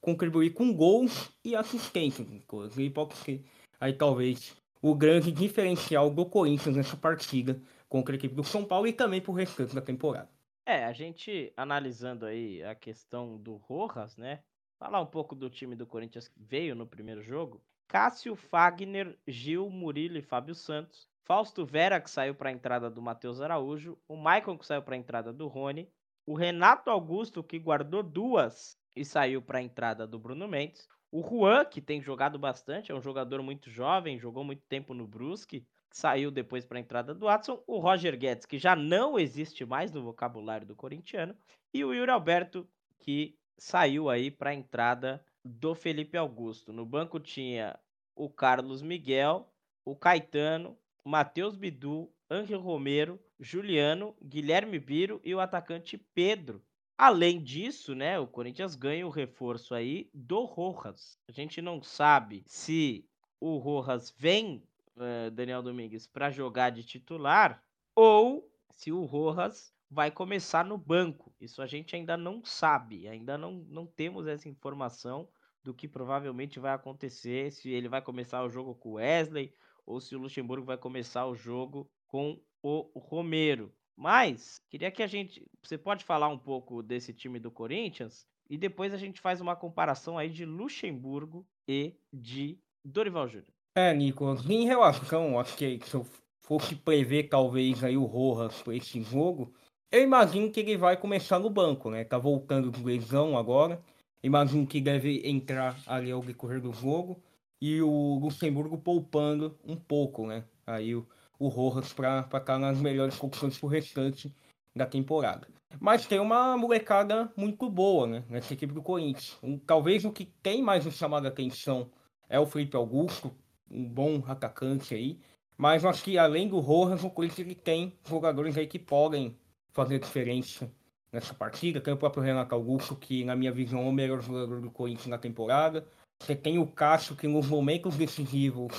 contribuir 0.00 0.50
com 0.50 0.72
gols 0.72 1.30
e 1.44 1.56
assistências, 1.56 2.28
e 2.76 2.90
pode 2.90 3.14
ser 3.16 3.44
aí 3.80 3.92
talvez 3.92 4.56
o 4.80 4.94
grande 4.94 5.32
diferencial 5.32 6.10
do 6.10 6.26
Corinthians 6.26 6.76
nessa 6.76 6.96
partida 6.96 7.60
contra 7.88 8.14
a 8.14 8.16
equipe 8.16 8.34
do 8.34 8.44
São 8.44 8.64
Paulo 8.64 8.86
e 8.86 8.92
também 8.92 9.20
pro 9.20 9.32
restante 9.32 9.74
da 9.74 9.80
temporada. 9.80 10.28
É, 10.66 10.84
a 10.84 10.92
gente 10.92 11.52
analisando 11.56 12.24
aí 12.24 12.62
a 12.62 12.74
questão 12.74 13.36
do 13.36 13.56
Rojas, 13.56 14.16
né? 14.16 14.40
Falar 14.78 15.00
um 15.00 15.06
pouco 15.06 15.34
do 15.34 15.48
time 15.48 15.74
do 15.74 15.86
Corinthians 15.86 16.28
que 16.28 16.42
veio 16.42 16.74
no 16.74 16.86
primeiro 16.86 17.22
jogo. 17.22 17.62
Cássio, 17.86 18.34
Fagner, 18.34 19.18
Gil, 19.26 19.70
Murilo 19.70 20.18
e 20.18 20.22
Fábio 20.22 20.54
Santos. 20.54 21.08
Fausto 21.24 21.64
Vera, 21.64 22.00
que 22.00 22.10
saiu 22.10 22.34
para 22.34 22.50
a 22.50 22.52
entrada 22.52 22.90
do 22.90 23.00
Matheus 23.00 23.40
Araújo. 23.40 23.98
O 24.06 24.16
Maicon, 24.16 24.58
que 24.58 24.66
saiu 24.66 24.82
para 24.82 24.94
a 24.94 24.98
entrada 24.98 25.32
do 25.32 25.46
Rony. 25.46 25.88
O 26.26 26.34
Renato 26.34 26.90
Augusto, 26.90 27.42
que 27.42 27.58
guardou 27.58 28.02
duas 28.02 28.78
e 28.96 29.04
saiu 29.04 29.40
para 29.40 29.58
a 29.58 29.62
entrada 29.62 30.06
do 30.06 30.18
Bruno 30.18 30.46
Mendes. 30.48 30.88
O 31.10 31.22
Juan, 31.22 31.64
que 31.64 31.80
tem 31.80 32.02
jogado 32.02 32.38
bastante, 32.38 32.90
é 32.90 32.94
um 32.94 33.00
jogador 33.00 33.42
muito 33.42 33.70
jovem, 33.70 34.18
jogou 34.18 34.42
muito 34.42 34.62
tempo 34.68 34.92
no 34.92 35.06
Brusque, 35.06 35.64
saiu 35.90 36.30
depois 36.30 36.64
para 36.64 36.78
a 36.78 36.80
entrada 36.80 37.14
do 37.14 37.26
Watson. 37.26 37.62
O 37.66 37.78
Roger 37.78 38.18
Guedes, 38.18 38.46
que 38.46 38.58
já 38.58 38.74
não 38.74 39.18
existe 39.18 39.64
mais 39.64 39.92
no 39.92 40.02
vocabulário 40.02 40.66
do 40.66 40.74
corintiano. 40.74 41.36
E 41.72 41.84
o 41.84 41.94
Yuri 41.94 42.10
Alberto, 42.10 42.68
que 42.98 43.38
saiu 43.58 44.08
aí 44.08 44.30
para 44.30 44.50
a 44.50 44.54
entrada 44.54 45.24
do 45.44 45.74
Felipe 45.74 46.16
Augusto. 46.16 46.72
No 46.72 46.86
banco 46.86 47.20
tinha 47.20 47.78
o 48.14 48.28
Carlos 48.28 48.82
Miguel, 48.82 49.52
o 49.84 49.94
Caetano, 49.94 50.78
Matheus 51.04 51.56
Bidu, 51.56 52.10
Ángel 52.30 52.60
Romero, 52.60 53.20
Juliano, 53.38 54.16
Guilherme 54.22 54.78
Biro 54.78 55.20
e 55.22 55.34
o 55.34 55.40
atacante 55.40 55.98
Pedro. 55.98 56.62
Além 56.96 57.42
disso, 57.42 57.94
né, 57.94 58.18
o 58.18 58.26
Corinthians 58.26 58.76
ganha 58.76 59.06
o 59.06 59.10
reforço 59.10 59.74
aí 59.74 60.08
do 60.14 60.44
Rojas. 60.44 61.18
A 61.28 61.32
gente 61.32 61.60
não 61.60 61.82
sabe 61.82 62.44
se 62.46 63.04
o 63.40 63.58
Rojas 63.58 64.14
vem, 64.16 64.62
uh, 64.96 65.30
Daniel 65.32 65.62
Domingues, 65.62 66.06
para 66.06 66.30
jogar 66.30 66.70
de 66.70 66.84
titular 66.84 67.62
ou 67.96 68.48
se 68.70 68.92
o 68.92 69.04
Rojas 69.04 69.73
vai 69.90 70.10
começar 70.10 70.64
no 70.64 70.78
banco. 70.78 71.32
Isso 71.40 71.62
a 71.62 71.66
gente 71.66 71.94
ainda 71.94 72.16
não 72.16 72.44
sabe, 72.44 73.06
ainda 73.08 73.38
não, 73.38 73.64
não 73.68 73.86
temos 73.86 74.26
essa 74.26 74.48
informação 74.48 75.28
do 75.62 75.72
que 75.72 75.88
provavelmente 75.88 76.60
vai 76.60 76.72
acontecer, 76.72 77.50
se 77.52 77.70
ele 77.70 77.88
vai 77.88 78.02
começar 78.02 78.44
o 78.44 78.50
jogo 78.50 78.74
com 78.74 78.90
o 78.90 78.92
Wesley 78.94 79.54
ou 79.86 80.00
se 80.00 80.14
o 80.14 80.18
Luxemburgo 80.18 80.66
vai 80.66 80.76
começar 80.76 81.26
o 81.26 81.34
jogo 81.34 81.90
com 82.06 82.38
o 82.62 82.98
Romero. 82.98 83.72
Mas 83.96 84.60
queria 84.68 84.90
que 84.90 85.02
a 85.02 85.06
gente, 85.06 85.46
você 85.62 85.78
pode 85.78 86.04
falar 86.04 86.28
um 86.28 86.38
pouco 86.38 86.82
desse 86.82 87.12
time 87.12 87.38
do 87.38 87.50
Corinthians 87.50 88.26
e 88.48 88.58
depois 88.58 88.92
a 88.92 88.96
gente 88.96 89.20
faz 89.20 89.40
uma 89.40 89.56
comparação 89.56 90.18
aí 90.18 90.28
de 90.28 90.44
Luxemburgo 90.44 91.46
e 91.66 91.94
de 92.12 92.58
Dorival 92.84 93.28
Júnior. 93.28 93.52
É, 93.76 93.92
Nicolas, 93.94 94.48
em 94.48 94.64
relação, 94.64 95.38
acho 95.38 95.56
que 95.56 95.80
se 95.84 95.94
eu 95.94 96.06
fosse 96.40 96.74
prever 96.76 97.28
talvez 97.28 97.82
aí 97.82 97.96
o 97.96 98.04
Rojas 98.04 98.62
para 98.62 98.76
esse 98.76 99.00
jogo, 99.02 99.52
eu 99.94 100.02
imagino 100.02 100.50
que 100.50 100.58
ele 100.58 100.76
vai 100.76 100.96
começar 100.96 101.38
no 101.38 101.48
banco, 101.48 101.88
né? 101.88 102.02
Tá 102.02 102.18
voltando 102.18 102.68
de 102.68 102.82
lesão 102.82 103.38
agora. 103.38 103.80
Imagino 104.24 104.66
que 104.66 104.80
deve 104.80 105.22
entrar 105.24 105.78
ali 105.86 106.10
ao 106.10 106.20
decorrer 106.20 106.60
do 106.60 106.72
jogo. 106.72 107.22
E 107.62 107.80
o 107.80 108.18
Luxemburgo 108.20 108.76
poupando 108.76 109.56
um 109.64 109.76
pouco, 109.76 110.26
né? 110.26 110.42
Aí 110.66 110.96
o, 110.96 111.06
o 111.38 111.46
Rojas 111.46 111.92
para 111.92 112.18
estar 112.22 112.58
nas 112.58 112.80
melhores 112.80 113.16
condições 113.16 113.56
pro 113.56 113.68
restante 113.68 114.34
da 114.74 114.84
temporada. 114.84 115.46
Mas 115.78 116.08
tem 116.08 116.18
uma 116.18 116.56
molecada 116.56 117.32
muito 117.36 117.70
boa, 117.70 118.08
né? 118.08 118.24
Nessa 118.28 118.52
equipe 118.52 118.74
do 118.74 118.82
Corinthians. 118.82 119.38
Um, 119.44 119.56
talvez 119.56 120.04
o 120.04 120.10
que 120.10 120.24
tem 120.24 120.60
mais 120.60 120.82
chamado 120.92 121.26
a 121.26 121.28
atenção 121.28 121.88
é 122.28 122.40
o 122.40 122.46
Felipe 122.46 122.76
Augusto, 122.76 123.32
um 123.70 123.84
bom 123.84 124.24
atacante 124.26 124.92
aí. 124.92 125.20
Mas 125.56 125.84
acho 125.84 126.02
que 126.02 126.18
além 126.18 126.48
do 126.48 126.58
Rojas, 126.58 127.04
o 127.04 127.10
Corinthians 127.10 127.46
ele 127.46 127.54
tem 127.54 127.92
jogadores 128.04 128.58
aí 128.58 128.66
que 128.66 128.80
podem 128.80 129.36
fazer 129.74 129.98
diferença 129.98 130.70
nessa 131.12 131.34
partida. 131.34 131.80
Tem 131.80 131.92
o 131.92 131.96
próprio 131.98 132.22
Renato 132.22 132.54
Augusto, 132.54 132.96
que 132.96 133.24
na 133.24 133.36
minha 133.36 133.52
visão 133.52 133.80
é 133.80 133.88
o 133.88 133.92
melhor 133.92 134.22
jogador 134.22 134.60
do 134.60 134.70
Corinthians 134.70 135.08
na 135.08 135.18
temporada. 135.18 135.86
Você 136.22 136.34
tem 136.34 136.58
o 136.58 136.66
Cássio, 136.66 137.16
que 137.16 137.26
nos 137.26 137.46
momentos 137.46 137.96
decisivos 137.96 138.72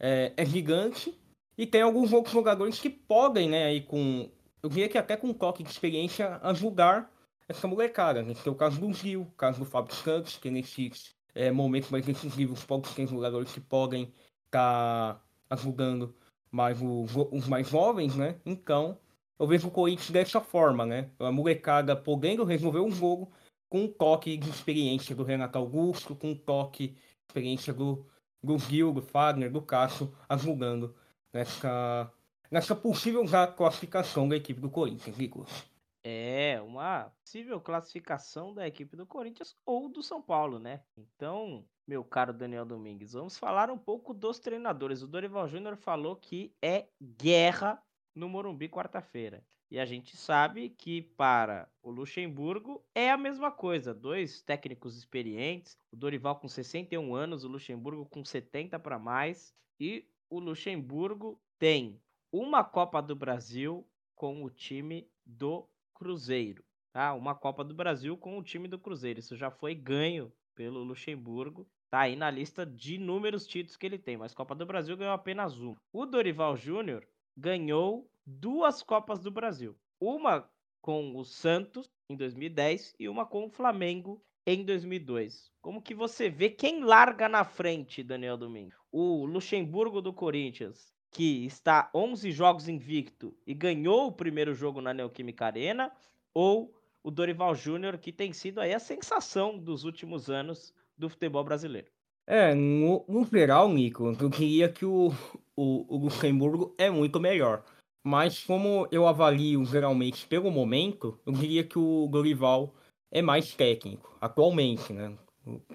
é, 0.00 0.32
é 0.36 0.44
gigante. 0.44 1.16
E 1.56 1.66
tem 1.66 1.82
alguns 1.82 2.12
outros 2.12 2.32
jogadores 2.32 2.78
que 2.78 2.88
podem, 2.88 3.48
né, 3.48 3.66
aí 3.66 3.80
com. 3.80 4.30
Eu 4.62 4.68
diria 4.68 4.88
que 4.88 4.98
até 4.98 5.16
com 5.16 5.28
um 5.28 5.34
toque 5.34 5.62
de 5.62 5.70
experiência, 5.70 6.38
ajudar 6.42 7.12
essa 7.48 7.66
molecada. 7.66 8.22
Né? 8.22 8.34
Tem 8.34 8.52
o 8.52 8.56
caso 8.56 8.80
do 8.80 8.92
Gil, 8.92 9.22
o 9.22 9.30
caso 9.32 9.58
do 9.60 9.64
Fábio 9.64 9.94
Santos, 9.94 10.36
que 10.36 10.50
nesses 10.50 11.14
é, 11.34 11.50
momentos 11.50 11.90
mais 11.90 12.04
decisivos, 12.04 12.64
poucos 12.64 12.94
tem 12.94 13.06
jogadores 13.06 13.52
que 13.52 13.60
podem 13.60 14.12
estar 14.46 15.14
tá 15.14 15.22
ajudando 15.50 16.14
mais 16.50 16.80
os, 16.80 17.14
os 17.30 17.46
mais 17.46 17.68
jovens, 17.68 18.16
né? 18.16 18.36
Então, 18.44 18.98
eu 19.38 19.46
vejo 19.46 19.68
o 19.68 19.70
Corinthians 19.70 20.10
dessa 20.10 20.40
forma, 20.40 20.84
né? 20.84 21.10
A 21.18 21.30
molecada 21.30 21.96
podendo 21.96 22.44
resolver 22.44 22.80
um 22.80 22.90
jogo 22.90 23.32
com 23.68 23.84
um 23.84 23.88
toque 23.88 24.36
de 24.36 24.48
experiência 24.48 25.14
do 25.14 25.22
Renato 25.22 25.58
Augusto, 25.58 26.16
com 26.16 26.30
um 26.30 26.34
toque 26.34 26.88
de 26.88 26.98
experiência 27.28 27.72
do, 27.72 28.06
do 28.42 28.58
Gil, 28.58 28.92
do 28.92 29.02
Fagner, 29.02 29.50
do 29.50 29.62
Cássio, 29.62 30.12
ajudando 30.28 30.94
nessa, 31.32 32.10
nessa 32.50 32.74
possível 32.74 33.24
classificação 33.56 34.28
da 34.28 34.36
equipe 34.36 34.60
do 34.60 34.70
Corinthians, 34.70 35.16
Nicolas. 35.16 35.68
É, 36.02 36.60
uma 36.62 37.12
possível 37.22 37.60
classificação 37.60 38.54
da 38.54 38.66
equipe 38.66 38.96
do 38.96 39.04
Corinthians 39.04 39.54
ou 39.66 39.88
do 39.88 40.02
São 40.02 40.22
Paulo, 40.22 40.58
né? 40.58 40.80
Então, 40.96 41.64
meu 41.86 42.02
caro 42.02 42.32
Daniel 42.32 42.64
Domingues, 42.64 43.12
vamos 43.12 43.36
falar 43.36 43.70
um 43.70 43.76
pouco 43.76 44.14
dos 44.14 44.38
treinadores. 44.38 45.02
O 45.02 45.08
Dorival 45.08 45.46
Júnior 45.46 45.76
falou 45.76 46.16
que 46.16 46.54
é 46.62 46.86
guerra 47.02 47.82
no 48.14 48.28
Morumbi 48.28 48.68
quarta-feira. 48.68 49.44
E 49.70 49.78
a 49.78 49.84
gente 49.84 50.16
sabe 50.16 50.70
que 50.70 51.02
para 51.02 51.68
o 51.82 51.90
Luxemburgo 51.90 52.82
é 52.94 53.10
a 53.10 53.18
mesma 53.18 53.50
coisa. 53.50 53.92
Dois 53.92 54.40
técnicos 54.40 54.96
experientes, 54.96 55.78
o 55.92 55.96
Dorival 55.96 56.36
com 56.36 56.48
61 56.48 57.14
anos, 57.14 57.44
o 57.44 57.48
Luxemburgo 57.48 58.06
com 58.06 58.24
70 58.24 58.78
para 58.78 58.98
mais. 58.98 59.54
E 59.78 60.08
o 60.30 60.38
Luxemburgo 60.38 61.38
tem 61.58 62.00
uma 62.32 62.64
Copa 62.64 63.02
do 63.02 63.14
Brasil 63.14 63.86
com 64.14 64.42
o 64.42 64.48
time 64.48 65.06
do 65.24 65.68
Cruzeiro. 65.94 66.64
Tá? 66.90 67.12
Uma 67.12 67.34
Copa 67.34 67.62
do 67.62 67.74
Brasil 67.74 68.16
com 68.16 68.38
o 68.38 68.42
time 68.42 68.68
do 68.68 68.78
Cruzeiro. 68.78 69.20
Isso 69.20 69.36
já 69.36 69.50
foi 69.50 69.74
ganho 69.74 70.32
pelo 70.54 70.82
Luxemburgo. 70.82 71.68
Tá 71.90 72.00
aí 72.00 72.16
na 72.16 72.30
lista 72.30 72.64
de 72.64 72.96
inúmeros 72.96 73.46
títulos 73.46 73.76
que 73.76 73.86
ele 73.86 73.98
tem, 73.98 74.16
mas 74.16 74.34
Copa 74.34 74.54
do 74.54 74.66
Brasil 74.66 74.96
ganhou 74.96 75.14
apenas 75.14 75.58
um. 75.60 75.74
O 75.92 76.04
Dorival 76.06 76.56
Júnior 76.56 77.06
ganhou 77.38 78.10
duas 78.26 78.82
Copas 78.82 79.20
do 79.20 79.30
Brasil. 79.30 79.78
Uma 80.00 80.50
com 80.80 81.16
o 81.16 81.24
Santos 81.24 81.88
em 82.10 82.16
2010 82.16 82.96
e 82.98 83.08
uma 83.08 83.24
com 83.24 83.46
o 83.46 83.50
Flamengo 83.50 84.20
em 84.44 84.64
2002. 84.64 85.52
Como 85.62 85.80
que 85.80 85.94
você 85.94 86.28
vê 86.28 86.50
quem 86.50 86.82
larga 86.82 87.28
na 87.28 87.44
frente, 87.44 88.02
Daniel 88.02 88.36
Domingo? 88.36 88.74
O 88.90 89.24
Luxemburgo 89.24 90.02
do 90.02 90.12
Corinthians, 90.12 90.92
que 91.12 91.46
está 91.46 91.88
11 91.94 92.32
jogos 92.32 92.68
invicto 92.68 93.36
e 93.46 93.54
ganhou 93.54 94.08
o 94.08 94.12
primeiro 94.12 94.52
jogo 94.52 94.80
na 94.80 94.92
Neoquímica 94.92 95.46
Arena, 95.46 95.92
ou 96.34 96.74
o 97.04 97.10
Dorival 97.10 97.54
Júnior, 97.54 97.98
que 97.98 98.12
tem 98.12 98.32
sido 98.32 98.60
aí 98.60 98.74
a 98.74 98.80
sensação 98.80 99.56
dos 99.56 99.84
últimos 99.84 100.28
anos 100.28 100.74
do 100.96 101.08
futebol 101.08 101.44
brasileiro? 101.44 101.90
É, 102.30 102.54
no, 102.54 103.04
no 103.08 103.24
geral, 103.24 103.72
Nico, 103.72 104.14
eu 104.20 104.28
queria 104.28 104.68
que 104.68 104.84
o, 104.84 105.10
o, 105.56 105.94
o 105.94 105.96
Luxemburgo 105.96 106.74
é 106.76 106.90
muito 106.90 107.18
melhor. 107.18 107.64
Mas 108.04 108.44
como 108.44 108.86
eu 108.92 109.08
avalio 109.08 109.64
geralmente 109.64 110.26
pelo 110.26 110.50
momento, 110.50 111.18
eu 111.24 111.32
diria 111.32 111.64
que 111.64 111.78
o 111.78 112.06
Dorival 112.06 112.74
é 113.10 113.22
mais 113.22 113.54
técnico, 113.54 114.14
atualmente, 114.20 114.92
né? 114.92 115.16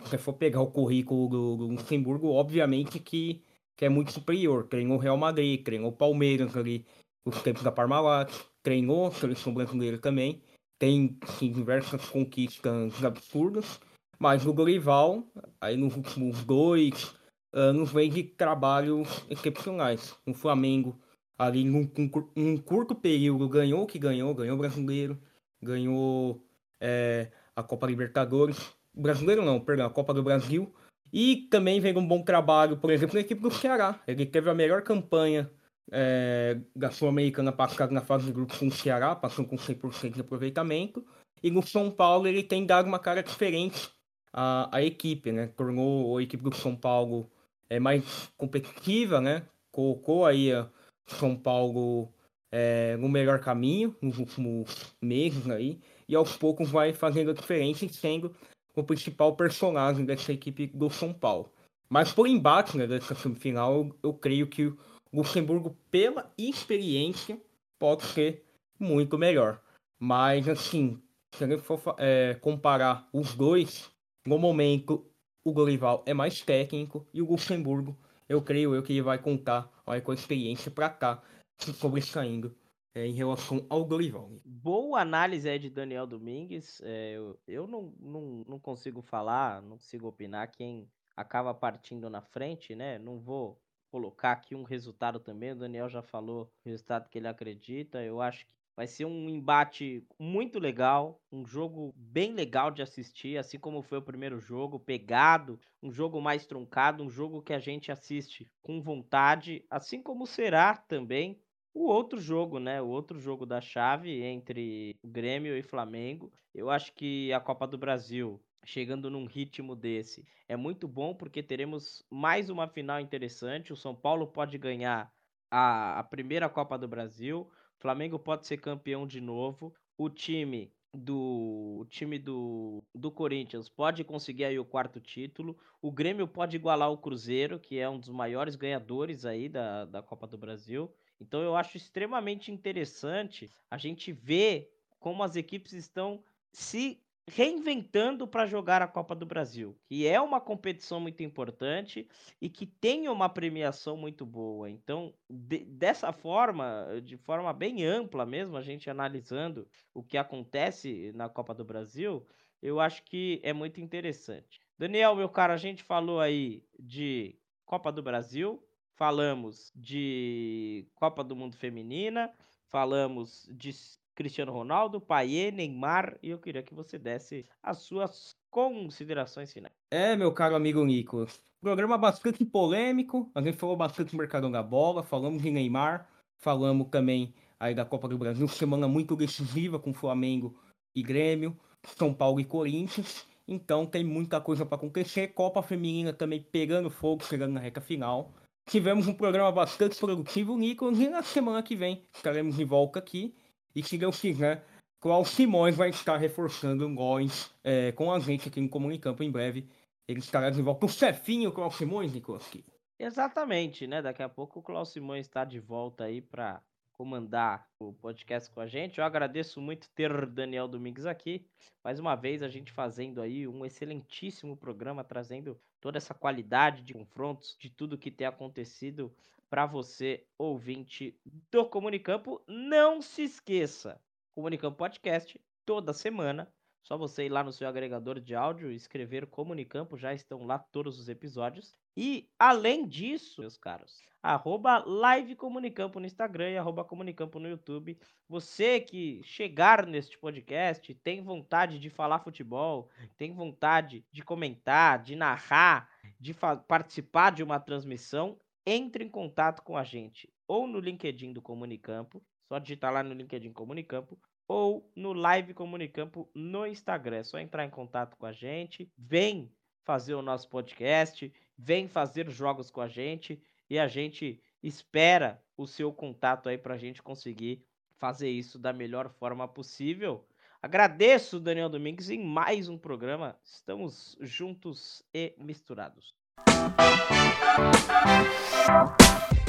Se 0.06 0.18
for 0.20 0.34
pegar 0.34 0.62
o 0.62 0.72
currículo 0.72 1.28
do, 1.28 1.58
do 1.58 1.68
Luxemburgo, 1.70 2.28
obviamente 2.28 3.00
que 3.00 3.42
que 3.76 3.86
é 3.86 3.90
muito 3.90 4.12
superior. 4.12 4.68
Treinou 4.68 4.98
o 4.98 5.00
Real 5.00 5.18
Madrid, 5.18 5.64
treinou 5.64 5.90
o 5.90 5.96
Palmeiras 5.96 6.56
ali, 6.56 6.86
os 7.26 7.42
tempos 7.42 7.64
da 7.64 7.72
Parmalat, 7.72 8.32
treinou 8.62 9.08
a 9.08 9.12
seleção 9.12 9.54
brasileira 9.54 9.98
também. 9.98 10.42
Tem 10.80 11.18
sim, 11.38 11.52
diversas 11.52 12.08
conquistas 12.10 13.04
absurdas, 13.04 13.80
mas 14.20 14.46
o 14.46 14.54
Dorival, 14.54 15.24
aí 15.60 15.76
nos 15.78 15.96
últimos 15.96 16.44
dois 16.44 17.16
anos, 17.52 17.92
vem 17.92 18.10
de 18.10 18.24
trabalhos 18.24 19.26
excepcionais. 19.30 20.16
No 20.26 20.34
Flamengo, 20.34 21.00
ali 21.38 21.64
num, 21.64 21.90
num 22.36 22.58
curto 22.58 22.96
período, 22.96 23.48
ganhou 23.50 23.84
o 23.84 23.88
que 23.88 24.00
ganhou, 24.00 24.34
ganhou 24.34 24.56
o 24.56 24.60
brasileiro, 24.60 25.20
ganhou 25.62 26.44
é, 26.80 27.32
a 27.56 27.64
Copa 27.64 27.88
Libertadores. 27.88 28.58
Brasileiro 28.94 29.44
não, 29.44 29.60
perdão, 29.60 29.88
a 29.88 29.90
Copa 29.90 30.14
do 30.14 30.24
Brasil 30.24 30.74
e 31.14 31.48
também 31.52 31.80
vem 31.80 31.96
um 31.96 32.08
bom 32.08 32.24
trabalho, 32.24 32.78
por 32.78 32.90
exemplo, 32.90 33.14
na 33.14 33.22
equipe 33.22 33.40
do 33.40 33.52
Ceará. 33.52 34.02
Ele 34.08 34.26
teve 34.26 34.50
a 34.50 34.54
melhor 34.54 34.82
campanha 34.82 35.50
é, 35.92 36.60
da 36.76 36.90
Sul-Americana 36.90 37.52
passada 37.52 37.94
na 37.94 38.02
fase 38.02 38.26
de 38.26 38.32
grupos 38.32 38.58
com 38.58 38.68
o 38.68 38.72
Ceará, 38.72 39.16
passando 39.16 39.48
com 39.48 39.56
100% 39.56 40.14
de 40.14 40.22
aproveitamento. 40.22 41.06
E 41.44 41.52
no 41.52 41.62
São 41.62 41.92
Paulo 41.92 42.28
ele 42.28 42.42
tem 42.42 42.66
dado 42.66 42.88
uma 42.88 42.98
cara 42.98 43.22
diferente 43.22 43.92
à, 44.34 44.76
à 44.76 44.82
equipe, 44.82 45.32
né? 45.32 45.48
Tornou 45.56 46.18
a 46.18 46.24
equipe 46.24 46.44
do 46.44 46.56
São 46.56 46.76
Paulo 46.76 47.30
é, 47.70 47.80
mais 47.80 48.30
competitiva, 48.36 49.22
né? 49.22 49.44
Colocou 49.72 50.26
aí 50.26 50.52
a 50.52 50.68
São 51.08 51.36
Paulo 51.36 52.12
é, 52.52 52.98
no 52.98 53.08
melhor 53.08 53.40
caminho 53.40 53.96
nos 54.02 54.18
últimos 54.18 54.96
meses 55.02 55.48
aí. 55.50 55.80
E 56.10 56.16
aos 56.16 56.36
poucos 56.36 56.70
vai 56.70 56.94
fazendo 56.94 57.32
a 57.32 57.34
diferença 57.34 57.88
sendo 57.90 58.36
o 58.76 58.84
principal 58.84 59.36
personagem 59.36 60.06
dessa 60.06 60.34
equipe 60.34 60.68
do 60.68 60.90
São 60.90 61.14
Paulo. 61.14 61.52
Mas 61.88 62.12
por 62.12 62.28
embate 62.28 62.78
né, 62.78 62.88
dessa 62.88 63.14
semifinal, 63.14 63.74
eu, 63.74 63.96
eu 64.04 64.14
creio 64.14 64.48
que 64.48 64.66
o 64.66 64.78
Luxemburgo, 65.14 65.78
pela 65.92 66.32
experiência, 66.38 67.40
pode 67.78 68.04
ser 68.04 68.44
muito 68.80 69.18
melhor. 69.18 69.62
Mas, 70.00 70.50
assim, 70.50 71.00
se 71.36 71.44
a 71.44 71.48
gente 71.48 71.62
for 71.62 71.80
é, 71.98 72.36
comparar 72.42 73.08
os 73.14 73.36
dois, 73.36 73.93
no 74.26 74.38
momento, 74.38 75.06
o 75.44 75.52
Dorival 75.52 76.04
é 76.06 76.14
mais 76.14 76.42
técnico 76.42 77.06
e 77.14 77.22
o 77.22 77.30
Luxemburgo, 77.30 77.98
eu 78.28 78.42
creio 78.42 78.74
eu 78.74 78.82
que 78.82 78.94
ele 78.94 79.02
vai 79.02 79.18
contar 79.18 79.70
olha, 79.86 80.02
com 80.02 80.12
a 80.12 80.16
experiência 80.16 80.72
para 80.72 80.90
cá, 80.90 81.22
se 81.58 81.74
sobressaindo 81.74 82.56
é, 82.96 83.06
em 83.06 83.14
relação 83.14 83.66
ao 83.70 83.84
Dorival. 83.84 84.32
Boa 84.46 85.02
análise 85.02 85.50
aí 85.50 85.60
de 85.60 85.70
Daniel 85.70 86.08
Domingues. 86.08 86.82
É, 86.84 87.14
eu 87.14 87.40
eu 87.48 87.68
não, 87.68 87.94
não, 88.00 88.46
não 88.48 88.60
consigo 88.60 89.02
falar, 89.02 89.62
não 89.62 89.78
consigo 89.78 90.08
opinar 90.08 90.52
quem 90.52 90.88
acaba 91.16 91.54
partindo 91.54 92.10
na 92.10 92.22
frente, 92.22 92.76
né? 92.76 92.98
Não 92.98 93.20
vou 93.20 93.60
colocar 93.92 94.32
aqui 94.32 94.56
um 94.56 94.64
resultado 94.64 95.20
também. 95.20 95.52
O 95.52 95.56
Daniel 95.56 95.90
já 95.90 96.02
falou 96.02 96.52
o 96.66 96.70
resultado 96.70 97.10
que 97.10 97.18
ele 97.18 97.28
acredita. 97.28 98.02
Eu 98.02 98.22
acho 98.22 98.46
que 98.46 98.54
vai 98.76 98.88
ser 98.88 99.06
um 99.06 99.30
embate 99.30 100.06
muito 100.20 100.60
legal, 100.60 101.22
um 101.32 101.46
jogo 101.46 101.94
bem 101.96 102.34
legal 102.34 102.72
de 102.72 102.82
assistir, 102.82 103.38
assim 103.38 103.60
como 103.60 103.82
foi 103.82 104.00
o 104.00 104.02
primeiro 104.04 104.40
jogo, 104.40 104.80
pegado, 104.80 105.60
um 105.82 105.92
jogo 105.92 106.20
mais 106.22 106.46
truncado, 106.46 107.04
um 107.04 107.10
jogo 107.10 107.42
que 107.42 107.54
a 107.54 107.60
gente 107.60 107.92
assiste 107.92 108.50
com 108.62 108.82
vontade, 108.82 109.66
assim 109.70 110.02
como 110.02 110.26
será 110.26 110.76
também 110.76 111.40
o 111.74 111.86
outro 111.88 112.20
jogo, 112.20 112.60
né? 112.60 112.82
O 112.82 112.88
outro 112.88 113.20
jogo 113.20 113.46
da 113.46 113.60
chave 113.60 114.22
entre 114.24 114.96
Grêmio 115.04 115.58
e 115.58 115.64
Flamengo. 115.64 116.32
Eu 116.54 116.70
acho 116.70 116.94
que 116.94 117.34
a 117.34 117.40
Copa 117.40 117.66
do 117.68 117.78
Brasil, 117.78 118.40
chegando 118.64 119.10
num 119.10 119.26
ritmo 119.26 119.76
desse, 119.76 120.24
é 120.48 120.56
muito 120.56 120.88
bom 120.88 121.16
porque 121.16 121.42
teremos 121.42 122.04
mais 122.12 122.50
uma 122.50 122.68
final 122.68 123.00
interessante. 123.00 123.74
O 123.74 123.76
São 123.76 123.96
Paulo 123.96 124.28
pode 124.28 124.58
ganhar 124.58 125.12
a, 125.50 126.00
a 126.00 126.04
primeira 126.04 126.48
Copa 126.48 126.78
do 126.78 126.88
Brasil. 126.88 127.50
Flamengo 127.84 128.18
pode 128.18 128.48
ser 128.48 128.56
campeão 128.60 129.06
de 129.06 129.20
novo. 129.20 129.76
O 129.98 130.10
time 130.10 130.72
do 130.94 131.80
o 131.82 131.86
time 131.90 132.18
do, 132.18 132.82
do 132.96 133.12
Corinthians 133.12 133.68
pode 133.68 134.06
conseguir 134.06 134.46
aí 134.46 134.58
o 134.58 134.64
quarto 134.64 135.02
título. 135.02 135.58
O 135.82 135.92
Grêmio 135.92 136.26
pode 136.26 136.56
igualar 136.56 136.90
o 136.90 136.98
Cruzeiro, 136.98 137.60
que 137.60 137.78
é 137.78 137.90
um 137.90 138.00
dos 138.00 138.08
maiores 138.08 138.56
ganhadores 138.56 139.26
aí 139.26 139.50
da, 139.50 139.84
da 139.84 140.02
Copa 140.02 140.26
do 140.26 140.38
Brasil. 140.38 140.90
Então 141.20 141.42
eu 141.42 141.58
acho 141.58 141.76
extremamente 141.76 142.54
interessante 142.54 143.52
a 143.70 143.78
gente 143.78 144.14
ver 144.14 144.74
como 144.98 145.22
as 145.22 145.36
equipes 145.36 145.74
estão 145.74 146.24
se 146.54 147.03
reinventando 147.30 148.28
para 148.28 148.46
jogar 148.46 148.82
a 148.82 148.88
Copa 148.88 149.16
do 149.16 149.26
Brasil, 149.26 149.78
que 149.86 150.06
é 150.06 150.20
uma 150.20 150.42
competição 150.42 151.00
muito 151.00 151.24
importante 151.24 152.08
e 152.42 152.50
que 152.50 152.66
tem 152.66 153.08
uma 153.08 153.30
premiação 153.30 153.96
muito 153.96 154.26
boa. 154.26 154.70
Então, 154.70 155.14
de, 155.30 155.60
dessa 155.60 156.12
forma, 156.12 156.88
de 157.04 157.16
forma 157.18 157.54
bem 157.54 157.86
ampla 157.86 158.26
mesmo, 158.26 158.58
a 158.58 158.62
gente 158.62 158.90
analisando 158.90 159.68
o 159.94 160.04
que 160.04 160.18
acontece 160.18 161.12
na 161.16 161.30
Copa 161.30 161.54
do 161.54 161.64
Brasil, 161.64 162.26
eu 162.62 162.80
acho 162.80 163.04
que 163.04 163.40
é 163.44 163.54
muito 163.54 163.80
interessante. 163.80 164.62
Daniel, 164.78 165.16
meu 165.16 165.30
cara, 165.30 165.54
a 165.54 165.58
gente 165.58 165.84
falou 165.84 166.20
aí 166.20 166.64
de 166.78 167.38
Copa 167.66 167.92
do 167.92 168.04
Brasil, 168.04 168.62
falamos 168.96 169.72
de 169.76 170.86
Copa 170.96 171.24
do 171.24 171.36
Mundo 171.36 171.56
Feminina, 171.56 172.34
falamos 172.68 173.48
de 173.52 173.72
Cristiano 174.16 174.52
Ronaldo, 174.52 175.02
Paier, 175.02 175.54
Neymar, 175.54 176.18
e 176.22 176.30
eu 176.30 176.38
queria 176.38 176.64
que 176.64 176.74
você 176.74 176.98
desse 176.98 177.46
as 177.62 177.80
suas 177.80 178.36
considerações 178.50 179.52
finais. 179.52 179.74
É, 179.92 180.16
meu 180.16 180.32
caro 180.32 180.56
amigo 180.56 180.84
Nico, 180.86 181.26
programa 181.62 181.98
bastante 181.98 182.46
polêmico, 182.46 183.32
a 183.34 183.42
gente 183.42 183.58
falou 183.58 183.76
bastante 183.76 184.12
do 184.12 184.18
mercado 184.18 184.50
da 184.52 184.62
bola, 184.62 185.02
falamos 185.02 185.42
de 185.42 185.50
Neymar, 185.50 186.08
falamos 186.40 186.88
também 186.90 187.34
aí 187.60 187.74
da 187.74 187.86
Copa 187.86 188.08
do 188.08 188.18
Brasil, 188.18 188.48
semana 188.48 188.88
muito 188.88 189.16
decisiva 189.16 189.80
com 189.80 189.94
Flamengo 189.94 190.56
e 190.96 191.02
Grêmio, 191.02 191.58
São 191.98 192.14
Paulo 192.14 192.40
e 192.40 192.46
Corinthians, 192.46 193.26
então 193.48 193.86
tem 193.86 194.04
muita 194.04 194.40
coisa 194.40 194.66
para 194.66 194.76
acontecer, 194.76 195.30
Copa 195.30 195.64
Feminina 195.64 196.14
também 196.14 196.42
pegando 196.42 196.90
fogo, 196.90 197.24
chegando 197.24 197.54
na 197.54 197.60
reta 197.60 197.82
final. 197.82 198.34
Tivemos 198.70 199.08
um 199.08 199.14
programa 199.14 199.52
bastante 199.52 199.98
produtivo, 200.00 200.58
Nico, 200.58 200.90
e 200.92 201.10
na 201.10 201.22
semana 201.22 201.62
que 201.62 201.76
vem 201.76 202.04
estaremos 202.14 202.56
de 202.56 202.64
volta 202.64 203.00
aqui 203.00 203.36
e 203.76 203.84
se 203.84 203.98
Deus 203.98 204.20
quiser, 204.20 204.64
Klaus 205.00 205.30
Simões 205.30 205.76
vai 205.76 205.90
estar 205.90 206.18
reforçando 206.18 206.88
nós 206.88 207.54
é, 207.64 207.92
com 207.92 208.12
a 208.12 208.20
gente 208.20 208.48
aqui 208.48 208.62
no 208.62 208.70
Comunicampo 208.70 209.24
em 209.24 209.32
breve. 209.32 209.68
Ele 210.08 210.20
estará 210.20 210.50
de 210.50 210.62
volta. 210.62 210.86
O 210.86 210.90
chefinho 210.90 211.52
Klaus 211.52 211.76
Simões, 211.76 212.14
Nikoski. 212.14 212.64
Exatamente, 213.00 213.88
né? 213.88 214.02
Daqui 214.02 214.24
a 214.24 214.30
pouco 214.30 214.60
o 214.60 214.64
Klaus 214.64 214.90
Simões 214.90 215.26
está 215.26 215.44
de 215.44 215.60
volta 215.60 216.06
aí 216.06 216.22
para 216.22 216.62
comandar 216.94 217.68
o 217.80 217.92
podcast 217.92 218.50
com 218.52 218.62
a 218.62 218.68
gente. 218.68 219.00
Eu 219.00 219.04
agradeço 219.04 219.60
muito 219.60 219.90
ter 219.90 220.26
Daniel 220.28 220.68
Domingues 220.68 221.06
aqui. 221.06 221.46
Mais 221.84 222.00
uma 222.00 222.16
vez 222.16 222.42
a 222.42 222.48
gente 222.48 222.72
fazendo 222.72 223.22
aí 223.22 223.48
um 223.48 223.66
excelentíssimo 223.66 224.56
programa, 224.56 225.04
trazendo 225.04 225.60
toda 225.82 225.98
essa 225.98 226.14
qualidade 226.14 226.82
de 226.82 226.94
confrontos, 226.94 227.58
de 227.60 227.70
tudo 227.70 227.98
que 227.98 228.10
tem 228.10 228.26
acontecido 228.26 229.14
para 229.54 229.68
você, 229.68 230.26
ouvinte 230.36 231.16
do 231.52 231.64
Comunicampo. 231.64 232.42
Não 232.48 233.04
se 233.04 233.22
esqueça, 233.22 234.02
Comunicampo 234.34 234.76
Podcast, 234.76 235.40
toda 235.64 235.94
semana. 235.94 236.52
Só 236.82 236.98
você 236.98 237.28
ir 237.28 237.30
lá 237.30 237.44
no 237.44 237.54
seu 237.54 237.68
agregador 237.68 238.20
de 238.20 238.34
áudio 238.34 238.72
e 238.72 238.76
escrever 238.76 239.28
Comunicampo, 239.28 239.96
já 239.96 240.12
estão 240.12 240.44
lá 240.44 240.58
todos 240.58 241.00
os 241.00 241.08
episódios. 241.08 241.76
E, 241.96 242.28
além 242.40 242.88
disso, 242.88 243.42
meus 243.42 243.56
caros, 243.56 244.02
arroba 244.24 244.84
Live 244.88 245.36
Comunicampo 245.36 246.00
no 246.00 246.08
Instagram 246.08 246.50
e 246.50 246.58
arroba 246.58 246.84
Comunicampo 246.84 247.40
no 247.40 247.48
YouTube. 247.48 248.00
Você 248.28 248.80
que 248.80 249.22
chegar 249.22 249.86
neste 249.86 250.18
podcast, 250.18 250.96
tem 250.96 251.22
vontade 251.22 251.78
de 251.78 251.92
falar 251.92 252.18
futebol, 252.18 252.90
tem 253.18 253.32
vontade 253.32 254.04
de 254.12 254.24
comentar, 254.24 254.98
de 254.98 255.16
narrar, 255.16 255.92
de 256.20 256.34
participar 256.68 257.32
de 257.32 257.44
uma 257.44 257.60
transmissão, 257.60 258.36
entre 258.66 259.04
em 259.04 259.10
contato 259.10 259.62
com 259.62 259.78
a 259.78 259.84
gente 259.84 260.32
ou 260.48 260.68
no 260.68 260.80
LinkedIn 260.80 261.34
do 261.34 261.42
Comunicampo, 261.42 262.24
só 262.48 262.60
digitar 262.60 262.94
lá 262.94 263.04
no 263.04 263.14
LinkedIn 263.14 263.52
Comunicampo, 263.52 264.20
ou 264.48 264.92
no 264.96 265.14
Live 265.14 265.54
Comunicampo 265.54 266.30
no 266.34 266.68
Instagram. 266.68 267.18
É 267.18 267.24
só 267.24 267.40
entrar 267.40 267.66
em 267.66 267.70
contato 267.70 268.16
com 268.18 268.26
a 268.26 268.32
gente, 268.32 268.92
vem 268.98 269.52
fazer 269.84 270.14
o 270.14 270.22
nosso 270.22 270.50
podcast, 270.50 271.34
vem 271.58 271.88
fazer 271.88 272.30
jogos 272.30 272.70
com 272.70 272.82
a 272.82 272.88
gente 272.88 273.42
e 273.70 273.80
a 273.80 273.88
gente 273.88 274.42
espera 274.62 275.44
o 275.58 275.68
seu 275.68 275.92
contato 275.92 276.50
aí 276.50 276.58
para 276.58 276.76
a 276.76 276.78
gente 276.78 277.02
conseguir 277.02 277.66
fazer 277.98 278.30
isso 278.30 278.60
da 278.60 278.74
melhor 278.74 279.10
forma 279.10 279.48
possível. 279.48 280.28
Agradeço, 280.62 281.40
Daniel 281.40 281.70
Domingues, 281.70 282.10
em 282.10 282.24
mais 282.24 282.70
um 282.70 282.78
programa. 282.78 283.38
Estamos 283.44 284.16
juntos 284.22 285.04
e 285.14 285.34
misturados. 285.38 286.23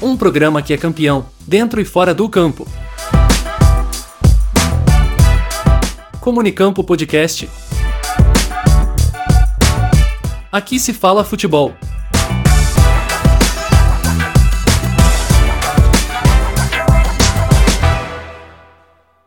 Um 0.02 0.18
programa 0.18 0.60
que 0.60 0.74
é 0.74 0.76
campeão, 0.76 1.26
dentro 1.46 1.80
e 1.80 1.84
fora 1.84 2.12
do 2.12 2.28
campo. 2.28 2.68
Comunicampo 6.20 6.84
Podcast. 6.84 7.48
Aqui 10.52 10.78
se 10.78 10.92
fala 10.92 11.24
futebol. 11.24 11.74